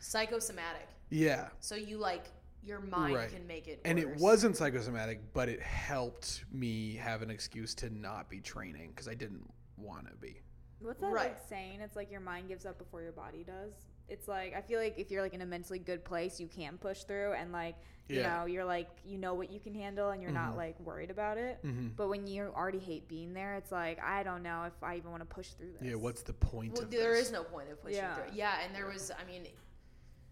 Psychosomatic. 0.00 0.88
yeah. 1.10 1.48
So 1.60 1.74
you 1.74 1.96
like 1.98 2.30
your 2.62 2.80
mind 2.80 3.14
Right. 3.14 3.30
can 3.30 3.46
make 3.46 3.68
it. 3.68 3.80
And 3.84 3.98
it 3.98 4.16
wasn't 4.16 4.56
psychosomatic, 4.56 5.20
but 5.32 5.48
it 5.48 5.60
helped 5.62 6.44
me 6.52 6.94
have 6.96 7.22
an 7.22 7.30
excuse 7.30 7.74
to 7.76 7.90
not 7.90 8.28
be 8.28 8.40
training 8.40 8.90
because 8.90 9.08
I 9.08 9.14
didn't 9.14 9.50
want 9.76 10.08
to 10.08 10.14
be. 10.16 10.40
What's 10.80 11.00
that 11.00 11.08
Right. 11.12 11.28
like 11.30 11.48
saying? 11.48 11.80
It's 11.80 11.96
like 11.96 12.10
your 12.10 12.20
mind 12.20 12.48
gives 12.48 12.64
up 12.66 12.78
before 12.78 13.02
your 13.02 13.12
body 13.12 13.44
does. 13.44 13.72
It's 14.08 14.26
like 14.28 14.54
I 14.54 14.60
feel 14.62 14.80
like 14.80 14.98
if 14.98 15.10
you're 15.10 15.22
like 15.22 15.34
in 15.34 15.42
a 15.42 15.46
mentally 15.46 15.78
good 15.78 16.04
place, 16.04 16.40
you 16.40 16.48
can 16.48 16.78
push 16.78 17.04
through 17.04 17.32
and 17.34 17.52
like 17.52 17.76
you 18.08 18.16
Yeah. 18.20 18.38
know 18.40 18.46
you're 18.46 18.64
like 18.64 18.88
you 19.04 19.18
know 19.18 19.34
what 19.34 19.50
you 19.52 19.60
can 19.60 19.72
handle 19.74 20.10
and 20.10 20.20
you're 20.20 20.32
not 20.32 20.56
like 20.56 20.78
worried 20.80 21.10
about 21.10 21.38
it. 21.38 21.62
Mhm. 21.62 21.94
But 21.94 22.08
when 22.08 22.26
you 22.26 22.44
already 22.56 22.80
hate 22.80 23.06
being 23.08 23.34
there, 23.34 23.54
it's 23.54 23.70
like 23.70 24.00
I 24.00 24.22
don't 24.24 24.42
know 24.42 24.64
if 24.64 24.82
I 24.82 24.96
even 24.96 25.10
want 25.12 25.20
to 25.22 25.32
push 25.32 25.50
through 25.50 25.72
this. 25.74 25.82
Yeah, 25.82 25.94
what's 25.94 26.22
the 26.22 26.32
point 26.32 26.72
Well, 26.74 26.82
of 26.84 26.90
there 26.90 27.14
this? 27.14 27.26
is 27.26 27.32
no 27.32 27.44
point 27.44 27.70
of 27.70 27.80
pushing 27.80 27.98
Yeah. 27.98 28.14
through. 28.16 28.34
Yeah, 28.34 28.60
and 28.64 28.74
there 28.74 28.86
was. 28.86 29.10
I 29.12 29.24
mean, 29.24 29.46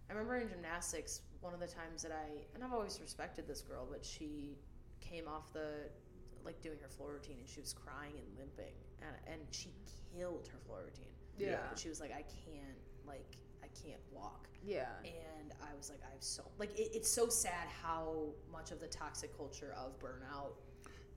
I 0.09 0.12
remember 0.12 0.36
in 0.36 0.48
gymnastics, 0.48 1.20
one 1.40 1.54
of 1.54 1.61
the 1.61 1.66
times 1.66 2.02
that 2.02 2.12
I 2.12 2.42
and 2.54 2.64
I've 2.64 2.72
always 2.72 3.00
respected 3.00 3.46
this 3.46 3.61
girl, 3.61 3.86
but 3.90 4.04
she 4.04 4.56
came 5.00 5.28
off 5.28 5.52
the 5.52 5.90
like 6.44 6.61
doing 6.62 6.78
her 6.80 6.88
floor 6.88 7.12
routine 7.12 7.36
and 7.38 7.48
she 7.48 7.61
was 7.61 7.72
crying 7.72 8.14
and 8.16 8.26
limping, 8.38 8.74
and, 9.02 9.14
and 9.32 9.40
she 9.50 9.70
killed 10.16 10.48
her 10.52 10.59
floor 10.66 10.80
routine. 10.84 11.12
Yeah. 11.38 11.59
But 11.68 11.78
she 11.78 11.88
was 11.88 12.00
like, 12.00 12.11
I 12.11 12.22
can't, 12.22 12.78
like, 13.06 13.36
I 13.62 13.66
can't 13.80 14.00
walk. 14.12 14.48
Yeah. 14.64 14.86
And 15.04 15.52
I 15.62 15.76
was 15.76 15.88
like, 15.90 16.00
I've 16.04 16.22
so 16.22 16.42
like 16.59 16.76
it, 16.78 16.90
it's 16.94 17.11
so 17.11 17.28
sad 17.28 17.68
how 17.82 18.28
much 18.50 18.70
of 18.70 18.80
the 18.80 18.88
toxic 18.88 19.36
culture 19.36 19.74
of 19.76 19.98
burnout. 20.00 20.52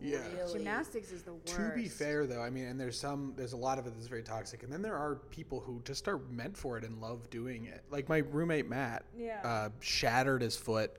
Yeah. 0.01 0.17
Really, 0.35 0.53
Gymnastics 0.53 1.11
is 1.11 1.21
the 1.23 1.33
worst. 1.33 1.55
To 1.55 1.71
be 1.75 1.87
fair, 1.87 2.25
though, 2.25 2.41
I 2.41 2.49
mean, 2.49 2.65
and 2.65 2.79
there's 2.79 2.99
some, 2.99 3.33
there's 3.35 3.53
a 3.53 3.57
lot 3.57 3.77
of 3.79 3.85
it 3.87 3.93
that's 3.93 4.07
very 4.07 4.23
toxic, 4.23 4.63
and 4.63 4.71
then 4.73 4.81
there 4.81 4.95
are 4.97 5.15
people 5.29 5.59
who 5.59 5.81
just 5.85 6.07
are 6.07 6.17
meant 6.29 6.57
for 6.57 6.77
it 6.77 6.83
and 6.83 6.99
love 6.99 7.29
doing 7.29 7.65
it. 7.65 7.83
Like 7.91 8.09
my 8.09 8.17
roommate 8.19 8.67
Matt, 8.67 9.05
Yeah. 9.15 9.41
uh, 9.43 9.69
shattered 9.79 10.41
his 10.41 10.55
foot 10.55 10.91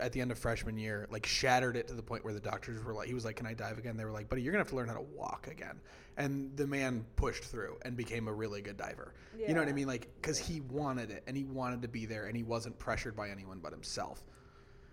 at 0.00 0.12
the 0.12 0.20
end 0.20 0.30
of 0.30 0.38
freshman 0.38 0.78
year, 0.78 1.08
like 1.10 1.26
shattered 1.26 1.76
it 1.76 1.88
to 1.88 1.94
the 1.94 2.02
point 2.02 2.24
where 2.24 2.34
the 2.34 2.40
doctors 2.40 2.84
were 2.84 2.94
like, 2.94 3.08
he 3.08 3.14
was 3.14 3.24
like, 3.24 3.36
"Can 3.36 3.46
I 3.46 3.54
dive 3.54 3.78
again?" 3.78 3.96
They 3.96 4.04
were 4.04 4.12
like, 4.12 4.28
"Buddy, 4.28 4.42
you're 4.42 4.52
gonna 4.52 4.60
have 4.62 4.68
to 4.70 4.76
learn 4.76 4.86
how 4.88 4.94
to 4.94 5.00
walk 5.00 5.48
again." 5.50 5.80
And 6.16 6.56
the 6.56 6.66
man 6.66 7.04
pushed 7.16 7.44
through 7.44 7.78
and 7.82 7.96
became 7.96 8.28
a 8.28 8.32
really 8.32 8.60
good 8.60 8.76
diver. 8.76 9.14
You 9.36 9.54
know 9.54 9.60
what 9.60 9.68
I 9.68 9.72
mean? 9.72 9.86
Like, 9.88 10.06
because 10.20 10.38
he 10.38 10.60
wanted 10.60 11.10
it 11.10 11.24
and 11.26 11.36
he 11.36 11.44
wanted 11.44 11.82
to 11.82 11.88
be 11.88 12.04
there 12.06 12.26
and 12.26 12.36
he 12.36 12.42
wasn't 12.42 12.78
pressured 12.78 13.16
by 13.16 13.30
anyone 13.30 13.58
but 13.58 13.72
himself, 13.72 14.22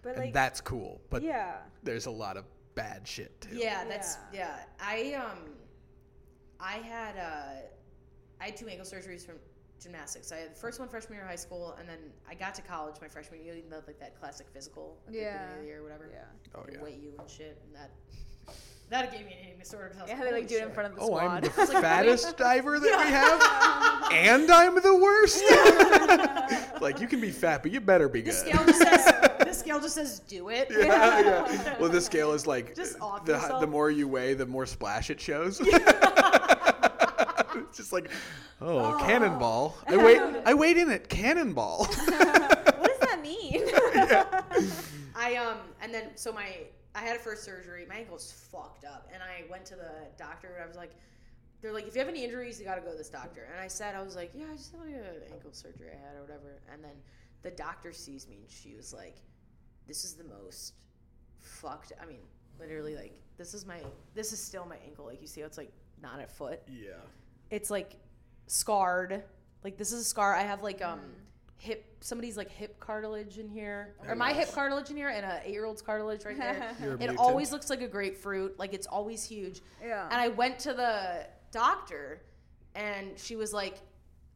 But 0.01 0.13
and 0.15 0.19
like 0.25 0.33
that's 0.33 0.61
cool. 0.61 1.01
But 1.09 1.21
yeah. 1.21 1.57
there's 1.83 2.05
a 2.05 2.11
lot 2.11 2.37
of 2.37 2.45
bad 2.77 3.05
shit 3.07 3.41
too. 3.41 3.49
Yeah, 3.57 3.83
that's 3.89 4.17
yeah. 4.33 4.59
I 4.79 5.13
um, 5.15 5.39
I 6.59 6.73
had 6.77 7.17
uh, 7.17 7.61
I 8.39 8.45
had 8.45 8.55
two 8.55 8.67
ankle 8.67 8.85
surgeries 8.85 9.25
from 9.25 9.35
gymnastics. 9.81 10.31
I 10.31 10.37
had 10.37 10.51
the 10.55 10.59
first 10.59 10.79
one 10.79 10.87
freshman 10.87 11.15
year 11.15 11.23
of 11.23 11.29
high 11.29 11.35
school, 11.35 11.75
and 11.79 11.89
then 11.89 11.97
I 12.29 12.35
got 12.35 12.53
to 12.55 12.61
college 12.61 12.95
my 13.01 13.07
freshman 13.07 13.43
year. 13.43 13.55
You 13.55 13.69
know, 13.69 13.81
like 13.87 13.99
that 13.99 14.17
classic 14.19 14.47
physical 14.53 14.97
at 15.07 15.13
the 15.13 15.19
beginning 15.19 15.33
Yeah. 15.35 15.53
of 15.53 15.59
the 15.59 15.65
year, 15.65 15.79
or 15.79 15.83
whatever. 15.83 16.07
Yeah. 16.11 16.19
Oh, 16.55 16.63
They 16.67 16.73
yeah. 16.77 16.83
weigh 16.83 16.99
you 17.01 17.13
and 17.19 17.29
shit, 17.29 17.61
and 17.65 17.75
that 17.75 17.91
that 18.89 19.11
gave 19.11 19.25
me 19.25 19.33
an 19.33 19.45
eating 19.47 19.59
disorder. 19.59 19.89
'cause 19.89 19.97
I 19.97 20.01
was 20.03 20.09
Yeah, 20.11 20.15
like, 20.15 20.23
they 20.23 20.31
like 20.31 20.43
"Holy 20.43 20.47
do 20.47 20.55
it 20.55 20.61
in 20.61 20.67
shit." 20.69 20.73
front 20.75 20.89
of 20.93 20.95
the 20.95 21.01
Oh, 21.01 21.07
squad. 21.07 21.27
I'm 21.27 21.41
the 21.43 21.49
fattest 21.81 22.37
diver 22.37 22.79
that 22.79 22.97
we 23.03 23.11
have, 23.11 24.13
and 24.13 24.49
I'm 24.49 24.75
the 24.81 24.95
worst. 24.95 25.43
like 26.81 27.01
you 27.01 27.07
can 27.07 27.19
be 27.19 27.31
fat, 27.31 27.61
but 27.63 27.71
you 27.71 27.81
better 27.81 28.07
be 28.07 28.21
The 28.21 28.31
good. 28.31 28.37
scale 28.39 28.65
just 28.65 28.81
says 28.81 29.03
the 29.05 29.16
scale 29.57 29.79
just 29.79 29.95
says 29.95 30.19
do 30.21 30.49
it. 30.49 30.67
yeah, 30.71 31.19
yeah. 31.19 31.75
Well, 31.79 31.89
the 31.89 32.01
scale 32.11 32.31
is 32.33 32.47
like 32.47 32.75
Just 32.75 32.99
off 33.01 33.25
the, 33.25 33.33
yourself. 33.33 33.61
the 33.61 33.67
more 33.67 33.91
you 33.91 34.07
weigh, 34.07 34.33
the 34.33 34.45
more 34.45 34.65
splash 34.65 35.09
it 35.09 35.19
shows. 35.19 35.59
it's 35.65 35.71
just 37.77 37.91
like, 37.91 38.09
oh, 38.61 38.97
cannonball. 39.01 39.77
I 39.87 39.97
wait. 40.03 40.19
I 40.45 40.53
weighed 40.53 40.77
in 40.77 40.89
it. 40.89 41.09
Cannonball. 41.09 41.85
what 41.85 41.97
does 41.97 42.99
that 42.99 43.19
mean? 43.21 43.63
I 45.15 45.35
um 45.35 45.57
and 45.81 45.93
then 45.93 46.11
so 46.15 46.31
my 46.31 46.47
I 46.95 47.01
had 47.01 47.15
a 47.15 47.19
first 47.19 47.43
surgery. 47.43 47.85
My 47.87 47.95
ankle 47.97 48.15
was 48.15 48.31
fucked 48.51 48.85
up, 48.85 49.07
and 49.13 49.21
I 49.21 49.43
went 49.51 49.65
to 49.65 49.75
the 49.75 49.91
doctor. 50.17 50.47
and 50.55 50.63
I 50.63 50.67
was 50.67 50.75
like, 50.75 50.91
they're 51.61 51.71
like, 51.73 51.87
if 51.87 51.93
you 51.95 51.99
have 51.99 52.09
any 52.09 52.23
injuries, 52.23 52.59
you 52.59 52.65
got 52.65 52.75
to 52.75 52.81
go 52.81 52.91
to 52.91 52.97
this 52.97 53.09
doctor. 53.09 53.47
And 53.51 53.59
I 53.59 53.67
said, 53.67 53.93
I 53.95 54.01
was 54.01 54.15
like, 54.15 54.31
yeah, 54.33 54.45
I 54.51 54.55
just 54.55 54.71
had 54.71 54.81
like 54.81 54.95
an 54.95 55.31
ankle 55.31 55.51
surgery 55.51 55.89
I 55.91 55.95
had 56.07 56.15
or 56.17 56.21
whatever. 56.21 56.61
And 56.73 56.83
then 56.83 56.95
the 57.43 57.51
doctor 57.51 57.93
sees 57.93 58.27
me, 58.27 58.37
and 58.41 58.49
she 58.49 58.75
was 58.75 58.93
like, 58.93 59.17
this 59.87 60.03
is 60.03 60.13
the 60.13 60.23
most 60.23 60.73
fucked. 61.39 61.93
I 62.01 62.05
mean, 62.05 62.19
literally, 62.59 62.95
like 62.95 63.13
this 63.37 63.53
is 63.53 63.65
my 63.65 63.79
this 64.13 64.31
is 64.33 64.39
still 64.41 64.65
my 64.65 64.77
ankle. 64.85 65.05
Like 65.05 65.21
you 65.21 65.27
see, 65.27 65.41
how 65.41 65.47
it's 65.47 65.57
like 65.57 65.71
not 66.01 66.19
at 66.19 66.31
foot. 66.31 66.61
yeah. 66.67 66.93
It's 67.49 67.69
like 67.69 67.95
scarred. 68.47 69.23
Like 69.63 69.77
this 69.77 69.91
is 69.91 70.01
a 70.01 70.03
scar. 70.03 70.35
I 70.35 70.41
have 70.43 70.61
like 70.63 70.81
um 70.83 70.99
hip 71.59 71.85
somebody's 72.01 72.37
like 72.37 72.51
hip 72.51 72.79
cartilage 72.79 73.37
in 73.39 73.47
here, 73.49 73.95
or 74.07 74.15
my 74.15 74.33
hip 74.33 74.51
cartilage 74.51 74.89
in 74.89 74.97
here, 74.97 75.09
and 75.09 75.25
a 75.25 75.41
eight 75.45 75.51
year 75.53 75.65
old's 75.65 75.81
cartilage 75.81 76.25
right 76.25 76.37
there. 76.37 76.75
You're 76.81 76.91
a 76.91 76.93
it 76.95 76.99
mutant. 76.99 77.19
always 77.19 77.51
looks 77.51 77.69
like 77.69 77.81
a 77.81 77.87
grapefruit. 77.87 78.59
Like 78.59 78.73
it's 78.73 78.87
always 78.87 79.23
huge. 79.23 79.61
Yeah. 79.83 80.05
And 80.11 80.19
I 80.21 80.27
went 80.27 80.59
to 80.59 80.73
the 80.73 81.25
doctor, 81.51 82.21
and 82.75 83.17
she 83.17 83.35
was 83.35 83.53
like, 83.53 83.77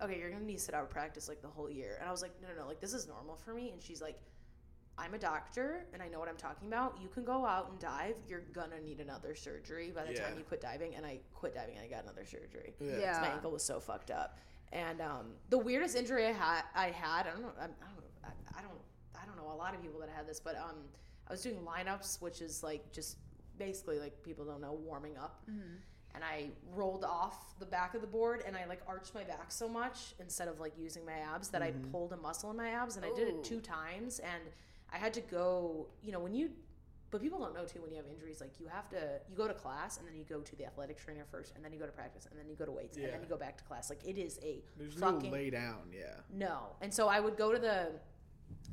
"Okay, 0.01 0.17
you're 0.19 0.31
gonna 0.31 0.43
need 0.45 0.57
to 0.57 0.63
sit 0.63 0.73
out 0.73 0.83
of 0.83 0.89
practice 0.89 1.27
like 1.27 1.41
the 1.41 1.47
whole 1.49 1.69
year." 1.69 1.97
And 1.99 2.07
I 2.07 2.11
was 2.11 2.21
like, 2.21 2.31
"No, 2.41 2.47
no, 2.55 2.61
no. 2.61 2.67
Like 2.67 2.79
this 2.79 2.93
is 2.93 3.07
normal 3.07 3.35
for 3.35 3.53
me." 3.53 3.71
And 3.71 3.81
she's 3.81 4.01
like. 4.01 4.17
I'm 4.97 5.13
a 5.13 5.17
doctor 5.17 5.85
and 5.93 6.01
I 6.01 6.07
know 6.07 6.19
what 6.19 6.29
I'm 6.29 6.37
talking 6.37 6.67
about. 6.67 6.97
You 7.01 7.07
can 7.07 7.23
go 7.23 7.45
out 7.45 7.69
and 7.71 7.79
dive. 7.79 8.15
You're 8.27 8.43
gonna 8.53 8.79
need 8.81 8.99
another 8.99 9.33
surgery 9.35 9.91
by 9.91 10.03
the 10.05 10.13
time 10.13 10.37
you 10.37 10.43
quit 10.43 10.61
diving. 10.61 10.95
And 10.95 11.05
I 11.05 11.19
quit 11.33 11.55
diving 11.55 11.75
and 11.77 11.85
I 11.85 11.87
got 11.89 12.03
another 12.03 12.25
surgery. 12.25 12.75
Yeah. 12.79 12.97
Yeah. 12.99 13.11
'Cause 13.13 13.21
my 13.21 13.33
ankle 13.33 13.51
was 13.51 13.63
so 13.63 13.79
fucked 13.79 14.11
up. 14.11 14.37
And 14.73 15.01
um, 15.01 15.33
the 15.49 15.57
weirdest 15.57 15.95
injury 15.95 16.25
I 16.27 16.31
had, 16.31 16.63
I 16.75 16.91
had, 16.91 17.27
I 17.27 17.31
don't 17.31 17.41
know, 17.41 17.51
I, 17.59 17.63
I 17.65 17.67
don't, 17.67 18.05
I, 18.23 18.59
I 18.59 18.61
don't, 18.61 18.79
I 19.21 19.25
don't 19.25 19.35
know 19.37 19.51
a 19.51 19.55
lot 19.57 19.73
of 19.75 19.81
people 19.81 19.99
that 19.99 20.09
had 20.09 20.27
this, 20.27 20.39
but 20.39 20.55
um, 20.57 20.75
I 21.27 21.31
was 21.33 21.41
doing 21.41 21.57
lineups, 21.65 22.21
which 22.21 22.41
is 22.41 22.63
like 22.63 22.91
just 22.91 23.17
basically 23.57 23.99
like 23.99 24.21
people 24.23 24.45
don't 24.45 24.61
know 24.61 24.73
warming 24.73 25.17
up. 25.17 25.41
And 26.13 26.23
I 26.25 26.49
rolled 26.75 27.05
off 27.05 27.57
the 27.59 27.65
back 27.65 27.95
of 27.95 28.01
the 28.01 28.07
board 28.07 28.43
and 28.45 28.55
I 28.57 28.65
like 28.65 28.81
arched 28.85 29.15
my 29.15 29.23
back 29.23 29.49
so 29.49 29.67
much 29.69 30.13
instead 30.19 30.49
of 30.49 30.59
like 30.59 30.73
using 30.77 31.05
my 31.05 31.13
abs 31.33 31.47
that 31.49 31.61
I 31.61 31.71
pulled 31.91 32.11
a 32.11 32.17
muscle 32.17 32.51
in 32.51 32.57
my 32.57 32.69
abs 32.71 32.97
and 32.97 33.05
I 33.05 33.09
did 33.15 33.29
it 33.29 33.43
two 33.45 33.61
times 33.61 34.19
and 34.19 34.43
I 34.93 34.97
had 34.97 35.13
to 35.13 35.21
go, 35.21 35.87
you 36.03 36.11
know, 36.11 36.19
when 36.19 36.33
you 36.33 36.49
but 37.11 37.21
people 37.21 37.39
don't 37.39 37.53
know 37.53 37.65
too 37.65 37.81
when 37.81 37.91
you 37.91 37.97
have 37.97 38.05
injuries 38.07 38.39
like 38.39 38.53
you 38.57 38.67
have 38.67 38.87
to 38.89 39.19
you 39.29 39.35
go 39.35 39.45
to 39.45 39.53
class 39.53 39.97
and 39.97 40.07
then 40.07 40.15
you 40.15 40.23
go 40.23 40.39
to 40.39 40.55
the 40.55 40.65
athletic 40.65 40.97
trainer 40.97 41.25
first 41.29 41.53
and 41.55 41.63
then 41.63 41.73
you 41.73 41.77
go 41.77 41.85
to 41.85 41.91
practice 41.91 42.25
and 42.31 42.39
then 42.39 42.47
you 42.47 42.55
go 42.55 42.63
to 42.65 42.71
weights 42.71 42.95
and 42.95 43.05
then 43.11 43.21
you 43.21 43.27
go 43.27 43.35
back 43.35 43.57
to 43.57 43.63
class 43.65 43.89
like 43.89 43.99
it 44.05 44.17
is 44.17 44.39
a 44.41 44.63
There's 44.77 44.93
fucking 44.93 45.29
no 45.29 45.35
lay 45.37 45.49
down. 45.49 45.91
Yeah. 45.91 46.13
no 46.33 46.67
and 46.79 46.93
so 46.93 47.09
i 47.09 47.19
would 47.19 47.35
go 47.35 47.51
to 47.51 47.59
the 47.59 47.89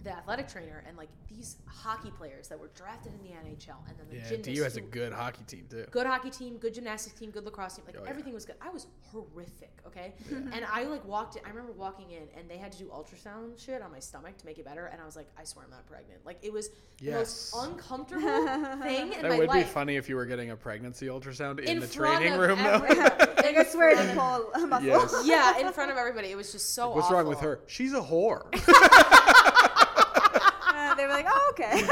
the 0.05 0.11
athletic 0.17 0.47
trainer 0.49 0.85
and 0.87 0.97
like 0.97 1.09
these 1.29 1.57
hockey 1.67 2.11
players 2.13 2.47
that 2.49 2.59
were 2.59 2.71
drafted 2.77 3.13
in 3.13 3.19
the 3.23 3.35
NHL 3.35 3.75
and 3.89 3.99
then 3.99 4.07
the 4.11 4.17
Yeah, 4.17 4.29
gymnasts 4.29 4.55
DU 4.55 4.63
has 4.63 4.77
a 4.77 4.81
good 4.81 5.13
hockey 5.13 5.43
team 5.45 5.67
too. 5.69 5.87
good 5.91 6.07
hockey 6.07 6.31
team, 6.31 6.57
good 6.59 6.73
gymnastics 6.75 7.19
team, 7.19 7.31
good 7.33 7.45
lacrosse 7.45 7.75
team. 7.75 7.85
Like 7.87 7.97
Oh, 7.99 8.05
yeah. 8.05 8.11
everything 8.11 8.33
was 8.33 8.45
good. 8.45 8.55
I 8.61 8.71
was 8.71 8.87
horrific, 9.11 9.73
okay? 9.87 10.15
And 10.31 10.65
I 10.73 10.85
like 10.85 11.05
walked 11.05 11.35
in, 11.37 11.43
I 11.45 11.49
remember 11.49 11.73
walking 11.73 12.11
in 12.13 12.23
and 12.39 12.49
they 12.49 12.59
had 12.59 12.71
to 12.73 12.79
do 12.79 12.87
ultrasound 12.87 13.59
shit 13.59 13.83
on 13.83 13.91
my 13.91 13.99
stomach 13.99 14.37
to 14.39 14.47
make 14.47 14.59
it 14.59 14.65
better 14.65 14.87
and 14.87 15.01
I 15.01 15.05
was 15.05 15.17
like, 15.17 15.27
I 15.37 15.43
swear 15.45 15.65
I'm 15.65 15.71
not 15.73 15.85
pregnant. 15.87 16.25
Like 16.25 16.39
it 16.43 16.53
was 16.53 16.71
the 17.03 17.11
most 17.13 17.53
uncomfortable 17.57 18.23
thing 18.83 19.13
in 19.15 19.23
That 19.23 19.31
my 19.31 19.39
would 19.39 19.51
be 19.51 19.59
life. 19.59 19.71
funny 19.71 19.97
if 19.97 20.09
you 20.09 20.15
were 20.15 20.27
getting 20.27 20.51
a 20.53 20.57
pregnancy 20.57 21.07
ultrasound 21.07 21.59
in, 21.59 21.69
In 21.69 21.81
the 21.81 21.89
training 21.89 22.35
of 22.35 22.39
room 22.39 22.59
though. 22.59 22.71
everybody. 22.85 23.25
Like 23.39 23.57
I 23.57 23.65
swear 23.65 23.95
to 23.95 24.13
pull 24.15 24.51
a 24.63 24.67
muscle. 24.67 24.87
yes. 24.87 25.23
yeah, 25.25 25.59
in 25.67 25.73
front 25.73 25.91
of 25.91 25.97
everybody. 25.97 26.29
It 26.31 26.37
was 26.37 26.53
just 26.53 26.75
so 26.75 26.91
What's 26.95 27.11
wrong 27.11 27.27
with 27.27 27.39
her? 27.41 27.61
She's 27.67 27.95
a 27.95 28.01
whore. 28.01 28.43
They 31.19 31.25
were 31.25 31.29
like, 31.31 31.35
oh 31.37 31.53
okay. 31.53 31.83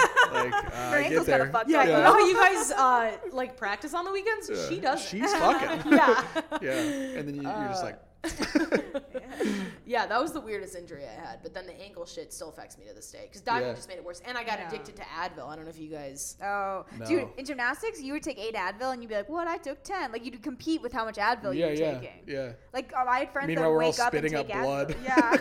like, 0.50 0.54
uh, 0.64 0.70
Her 0.70 0.96
I 0.98 1.02
get 1.02 1.06
ankle's 1.10 1.26
there. 1.26 1.38
kind 1.38 1.48
of 1.48 1.52
fucked 1.52 1.70
Yeah, 1.70 1.78
up. 1.80 1.84
you 1.86 1.90
Yeah. 1.92 1.98
know 2.02 2.12
how 2.12 2.26
you 2.26 2.34
guys 2.34 2.70
uh, 2.72 3.16
like 3.32 3.56
practice 3.56 3.94
on 3.94 4.04
the 4.04 4.12
weekends? 4.12 4.50
Yeah. 4.52 4.68
She 4.68 4.80
does. 4.80 5.02
She's 5.08 5.32
fucking. 5.34 5.92
yeah. 5.92 6.24
yeah. 6.62 6.72
And 7.18 7.28
then 7.28 7.34
you, 7.34 7.42
you're 7.42 7.68
just 7.68 7.82
like, 7.82 7.98
yeah, 9.86 10.06
that 10.06 10.20
was 10.20 10.32
the 10.32 10.40
weirdest 10.40 10.74
injury 10.76 11.04
I 11.04 11.12
had. 11.28 11.40
But 11.42 11.54
then 11.54 11.66
the 11.66 11.78
ankle 11.80 12.06
shit 12.06 12.32
still 12.32 12.48
affects 12.48 12.76
me 12.78 12.84
to 12.86 12.94
this 12.94 13.10
day 13.10 13.22
because 13.28 13.40
diving 13.40 13.68
Yeah. 13.68 13.74
just 13.74 13.88
made 13.88 13.98
it 13.98 14.04
worse. 14.04 14.20
And 14.26 14.36
I 14.36 14.42
got 14.44 14.58
Yeah. 14.58 14.68
addicted 14.68 14.96
to 14.96 15.02
Advil. 15.02 15.46
I 15.48 15.56
don't 15.56 15.64
know 15.64 15.70
if 15.70 15.78
you 15.78 15.88
guys. 15.88 16.36
Oh, 16.42 16.84
No. 16.98 17.06
dude! 17.06 17.28
In 17.36 17.44
gymnastics, 17.44 18.00
you 18.02 18.12
would 18.14 18.22
take 18.22 18.38
eight 18.38 18.54
Advil, 18.54 18.92
and 18.92 19.02
you'd 19.02 19.08
be 19.08 19.14
like, 19.14 19.28
"What? 19.28 19.46
I 19.48 19.58
took 19.58 19.82
10. 19.82 20.12
Like 20.12 20.24
you'd 20.24 20.42
compete 20.42 20.82
with 20.82 20.92
how 20.92 21.04
much 21.04 21.16
Advil 21.16 21.54
yeah, 21.54 21.66
you 21.66 21.66
were 21.66 21.72
yeah, 21.74 21.98
taking. 21.98 22.20
yeah. 22.26 22.52
Like 22.72 22.92
oh, 22.96 23.06
I 23.06 23.20
had 23.20 23.30
friends 23.32 23.48
Meanwhile, 23.48 23.64
that 23.66 23.70
we're 23.70 23.76
would 23.76 23.84
all 23.84 23.90
wake 23.90 24.00
up 24.00 24.14
and 24.14 24.28
spitting 24.28 24.46
take 24.46 24.56
up 24.56 24.62
blood. 24.62 24.88
Advil. 24.88 25.04
Yeah. 25.04 25.36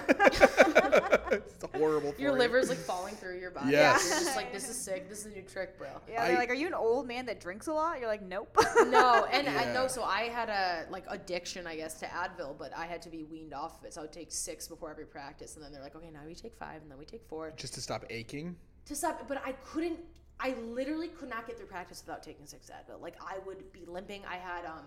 it's 1.31 1.63
a 1.63 1.77
horrible. 1.77 2.11
For 2.13 2.21
Your 2.21 2.33
you. 2.33 2.37
liver's 2.39 2.69
like 2.69 2.77
falling 2.77 3.15
through 3.15 3.39
your 3.39 3.51
body. 3.51 3.71
Yes. 3.71 4.07
You're 4.09 4.19
just 4.19 4.35
like, 4.35 4.53
this 4.53 4.69
is 4.69 4.77
sick. 4.77 5.09
This 5.09 5.19
is 5.25 5.25
a 5.27 5.35
new 5.35 5.41
trick, 5.41 5.77
bro. 5.77 5.87
Yeah, 6.07 6.27
they're 6.27 6.35
I- 6.35 6.39
like, 6.39 6.49
"Are 6.49 6.53
you 6.55 6.67
an 6.67 6.73
old 6.73 7.07
man 7.07 7.25
that 7.25 7.39
drinks 7.39 7.67
a 7.67 7.73
lot?" 7.73 7.99
You're 7.99 8.07
like, 8.09 8.21
"Nope." 8.21 8.55
No, 8.87 9.25
and 9.31 9.47
I 9.49 9.63
Yeah. 9.65 9.73
know. 9.73 9.87
So 9.87 10.03
I 10.03 10.23
had 10.23 10.49
a 10.49 10.85
like 10.91 11.05
addiction, 11.07 11.65
I 11.67 11.75
guess, 11.75 11.95
to 11.99 12.05
Advil, 12.05 12.57
but 12.57 12.64
I 12.75 12.85
had 12.85 13.01
to 13.03 13.09
be 13.09 13.23
weaned 13.23 13.53
off 13.53 13.79
of 13.79 13.85
it. 13.85 13.93
So 13.93 14.01
I 14.01 14.03
would 14.03 14.13
take 14.13 14.31
six 14.31 14.67
before 14.67 14.89
every 14.89 15.05
practice, 15.05 15.55
and 15.55 15.63
then 15.63 15.71
they're 15.71 15.81
like, 15.81 15.95
okay, 15.95 16.09
now 16.09 16.21
we 16.25 16.35
take 16.35 16.55
five, 16.55 16.81
and 16.81 16.89
then 16.89 16.97
we 16.97 17.05
take 17.05 17.23
four 17.27 17.51
Just 17.57 17.73
to 17.75 17.81
stop 17.81 18.05
aching. 18.09 18.55
to 18.85 18.95
stop. 18.95 19.27
But 19.27 19.41
I 19.45 19.53
couldn't. 19.53 19.99
I 20.39 20.53
literally 20.63 21.07
could 21.07 21.29
not 21.29 21.47
get 21.47 21.57
through 21.57 21.67
practice 21.67 22.03
without 22.05 22.21
taking 22.21 22.45
six 22.45 22.69
Advil. 22.69 23.01
Like 23.01 23.15
I 23.21 23.39
would 23.45 23.71
be 23.71 23.85
limping. 23.85 24.21
I 24.29 24.35
had 24.35 24.65
um, 24.65 24.85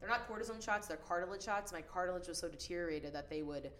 they're 0.00 0.08
not 0.08 0.28
cortisone 0.28 0.64
shots; 0.64 0.86
they're 0.86 0.96
cartilage 0.96 1.42
shots. 1.42 1.72
My 1.72 1.82
cartilage 1.82 2.28
was 2.28 2.38
so 2.38 2.48
deteriorated 2.48 3.12
that 3.12 3.28
they 3.28 3.42
would 3.42 3.70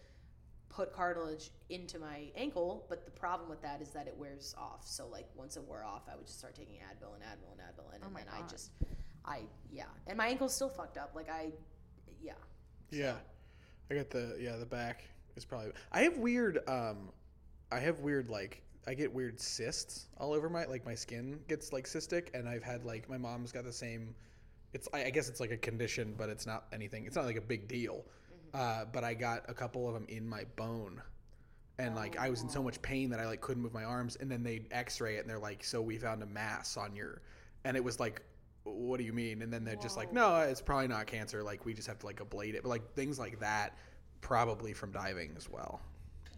put 0.69 0.93
cartilage 0.93 1.51
into 1.71 2.01
my 2.01 2.33
ankle. 2.35 2.85
But 2.89 3.05
the 3.05 3.13
problem 3.13 3.49
with 3.49 3.63
that 3.63 3.81
is 3.81 3.91
that 3.91 4.09
it 4.09 4.17
wears 4.17 4.55
off. 4.59 4.87
So 4.87 5.07
like 5.07 5.27
once 5.37 5.57
it 5.57 5.63
wore 5.63 5.85
off, 5.85 6.03
I 6.13 6.17
would 6.17 6.27
just 6.27 6.39
start 6.39 6.55
taking 6.55 6.77
Advil 6.77 7.15
and 7.15 7.23
Advil 7.23 7.53
and 7.53 7.61
Advil, 7.61 7.95
and, 7.95 8.03
and 8.03 8.13
my 8.13 8.21
then 8.21 8.29
I 8.45 8.49
just, 8.49 8.73
I 9.25 9.43
yeah, 9.71 9.85
and 10.09 10.19
my 10.19 10.27
ankle's 10.27 10.55
still 10.55 10.69
fucked 10.69 10.99
up. 10.99 11.13
Like 11.15 11.31
I, 11.31 11.51
yeah. 12.21 12.33
Yeah. 12.91 13.15
I 13.91 13.95
got 13.95 14.11
the 14.11 14.37
yeah 14.41 14.57
the 14.57 14.67
back 14.67 15.05
is 15.37 15.45
probably. 15.45 15.73
I 15.93 16.03
have 16.03 16.19
weird 16.19 16.59
um, 16.69 17.11
I 17.71 17.79
have 17.81 18.01
weird 18.01 18.31
like 18.31 18.63
I 18.87 18.95
get 18.95 19.13
weird 19.13 19.41
cysts 19.41 20.07
all 20.19 20.33
over 20.33 20.49
my 20.49 20.65
like 20.67 20.85
my 20.85 20.95
skin 20.95 21.41
gets 21.49 21.73
like 21.73 21.87
cystic 21.87 22.29
and 22.35 22.49
I've 22.49 22.63
had 22.63 22.85
like 22.85 23.09
my 23.09 23.19
mom's 23.19 23.53
got 23.53 23.65
the 23.65 23.73
same. 23.73 24.15
It's 24.73 24.89
I, 24.93 25.05
I 25.05 25.11
guess 25.11 25.29
it's 25.29 25.41
like 25.41 25.51
a 25.51 25.57
condition, 25.57 26.15
but 26.17 26.29
it's 26.29 26.47
not 26.47 26.67
anything. 26.73 27.07
It's 27.07 27.17
not 27.17 27.25
like 27.25 27.37
a 27.37 27.43
big 27.43 27.69
deal. 27.69 28.05
Uh, 28.53 28.85
but 28.93 29.03
I 29.03 29.15
got 29.15 29.45
a 29.49 29.55
couple 29.55 29.89
of 29.89 29.95
them 29.95 30.07
in 30.09 30.29
my 30.29 30.45
bone. 30.57 31.03
And 31.79 31.97
like 31.97 32.17
I 32.19 32.31
was 32.31 32.43
in 32.43 32.49
so 32.49 32.63
much 32.63 32.81
pain 32.83 33.11
that 33.11 33.19
I 33.19 33.27
like 33.27 33.41
couldn't 33.41 33.63
move 33.63 33.75
my 33.75 33.83
arms, 33.83 34.17
and 34.21 34.31
then 34.31 34.45
they 34.45 34.63
X-ray 34.71 35.17
it, 35.17 35.23
and 35.23 35.29
they're 35.29 35.41
like, 35.41 35.65
"So 35.65 35.83
we 35.83 35.99
found 35.99 36.23
a 36.23 36.27
mass 36.27 36.77
on 36.77 36.95
your," 36.95 37.21
and 37.65 37.77
it 37.77 37.83
was 37.83 37.99
like, 37.99 38.23
"What 38.65 38.99
do 38.99 39.05
you 39.05 39.13
mean?" 39.13 39.43
And 39.43 39.53
then 39.53 39.65
they're 39.65 39.77
just 39.77 39.97
like, 39.97 40.13
"No, 40.13 40.41
it's 40.41 40.61
probably 40.61 40.89
not 40.89 41.07
cancer. 41.07 41.43
Like 41.43 41.65
we 41.65 41.73
just 41.75 41.87
have 41.89 41.99
to 42.01 42.07
like 42.07 42.21
ablate 42.21 42.55
it." 42.55 42.63
But 42.63 42.69
like 42.71 42.93
things 42.95 43.19
like 43.19 43.39
that, 43.41 43.77
probably 44.21 44.73
from 44.73 44.91
diving 44.93 45.35
as 45.37 45.49
well. 45.49 45.81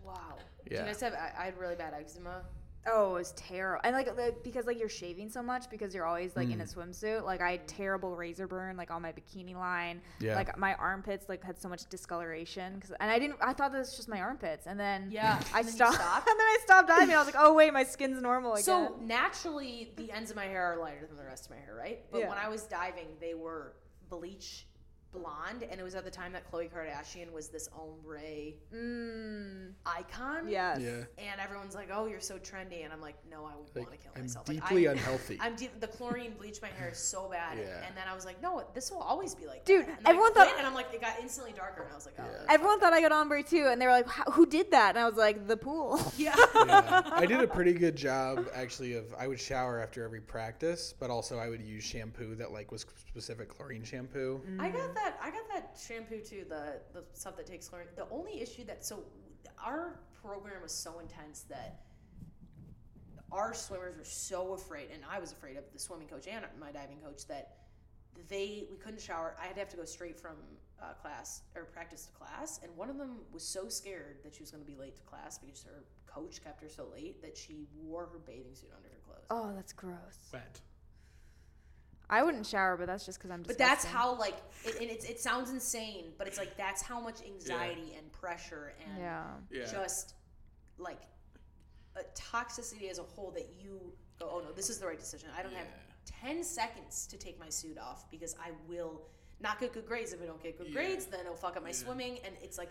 Wow. 0.04 0.36
Do 0.68 0.74
Yeah. 0.74 0.80
you 0.82 0.86
guys 0.86 1.00
have? 1.00 1.14
I, 1.14 1.32
I 1.38 1.44
had 1.46 1.58
really 1.58 1.76
bad 1.76 1.94
eczema. 1.94 2.44
Oh, 2.88 3.10
it 3.10 3.18
was 3.18 3.32
terrible. 3.32 3.80
And 3.84 3.94
like, 3.96 4.16
like 4.16 4.42
because 4.44 4.66
like 4.66 4.78
you're 4.78 4.88
shaving 4.88 5.28
so 5.28 5.42
much 5.42 5.68
because 5.70 5.94
you're 5.94 6.06
always 6.06 6.36
like 6.36 6.50
in 6.50 6.60
a 6.60 6.64
Mm. 6.64 6.74
swimsuit. 6.74 7.24
Like 7.24 7.40
I 7.40 7.50
had 7.52 7.66
terrible 7.68 8.14
razor 8.16 8.46
burn 8.46 8.76
like 8.76 8.90
on 8.90 9.02
my 9.02 9.12
bikini 9.12 9.54
line. 9.54 10.00
Yeah. 10.20 10.36
Like 10.36 10.56
my 10.58 10.74
armpits 10.74 11.28
like 11.28 11.42
had 11.42 11.60
so 11.60 11.68
much 11.68 11.86
discoloration. 11.88 12.80
Cause, 12.80 12.92
and 13.00 13.10
I 13.10 13.18
didn't. 13.18 13.38
I 13.42 13.52
thought 13.52 13.72
that 13.72 13.78
was 13.78 13.96
just 13.96 14.08
my 14.08 14.20
armpits. 14.20 14.66
And 14.66 14.78
then 14.78 15.08
Yeah, 15.10 15.40
I 15.52 15.58
and 15.60 15.68
then 15.68 15.74
stopped. 15.74 15.94
stopped? 15.96 16.28
and 16.28 16.38
then 16.40 16.46
I 16.46 16.58
stopped 16.62 16.88
diving. 16.88 17.14
I 17.14 17.18
was 17.18 17.26
like, 17.26 17.36
oh 17.38 17.52
wait, 17.54 17.72
my 17.72 17.84
skin's 17.84 18.20
normal 18.22 18.52
again. 18.54 18.64
So 18.64 18.96
naturally, 19.02 19.92
the 19.96 20.10
ends 20.12 20.30
of 20.30 20.36
my 20.36 20.44
hair 20.46 20.72
are 20.72 20.76
lighter 20.78 21.06
than 21.06 21.16
the 21.16 21.24
rest 21.24 21.46
of 21.46 21.50
my 21.50 21.56
hair, 21.56 21.74
right? 21.76 22.00
But 22.10 22.20
Yeah. 22.20 22.28
when 22.28 22.38
I 22.38 22.48
was 22.48 22.62
diving, 22.62 23.06
they 23.20 23.34
were 23.34 23.72
bleach 24.08 24.66
blonde, 25.18 25.64
and 25.70 25.80
it 25.80 25.84
was 25.84 25.94
at 25.94 26.04
the 26.04 26.10
time 26.10 26.32
that 26.32 26.50
Khloe 26.50 26.70
Kardashian 26.70 27.32
was 27.32 27.48
this 27.48 27.68
ombre 27.76 28.20
mm, 28.74 29.72
icon. 29.84 30.48
yes. 30.48 30.80
Yeah. 30.80 30.90
And 31.18 31.40
everyone's 31.40 31.74
like, 31.74 31.88
"Oh, 31.92 32.06
you're 32.06 32.20
so 32.20 32.36
trendy," 32.38 32.84
and 32.84 32.92
I'm 32.92 33.00
like, 33.00 33.16
"No, 33.30 33.44
I 33.44 33.56
would 33.56 33.68
Like, 33.74 33.86
want 33.88 33.90
to 33.92 33.96
kill 33.98 34.12
I'm 34.16 34.22
myself." 34.22 34.46
deeply 34.46 34.86
like, 34.86 34.96
I, 34.96 35.00
unhealthy. 35.00 35.38
I'm 35.40 35.56
deep, 35.56 35.78
the 35.80 35.86
chlorine 35.86 36.34
bleached 36.38 36.62
my 36.62 36.68
hair 36.68 36.92
so 36.94 37.28
bad, 37.30 37.58
Yeah. 37.58 37.84
and 37.86 37.96
then 37.96 38.04
I 38.10 38.14
was 38.14 38.24
like, 38.24 38.40
"No, 38.42 38.64
this 38.74 38.90
will 38.90 38.98
always 39.00 39.34
be 39.34 39.46
like." 39.46 39.64
Dude, 39.64 39.86
that. 39.86 39.98
And 39.98 40.08
everyone 40.08 40.32
thought- 40.34 40.52
and 40.58 40.66
I'm 40.66 40.74
like, 40.74 40.92
it 40.92 41.00
got 41.00 41.14
instantly 41.20 41.52
darker, 41.52 41.82
and 41.82 41.92
I 41.92 41.94
was 41.94 42.06
like, 42.06 42.16
"Oh, 42.18 42.24
Yeah. 42.24 42.52
Everyone 42.54 42.80
thought 42.80 42.92
I 42.92 43.00
got 43.00 43.12
ombre 43.12 43.42
too, 43.42 43.68
and 43.70 43.80
they 43.80 43.86
were 43.86 43.92
like, 43.92 44.08
"Who 44.32 44.46
did 44.46 44.70
that?" 44.72 44.90
And 44.90 44.98
I 44.98 45.06
was 45.08 45.16
like, 45.16 45.46
"The 45.46 45.56
pool." 45.56 46.00
yeah." 46.16 46.34
yeah. 46.54 47.02
I 47.12 47.26
did 47.26 47.40
a 47.40 47.46
pretty 47.46 47.72
good 47.72 47.96
job 47.96 48.46
actually 48.54 48.94
of 48.94 49.14
I 49.18 49.26
would 49.26 49.40
shower 49.40 49.80
after 49.80 50.04
every 50.04 50.20
practice, 50.20 50.94
but 50.98 51.10
also 51.10 51.38
I 51.38 51.48
would 51.48 51.60
use 51.62 51.84
shampoo 51.84 52.34
that 52.36 52.52
like 52.52 52.70
was 52.72 52.84
specific 53.08 53.48
chlorine 53.48 53.84
shampoo. 53.84 54.40
I 54.58 54.68
got 54.70 54.94
that. 54.94 55.05
I 55.22 55.30
got 55.30 55.48
that 55.52 55.78
shampoo 55.80 56.20
too. 56.20 56.44
The 56.48 56.80
the 56.92 57.04
stuff 57.12 57.36
that 57.36 57.46
takes 57.46 57.68
chlorine. 57.68 57.88
The 57.96 58.06
only 58.10 58.40
issue 58.40 58.64
that 58.64 58.84
so 58.84 59.04
our 59.64 60.00
program 60.22 60.62
was 60.62 60.72
so 60.72 60.98
intense 60.98 61.42
that 61.48 61.80
our 63.32 63.54
swimmers 63.54 63.96
were 63.96 64.04
so 64.04 64.54
afraid, 64.54 64.88
and 64.92 65.02
I 65.10 65.18
was 65.18 65.32
afraid 65.32 65.56
of 65.56 65.64
the 65.72 65.78
swimming 65.78 66.08
coach 66.08 66.26
and 66.26 66.44
my 66.60 66.70
diving 66.70 66.98
coach 66.98 67.26
that 67.26 67.58
they 68.28 68.66
we 68.70 68.76
couldn't 68.76 69.00
shower. 69.00 69.36
I 69.40 69.46
had 69.46 69.54
to 69.54 69.60
have 69.60 69.68
to 69.70 69.76
go 69.76 69.84
straight 69.84 70.18
from 70.18 70.36
uh, 70.82 70.92
class 70.94 71.42
or 71.54 71.64
practice 71.64 72.06
to 72.06 72.12
class, 72.12 72.60
and 72.62 72.74
one 72.76 72.90
of 72.90 72.98
them 72.98 73.18
was 73.32 73.42
so 73.42 73.68
scared 73.68 74.18
that 74.24 74.34
she 74.34 74.42
was 74.42 74.50
going 74.50 74.64
to 74.64 74.70
be 74.70 74.76
late 74.76 74.96
to 74.96 75.02
class 75.02 75.38
because 75.38 75.62
her 75.64 75.84
coach 76.06 76.42
kept 76.42 76.62
her 76.62 76.68
so 76.68 76.86
late 76.92 77.20
that 77.22 77.36
she 77.36 77.66
wore 77.76 78.06
her 78.06 78.18
bathing 78.18 78.54
suit 78.54 78.70
under 78.76 78.88
her 78.88 79.00
clothes. 79.04 79.26
Oh, 79.30 79.52
that's 79.54 79.72
gross. 79.72 80.18
Wet. 80.32 80.60
I 82.08 82.22
wouldn't 82.22 82.46
shower, 82.46 82.76
but 82.76 82.86
that's 82.86 83.04
just 83.04 83.18
because 83.18 83.30
I'm. 83.32 83.42
Just. 83.42 83.48
But 83.48 83.58
that's 83.58 83.84
how 83.84 84.16
like 84.18 84.36
it, 84.64 84.80
and 84.80 84.90
it's, 84.90 85.04
it 85.04 85.20
sounds 85.20 85.50
insane, 85.50 86.06
but 86.18 86.26
it's 86.26 86.38
like 86.38 86.56
that's 86.56 86.82
how 86.82 87.00
much 87.00 87.20
anxiety 87.22 87.94
and 87.98 88.10
pressure 88.12 88.72
and 88.84 88.98
Yeah. 88.98 89.24
Yeah. 89.50 89.66
just 89.70 90.14
like 90.78 91.00
a 91.96 92.02
toxicity 92.14 92.90
as 92.90 92.98
a 92.98 93.02
whole 93.02 93.30
that 93.32 93.48
you 93.60 93.80
go, 94.20 94.28
oh 94.32 94.40
no, 94.44 94.52
this 94.52 94.70
is 94.70 94.78
the 94.78 94.86
right 94.86 94.98
decision. 94.98 95.28
I 95.36 95.42
don't 95.42 95.54
have 95.54 95.66
ten 96.04 96.44
seconds 96.44 97.06
to 97.08 97.16
take 97.16 97.40
my 97.40 97.48
suit 97.48 97.78
off 97.78 98.08
because 98.10 98.36
I 98.40 98.50
will 98.68 99.02
not 99.40 99.58
get 99.58 99.72
good 99.72 99.86
grades. 99.86 100.12
If 100.12 100.22
I 100.22 100.26
don't 100.26 100.42
get 100.42 100.56
good 100.58 100.68
Yeah. 100.68 100.74
grades, 100.74 101.06
then 101.06 101.20
it'll 101.20 101.34
fuck 101.34 101.56
up 101.56 101.64
my 101.64 101.72
swimming, 101.72 102.18
and 102.24 102.34
it's 102.42 102.56
like 102.58 102.70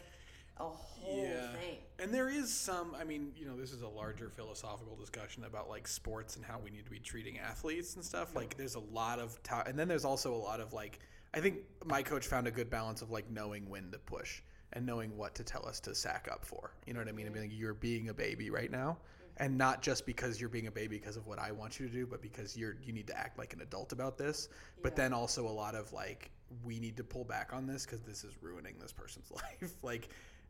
a 0.57 0.63
whole 0.63 1.15
thing. 1.53 1.77
And 1.99 2.13
there 2.13 2.29
is 2.29 2.53
some, 2.53 2.95
I 2.99 3.03
mean, 3.03 3.31
you 3.35 3.45
know, 3.45 3.55
this 3.55 3.71
is 3.71 3.81
a 3.81 3.87
larger 3.87 4.29
philosophical 4.29 4.95
discussion 4.95 5.43
about 5.45 5.69
like 5.69 5.87
sports 5.87 6.35
and 6.35 6.45
how 6.45 6.59
we 6.63 6.69
need 6.69 6.85
to 6.85 6.91
be 6.91 6.99
treating 6.99 7.39
athletes 7.39 7.95
and 7.95 8.03
stuff. 8.03 8.35
Like, 8.35 8.57
there's 8.57 8.75
a 8.75 8.79
lot 8.79 9.19
of, 9.19 9.41
ta- 9.43 9.63
and 9.65 9.77
then 9.77 9.87
there's 9.87 10.05
also 10.05 10.33
a 10.33 10.37
lot 10.37 10.59
of 10.59 10.73
like, 10.73 10.99
I 11.33 11.39
think 11.39 11.59
my 11.85 12.01
coach 12.01 12.27
found 12.27 12.47
a 12.47 12.51
good 12.51 12.69
balance 12.69 13.01
of 13.01 13.11
like 13.11 13.29
knowing 13.29 13.69
when 13.69 13.91
to 13.91 13.97
push 13.97 14.41
and 14.73 14.85
knowing 14.85 15.15
what 15.17 15.35
to 15.35 15.43
tell 15.43 15.65
us 15.65 15.79
to 15.81 15.95
sack 15.95 16.27
up 16.31 16.45
for. 16.45 16.71
You 16.85 16.93
know 16.93 16.99
what 16.99 17.07
I 17.09 17.13
mean? 17.13 17.27
I 17.27 17.29
mean, 17.29 17.43
like, 17.43 17.51
you're 17.53 17.73
being 17.73 18.09
a 18.09 18.13
baby 18.13 18.49
right 18.49 18.71
now. 18.71 18.97
And 19.37 19.57
not 19.57 19.81
just 19.81 20.05
because 20.05 20.39
you're 20.39 20.49
being 20.49 20.67
a 20.67 20.71
baby 20.71 20.97
because 20.97 21.17
of 21.17 21.27
what 21.27 21.39
I 21.39 21.51
want 21.51 21.77
you 21.77 21.87
to 21.87 21.93
do, 21.93 22.07
but 22.07 22.21
because 22.21 22.55
you're 22.55 22.77
you 22.81 22.93
need 22.93 23.05
to 23.07 23.17
act 23.17 23.37
like 23.37 23.53
an 23.53 23.59
adult 23.59 23.91
about 23.91 24.17
this. 24.17 24.47
But 24.81 24.95
then 24.95 25.11
also 25.11 25.45
a 25.45 25.51
lot 25.51 25.75
of 25.75 25.91
like 25.91 26.31
we 26.63 26.79
need 26.79 26.95
to 26.97 27.03
pull 27.03 27.25
back 27.25 27.51
on 27.51 27.67
this 27.67 27.85
because 27.85 28.01
this 28.01 28.23
is 28.23 28.33
ruining 28.41 28.75
this 28.79 28.93
person's 28.93 29.29
life. 29.61 29.73
like, 29.81 30.07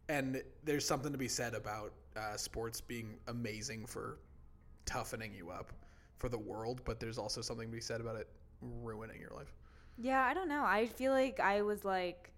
and 0.10 0.42
there's 0.64 0.86
something 0.86 1.12
to 1.12 1.18
be 1.18 1.28
said 1.28 1.54
about 1.54 1.94
uh, 2.16 2.38
sports 2.38 2.82
being 2.82 3.18
amazing 3.28 3.86
for 3.86 4.20
toughening 4.86 5.34
you 5.34 5.50
up 5.50 5.72
for 6.18 6.30
the 6.30 6.38
world, 6.38 6.82
but 6.86 7.00
there's 7.00 7.18
also 7.18 7.42
something 7.42 7.68
to 7.68 7.74
be 7.74 7.82
said 7.82 8.02
about 8.02 8.16
it 8.16 8.28
ruining 8.62 9.20
your 9.20 9.32
life. 9.32 9.54
Yeah, 9.98 10.24
I 10.24 10.34
don't 10.34 10.50
know. 10.50 10.64
I 10.66 10.88
feel 10.88 11.12
like 11.12 11.40
I 11.40 11.62
was 11.62 11.84
like, 11.86 12.32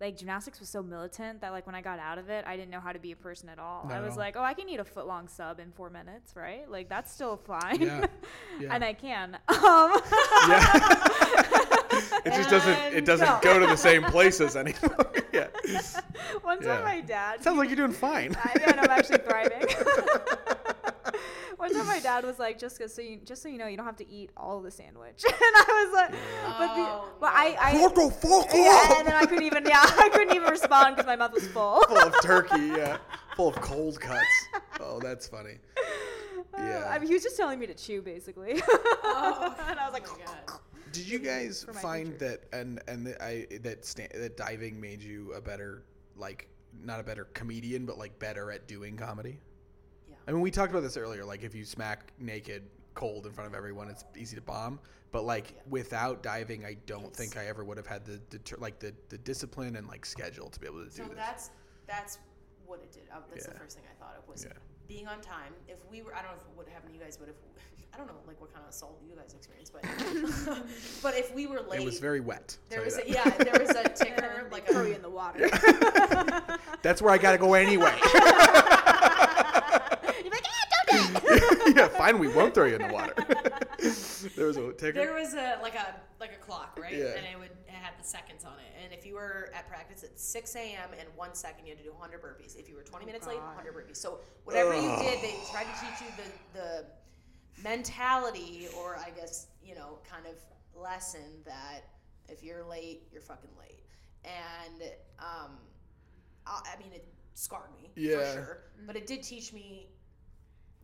like 0.00 0.16
gymnastics 0.16 0.58
was 0.60 0.68
so 0.68 0.82
militant 0.82 1.40
that 1.40 1.52
like 1.52 1.66
when 1.66 1.74
I 1.74 1.80
got 1.80 1.98
out 1.98 2.18
of 2.18 2.28
it, 2.28 2.44
I 2.46 2.56
didn't 2.56 2.70
know 2.70 2.80
how 2.80 2.92
to 2.92 2.98
be 2.98 3.12
a 3.12 3.16
person 3.16 3.48
at 3.48 3.58
all. 3.58 3.86
Not 3.88 3.96
I 3.96 4.00
was 4.00 4.12
all. 4.12 4.18
like, 4.18 4.36
oh, 4.36 4.42
I 4.42 4.54
can 4.54 4.68
eat 4.68 4.80
a 4.80 4.84
foot 4.84 5.06
long 5.06 5.28
sub 5.28 5.60
in 5.60 5.70
four 5.72 5.88
minutes, 5.90 6.34
right? 6.34 6.68
Like 6.68 6.88
that's 6.88 7.12
still 7.12 7.36
fine. 7.36 7.80
Yeah, 7.80 8.06
yeah. 8.60 8.74
and 8.74 8.84
I 8.84 8.92
can. 8.92 9.38
Um, 9.48 9.92
it 12.24 12.32
just 12.34 12.50
doesn't 12.50 12.78
it 12.94 13.04
doesn't 13.04 13.26
go. 13.42 13.54
go 13.54 13.58
to 13.60 13.66
the 13.66 13.76
same 13.76 14.02
places 14.04 14.56
anymore. 14.62 15.12
yeah. 15.32 15.48
one 16.42 16.58
time 16.58 16.78
Yeah. 16.78 16.84
my 16.84 17.00
dad. 17.00 17.42
Sounds 17.42 17.58
like 17.58 17.68
you're 17.68 17.76
doing 17.76 17.92
fine. 17.92 18.36
I, 18.42 18.52
yeah, 18.60 18.70
no, 18.72 18.82
I'm 18.82 18.90
actually 18.90 19.18
thriving. 19.18 19.66
One 21.56 21.72
time 21.72 21.86
my 21.86 22.00
dad 22.00 22.24
was 22.24 22.38
like, 22.38 22.58
just 22.58 22.76
so 22.94 23.00
you 23.00 23.18
just 23.24 23.40
so 23.42 23.48
you 23.48 23.56
know, 23.56 23.66
you 23.66 23.76
don't 23.78 23.86
have 23.86 23.96
to 23.96 24.10
eat 24.10 24.28
all 24.36 24.60
the 24.60 24.70
sandwich. 24.70 25.24
and 25.24 25.34
I 25.40 25.86
was 25.86 25.94
like, 25.94 26.10
but, 26.58 26.74
the, 26.74 26.82
Oh, 26.82 27.08
but. 27.20 27.30
I, 27.32 27.56
I 27.58 27.80
What 27.80 27.92
oh, 27.96 28.08
the 28.10 28.14
fuck 28.14 28.52
yeah, 28.52 28.82
up? 28.84 28.98
and 28.98 29.08
oh. 29.08 29.10
then 29.10 29.14
I 29.14 29.24
couldn't 29.24 29.44
even 29.44 29.64
yeah, 29.64 29.80
I 29.82 30.10
couldn't 30.12 30.34
even 30.36 30.50
respond 30.50 30.96
because 30.96 31.06
my 31.06 31.16
mouth 31.16 31.32
was 31.32 31.46
full. 31.48 31.80
full 31.84 31.98
of 31.98 32.14
turkey, 32.20 32.66
yeah, 32.76 32.98
full 33.34 33.48
of 33.48 33.54
cold 33.62 33.98
cuts. 33.98 34.26
Oh, 34.80 34.98
that's 35.00 35.26
funny. 35.26 35.54
Yeah. 36.58 36.86
I 36.90 36.98
mean, 36.98 37.08
he 37.08 37.14
was 37.14 37.22
just 37.22 37.36
telling 37.36 37.58
me 37.58 37.66
to 37.66 37.74
chew 37.74 38.02
basically. 38.02 38.60
Oh, 39.06 39.54
and 39.68 39.78
I 39.78 39.84
was 39.84 39.92
like, 39.92 40.06
oh 40.08 40.16
my 40.18 40.24
God. 40.46 40.60
Did 40.94 41.08
you 41.08 41.18
guys 41.18 41.64
find 41.82 42.08
future. 42.18 42.38
that 42.50 42.58
and 42.58 42.80
and 42.88 43.06
that 43.06 43.22
I 43.22 43.46
that 43.62 43.84
sta- 43.84 44.08
that 44.14 44.36
diving 44.36 44.80
made 44.80 45.02
you 45.02 45.32
a 45.34 45.40
better 45.40 45.82
like 46.16 46.48
not 46.82 47.00
a 47.00 47.02
better 47.02 47.24
comedian 47.34 47.84
but 47.86 47.98
like 47.98 48.18
better 48.18 48.50
at 48.50 48.66
doing 48.66 48.96
comedy? 48.96 49.38
Yeah. 50.08 50.14
I 50.28 50.32
mean, 50.32 50.40
we 50.40 50.50
talked 50.50 50.70
about 50.70 50.82
this 50.82 50.96
earlier. 50.96 51.24
Like, 51.24 51.42
if 51.42 51.54
you 51.54 51.64
smack 51.64 52.12
naked, 52.18 52.62
cold 52.94 53.26
in 53.26 53.32
front 53.32 53.48
of 53.48 53.54
everyone, 53.56 53.88
it's 53.90 54.04
easy 54.16 54.36
to 54.36 54.42
bomb. 54.42 54.78
But 55.12 55.24
like 55.24 55.54
without 55.68 56.22
diving, 56.22 56.64
I 56.64 56.74
don't 56.86 57.04
It's- 57.06 57.16
think 57.16 57.36
I 57.36 57.46
ever 57.46 57.64
would 57.64 57.76
have 57.76 57.86
had 57.86 58.04
the 58.04 58.18
deter- 58.30 58.56
like 58.58 58.78
the, 58.80 58.92
the 59.08 59.18
discipline 59.18 59.76
and 59.76 59.86
like 59.86 60.04
schedule 60.06 60.48
to 60.50 60.60
be 60.60 60.66
able 60.66 60.84
to 60.84 60.90
do 60.90 60.90
that. 60.90 60.96
So 60.96 61.04
this. 61.08 61.16
that's 61.16 61.50
that's 61.86 62.18
what 62.66 62.80
it 62.80 62.90
did. 62.92 63.02
Uh, 63.12 63.18
that's 63.32 63.46
the 63.46 63.54
first 63.54 63.76
thing 63.76 63.84
I 63.90 63.94
thought 64.02 64.16
of 64.16 64.26
was 64.28 64.44
Yeah. 64.44 64.52
Being 64.94 65.08
on 65.08 65.20
time. 65.20 65.52
If 65.66 65.78
we 65.90 66.02
were, 66.02 66.14
I 66.14 66.22
don't 66.22 66.30
know 66.30 66.38
what 66.54 66.68
happened 66.68 66.92
to 66.92 66.98
you 66.98 67.02
guys, 67.04 67.16
but 67.16 67.28
if 67.28 67.34
I 67.94 67.96
don't 67.96 68.06
know 68.06 68.14
like 68.26 68.40
what 68.40 68.52
kind 68.52 68.64
of 68.64 68.70
assault 68.70 69.00
you 69.08 69.14
guys 69.16 69.34
experienced, 69.34 69.72
but 69.72 69.82
but 71.02 71.16
if 71.16 71.34
we 71.34 71.46
were 71.46 71.60
late, 71.68 71.80
it 71.80 71.84
was 71.84 71.98
very 71.98 72.20
wet. 72.20 72.56
there 72.68 72.82
was 72.82 72.94
a, 72.94 72.98
that. 72.98 73.08
yeah 73.08 73.28
there 73.30 73.60
was 73.60 73.70
a 73.70 73.88
ticker 74.04 74.48
like 74.52 74.66
throw 74.68 74.82
a, 74.82 74.88
you 74.88 74.94
in 74.94 75.02
the 75.02 75.10
water. 75.10 75.48
That's 76.82 77.02
where 77.02 77.12
I 77.12 77.18
gotta 77.18 77.38
go 77.38 77.54
anyway. 77.54 77.96
You're 78.02 78.22
like, 80.30 80.44
ah, 80.46 80.66
don't 80.88 81.12
do 81.14 81.18
it. 81.28 81.76
yeah, 81.76 81.88
fine. 81.88 82.18
We 82.18 82.28
won't 82.28 82.54
throw 82.54 82.66
you 82.66 82.76
in 82.76 82.82
the 82.82 82.92
water. 82.92 83.14
there 84.36 84.46
was 84.46 84.56
a 84.56 84.72
ticker. 84.72 84.92
there 84.92 85.12
was 85.14 85.34
a 85.34 85.58
like 85.62 85.74
a 85.74 85.94
like 86.20 86.32
a 86.32 86.44
clock 86.44 86.78
right, 86.80 86.92
Yeah. 86.92 87.16
and 87.16 87.26
it 87.26 87.38
would 87.38 87.50
it 87.63 87.63
had 88.04 88.10
seconds 88.10 88.44
on 88.44 88.52
it. 88.52 88.82
And 88.82 88.92
if 88.92 89.06
you 89.06 89.14
were 89.14 89.50
at 89.54 89.68
practice 89.68 90.02
at 90.04 90.18
6 90.18 90.56
a.m. 90.56 90.90
and 90.98 91.08
one 91.16 91.34
second, 91.34 91.66
you 91.66 91.70
had 91.70 91.78
to 91.78 91.84
do 91.84 91.92
100 91.92 92.20
burpees. 92.22 92.58
If 92.58 92.68
you 92.68 92.76
were 92.76 92.82
20 92.82 93.06
minutes 93.06 93.26
late, 93.26 93.38
100 93.38 93.74
burpees. 93.74 93.96
So 93.96 94.20
whatever 94.44 94.74
you 94.74 94.88
did, 94.98 95.20
they 95.22 95.34
tried 95.50 95.64
to 95.64 95.80
teach 95.80 96.00
you 96.00 96.06
the 96.16 96.58
the 96.58 96.84
mentality 97.62 98.68
or 98.78 98.96
I 98.96 99.10
guess, 99.10 99.46
you 99.64 99.74
know, 99.74 99.98
kind 100.08 100.26
of 100.26 100.34
lesson 100.80 101.42
that 101.46 101.80
if 102.28 102.42
you're 102.42 102.64
late, 102.64 103.04
you're 103.12 103.22
fucking 103.22 103.50
late. 103.58 103.80
And 104.24 104.90
um 105.18 105.58
I, 106.46 106.60
I 106.74 106.78
mean 106.78 106.92
it 106.92 107.06
scarred 107.34 107.70
me 107.80 107.90
Yeah. 107.96 108.18
for 108.18 108.32
sure, 108.32 108.58
but 108.86 108.96
it 108.96 109.06
did 109.06 109.22
teach 109.22 109.52
me 109.52 109.88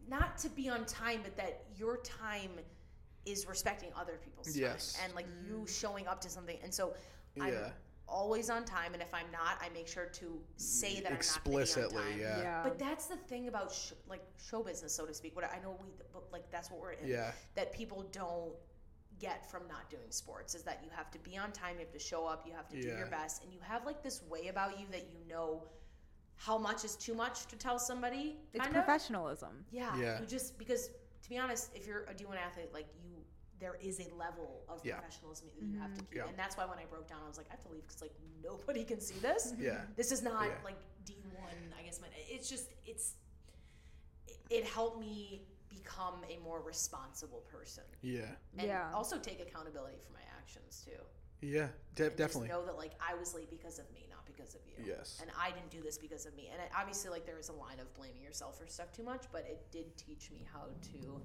not 0.08 0.38
to 0.38 0.48
be 0.48 0.68
on 0.68 0.84
time, 0.86 1.20
but 1.22 1.36
that 1.36 1.64
your 1.76 1.98
time 1.98 2.50
is 3.26 3.46
respecting 3.46 3.90
other 3.96 4.18
people's 4.22 4.56
Yes. 4.56 4.94
time 4.94 5.04
and 5.06 5.14
like 5.14 5.26
you 5.46 5.58
mm. 5.64 5.68
showing 5.68 6.06
up 6.06 6.20
to 6.22 6.30
something. 6.30 6.58
And 6.62 6.72
so 6.72 6.94
I'm 7.40 7.54
always 8.08 8.50
on 8.50 8.64
time, 8.64 8.92
and 8.92 9.00
if 9.02 9.14
I'm 9.14 9.30
not, 9.30 9.58
I 9.62 9.68
make 9.72 9.86
sure 9.86 10.06
to 10.06 10.40
say 10.56 11.00
that 11.00 11.12
Explicitly, 11.12 11.96
I'm 11.96 12.18
not 12.18 12.28
on 12.28 12.34
time. 12.34 12.42
yeah. 12.42 12.62
But 12.64 12.78
that's 12.78 13.06
the 13.06 13.16
thing 13.16 13.46
about 13.48 13.72
sh- 13.72 13.92
like 14.08 14.22
show 14.36 14.62
business, 14.62 14.92
so 14.94 15.06
to 15.06 15.14
speak. 15.14 15.36
What 15.36 15.44
I 15.44 15.58
I 15.58 15.62
know 15.62 15.78
we, 15.80 15.88
but 16.12 16.24
like 16.32 16.50
that's 16.50 16.70
what 16.70 16.80
we're 16.80 16.92
in. 16.92 17.06
Yeah. 17.08 17.32
That 17.54 17.72
people 17.72 18.08
don't 18.10 18.54
get 19.20 19.48
from 19.50 19.68
not 19.68 19.88
doing 19.90 20.10
sports 20.10 20.54
is 20.54 20.62
that 20.62 20.80
you 20.82 20.90
have 20.96 21.10
to 21.10 21.18
be 21.18 21.36
on 21.36 21.52
time, 21.52 21.74
you 21.74 21.80
have 21.80 21.92
to 21.92 21.98
show 21.98 22.26
up, 22.26 22.46
you 22.46 22.52
have 22.54 22.68
to 22.70 22.80
do 22.80 22.88
Yeah. 22.88 22.96
your 22.98 23.06
best, 23.06 23.44
and 23.44 23.52
you 23.52 23.60
have 23.60 23.84
like 23.84 24.02
this 24.02 24.22
way 24.24 24.48
about 24.48 24.80
you 24.80 24.86
that 24.90 25.06
you 25.12 25.20
know 25.28 25.64
how 26.36 26.56
much 26.56 26.84
is 26.86 26.96
too 26.96 27.14
much 27.14 27.46
to 27.46 27.56
tell 27.56 27.78
somebody. 27.78 28.38
It's 28.54 28.64
kind 28.64 28.74
of. 28.74 28.82
professionalism. 28.82 29.64
Yeah. 29.70 29.94
Yeah. 29.96 30.20
You 30.20 30.26
just 30.26 30.58
because 30.58 30.88
to 31.22 31.28
be 31.28 31.38
honest, 31.38 31.70
if 31.74 31.86
you're 31.86 32.04
a 32.04 32.14
D1 32.14 32.36
athlete, 32.36 32.70
like 32.72 32.86
you, 33.04 33.09
there 33.60 33.76
is 33.80 34.00
a 34.00 34.12
level 34.14 34.64
of 34.68 34.84
Yeah. 34.84 34.94
professionalism 34.98 35.48
that 35.48 35.62
you 35.62 35.78
have 35.78 35.92
to 35.94 36.00
mm-hmm. 36.00 36.06
keep, 36.06 36.16
Yeah. 36.16 36.28
and 36.28 36.36
that's 36.38 36.56
why 36.56 36.64
when 36.64 36.78
I 36.78 36.86
broke 36.86 37.06
down, 37.08 37.18
I 37.24 37.28
was 37.28 37.36
like, 37.36 37.46
I 37.48 37.52
have 37.52 37.62
to 37.62 37.68
leave 37.68 37.86
because 37.86 38.00
like 38.02 38.14
nobody 38.42 38.84
can 38.84 39.00
see 39.00 39.18
this. 39.20 39.52
Yeah. 39.58 39.82
This 39.96 40.10
is 40.10 40.22
not 40.22 40.46
Yeah. 40.46 40.54
like 40.64 40.78
D1. 41.04 41.78
I 41.78 41.82
guess 41.82 42.00
my, 42.00 42.08
it's 42.28 42.48
just 42.48 42.70
it's 42.86 43.14
it, 44.26 44.38
it 44.50 44.64
helped 44.64 44.98
me 44.98 45.42
become 45.68 46.24
a 46.28 46.42
more 46.42 46.60
responsible 46.60 47.40
person 47.52 47.84
Yeah. 48.02 48.22
and 48.58 48.66
Yeah. 48.66 48.90
also 48.92 49.18
take 49.18 49.40
accountability 49.40 49.98
for 50.04 50.12
my 50.12 50.24
actions 50.38 50.82
too. 50.84 51.00
Yeah. 51.46 51.68
De- 51.94 52.06
And 52.06 52.16
definitely. 52.16 52.48
Just 52.48 52.58
know 52.60 52.66
that 52.66 52.76
like 52.76 52.92
I 53.00 53.14
was 53.14 53.34
late 53.34 53.50
because 53.50 53.78
of 53.78 53.90
me, 53.92 54.06
not 54.10 54.24
because 54.26 54.54
of 54.54 54.60
you. 54.66 54.74
Yes. 54.84 55.18
And 55.20 55.30
I 55.38 55.50
didn't 55.50 55.70
do 55.70 55.82
this 55.82 55.98
because 55.98 56.26
of 56.26 56.34
me. 56.34 56.48
And 56.52 56.60
it, 56.62 56.70
obviously, 56.76 57.10
like 57.10 57.26
there 57.26 57.38
is 57.38 57.48
a 57.50 57.52
line 57.52 57.78
of 57.80 57.92
blaming 57.94 58.22
yourself 58.22 58.58
for 58.58 58.66
stuff 58.66 58.90
too 58.92 59.02
much, 59.04 59.24
but 59.32 59.42
it 59.42 59.70
did 59.70 59.96
teach 59.96 60.30
me 60.30 60.44
how 60.52 60.64
to 60.92 61.22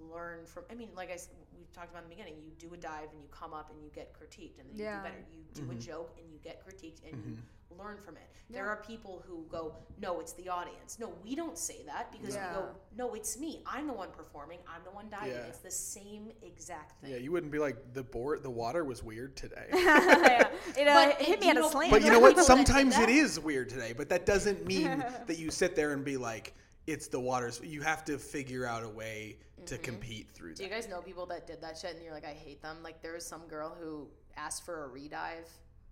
learn 0.00 0.46
from. 0.46 0.64
I 0.70 0.74
mean, 0.74 0.90
like 0.96 1.10
I 1.10 1.14
s- 1.14 1.28
we 1.58 1.64
talked 1.74 1.90
about 1.90 2.04
in 2.04 2.08
the 2.10 2.14
beginning, 2.16 2.34
you 2.44 2.52
do 2.58 2.72
a 2.74 2.76
dive 2.76 3.08
and 3.12 3.20
you 3.22 3.28
come 3.30 3.52
up 3.54 3.70
and 3.70 3.82
you 3.82 3.90
get 3.94 4.12
critiqued, 4.12 4.58
and 4.60 4.68
then 4.70 4.76
you 4.76 4.84
Yeah. 4.84 4.98
do 4.98 5.08
better. 5.08 5.24
You 5.32 5.42
do 5.54 5.62
Mm-hmm. 5.62 5.70
a 5.70 5.74
joke 5.74 6.16
and 6.20 6.30
you 6.32 6.38
get 6.38 6.64
critiqued, 6.66 7.00
and 7.10 7.22
you 7.24 7.36
learn 7.76 7.98
from 7.98 8.16
it. 8.16 8.22
There 8.48 8.68
are 8.68 8.76
people 8.76 9.24
who 9.26 9.44
go, 9.50 9.74
"No, 10.00 10.20
it's 10.20 10.32
the 10.34 10.48
audience." 10.48 10.98
No, 11.00 11.08
we 11.24 11.34
don't 11.34 11.58
say 11.58 11.82
that 11.86 12.12
because 12.12 12.34
Yeah. 12.34 12.48
we 12.50 12.54
go, 12.62 12.68
"No, 12.96 13.14
it's 13.14 13.36
me. 13.38 13.62
I'm 13.66 13.86
the 13.88 13.92
one 13.92 14.10
performing. 14.12 14.60
I'm 14.68 14.84
the 14.84 14.90
one 14.92 15.08
diving." 15.08 15.32
Yeah. 15.32 15.46
It's 15.46 15.58
the 15.58 15.70
same 15.70 16.30
exact 16.42 17.00
thing. 17.00 17.10
Yeah, 17.10 17.16
you 17.16 17.32
wouldn't 17.32 17.50
be 17.50 17.58
like 17.58 17.92
the 17.92 18.04
board. 18.04 18.42
The 18.44 18.50
water 18.50 18.84
was 18.84 19.02
weird 19.02 19.36
today. 19.36 19.66
yeah. 19.72 20.48
It, 20.76 20.86
uh, 20.86 20.94
But 20.94 21.20
hit 21.22 21.40
me 21.40 21.46
you 21.46 21.50
at 21.50 21.56
a 21.56 21.60
know- 21.60 21.70
slant. 21.70 21.90
But 21.90 22.02
you 22.02 22.10
know 22.12 22.20
what? 22.20 22.28
people 22.36 22.46
that 22.46 22.56
did 22.56 22.66
Sometimes 22.68 22.98
it 22.98 23.08
is 23.08 23.40
weird 23.40 23.68
today, 23.68 23.92
but 23.92 24.08
that 24.10 24.26
doesn't 24.26 24.64
mean 24.64 25.04
that 25.26 25.38
you 25.38 25.50
sit 25.50 25.74
there 25.74 25.92
and 25.92 26.04
be 26.04 26.16
like, 26.16 26.54
it's 26.86 27.08
the 27.08 27.18
waters. 27.18 27.60
You 27.64 27.80
have 27.82 28.04
to 28.04 28.16
figure 28.16 28.64
out 28.64 28.84
a 28.84 28.88
way 28.88 29.38
to 29.66 29.78
compete 29.78 30.28
through 30.34 30.54
Do 30.54 30.64
you 30.64 30.70
guys 30.70 30.88
know 30.88 31.00
people 31.00 31.26
that 31.26 31.46
did 31.46 31.60
that 31.62 31.78
shit 31.78 31.94
and 31.94 32.02
you're 32.04 32.14
like, 32.14 32.26
I 32.26 32.34
hate 32.34 32.62
them? 32.62 32.78
Like, 32.82 33.02
there 33.02 33.12
was 33.12 33.26
some 33.26 33.46
girl 33.48 33.76
who 33.80 34.08
asked 34.36 34.64
for 34.64 34.84
a 34.84 34.88
redive. 34.88 35.48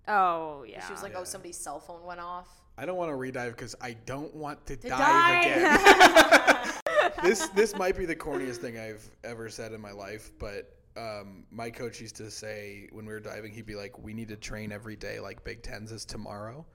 oh 0.08 0.64
yeah. 0.64 0.84
She 0.86 0.92
was 0.92 1.02
like, 1.02 1.14
oh, 1.16 1.24
somebody's 1.24 1.56
cell 1.56 1.80
phone 1.80 2.04
went 2.04 2.20
off. 2.20 2.48
I 2.76 2.86
don't 2.86 2.96
want 2.96 3.10
to 3.10 3.16
redive 3.16 3.50
because 3.50 3.76
I 3.80 3.92
don't 4.04 4.34
want 4.34 4.66
to, 4.66 4.76
dive, 4.76 4.90
die. 4.98 5.42
again. 5.42 6.72
this 7.22 7.48
this 7.48 7.76
might 7.76 7.96
be 7.96 8.04
the 8.04 8.16
corniest 8.16 8.56
thing 8.56 8.78
I've 8.78 9.08
ever 9.22 9.48
said 9.48 9.72
in 9.72 9.80
my 9.80 9.92
life, 9.92 10.32
but 10.38 10.76
um, 10.96 11.44
my 11.50 11.70
coach 11.70 12.00
used 12.00 12.16
to 12.16 12.30
say 12.30 12.88
when 12.92 13.06
we 13.06 13.12
were 13.12 13.20
diving, 13.20 13.52
he'd 13.52 13.66
be 13.66 13.76
like, 13.76 13.98
"We 13.98 14.12
need 14.12 14.28
to 14.28 14.36
train 14.36 14.72
every 14.72 14.96
day 14.96 15.20
like 15.20 15.44
Big 15.44 15.62
Tens 15.62 15.92
is 15.92 16.04
tomorrow." 16.04 16.66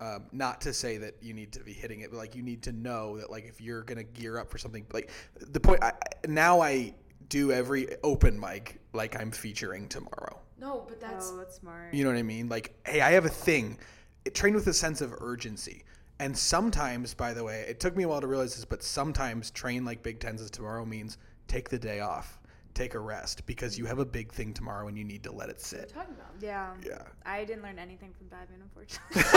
Um, 0.00 0.26
not 0.30 0.60
to 0.60 0.72
say 0.72 0.96
that 0.98 1.14
you 1.20 1.34
need 1.34 1.50
to 1.52 1.60
be 1.60 1.72
hitting 1.72 2.00
it, 2.02 2.10
but 2.12 2.18
like 2.18 2.36
you 2.36 2.42
need 2.42 2.62
to 2.62 2.72
know 2.72 3.16
that 3.18 3.30
like 3.30 3.46
if 3.46 3.60
you're 3.60 3.82
gonna 3.82 4.04
gear 4.04 4.38
up 4.38 4.48
for 4.50 4.56
something, 4.58 4.86
like 4.92 5.10
the 5.40 5.58
point. 5.60 5.82
I, 5.82 5.88
I- 5.88 6.26
now 6.28 6.60
I 6.60 6.94
do 7.28 7.52
every 7.52 7.88
open 8.04 8.38
mic 8.38 8.80
like 8.92 9.20
I'm 9.20 9.30
featuring 9.30 9.88
tomorrow. 9.88 10.38
No, 10.60 10.84
but 10.88 11.00
that's. 11.00 11.30
oh, 11.32 11.36
that's 11.36 11.56
smart. 11.56 11.92
You 11.92 12.04
know 12.04 12.10
what 12.10 12.18
I 12.18 12.22
mean? 12.22 12.48
Like, 12.48 12.74
hey, 12.86 13.00
I 13.00 13.10
have 13.12 13.24
a 13.24 13.28
thing. 13.30 13.76
It 14.24 14.34
trained 14.34 14.56
with 14.56 14.66
a 14.68 14.72
sense 14.72 15.00
of 15.00 15.14
urgency. 15.20 15.84
And 16.20 16.36
sometimes, 16.36 17.14
by 17.14 17.32
the 17.32 17.44
way, 17.44 17.64
it 17.68 17.78
took 17.78 17.96
me 17.96 18.02
a 18.04 18.08
while 18.08 18.20
to 18.20 18.26
realize 18.26 18.56
this, 18.56 18.64
but 18.64 18.82
sometimes 18.82 19.50
train 19.52 19.84
like 19.84 20.02
Big 20.02 20.18
Tens 20.20 20.40
is 20.40 20.50
tomorrow 20.50 20.84
means 20.84 21.18
take 21.46 21.68
the 21.68 21.78
day 21.78 22.00
off, 22.00 22.37
take 22.78 22.94
a 22.94 22.98
rest 23.00 23.44
because 23.44 23.76
you 23.76 23.84
have 23.86 23.98
a 23.98 24.04
big 24.04 24.30
thing 24.32 24.54
tomorrow 24.54 24.86
and 24.86 24.96
you 24.96 25.02
need 25.04 25.24
to 25.24 25.32
let 25.32 25.48
it 25.50 25.60
sit. 25.60 25.88
talking 25.92 26.14
about? 26.14 26.28
Yeah. 26.40 26.70
Yeah. 26.86 27.02
I 27.26 27.44
didn't 27.44 27.64
learn 27.64 27.76
anything 27.78 28.12
from 28.16 28.28
diving, 28.28 28.60
unfortunately. 28.62 29.22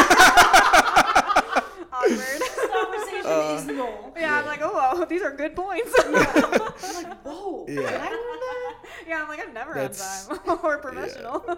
Awkward. 1.91 2.41
Conversation 2.71 3.25
Uh, 3.25 3.55
is 3.57 3.65
null. 3.65 4.13
yeah, 4.15 4.37
I'm 4.39 4.45
like, 4.45 4.59
oh, 4.61 4.71
wow, 4.73 5.05
these 5.05 5.23
are 5.23 5.31
good 5.35 5.55
points. 5.55 5.91
I'm 6.05 6.11
like, 6.13 7.17
whoa. 7.25 7.65
Yeah. 7.67 7.75
Did 7.75 7.85
I 7.87 8.09
learn 8.09 8.39
that? 8.47 8.75
yeah, 9.07 9.21
I'm 9.23 9.27
like, 9.27 9.39
I've 9.39 9.53
never 9.53 9.73
That's- 9.73 10.29
on 10.29 10.37
time 10.39 10.59
or 10.63 10.77
professional. 10.77 11.43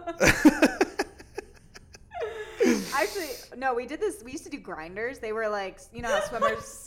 Actually, 2.96 3.28
no, 3.58 3.74
we 3.74 3.86
did 3.86 4.00
this. 4.00 4.24
We 4.24 4.32
used 4.32 4.46
to 4.46 4.50
do 4.50 4.58
grinders. 4.58 5.20
They 5.20 5.34
were 5.34 5.50
like, 5.50 5.80
you 5.94 6.02
know, 6.02 6.08
how 6.08 6.22
swimmers. 6.22 6.86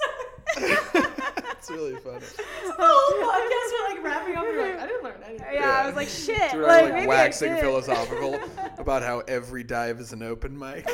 It's 0.56 1.70
really 1.70 1.96
funny. 1.96 2.20
The 2.66 2.74
whole 2.78 3.22
podcast 3.22 3.72
we're 3.72 3.94
like 3.94 4.04
wrapping 4.04 4.36
up. 4.36 4.44
You're 4.44 4.62
like, 4.62 4.80
I 4.80 4.86
didn't 4.86 5.04
learn 5.04 5.22
anything. 5.26 5.46
yeah, 5.52 5.70
I 5.82 5.86
was 5.86 5.96
like, 5.96 6.08
shit. 6.08 6.50
So 6.50 6.58
we're 6.58 6.66
like, 6.66 6.84
like, 6.84 6.92
maybe 6.94 7.06
waxing 7.06 7.52
I 7.52 7.60
philosophical 7.60 8.38
about 8.78 9.02
how 9.02 9.20
every 9.20 9.64
dive 9.64 10.00
is 10.00 10.12
an 10.12 10.22
open 10.22 10.58
mic. 10.58 10.86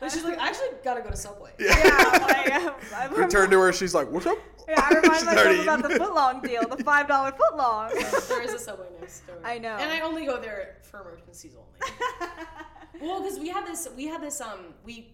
But 0.00 0.10
she's 0.10 0.24
like, 0.24 0.36
I 0.38 0.48
actually 0.48 0.66
gotta 0.82 1.00
go 1.00 1.10
to 1.10 1.16
Subway. 1.16 1.52
Yeah, 1.60 1.68
like, 2.26 2.52
um, 2.54 2.74
I 2.94 3.04
remember- 3.04 3.20
Return 3.22 3.50
to 3.50 3.60
her, 3.60 3.72
she's 3.72 3.94
like, 3.94 4.10
"What's 4.10 4.26
up?" 4.26 4.36
Yeah, 4.68 4.80
I 4.82 4.94
remind 4.94 5.24
myself 5.26 5.62
about 5.62 5.82
the 5.84 5.88
footlong 5.90 6.42
deal, 6.42 6.62
the 6.68 6.82
five 6.82 7.06
dollar 7.06 7.30
footlong. 7.32 8.28
there 8.28 8.42
is 8.42 8.52
a 8.52 8.58
Subway 8.58 8.86
next 9.00 9.24
door. 9.28 9.36
I 9.44 9.58
know. 9.58 9.76
And 9.76 9.92
I 9.92 10.00
only 10.00 10.26
go 10.26 10.40
there 10.40 10.78
for 10.82 11.02
emergencies 11.02 11.52
only. 11.56 11.94
well, 13.00 13.22
because 13.22 13.38
we 13.38 13.48
had 13.48 13.64
this, 13.64 13.88
we 13.96 14.06
had 14.06 14.20
this, 14.20 14.40
um, 14.40 14.74
we 14.84 15.12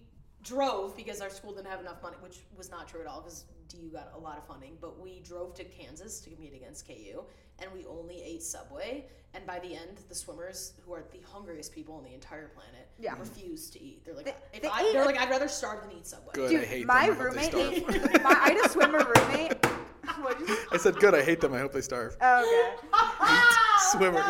drove 0.49 0.96
because 0.96 1.20
our 1.20 1.30
school 1.30 1.53
didn't 1.53 1.66
have 1.70 1.80
enough 1.80 2.03
money, 2.03 2.16
which 2.20 2.38
was 2.57 2.70
not 2.70 2.88
true 2.88 3.01
at 3.01 3.07
all 3.07 3.20
because 3.20 3.44
DU 3.68 3.90
got 3.92 4.12
a 4.14 4.18
lot 4.18 4.38
of 4.38 4.46
funding. 4.46 4.76
But 4.80 4.99
we 5.01 5.20
drove 5.20 5.55
to 5.55 5.64
Kansas 5.64 6.20
to 6.20 6.30
compete 6.30 6.55
against 6.55 6.86
KU, 6.86 7.22
and 7.59 7.70
we 7.72 7.84
only 7.86 8.22
ate 8.22 8.42
Subway. 8.42 9.07
And 9.34 9.46
by 9.46 9.59
the 9.59 9.74
end, 9.74 9.99
the 10.09 10.14
swimmers, 10.14 10.72
who 10.86 10.94
are 10.94 11.05
the 11.12 11.20
hungriest 11.30 11.72
people 11.72 11.94
on 11.96 12.03
the 12.05 12.14
entire 12.14 12.49
planet, 12.49 12.88
Yeah. 12.99 13.14
refused 13.18 13.74
to 13.74 13.82
eat. 13.82 14.05
They're 14.05 14.14
like, 14.14 14.24
they, 14.24 14.34
if 14.55 14.62
they 14.62 14.68
I, 14.68 14.90
they're 14.92 15.03
a- 15.03 15.07
like, 15.07 15.18
I'd 15.20 15.28
rather 15.28 15.49
starve 15.49 15.82
than 15.82 15.92
eat 15.92 16.07
Subway. 16.07 16.32
Good. 16.32 16.46
I 16.51 16.55
Dude, 16.61 16.64
hate 16.64 16.86
my 16.86 17.11
them. 17.11 17.12
I 17.12 17.18
they 17.18 17.24
roommate 17.24 17.51
starve. 17.51 17.72
ate. 18.14 18.22
my, 18.24 18.30
I 18.30 18.49
had 18.53 18.64
a 18.64 18.68
swimmer 18.70 18.99
roommate. 19.14 19.66
What'd 20.22 20.40
you 20.40 20.46
say? 20.55 20.62
I 20.72 20.76
said 20.78 20.96
good. 20.96 21.14
I 21.14 21.22
hate 21.22 21.40
them. 21.42 21.53
I 21.53 21.59
hope 21.59 21.72
they 21.72 21.82
starve. 21.82 22.16
Oh, 22.22 22.76
Swimmers. 23.92 24.24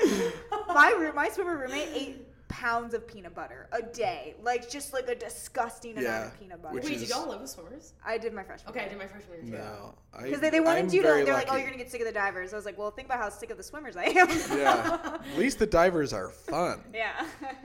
okay. 0.02 0.32
My 0.74 0.90
room, 0.98 1.14
my 1.14 1.28
swimmer 1.30 1.56
roommate 1.56 1.88
ate 1.94 2.26
pounds 2.52 2.92
of 2.92 3.08
peanut 3.08 3.34
butter 3.34 3.66
a 3.72 3.80
day, 3.82 4.34
like 4.42 4.68
just 4.68 4.92
like 4.92 5.08
a 5.08 5.14
disgusting 5.14 5.96
amount 5.96 6.26
of 6.26 6.38
peanut 6.38 6.60
butter. 6.62 6.74
which 6.74 6.84
Wait, 6.84 6.92
is- 6.94 7.00
did 7.02 7.08
y'all 7.08 7.26
live 7.28 7.40
with 7.40 7.48
swimmers? 7.50 7.94
I 8.04 8.18
did 8.18 8.32
my 8.34 8.42
freshman. 8.42 8.70
Okay, 8.70 8.84
I 8.84 8.88
did 8.88 8.98
my 8.98 9.06
freshman 9.06 9.46
year 9.46 9.58
too. 9.58 9.64
No, 9.64 9.94
I- 10.12 10.22
Because 10.24 10.40
they, 10.40 10.50
they 10.50 10.60
wanted 10.60 10.84
I'm 10.84 10.90
you 10.90 11.00
to, 11.02 11.08
they're 11.08 11.24
like, 11.32 11.46
oh, 11.48 11.52
lucky. 11.52 11.62
you're 11.62 11.70
gonna 11.70 11.82
get 11.82 11.90
sick 11.90 12.00
of 12.02 12.06
the 12.06 12.12
divers. 12.12 12.52
I 12.52 12.56
was 12.56 12.64
like, 12.66 12.76
well, 12.78 12.90
think 12.90 13.06
about 13.08 13.18
how 13.18 13.30
sick 13.30 13.50
of 13.50 13.56
the 13.56 13.62
swimmers 13.62 13.96
I 13.96 14.04
am. 14.04 14.28
Yeah. 14.58 15.18
At 15.32 15.38
least 15.38 15.58
the 15.58 15.66
divers 15.66 16.12
are 16.12 16.28
fun. 16.28 16.82
yeah. 16.94 17.26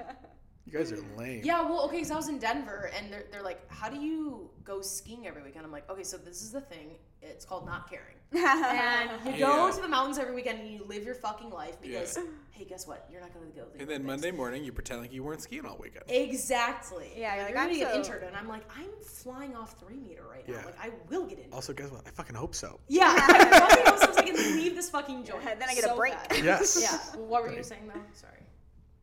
You 0.69 0.73
guys 0.77 0.91
are 0.91 0.99
lame. 1.17 1.43
Yeah, 1.45 1.61
well, 1.61 1.85
okay, 1.85 2.03
so 2.03 2.13
I 2.15 2.17
was 2.17 2.27
in 2.27 2.39
Denver, 2.39 2.91
and 2.93 3.09
they're, 3.09 3.23
they're 3.31 3.41
like, 3.41 3.61
how 3.71 3.87
do 3.87 3.97
you 3.97 4.49
go 4.65 4.81
skiing 4.81 5.25
every 5.25 5.41
weekend? 5.41 5.65
I'm 5.65 5.71
like, 5.71 5.89
okay, 5.89 6.03
so 6.03 6.17
this 6.17 6.41
is 6.41 6.51
the 6.51 6.59
thing. 6.59 6.95
It's 7.21 7.45
called 7.45 7.65
not 7.65 7.89
caring. 7.89 8.16
And 8.33 9.09
you 9.25 9.31
go 9.45 9.67
Yeah. 9.67 9.71
to 9.75 9.81
the 9.81 9.87
mountains 9.87 10.17
every 10.17 10.35
weekend 10.35 10.59
and 10.59 10.69
you 10.69 10.83
live 10.87 11.03
your 11.03 11.15
fucking 11.15 11.49
life 11.49 11.81
because, 11.81 12.17
hey, 12.51 12.65
guess 12.65 12.85
what? 12.87 13.07
You're 13.11 13.21
not 13.21 13.33
going 13.33 13.49
to 13.49 13.55
go. 13.57 13.65
to 13.65 13.73
the 13.73 13.79
And 13.81 13.89
then 13.89 14.01
Olympics. 14.01 14.07
Monday 14.23 14.31
morning, 14.37 14.63
you 14.63 14.71
pretend 14.71 15.01
like 15.01 15.13
you 15.13 15.23
weren't 15.23 15.41
skiing 15.41 15.65
all 15.65 15.77
weekend. 15.79 16.05
Exactly. 16.09 17.11
Yeah, 17.15 17.35
you're 17.35 17.43
like, 17.45 17.51
you're 17.53 17.59
I'm 17.59 17.67
gonna 17.67 17.79
get 17.79 17.91
so- 17.91 17.97
injured, 17.97 18.23
and 18.23 18.35
I'm 18.35 18.47
like, 18.47 18.63
I'm 18.77 18.89
flying 19.03 19.55
off 19.55 19.79
three 19.79 19.97
meter 19.97 20.23
right 20.29 20.47
now. 20.47 20.55
Yeah. 20.55 20.65
Like, 20.65 20.79
I 20.81 20.91
will 21.09 21.25
get 21.25 21.37
injured. 21.39 21.53
Also, 21.53 21.73
guess 21.73 21.89
what? 21.91 22.01
I 22.05 22.09
fucking 22.11 22.35
hope 22.35 22.55
so. 22.55 22.79
yeah, 22.87 23.13
I 23.17 23.59
fucking 23.59 23.85
hope 23.85 24.15
so 24.15 24.21
I 24.21 24.25
can 24.25 24.35
leave 24.57 24.75
this 24.75 24.89
fucking 24.89 25.23
joint. 25.23 25.43
Then 25.59 25.69
I 25.69 25.73
get 25.75 25.85
a 25.85 25.87
so 25.89 25.95
break. 25.95 26.13
bad. 26.29 26.43
Yes. 26.43 26.77
Yeah. 26.81 27.19
What 27.21 27.43
were 27.43 27.53
you 27.53 27.63
saying 27.63 27.87
though? 27.93 28.01
Sorry. 28.13 28.33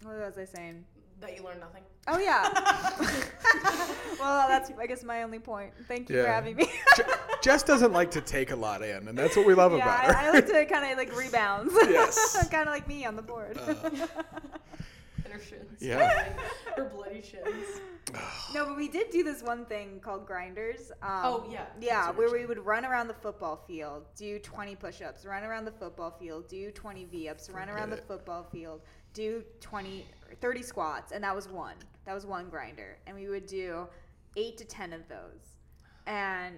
What 0.03 0.17
was 0.19 0.37
I 0.39 0.45
saying? 0.45 0.85
That 1.21 1.37
you 1.37 1.45
learned 1.45 1.61
nothing. 1.61 1.83
Oh 2.07 2.19
yeah. 2.19 2.51
well, 4.21 4.49
that's 4.49 4.71
I 4.79 4.87
guess 4.87 5.03
my 5.05 5.23
only 5.23 5.39
point. 5.39 5.73
Thank 5.89 6.11
you 6.11 6.23
for 6.23 6.29
having 6.29 6.57
me. 6.57 6.67
Je- 6.97 7.03
Jess 7.43 7.63
doesn't 7.63 7.93
like 7.93 8.11
to 8.13 8.21
take 8.21 8.51
a 8.51 8.57
lot 8.57 8.83
in, 8.83 9.09
and 9.09 9.17
that's 9.17 9.37
what 9.37 9.47
we 9.47 9.55
love 9.55 9.73
yeah, 9.73 9.79
about 9.79 10.05
her. 10.05 10.17
I, 10.17 10.27
I 10.27 10.31
like 10.31 10.47
to 10.47 10.65
kind 10.67 10.91
of 10.91 10.99
like 10.99 11.17
rebounds. 11.17 11.73
Yes. 11.75 12.49
kind 12.49 12.69
of 12.69 12.75
like 12.75 12.89
me 12.89 13.05
on 13.05 13.17
the 13.17 13.23
board. 13.23 13.59
Uh. 13.59 13.75
And 13.85 13.99
her 13.99 14.09
shins. 15.49 15.81
Yeah. 15.81 16.33
her 16.77 16.85
bloody 16.85 17.23
shins. 17.23 17.81
no, 18.55 18.67
but 18.67 18.77
we 18.77 18.89
did 18.89 19.11
do 19.11 19.23
this 19.23 19.43
one 19.43 19.65
thing 19.67 20.01
called 20.01 20.27
grinders. 20.27 20.91
Um, 21.03 21.21
Oh, 21.25 21.47
yeah. 21.51 21.67
Yeah, 21.81 22.11
where 22.11 22.31
we 22.31 22.47
would 22.47 22.65
run 22.65 22.85
around 22.85 23.09
the 23.09 23.15
football 23.15 23.65
field, 23.67 24.05
do 24.17 24.39
20 24.39 24.77
push-ups, 24.77 25.25
run 25.25 25.45
around 25.45 25.65
the 25.65 25.73
football 25.73 26.11
field, 26.19 26.49
do 26.49 26.71
20 26.71 27.05
V-ups, 27.07 27.51
run 27.51 27.69
around 27.69 27.91
the 27.91 27.97
football 27.97 28.45
field, 28.51 28.83
do 29.13 29.43
20 29.61 30.07
or 30.29 30.35
30 30.37 30.63
squats, 30.63 31.13
and 31.13 31.23
that 31.25 31.35
was 31.35 31.49
one. 31.49 31.77
That 32.07 32.15
was 32.15 32.27
one 32.27 32.49
grinder, 32.51 32.99
and 33.07 33.17
we 33.17 33.29
would 33.29 33.47
do 33.47 33.87
eight 34.37 34.57
to 34.59 34.65
10 34.65 34.93
of 34.93 35.09
those. 35.09 35.57
And 36.07 36.57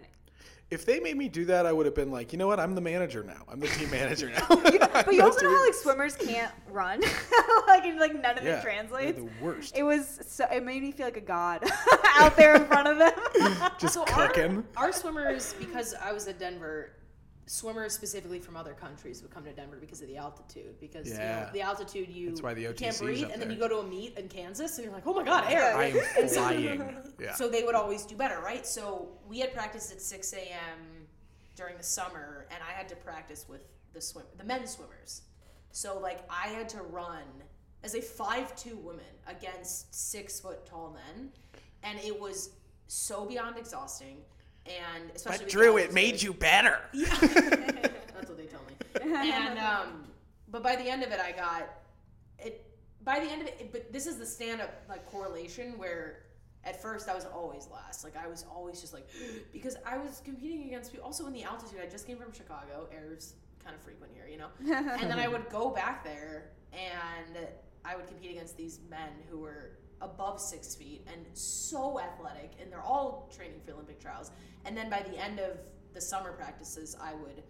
If 0.68 0.84
they 0.84 0.98
made 0.98 1.16
me 1.16 1.28
do 1.28 1.44
that, 1.44 1.64
I 1.64 1.72
would 1.72 1.86
have 1.86 1.94
been 1.94 2.10
like, 2.10 2.32
you 2.32 2.38
know 2.38 2.48
what? 2.48 2.58
I'm 2.58 2.74
the 2.74 2.80
manager 2.80 3.22
now. 3.22 3.44
I'm 3.48 3.60
the 3.60 3.68
team 3.68 3.88
manager 3.88 4.30
now. 4.30 4.46
but 4.48 5.14
you 5.14 5.22
also 5.22 5.44
know 5.44 5.50
how 5.50 5.64
like 5.64 5.74
swimmers 5.74 6.16
can't 6.16 6.52
run, 6.70 7.00
like 7.68 7.84
and, 7.84 8.00
like 8.00 8.20
none 8.20 8.36
of 8.36 8.44
yeah, 8.44 8.58
it 8.58 8.62
translates. 8.62 9.18
The 9.18 9.28
worst. 9.40 9.76
It 9.76 9.84
was 9.84 10.20
so. 10.26 10.44
It 10.52 10.64
made 10.64 10.82
me 10.82 10.90
feel 10.90 11.06
like 11.06 11.16
a 11.16 11.20
god 11.20 11.62
out 12.16 12.36
there 12.36 12.56
in 12.56 12.64
front 12.64 12.88
of 12.88 12.98
them. 12.98 13.12
Just 13.78 13.94
So 13.94 14.04
cooking. 14.04 14.64
Our, 14.76 14.86
our 14.86 14.92
swimmers, 14.92 15.54
because 15.58 15.94
I 15.94 16.12
was 16.12 16.26
at 16.26 16.40
Denver, 16.40 16.90
swimmers 17.46 17.92
specifically 17.92 18.40
from 18.40 18.56
other 18.56 18.74
countries 18.74 19.22
would 19.22 19.30
come 19.30 19.44
to 19.44 19.52
Denver 19.52 19.76
because 19.80 20.02
of 20.02 20.08
the 20.08 20.16
altitude. 20.16 20.78
Because 20.80 21.08
you 21.08 21.14
know, 21.14 21.48
the 21.52 21.62
altitude, 21.62 22.08
you, 22.08 22.30
That's 22.30 22.42
why 22.42 22.54
the 22.54 22.62
you 22.62 22.72
can't 22.72 22.98
breathe, 22.98 23.30
and 23.32 23.40
then 23.40 23.50
you 23.50 23.56
go 23.56 23.68
to 23.68 23.78
a 23.78 23.86
meet 23.86 24.18
in 24.18 24.28
Kansas, 24.28 24.76
and 24.76 24.84
you're 24.84 24.92
like, 24.92 25.06
oh 25.06 25.14
my 25.14 25.22
god, 25.24 25.50
air. 25.50 25.76
I 25.76 25.86
am 26.18 26.28
flying. 26.28 26.82
Yeah. 27.18 27.32
So 27.34 27.48
they 27.48 27.62
would 27.62 27.74
always 27.74 28.04
do 28.04 28.14
better, 28.14 28.40
right? 28.40 28.66
So 28.66 29.08
we 29.26 29.38
had 29.38 29.54
practiced 29.54 29.90
at 29.90 30.02
6 30.02 30.34
a.m. 30.34 31.06
during 31.54 31.78
the 31.78 31.82
summer, 31.82 32.46
and 32.50 32.62
I 32.62 32.76
had 32.76 32.90
to 32.90 32.96
practice 32.96 33.46
with 33.48 33.62
the 33.94 34.02
swim, 34.02 34.26
the 34.36 34.44
men's 34.44 34.72
swimmers. 34.72 35.22
So 35.70 35.98
like 35.98 36.20
I 36.28 36.48
had 36.48 36.68
to 36.70 36.82
run 36.82 37.22
as 37.82 37.94
a 37.94 38.02
five-two 38.02 38.76
woman 38.76 39.04
against 39.26 39.94
six 39.94 40.40
foot 40.40 40.66
tall 40.66 40.94
men, 40.94 41.30
and 41.82 41.98
it 42.00 42.20
was 42.20 42.50
so 42.86 43.24
beyond 43.24 43.56
exhausting. 43.56 44.18
And 44.66 45.10
especially 45.14 45.44
but 45.44 45.52
Drew, 45.52 45.76
it 45.76 45.92
made 45.92 46.20
you 46.20 46.32
better. 46.32 46.80
That's 46.92 48.28
what 48.28 48.36
they 48.36 48.46
told 48.46 48.66
me. 48.68 49.30
And 49.30 49.58
um, 49.58 50.04
but 50.48 50.62
by 50.62 50.76
the 50.76 50.88
end 50.88 51.02
of 51.02 51.12
it, 51.12 51.20
I 51.20 51.32
got 51.32 51.68
it. 52.38 52.64
By 53.02 53.20
the 53.20 53.30
end 53.30 53.42
of 53.42 53.48
it, 53.48 53.70
but 53.72 53.92
this 53.92 54.06
is 54.06 54.18
the 54.18 54.26
stand-up 54.26 54.82
like 54.88 55.06
correlation 55.06 55.78
where 55.78 56.22
at 56.64 56.82
first 56.82 57.08
I 57.08 57.14
was 57.14 57.24
always 57.24 57.68
last. 57.72 58.04
Like 58.04 58.16
I 58.16 58.26
was 58.26 58.44
always 58.52 58.80
just 58.80 58.92
like 58.92 59.08
because 59.52 59.76
I 59.86 59.96
was 59.96 60.20
competing 60.24 60.64
against 60.64 60.92
people. 60.92 61.06
Also 61.06 61.26
in 61.26 61.32
the 61.32 61.44
altitude, 61.44 61.78
I 61.82 61.88
just 61.88 62.06
came 62.06 62.18
from 62.18 62.32
Chicago. 62.32 62.88
Air's 62.92 63.34
kind 63.64 63.74
of 63.74 63.82
frequent 63.82 64.12
here, 64.14 64.28
you 64.28 64.38
know. 64.38 64.48
and 65.00 65.10
then 65.10 65.18
I 65.18 65.28
would 65.28 65.48
go 65.50 65.70
back 65.70 66.04
there 66.04 66.50
and 66.72 67.46
I 67.84 67.96
would 67.96 68.06
compete 68.06 68.32
against 68.32 68.56
these 68.56 68.80
men 68.90 69.10
who 69.30 69.38
were 69.38 69.78
above 70.00 70.40
six 70.40 70.74
feet 70.74 71.06
and 71.12 71.24
so 71.32 71.98
athletic, 72.00 72.52
and 72.60 72.70
they're 72.70 72.82
all 72.82 73.30
training 73.34 73.60
for 73.64 73.72
Olympic 73.72 73.98
trials. 74.00 74.30
And 74.64 74.76
then 74.76 74.90
by 74.90 75.00
the 75.02 75.16
end 75.18 75.38
of 75.40 75.58
the 75.94 76.00
summer 76.00 76.32
practices, 76.32 76.96
I 77.00 77.14
would 77.14 77.42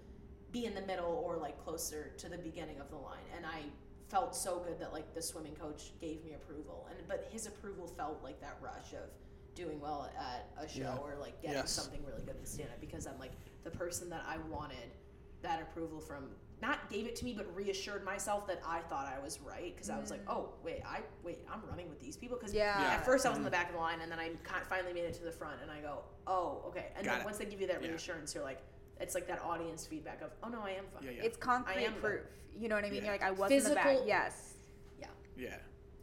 be 0.53 0.64
in 0.66 0.74
the 0.74 0.82
middle 0.82 1.22
or 1.26 1.36
like 1.36 1.59
closer 1.64 2.12
to 2.18 2.28
the 2.28 2.38
beginning 2.38 2.78
of 2.80 2.88
the 2.90 2.97
line, 2.97 3.24
and 3.36 3.44
I 3.44 3.62
felt 4.09 4.36
so 4.36 4.61
good 4.61 4.78
that 4.78 4.92
like 4.92 5.12
the 5.14 5.20
swimming 5.22 5.57
coach 5.57 5.92
gave 6.01 6.24
me 6.24 6.34
approval, 6.34 6.86
and 6.90 6.99
but 7.09 7.28
his 7.32 7.47
approval 7.47 7.86
felt 7.88 8.22
like 8.22 8.40
that 8.40 8.57
rush 8.62 8.92
of 8.92 9.11
doing 9.57 9.80
well 9.80 10.09
at 10.18 10.49
a 10.62 10.68
show 10.68 10.80
Yeah. 10.80 10.97
or 10.99 11.16
like 11.20 11.40
getting 11.42 11.57
Yes. 11.57 11.72
something 11.72 12.05
really 12.05 12.22
good 12.22 12.36
in 12.36 12.44
stand 12.44 12.68
up 12.70 12.80
because 12.80 13.07
I'm 13.07 13.18
like 13.18 13.32
the 13.64 13.70
person 13.70 14.09
that 14.11 14.22
I 14.28 14.36
wanted 14.51 14.90
that 15.42 15.61
approval 15.62 15.99
from 15.99 16.28
not 16.62 16.88
gave 16.90 17.07
it 17.07 17.14
to 17.16 17.24
me 17.24 17.34
but 17.36 17.46
reassured 17.54 18.02
myself 18.04 18.46
that 18.46 18.61
I 18.66 18.80
thought 18.80 19.07
I 19.07 19.22
was 19.22 19.40
right 19.40 19.74
because 19.74 19.90
I 19.90 19.98
was 19.98 20.11
like 20.11 20.22
oh 20.28 20.50
wait 20.64 20.80
I 20.86 21.00
wait 21.22 21.38
I'm 21.52 21.61
running 21.68 21.88
with 21.88 22.00
these 22.00 22.16
people 22.16 22.38
because 22.38 22.54
Yeah. 22.54 22.80
Yeah. 22.80 22.94
at 22.94 23.04
first 23.04 23.26
I 23.26 23.28
was 23.28 23.36
in 23.38 23.44
the 23.44 23.50
back 23.50 23.68
of 23.68 23.74
the 23.74 23.80
line 23.80 24.00
and 24.00 24.11
then 24.11 24.18
I 24.18 24.30
finally 24.68 24.92
made 24.94 25.04
it 25.04 25.14
to 25.14 25.22
the 25.24 25.30
front 25.32 25.57
and 25.62 25.70
I 25.70 25.80
go 25.80 25.98
oh 26.26 26.62
okay 26.68 26.86
and 26.96 27.04
Got 27.04 27.12
then 27.12 27.20
it. 27.20 27.24
once 27.24 27.36
they 27.38 27.44
give 27.44 27.61
you 27.61 27.66
that 27.66 27.82
Yeah. 27.82 27.88
reassurance 27.90 28.34
you're 28.34 28.44
like 28.44 28.62
it's 29.00 29.14
like 29.14 29.26
that 29.28 29.42
audience 29.42 29.86
feedback 29.86 30.22
of 30.22 30.30
oh 30.42 30.48
no 30.48 30.61
I 30.62 30.70
am 30.70 30.84
fine 30.94 31.04
Yeah, 31.04 31.11
yeah. 31.18 31.22
It's 31.24 31.36
concrete 31.36 31.84
am 31.84 31.92
proof. 31.94 32.22
You 32.59 32.68
know 32.70 32.74
what 32.76 32.84
I 32.86 32.88
mean? 32.90 33.00
Yeah. 33.02 33.11
You're 33.11 33.14
like, 33.14 33.22
I 33.22 33.30
was 33.32 33.50
in 33.52 33.62
the 33.64 33.74
back. 33.74 33.98
Yes. 34.07 34.54
yeah 34.98 35.07
Yeah. 35.36 35.57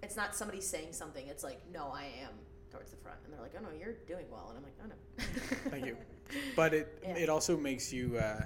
it's 0.03 0.15
not 0.15 0.35
somebody 0.35 0.61
saying 0.61 0.93
something 0.93 1.25
it's 1.27 1.43
like 1.43 1.61
no 1.73 1.87
I 1.87 2.03
am 2.21 2.33
towards 2.69 2.91
the 2.91 2.97
front 2.97 3.17
and 3.25 3.33
they're 3.33 3.41
like 3.41 3.53
oh 3.57 3.63
no 3.63 3.69
you're 3.77 3.93
doing 4.07 4.25
well 4.31 4.49
and 4.49 4.57
I'm 4.59 4.63
like 4.63 4.77
oh 4.83 4.87
no 4.87 5.69
Thank 5.71 5.85
you. 5.87 5.97
But 6.55 6.73
it 6.75 6.99
Yeah. 7.03 7.15
it 7.23 7.29
also 7.29 7.57
makes 7.57 7.91
you 7.91 8.17
uh, 8.17 8.41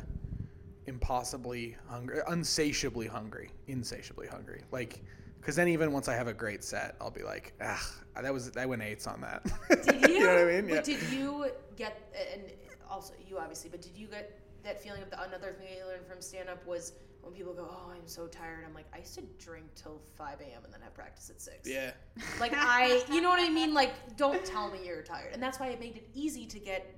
impossibly 0.87 1.75
hungry, 1.87 2.19
unsatiably 2.27 3.07
hungry, 3.07 3.51
insatiably 3.67 4.27
hungry. 4.27 4.61
Like, 4.71 5.03
because 5.39 5.55
then 5.55 5.67
even 5.67 5.91
once 5.91 6.07
I 6.07 6.15
have 6.15 6.27
a 6.27 6.33
great 6.33 6.63
set, 6.63 6.95
I'll 6.99 7.11
be 7.11 7.23
like, 7.23 7.53
ah, 7.61 7.91
that 8.21 8.33
was 8.33 8.51
I 8.57 8.65
went 8.65 8.81
eights 8.81 9.05
on 9.07 9.21
that. 9.21 9.45
Did 9.85 10.01
you? 10.09 10.19
know 10.19 10.27
what 10.33 10.37
I 10.39 10.45
mean? 10.61 10.67
But 10.67 10.87
Yeah. 10.87 10.97
did 10.97 11.03
you 11.11 11.51
get 11.75 12.13
and 12.33 12.43
also 12.89 13.13
you 13.27 13.37
obviously, 13.37 13.69
but 13.69 13.81
did 13.81 13.95
you 13.95 14.07
get 14.07 14.39
that 14.63 14.81
feeling 14.81 15.03
of 15.03 15.09
the 15.09 15.21
another 15.23 15.53
thing 15.53 15.67
I 15.81 15.85
learned 15.87 16.05
from 16.07 16.19
stand 16.21 16.49
up 16.49 16.65
was 16.65 16.93
when 17.21 17.33
people 17.33 17.53
go, 17.53 17.67
"Oh, 17.69 17.91
I'm 17.93 18.07
so 18.07 18.27
tired." 18.27 18.63
I'm 18.65 18.73
like, 18.73 18.87
I 18.93 18.97
used 18.99 19.15
to 19.15 19.21
drink 19.37 19.65
till 19.75 20.01
5 20.17 20.41
a.m. 20.41 20.63
and 20.65 20.73
then 20.73 20.81
have 20.81 20.93
practice 20.93 21.29
at 21.29 21.41
six. 21.41 21.69
yeah. 21.69 21.91
Like 22.39 22.53
I, 22.55 23.03
you 23.11 23.21
know 23.21 23.29
what 23.29 23.39
I 23.39 23.49
mean? 23.49 23.73
Like, 23.73 23.93
don't 24.17 24.43
tell 24.45 24.71
me 24.71 24.79
you're 24.85 25.01
tired, 25.03 25.33
and 25.33 25.41
that's 25.43 25.59
why 25.59 25.67
it 25.67 25.79
made 25.79 25.95
it 25.97 26.09
easy 26.13 26.45
to 26.47 26.59
get 26.59 26.95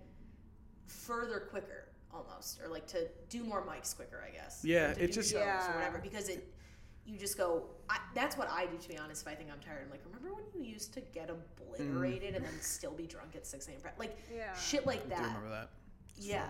further 0.88 1.40
quicker, 1.40 1.79
almost, 2.14 2.60
or 2.62 2.68
like 2.70 2.88
to 2.88 3.07
do 3.30 3.43
more 3.43 3.62
mics 3.66 3.95
quicker, 3.95 4.24
I 4.26 4.32
guess. 4.36 4.62
Yeah, 4.64 4.91
it 4.97 5.12
just- 5.12 5.32
Yeah. 5.34 5.72
or 5.72 5.76
whatever 5.76 5.99
because 5.99 6.30
it. 6.30 6.53
You 7.05 7.18
just 7.18 7.38
go. 7.39 7.64
I, 7.89 7.97
that's 8.14 8.38
what 8.38 8.49
I 8.51 8.68
do. 8.68 8.78
To 8.78 8.88
be 8.88 8.95
honest, 8.95 9.24
if 9.24 9.28
I 9.28 9.34
think 9.34 9.49
I'm 9.51 9.60
tired, 9.60 9.82
I'm 9.84 9.89
like, 9.89 10.01
remember 10.05 10.32
when 10.36 10.43
you 10.53 10.70
used 10.72 10.93
to 10.93 11.01
get 11.01 11.32
obliterated 11.32 12.34
mm. 12.34 12.38
and 12.38 12.45
then 12.45 12.53
still 12.62 12.91
be 12.91 13.07
drunk 13.07 13.36
at 13.36 13.47
6 13.47 13.68
a.m. 13.68 13.78
Like 13.97 14.16
Yeah. 14.32 14.53
shit 14.53 14.86
like 14.86 15.03
I 15.05 15.10
that. 15.10 15.18
do 15.18 15.22
you 15.24 15.28
remember 15.30 15.49
that. 15.49 15.70
yeah, 16.18 16.45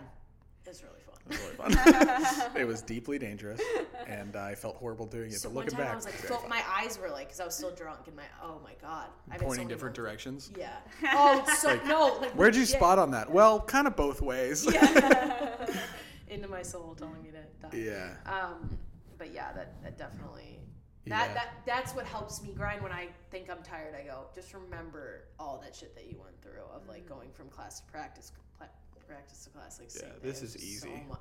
it's 0.69 0.83
really 0.83 1.01
fun. 1.01 1.15
It 1.29 1.29
was 1.29 1.39
really 1.41 2.35
fun. 2.35 2.51
it 2.61 2.65
was 2.65 2.81
deeply 2.81 3.19
dangerous, 3.19 3.61
and 4.07 4.35
I 4.35 4.55
felt 4.55 4.77
horrible 4.77 5.05
doing 5.05 5.31
it. 5.31 5.39
So 5.39 5.49
but 5.49 5.55
one 5.55 5.65
looking 5.65 5.77
time 5.77 5.85
back, 5.87 5.93
I 5.93 5.95
was 5.97 6.05
like, 6.05 6.13
felt, 6.15 6.49
my 6.49 6.61
eyes 6.77 6.97
were 6.99 7.09
like, 7.09 7.27
because 7.27 7.39
I 7.39 7.45
was 7.45 7.55
still 7.55 7.71
drunk, 7.75 8.01
and 8.07 8.15
my 8.15 8.23
oh 8.43 8.59
my 8.63 8.73
god, 8.81 9.07
I've 9.27 9.33
had 9.33 9.41
so 9.41 9.45
pointing 9.47 9.67
different 9.67 9.97
moments. 9.97 10.47
directions. 10.47 10.51
Yeah. 10.57 10.77
Oh, 11.13 11.43
so 11.57 11.79
no. 11.85 12.17
Like, 12.21 12.31
Where'd 12.33 12.55
you 12.55 12.61
legit. 12.61 12.75
spot 12.77 12.99
on 12.99 13.11
that? 13.11 13.29
Well, 13.31 13.59
kind 13.61 13.85
of 13.87 13.95
both 13.95 14.21
ways. 14.21 14.65
Yeah. 14.71 15.55
Into 16.29 16.47
my 16.47 16.61
soul, 16.61 16.95
telling 16.97 17.21
me 17.23 17.31
to 17.31 17.67
die. 17.69 17.77
yeah. 17.77 18.13
Um, 18.31 18.77
but 19.17 19.33
yeah, 19.33 19.51
that, 19.53 19.81
that 19.83 19.97
definitely 19.97 20.59
That, 21.07 21.29
Yeah. 21.29 21.33
that 21.33 21.47
that's 21.65 21.93
what 21.95 22.05
helps 22.05 22.41
me 22.43 22.53
grind 22.55 22.81
when 22.83 22.91
I 22.91 23.07
think 23.31 23.49
I'm 23.49 23.63
tired. 23.63 23.95
I 23.95 24.05
go, 24.05 24.27
just 24.35 24.53
remember 24.53 25.23
all 25.39 25.59
that 25.63 25.75
shit 25.75 25.95
that 25.95 26.05
you 26.09 26.17
went 26.23 26.39
through 26.41 26.61
of 26.73 26.87
like 26.87 27.07
going 27.09 27.31
from 27.33 27.49
class 27.49 27.79
to 27.81 27.85
practice, 27.91 28.31
pla- 28.57 28.67
practice 29.09 29.43
the 29.45 29.49
class. 29.51 29.79
Like 29.79 29.89
Yeah, 29.95 30.09
this 30.21 30.41
is 30.41 30.55
easy. 30.57 30.79
So 30.79 30.87
mu- 31.07 31.15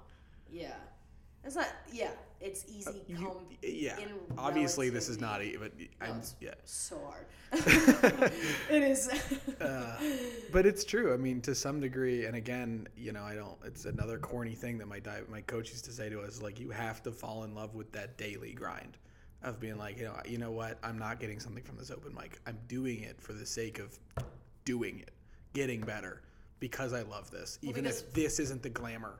yeah, 0.50 0.74
it's 1.44 1.56
not. 1.56 1.68
Yeah, 1.92 2.10
it's 2.40 2.64
easy. 2.68 3.02
You- 3.06 3.16
come 3.16 3.46
yeah. 3.62 3.98
in 3.98 4.08
Obviously, 4.36 4.90
this 4.90 5.08
is 5.08 5.18
not, 5.20 5.40
relatively- 5.40 5.84
e- 5.84 5.90
but 5.98 6.08
I'm 6.08 6.18
it's 6.18 6.34
yeah. 6.40 6.54
so 6.64 6.98
hard. 7.06 7.26
it 8.70 8.82
is. 8.82 9.08
Uh, 9.60 9.96
but 10.52 10.66
it's 10.66 10.84
true. 10.84 11.14
I 11.14 11.16
mean, 11.16 11.40
to 11.42 11.54
some 11.54 11.80
degree, 11.80 12.26
and 12.26 12.36
again, 12.36 12.86
you 12.96 13.12
know, 13.12 13.22
I 13.22 13.34
don't. 13.34 13.56
It's 13.64 13.84
another 13.86 14.18
corny 14.18 14.54
thing 14.54 14.78
that 14.78 14.86
my 14.86 14.98
di- 15.00 15.22
my 15.28 15.40
coach 15.42 15.70
used 15.70 15.84
to 15.86 15.92
say 15.92 16.08
to 16.10 16.20
us, 16.20 16.42
like, 16.42 16.60
you 16.60 16.70
have 16.70 17.02
to 17.04 17.12
fall 17.12 17.44
in 17.44 17.54
love 17.54 17.74
with 17.74 17.90
that 17.92 18.18
daily 18.18 18.52
grind 18.52 18.98
of 19.42 19.60
being 19.60 19.78
like, 19.78 19.98
you 19.98 20.04
know, 20.04 20.16
you 20.26 20.36
know 20.38 20.50
what? 20.50 20.78
I'm 20.82 20.98
not 20.98 21.20
getting 21.20 21.38
something 21.40 21.62
from 21.62 21.76
this 21.78 21.90
open 21.90 22.12
mic. 22.14 22.40
I'm 22.46 22.58
doing 22.68 23.02
it 23.02 23.20
for 23.20 23.32
the 23.32 23.46
sake 23.46 23.78
of 23.78 23.96
doing 24.64 24.98
it, 25.00 25.12
getting 25.54 25.80
better 25.80 26.22
because 26.60 26.92
I 26.92 27.02
love 27.02 27.30
this, 27.30 27.58
even 27.62 27.84
because- 27.84 28.02
if 28.02 28.12
this 28.12 28.38
isn't 28.40 28.62
the 28.62 28.70
glamour. 28.70 29.18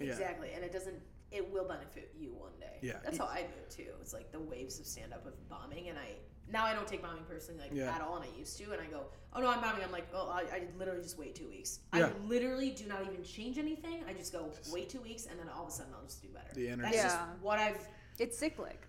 Yeah. 0.00 0.08
Exactly, 0.12 0.50
and 0.54 0.64
it 0.64 0.72
doesn't. 0.72 0.94
It 1.30 1.52
will 1.52 1.64
benefit 1.64 2.14
you 2.18 2.32
one 2.32 2.52
day. 2.58 2.78
Yeah. 2.80 3.00
that's 3.04 3.18
how 3.18 3.26
I 3.26 3.42
do 3.42 3.48
it 3.58 3.68
too. 3.70 3.90
It's 4.00 4.14
like 4.14 4.32
the 4.32 4.40
waves 4.40 4.78
of 4.80 4.86
stand 4.86 5.12
up 5.12 5.26
of 5.26 5.48
bombing, 5.48 5.88
and 5.88 5.98
I 5.98 6.12
now 6.50 6.64
I 6.64 6.72
don't 6.72 6.86
take 6.88 7.02
bombing 7.02 7.24
personally 7.28 7.60
like 7.60 7.70
Yeah. 7.74 7.94
at 7.94 8.00
all, 8.00 8.16
and 8.16 8.24
I 8.24 8.38
used 8.38 8.56
to, 8.58 8.64
and 8.72 8.80
I 8.80 8.86
go, 8.86 9.06
oh 9.34 9.40
no, 9.42 9.50
I'm 9.50 9.60
bombing. 9.60 9.82
I'm 9.84 9.92
like, 9.92 10.06
oh, 10.14 10.28
I, 10.30 10.42
I 10.56 10.62
literally 10.78 11.02
just 11.02 11.18
wait 11.18 11.34
two 11.34 11.48
weeks. 11.48 11.80
Yeah. 11.94 12.06
I 12.06 12.26
literally 12.28 12.70
do 12.70 12.86
not 12.86 13.02
even 13.02 13.22
change 13.24 13.58
anything. 13.58 14.02
I 14.08 14.14
just 14.14 14.32
go 14.32 14.50
wait 14.72 14.88
two 14.88 15.00
weeks, 15.02 15.26
and 15.26 15.38
then 15.38 15.48
all 15.50 15.64
of 15.64 15.68
a 15.68 15.72
sudden 15.72 15.92
I'll 15.94 16.06
just 16.06 16.22
do 16.22 16.28
better. 16.28 16.48
The 16.54 16.68
energy. 16.68 16.82
That's 16.92 17.02
just 17.02 17.16
Yeah. 17.16 17.26
what 17.42 17.58
I've. 17.58 17.86
It's 18.18 18.38
cyclic. 18.38 18.86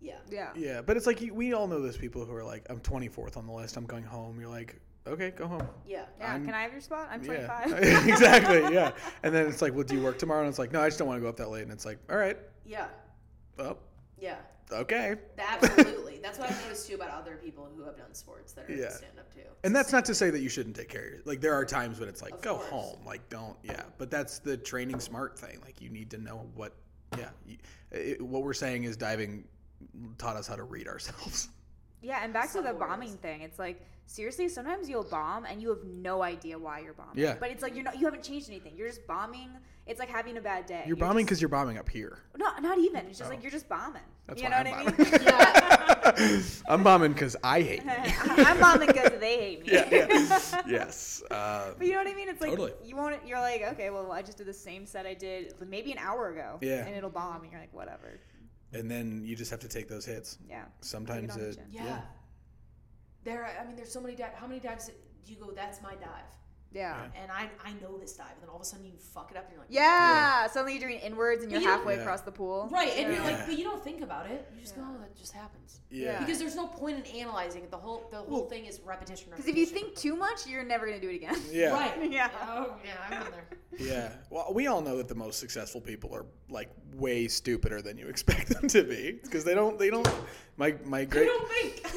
Yeah. 0.00 0.14
Yeah. 0.30 0.50
Yeah, 0.56 0.80
but 0.82 0.96
it's 0.96 1.06
like 1.06 1.20
we 1.32 1.52
all 1.52 1.66
know 1.66 1.80
those 1.82 1.98
people 1.98 2.24
who 2.24 2.32
are 2.34 2.44
like, 2.44 2.64
I'm 2.70 2.80
24th 2.80 3.36
on 3.36 3.46
the 3.46 3.52
list. 3.52 3.76
I'm 3.76 3.86
going 3.86 4.04
home. 4.04 4.38
You're 4.40 4.48
like, 4.48 4.80
okay, 5.06 5.30
go 5.30 5.46
home. 5.46 5.66
Yeah. 5.86 6.04
Yeah. 6.18 6.32
I'm- 6.32 6.44
Can 6.44 6.54
I 6.54 6.62
have 6.62 6.72
your 6.72 6.80
spot? 6.80 7.08
I'm 7.10 7.22
Yeah, 7.24 7.46
25. 7.66 8.08
exactly. 8.08 8.74
Yeah, 8.74 8.92
and 9.22 9.34
then 9.34 9.46
it's 9.46 9.62
like, 9.62 9.74
well, 9.74 9.84
do 9.84 9.94
you 9.96 10.02
work 10.02 10.18
tomorrow? 10.18 10.40
And 10.40 10.48
it's 10.48 10.58
like, 10.58 10.72
no, 10.72 10.80
I 10.80 10.88
just 10.88 10.98
don't 10.98 11.08
want 11.08 11.18
to 11.18 11.22
go 11.22 11.28
up 11.28 11.36
that 11.36 11.50
late. 11.50 11.62
And 11.62 11.72
it's 11.72 11.84
like, 11.86 11.98
all 12.10 12.16
right, 12.16 12.36
Yeah. 12.64 12.86
well, 13.58 13.78
Yeah. 14.18 14.36
okay. 14.72 15.14
Absolutely. 15.38 16.18
That's 16.22 16.38
what 16.38 16.50
I've 16.50 16.62
noticed 16.64 16.88
too 16.88 16.94
about 16.96 17.10
other 17.10 17.36
people 17.36 17.68
who 17.76 17.84
have 17.84 17.96
done 17.96 18.12
sports 18.14 18.52
that 18.54 18.68
are 18.68 18.72
Yeah. 18.74 18.90
stand 18.90 19.18
up 19.18 19.32
too. 19.32 19.40
And 19.64 19.74
that's 19.74 19.92
not 19.92 20.04
to 20.06 20.14
say 20.14 20.30
that 20.30 20.40
you 20.40 20.48
shouldn't 20.48 20.74
take 20.76 20.88
care 20.88 21.04
of 21.04 21.10
your 21.12 21.20
Like 21.24 21.40
there 21.40 21.54
are 21.54 21.64
times 21.64 22.00
when 22.00 22.08
it's 22.08 22.22
like, 22.22 22.34
Of 22.34 22.40
go 22.42 22.56
course. 22.56 22.68
home. 22.70 22.98
Like 23.04 23.28
don't. 23.28 23.56
Yeah, 23.62 23.82
but 23.98 24.10
that's 24.10 24.38
the 24.40 24.56
training 24.56 24.98
smart 25.00 25.38
thing. 25.38 25.60
Like 25.64 25.80
you 25.80 25.88
need 25.90 26.10
to 26.10 26.18
know 26.18 26.46
what. 26.54 26.72
Yeah, 27.16 27.28
it, 27.92 28.20
what 28.20 28.42
we're 28.42 28.52
saying 28.52 28.82
is 28.84 28.96
diving 28.96 29.44
taught 30.18 30.34
us 30.36 30.46
how 30.48 30.56
to 30.56 30.64
read 30.64 30.88
ourselves. 30.88 31.48
Yeah, 32.02 32.20
and 32.22 32.32
back 32.32 32.52
to 32.52 32.60
the 32.62 32.68
Some 32.68 32.78
bombing 32.78 33.16
thing. 33.18 33.40
It's 33.42 33.58
like 33.58 33.80
seriously, 34.06 34.48
sometimes 34.48 34.88
you'll 34.88 35.02
bomb 35.04 35.44
and 35.44 35.60
you 35.60 35.68
have 35.70 35.82
no 35.84 36.22
idea 36.22 36.58
why 36.58 36.80
you're 36.80 36.92
bombing. 36.92 37.14
Yeah. 37.18 37.36
But 37.40 37.50
it's 37.50 37.62
like 37.62 37.74
you're 37.74 37.84
not 37.84 37.98
you 37.98 38.04
haven't 38.04 38.22
changed 38.22 38.48
anything. 38.48 38.74
You're 38.76 38.88
just 38.88 39.06
bombing. 39.06 39.50
It's 39.86 40.00
like 40.00 40.08
having 40.08 40.36
a 40.36 40.40
bad 40.40 40.66
day. 40.66 40.82
You're 40.86 40.96
bombing 40.96 41.24
because 41.24 41.40
you're 41.40 41.48
bombing 41.48 41.78
up 41.78 41.88
here. 41.88 42.18
No, 42.36 42.50
not 42.60 42.78
even. 42.78 43.06
It's 43.06 43.18
just 43.18 43.28
Oh. 43.30 43.34
like 43.34 43.42
you're 43.42 43.52
just 43.52 43.68
bombing. 43.68 44.02
That's 44.26 44.42
you 44.42 44.48
why 44.48 44.62
know 44.64 44.70
I'm 44.70 44.84
what 44.84 45.00
I 45.00 45.02
mean? 45.02 45.20
Yeah. 45.22 46.42
I'm 46.68 46.82
bombing 46.82 47.12
because 47.12 47.36
I 47.44 47.60
hate 47.62 47.84
you. 47.84 47.90
I'm 48.44 48.58
bombing 48.58 48.88
because 48.88 49.12
they 49.20 49.36
hate 49.38 49.66
me. 49.66 49.72
yeah, 49.72 49.88
yeah. 49.90 50.62
yes. 50.66 51.22
Uh, 51.30 51.72
But 51.78 51.86
you 51.86 51.92
know 51.92 51.98
what 51.98 52.08
I 52.08 52.14
mean? 52.14 52.28
It's 52.28 52.40
like 52.40 52.50
Totally. 52.50 52.72
you 52.84 52.96
won't. 52.96 53.16
You're 53.26 53.40
like, 53.40 53.62
okay, 53.72 53.90
well, 53.90 54.10
I 54.12 54.22
just 54.22 54.38
did 54.38 54.46
the 54.46 54.52
same 54.52 54.86
set 54.86 55.06
I 55.06 55.14
did 55.14 55.54
maybe 55.68 55.92
an 55.92 55.98
hour 55.98 56.30
ago. 56.30 56.58
Yeah. 56.60 56.84
And 56.86 56.96
it'll 56.96 57.10
bomb, 57.10 57.42
and 57.42 57.50
you're 57.52 57.60
like, 57.60 57.74
whatever. 57.74 58.18
And 58.76 58.90
then 58.90 59.22
you 59.24 59.36
just 59.36 59.50
have 59.50 59.60
to 59.60 59.68
take 59.68 59.88
those 59.88 60.04
hits. 60.04 60.38
Yeah. 60.48 60.64
Sometimes 60.80 61.32
on 61.32 61.40
the 61.40 61.48
it. 61.50 61.54
chin. 61.56 61.64
Yeah. 61.70 62.00
There, 63.24 63.58
I 63.60 63.66
mean, 63.66 63.76
there's 63.76 63.92
so 63.92 64.00
many 64.00 64.14
dives. 64.14 64.34
How 64.36 64.46
many 64.46 64.60
dives 64.60 64.86
do 64.86 65.32
you 65.32 65.38
go? 65.38 65.50
That's 65.50 65.82
my 65.82 65.94
dive, 65.96 66.30
Yeah. 66.76 67.00
and 67.20 67.30
I 67.32 67.48
I 67.64 67.72
know 67.82 67.98
this 67.98 68.12
dive, 68.12 68.26
and 68.34 68.42
then 68.42 68.50
all 68.50 68.56
of 68.56 68.62
a 68.62 68.64
sudden 68.64 68.84
you 68.86 68.92
fuck 69.14 69.30
it 69.30 69.36
up, 69.36 69.44
and 69.44 69.52
you're 69.52 69.60
like, 69.60 69.68
Yeah. 69.70 70.46
Suddenly 70.48 70.74
you're 70.78 70.88
doing 70.88 71.00
inwards 71.00 71.42
and 71.42 71.50
you're 71.50 71.60
you 71.60 71.66
halfway 71.66 71.94
Yeah. 71.96 72.02
across 72.02 72.20
the 72.20 72.32
pool. 72.32 72.68
right, 72.70 72.92
and 72.96 73.12
you're 73.12 73.22
like, 73.24 73.46
but 73.46 73.56
you 73.58 73.64
don't 73.64 73.82
think 73.82 74.02
about 74.02 74.26
it. 74.30 74.46
You 74.54 74.60
just 74.60 74.76
go, 74.76 74.82
oh, 74.84 74.98
that 75.00 75.16
just 75.16 75.32
happens. 75.32 75.80
Yeah. 75.90 76.18
Because 76.20 76.38
there's 76.38 76.56
no 76.56 76.66
point 76.66 76.98
in 77.06 77.16
analyzing 77.20 77.62
it. 77.62 77.70
The 77.70 77.76
whole 77.78 78.06
the 78.10 78.18
whole 78.18 78.46
thing 78.46 78.66
is 78.66 78.80
repetition. 78.84 79.30
Because 79.30 79.46
if 79.46 79.56
you 79.56 79.66
think 79.66 79.94
too 79.96 80.16
much, 80.16 80.46
you're 80.46 80.64
never 80.64 80.86
gonna 80.86 81.00
do 81.00 81.08
it 81.08 81.16
again. 81.16 81.36
Yeah. 81.50 81.70
right, 81.70 82.10
Yeah. 82.10 82.30
oh 82.42 82.74
yeah, 82.84 82.92
I'm 83.08 83.26
in 83.26 83.32
there. 83.32 83.44
Yeah. 83.78 84.10
Well, 84.30 84.52
we 84.54 84.68
all 84.68 84.80
know 84.80 84.96
that 84.96 85.06
the 85.06 85.14
most 85.14 85.38
successful 85.38 85.82
people 85.82 86.14
are 86.14 86.24
like 86.48 86.70
way 86.94 87.28
stupider 87.28 87.82
than 87.82 87.98
you 87.98 88.06
expect 88.08 88.48
them 88.48 88.68
to 88.68 88.82
be 88.84 89.18
because 89.22 89.44
they 89.44 89.54
don't. 89.54 89.78
They 89.78 89.90
don't. 89.90 90.08
My 90.58 90.74
my 90.84 91.04
great 91.04 91.26
don't 91.26 91.48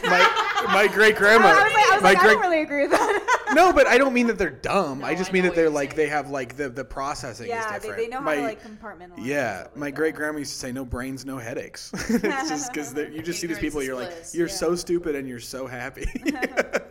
my 0.03 0.65
my 0.65 0.87
great 0.87 1.15
grandma. 1.15 1.47
I 1.47 1.63
was 1.63 1.73
like, 1.73 1.73
I, 1.73 1.95
was 1.95 2.03
my 2.03 2.09
like, 2.09 2.17
I 2.17 2.21
great 2.21 2.33
don't 2.33 2.41
really 2.41 2.61
agree 2.61 2.81
with 2.81 2.91
that. 2.91 3.51
no, 3.53 3.71
but 3.71 3.87
I 3.87 3.97
don't 3.97 4.13
mean 4.13 4.27
that 4.27 4.37
they're 4.37 4.49
dumb. 4.49 5.03
I 5.03 5.15
just 5.15 5.29
I 5.29 5.33
mean 5.33 5.43
that 5.43 5.55
they're 5.55 5.69
like 5.69 5.91
saying. 5.91 5.97
they 5.97 6.07
have 6.07 6.29
like 6.29 6.57
the 6.57 6.67
the 6.69 6.83
processing 6.83 7.45
is 7.45 7.49
yeah, 7.49 7.71
they, 7.71 7.87
different. 7.87 7.97
they 7.97 8.07
know 8.07 8.17
how 8.17 8.23
my, 8.23 8.35
to 8.35 8.41
like 8.41 8.61
compartmentalize. 8.61 9.25
yeah, 9.25 9.67
my 9.75 9.87
like 9.87 9.95
great 9.95 10.15
grandma 10.15 10.39
used 10.39 10.51
to 10.51 10.59
say, 10.59 10.73
"No 10.73 10.83
brains, 10.83 11.25
no 11.25 11.37
headaches." 11.37 11.91
it's 12.09 12.49
just 12.49 12.73
because 12.73 12.93
you 12.93 13.21
just 13.23 13.39
see 13.39 13.47
these 13.47 13.59
people, 13.59 13.81
you're 13.81 13.95
like, 13.95 14.11
you're 14.33 14.47
Yeah. 14.47 14.53
so 14.53 14.75
stupid 14.75 15.15
and 15.15 15.27
you're 15.27 15.39
so 15.39 15.65
happy, 15.65 16.07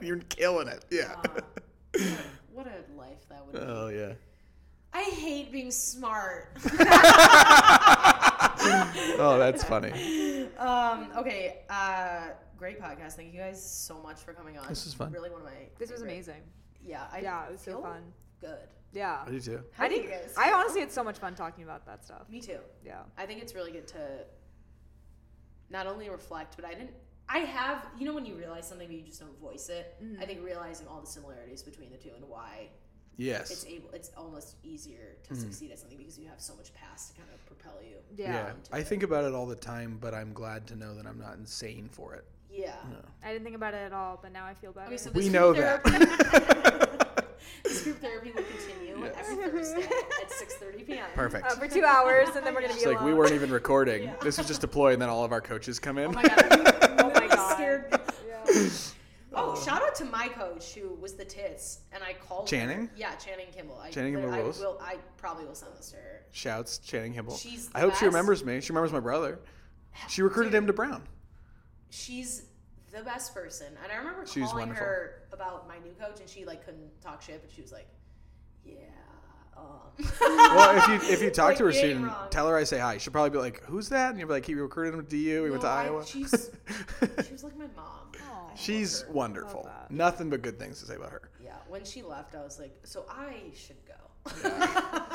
you're 0.01 0.19
killing 0.31 0.69
it. 0.69 0.87
Yeah. 0.91 1.17
what 2.53 2.67
a 2.67 2.99
life 2.99 3.29
that 3.29 3.47
would 3.47 3.57
oh, 3.57 3.89
be. 3.91 3.95
oh 3.95 4.07
yeah. 4.07 4.15
I 4.95 5.03
hate 5.03 5.53
being 5.53 5.71
smart. 5.71 6.49
Oh, 9.21 9.37
that's 9.39 9.65
funny. 9.65 10.49
Um, 10.59 11.09
okay, 11.17 11.63
uh, 11.69 12.29
great 12.57 12.81
podcast. 12.81 13.15
Thank 13.15 13.33
you 13.33 13.41
guys 13.41 13.63
so 13.63 14.01
much 14.01 14.21
for 14.21 14.33
coming 14.33 14.59
on. 14.59 14.69
This 14.69 14.85
was 14.85 14.95
fun. 14.95 15.13
Really 15.13 15.31
one 15.31 15.41
of 15.41 15.47
my. 15.47 15.53
This 15.79 15.91
was 15.91 16.03
amazing. 16.03 16.43
Yeah, 16.85 17.07
I 17.13 17.21
Yeah, 17.21 17.47
it 17.47 17.53
was 17.53 17.61
so 17.61 17.83
fun. 17.83 18.03
Good. 18.41 18.69
Yeah. 18.93 19.23
I 19.27 19.31
do 19.31 19.41
too. 19.41 19.61
How 19.73 19.85
I 19.85 19.89
do 19.89 19.95
you 19.95 20.01
think 20.03 20.13
guys 20.13 20.35
I 20.37 20.53
honestly 20.53 20.81
had 20.81 20.91
so 20.91 21.05
much 21.05 21.19
fun 21.19 21.35
talking 21.35 21.65
about 21.65 21.85
that 21.87 22.05
stuff. 22.05 22.29
Me 22.31 22.41
too. 22.41 22.59
Yeah. 22.85 23.01
I 23.17 23.27
think 23.27 23.43
it's 23.43 23.55
really 23.55 23.73
good 23.73 23.87
to 23.89 24.25
not 25.71 25.87
only 25.87 26.09
reflect, 26.09 26.57
but 26.57 26.65
I 26.65 26.71
didn't. 26.71 26.91
I 27.29 27.41
have, 27.41 27.87
you 27.99 28.07
know, 28.07 28.15
when 28.15 28.25
you 28.25 28.35
realize 28.35 28.67
something 28.67 28.89
but 28.89 28.97
you 28.97 29.03
just 29.03 29.21
don't 29.21 29.39
voice 29.39 29.69
it. 29.69 29.97
Mm-hmm. 30.03 30.23
I 30.23 30.25
think 30.25 30.43
realizing 30.43 30.87
all 30.87 31.01
the 31.01 31.07
similarities 31.07 31.63
between 31.63 31.91
the 31.91 31.99
two 31.99 32.11
and 32.17 32.27
why 32.27 32.69
Yes. 33.19 33.51
it's 33.51 33.67
able, 33.67 33.91
it's 33.93 34.11
almost 34.17 34.55
easier 34.63 35.17
to 35.25 35.35
Mm-hmm. 35.35 35.43
succeed 35.43 35.73
at 35.73 35.79
something 35.79 35.99
because 35.99 36.19
you 36.19 36.29
have 36.29 36.41
so 36.41 36.55
much 36.55 36.73
past 36.73 37.11
to 37.15 37.21
kind 37.21 37.29
of 37.35 37.45
propel 37.47 37.75
you. 37.83 37.97
Yeah. 38.17 38.51
into 38.51 38.73
I 38.73 38.79
it. 38.79 38.87
think 38.87 39.03
about 39.03 39.25
it 39.25 39.35
all 39.35 39.45
the 39.47 39.57
time, 39.57 39.99
but 40.01 40.15
I'm 40.15 40.33
glad 40.33 40.67
to 40.69 40.77
know 40.77 40.95
that 40.95 41.05
I'm 41.07 41.19
not 41.19 41.35
insane 41.37 41.89
for 41.93 42.15
it. 42.15 42.25
Yeah. 42.51 42.77
I 43.25 43.33
didn't 43.33 43.45
think 43.45 43.57
about 43.57 43.75
it 43.75 43.79
at 43.79 43.93
all, 43.93 44.19
but 44.23 44.33
now 44.33 44.47
I 44.47 44.55
feel 44.55 44.73
better. 44.73 44.87
Okay, 44.87 44.97
so 44.97 45.11
We 45.11 45.29
know 45.29 45.53
group 45.53 45.83
that. 45.85 47.27
this 47.65 47.83
group 47.85 47.99
therapy 48.01 48.31
will 48.35 48.43
continue 48.45 49.05
every 49.05 49.51
Thursday 49.51 49.83
at 49.83 50.31
6:30 50.31 50.87
p.m. 50.87 51.05
Perfect. 51.15 51.47
Uh, 51.47 51.57
for 51.57 51.69
two 51.69 51.85
hours, 51.85 52.29
and 52.37 52.47
then 52.47 52.55
we're 52.55 52.61
gonna 52.63 52.73
be 52.73 52.79
It's 52.81 52.87
like 52.87 53.03
we 53.03 53.13
weren't 53.15 53.33
even 53.33 53.51
recording. 53.51 54.11
This 54.23 54.39
was 54.39 54.47
just 54.47 54.65
a 54.65 54.69
ploy, 54.69 54.93
and 54.93 55.03
then 55.03 55.09
all 55.09 55.25
of 55.25 55.33
our 55.33 55.41
coaches 55.41 55.79
come 55.79 55.99
in. 55.99 56.07
Oh 56.07 56.13
my 56.13 56.23
god. 56.23 56.47
Oh 57.01 57.11
my 57.15 57.27
god. 57.29 57.55
Scared. 57.55 58.01
Yeah. 58.27 58.69
Oh, 59.35 59.63
shout 59.63 59.83
out 59.83 59.95
to 59.97 60.05
my 60.29 60.35
coach 60.35 60.75
who 60.75 60.95
was 61.01 61.15
the 61.15 61.25
tits, 61.25 61.81
and 61.93 62.03
I 62.03 62.15
called 62.15 62.49
her- 62.51 62.57
Channing? 62.57 62.91
Yeah, 62.97 63.15
Channing 63.17 63.47
Kimball. 63.53 63.79
I, 63.83 63.91
Channing 63.91 64.15
Kimball 64.15 64.33
I 64.33 64.41
will. 64.43 64.79
I 64.83 64.97
probably 65.17 65.45
will 65.45 65.55
send 65.55 65.73
this 65.77 65.91
to 65.91 65.97
her. 65.97 66.23
Shouts 66.33 66.79
Channing 66.79 67.15
Kimball. 67.15 67.37
She's 67.37 67.71
I 67.75 67.81
hope 67.81 67.95
she 67.97 68.05
remembers 68.07 68.45
me. 68.45 68.61
She 68.61 68.71
remembers 68.73 68.93
my 68.93 69.01
brother. 69.01 69.41
She 70.09 70.23
recruited 70.23 70.55
him 70.55 70.67
to 70.67 70.73
Brown. 70.73 71.03
She's 71.91 72.43
the 72.93 73.03
best 73.03 73.35
person, 73.35 73.67
and 73.83 73.93
I 73.93 73.97
remember 73.97 74.27
She 74.27 74.41
was 74.41 74.51
calling 74.51 74.69
wonderful. 74.69 74.87
her 74.87 75.23
about 75.33 75.67
my 75.69 75.79
new 75.79 75.93
coach, 76.01 76.21
and 76.21 76.29
she 76.29 76.45
like 76.45 76.65
couldn't 76.65 76.89
talk 77.03 77.23
shit, 77.23 77.41
but 77.43 77.51
she 77.55 77.63
was 77.63 77.73
like, 77.73 77.87
"Yeah." 78.65 78.75
Um. 79.57 79.65
Well, 80.21 80.77
if 80.95 81.05
you 81.05 81.11
if 81.13 81.23
you 81.23 81.31
talk 81.31 81.57
to 81.57 81.65
her 81.65 81.71
Like, 81.73 81.81
soon, 81.81 82.05
wrong. 82.07 82.29
tell 82.31 82.49
her 82.49 82.57
I 82.57 82.65
say 82.65 82.79
hi. 82.79 82.99
She'll 82.99 83.13
probably 83.13 83.31
be 83.31 83.39
like, 83.39 83.63
"Who's 83.65 83.89
that?" 83.91 84.11
And 84.11 84.19
you'll 84.19 84.29
be 84.29 84.35
like, 84.35 84.47
"He 84.47 84.55
recruited 84.55 84.95
him 84.99 85.05
to 85.07 85.17
you. 85.17 85.43
We 85.43 85.51
went 85.51 85.63
to 85.63 85.69
I- 85.69 85.85
Iowa." 85.87 86.07
she's- 86.07 86.51
She 87.27 87.33
was 87.33 87.43
like 87.45 87.57
my 87.59 87.67
mom. 87.77 88.08
Aw. 88.49 88.53
I 88.53 88.57
She's 88.57 89.03
her. 89.03 89.13
wonderful. 89.13 89.69
Nothing 89.91 90.31
but 90.31 90.43
good 90.43 90.59
things 90.59 90.81
to 90.81 90.87
say 90.87 90.95
about 90.97 91.11
her. 91.13 91.31
Yeah, 91.43 91.55
when 91.69 91.85
she 91.85 92.03
left, 92.03 92.35
I 92.35 92.43
was 92.43 92.59
like, 92.59 92.77
so 92.85 93.05
I 93.09 93.37
should 93.55 93.77
go. 93.87 93.95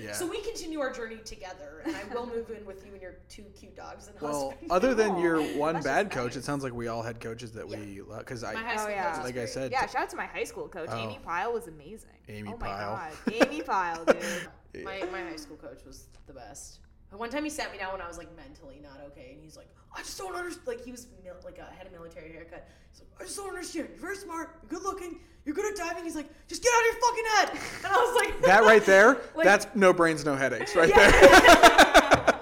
Yeah. 0.00 0.12
So 0.12 0.24
we 0.26 0.40
continue 0.42 0.78
our 0.80 0.92
journey 0.92 1.16
together, 1.24 1.82
and 1.84 1.94
I 1.96 2.14
will 2.14 2.26
move 2.26 2.48
in 2.50 2.64
with 2.64 2.86
you 2.86 2.92
and 2.92 3.02
your 3.02 3.16
two 3.28 3.42
cute 3.58 3.74
dogs 3.76 4.06
and 4.06 4.18
Well, 4.20 4.50
husband. 4.50 4.70
other 4.70 4.94
than 4.94 5.10
Aw, 5.12 5.18
your 5.22 5.42
one 5.58 5.74
that's 5.74 5.84
bad 5.86 6.10
coach, 6.12 6.32
nice. 6.32 6.36
it 6.36 6.44
sounds 6.44 6.62
like 6.62 6.72
we 6.72 6.86
all 6.86 7.02
had 7.02 7.18
coaches 7.20 7.50
that 7.52 7.68
we 7.68 8.00
love. 8.00 8.20
Because 8.20 8.44
I, 8.44 8.54
my 8.54 8.60
high 8.62 8.84
Oh, 8.84 8.88
yeah. 8.88 9.08
coach 9.10 9.16
was 9.18 9.24
like 9.26 9.36
I 9.42 9.46
said, 9.46 9.72
Yeah, 9.72 9.86
shout 9.86 10.02
out 10.02 10.10
to 10.10 10.16
my 10.16 10.26
high 10.26 10.44
school 10.44 10.68
coach. 10.68 10.88
Oh. 10.92 10.96
Amy 10.96 11.18
Pyle 11.24 11.52
was 11.52 11.66
amazing. 11.66 12.10
Amy 12.28 12.50
oh 12.54 12.56
my 12.58 12.66
Pyle. 12.68 12.96
god. 13.26 13.32
Amy 13.48 13.62
Pyle, 13.62 14.04
dude. 14.04 14.84
my 14.84 15.02
my 15.10 15.22
high 15.22 15.36
school 15.36 15.56
coach 15.56 15.80
was 15.84 16.06
the 16.28 16.32
best. 16.32 16.78
One 17.10 17.30
time 17.30 17.42
he 17.44 17.50
sat 17.50 17.72
me 17.72 17.78
down 17.78 17.92
when 17.92 18.00
I 18.02 18.06
was 18.06 18.18
like 18.18 18.28
mentally 18.36 18.80
not 18.82 19.00
okay, 19.08 19.30
and 19.32 19.42
he's 19.42 19.56
like, 19.56 19.68
"I 19.96 20.00
just 20.02 20.18
don't 20.18 20.34
understand." 20.36 20.66
Like 20.66 20.84
he 20.84 20.90
was 20.92 21.06
mil- 21.24 21.34
like 21.44 21.58
a 21.58 21.64
had 21.76 21.86
a 21.86 21.90
military 21.90 22.30
haircut. 22.32 22.68
He's 22.92 23.00
like, 23.00 23.08
"I 23.18 23.24
just 23.24 23.36
don't 23.36 23.48
understand. 23.48 23.88
You're 23.90 23.98
very 23.98 24.16
smart. 24.16 24.58
You're 24.62 24.78
good 24.78 24.84
looking. 24.86 25.18
You're 25.44 25.54
good 25.54 25.72
at 25.72 25.76
diving." 25.78 26.04
He's 26.04 26.14
like, 26.14 26.28
"Just 26.48 26.62
get 26.62 26.70
out 26.72 26.80
of 26.80 26.86
your 26.86 26.94
fucking 27.00 27.24
head." 27.34 27.50
And 27.84 27.92
I 27.92 27.96
was 27.96 28.14
like, 28.14 28.42
that 28.42 28.62
right 28.64 28.84
there, 28.84 29.18
Like- 29.34 29.44
that's 29.44 29.66
no 29.74 29.92
brains, 29.92 30.24
no 30.24 30.36
headaches, 30.36 30.76
right 30.76 30.94
there. 30.94 32.40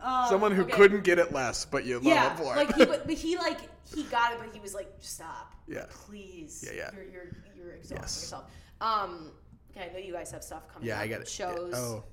Um, 0.00 0.26
Someone 0.28 0.52
who 0.52 0.62
okay. 0.62 0.72
couldn't 0.72 1.02
get 1.04 1.18
it 1.18 1.32
less, 1.32 1.64
but 1.64 1.84
you 1.84 1.96
love 1.96 2.04
Yeah, 2.04 2.30
him 2.30 2.36
for 2.36 2.56
like 2.56 2.74
he, 2.74 2.84
but, 2.84 3.06
but 3.06 3.16
he 3.16 3.36
like 3.36 3.58
he 3.94 4.04
got 4.04 4.32
it, 4.32 4.38
but 4.38 4.50
he 4.52 4.60
was 4.60 4.74
like, 4.74 4.90
stop. 5.00 5.52
Yeah. 5.66 5.86
Please. 5.90 6.64
Yeah, 6.66 6.76
yeah. 6.76 6.90
You're 6.94 7.04
you're 7.04 7.26
you're 7.56 7.72
exhausting 7.72 7.98
Yes. 8.02 8.22
yourself. 8.22 8.44
Um. 8.80 9.32
Okay, 9.76 9.88
I 9.90 9.92
know 9.92 9.98
you 9.98 10.12
guys 10.12 10.30
have 10.30 10.44
stuff 10.44 10.68
coming. 10.72 10.88
yeah, 10.88 10.96
up. 10.96 11.02
I 11.02 11.06
get 11.06 11.20
it. 11.22 11.28
Shows. 11.28 11.74
Oh, 11.74 12.04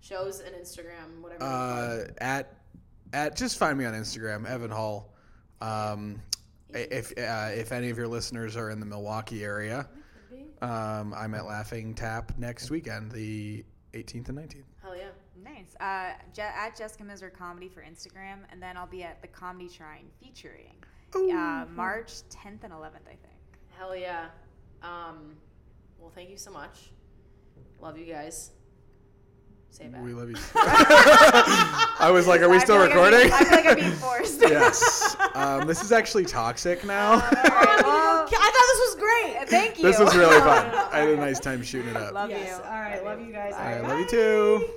Shows 0.00 0.40
and 0.40 0.54
Instagram, 0.54 1.20
whatever. 1.20 1.44
uh, 1.44 2.04
at 2.18 2.54
at 3.12 3.36
just 3.36 3.58
find 3.58 3.76
me 3.78 3.84
on 3.84 3.92
Instagram, 3.92 4.48
Evan 4.48 4.70
Hall. 4.70 5.12
Um, 5.60 6.22
if 6.70 7.12
uh, 7.18 7.50
if 7.52 7.70
any 7.72 7.90
of 7.90 7.98
your 7.98 8.08
listeners 8.08 8.56
are 8.56 8.70
in 8.70 8.80
the 8.80 8.86
Milwaukee 8.86 9.44
area, 9.44 9.86
um, 10.62 11.12
I'm 11.14 11.34
at 11.34 11.44
Laughing 11.44 11.92
Tap 11.94 12.32
next 12.38 12.70
weekend, 12.70 13.12
the 13.12 13.62
18th 13.92 14.30
and 14.30 14.38
19th. 14.38 14.62
Hell 14.82 14.96
yeah. 14.96 15.08
Nice. 15.44 15.74
Uh, 15.80 16.12
Je- 16.32 16.42
at 16.42 16.76
Jessica 16.76 17.04
Miser 17.04 17.28
Comedy 17.28 17.68
for 17.68 17.82
Instagram, 17.82 18.38
and 18.50 18.62
then 18.62 18.76
I'll 18.76 18.86
be 18.86 19.02
at 19.02 19.20
the 19.20 19.28
Comedy 19.28 19.68
Shrine 19.68 20.06
featuring 20.22 20.76
uh, 21.14 21.66
March 21.74 22.12
10th 22.30 22.62
and 22.64 22.72
11th, 22.72 23.06
I 23.06 23.16
think. 23.20 23.40
Hell 23.76 23.94
yeah. 23.96 24.26
Um. 24.82 25.36
Well, 26.00 26.10
thank 26.14 26.30
you 26.30 26.36
so 26.38 26.50
much. 26.50 26.90
Love 27.80 27.98
you 27.98 28.06
guys. 28.06 28.50
Say 29.70 29.84
it 29.84 29.92
back. 29.92 30.02
We 30.04 30.12
love 30.12 30.28
you. 30.30 30.36
I 30.54 32.10
was 32.12 32.26
like, 32.26 32.40
are 32.40 32.48
we 32.48 32.56
I 32.56 32.58
still 32.58 32.76
feel 32.76 32.86
like 32.86 32.92
I'm 32.92 32.96
recording? 32.96 33.20
being- 33.28 33.32
I 33.32 33.44
feel 33.44 33.56
like 33.58 33.66
I'm 33.66 33.76
being 33.76 33.92
forced. 33.92 34.40
yes. 34.40 35.16
Um, 35.32 35.66
this 35.66 35.82
is 35.82 35.92
actually 35.92 36.24
toxic 36.24 36.84
now. 36.84 37.12
All 37.12 37.18
right, 37.20 37.82
well, 37.84 38.26
I 38.26 38.26
thought 38.26 38.66
this 38.68 38.80
was 38.80 38.96
great. 38.98 39.48
thank 39.48 39.78
you. 39.78 39.84
this 39.84 39.98
was 39.98 40.14
really 40.16 40.38
fun. 40.40 40.66
I 40.92 40.98
had 40.98 41.08
a 41.08 41.16
nice 41.16 41.38
time 41.38 41.62
shooting 41.62 41.90
it 41.90 41.96
up. 41.96 42.12
Love 42.12 42.30
Yes. 42.30 42.48
you. 42.58 42.64
All 42.64 42.70
right. 42.80 43.02
Love 43.04 43.20
you 43.20 43.32
guys. 43.32 43.54
All 43.54 43.60
right, 43.60 43.82
love 43.82 44.00
you 44.00 44.08
too. 44.08 44.70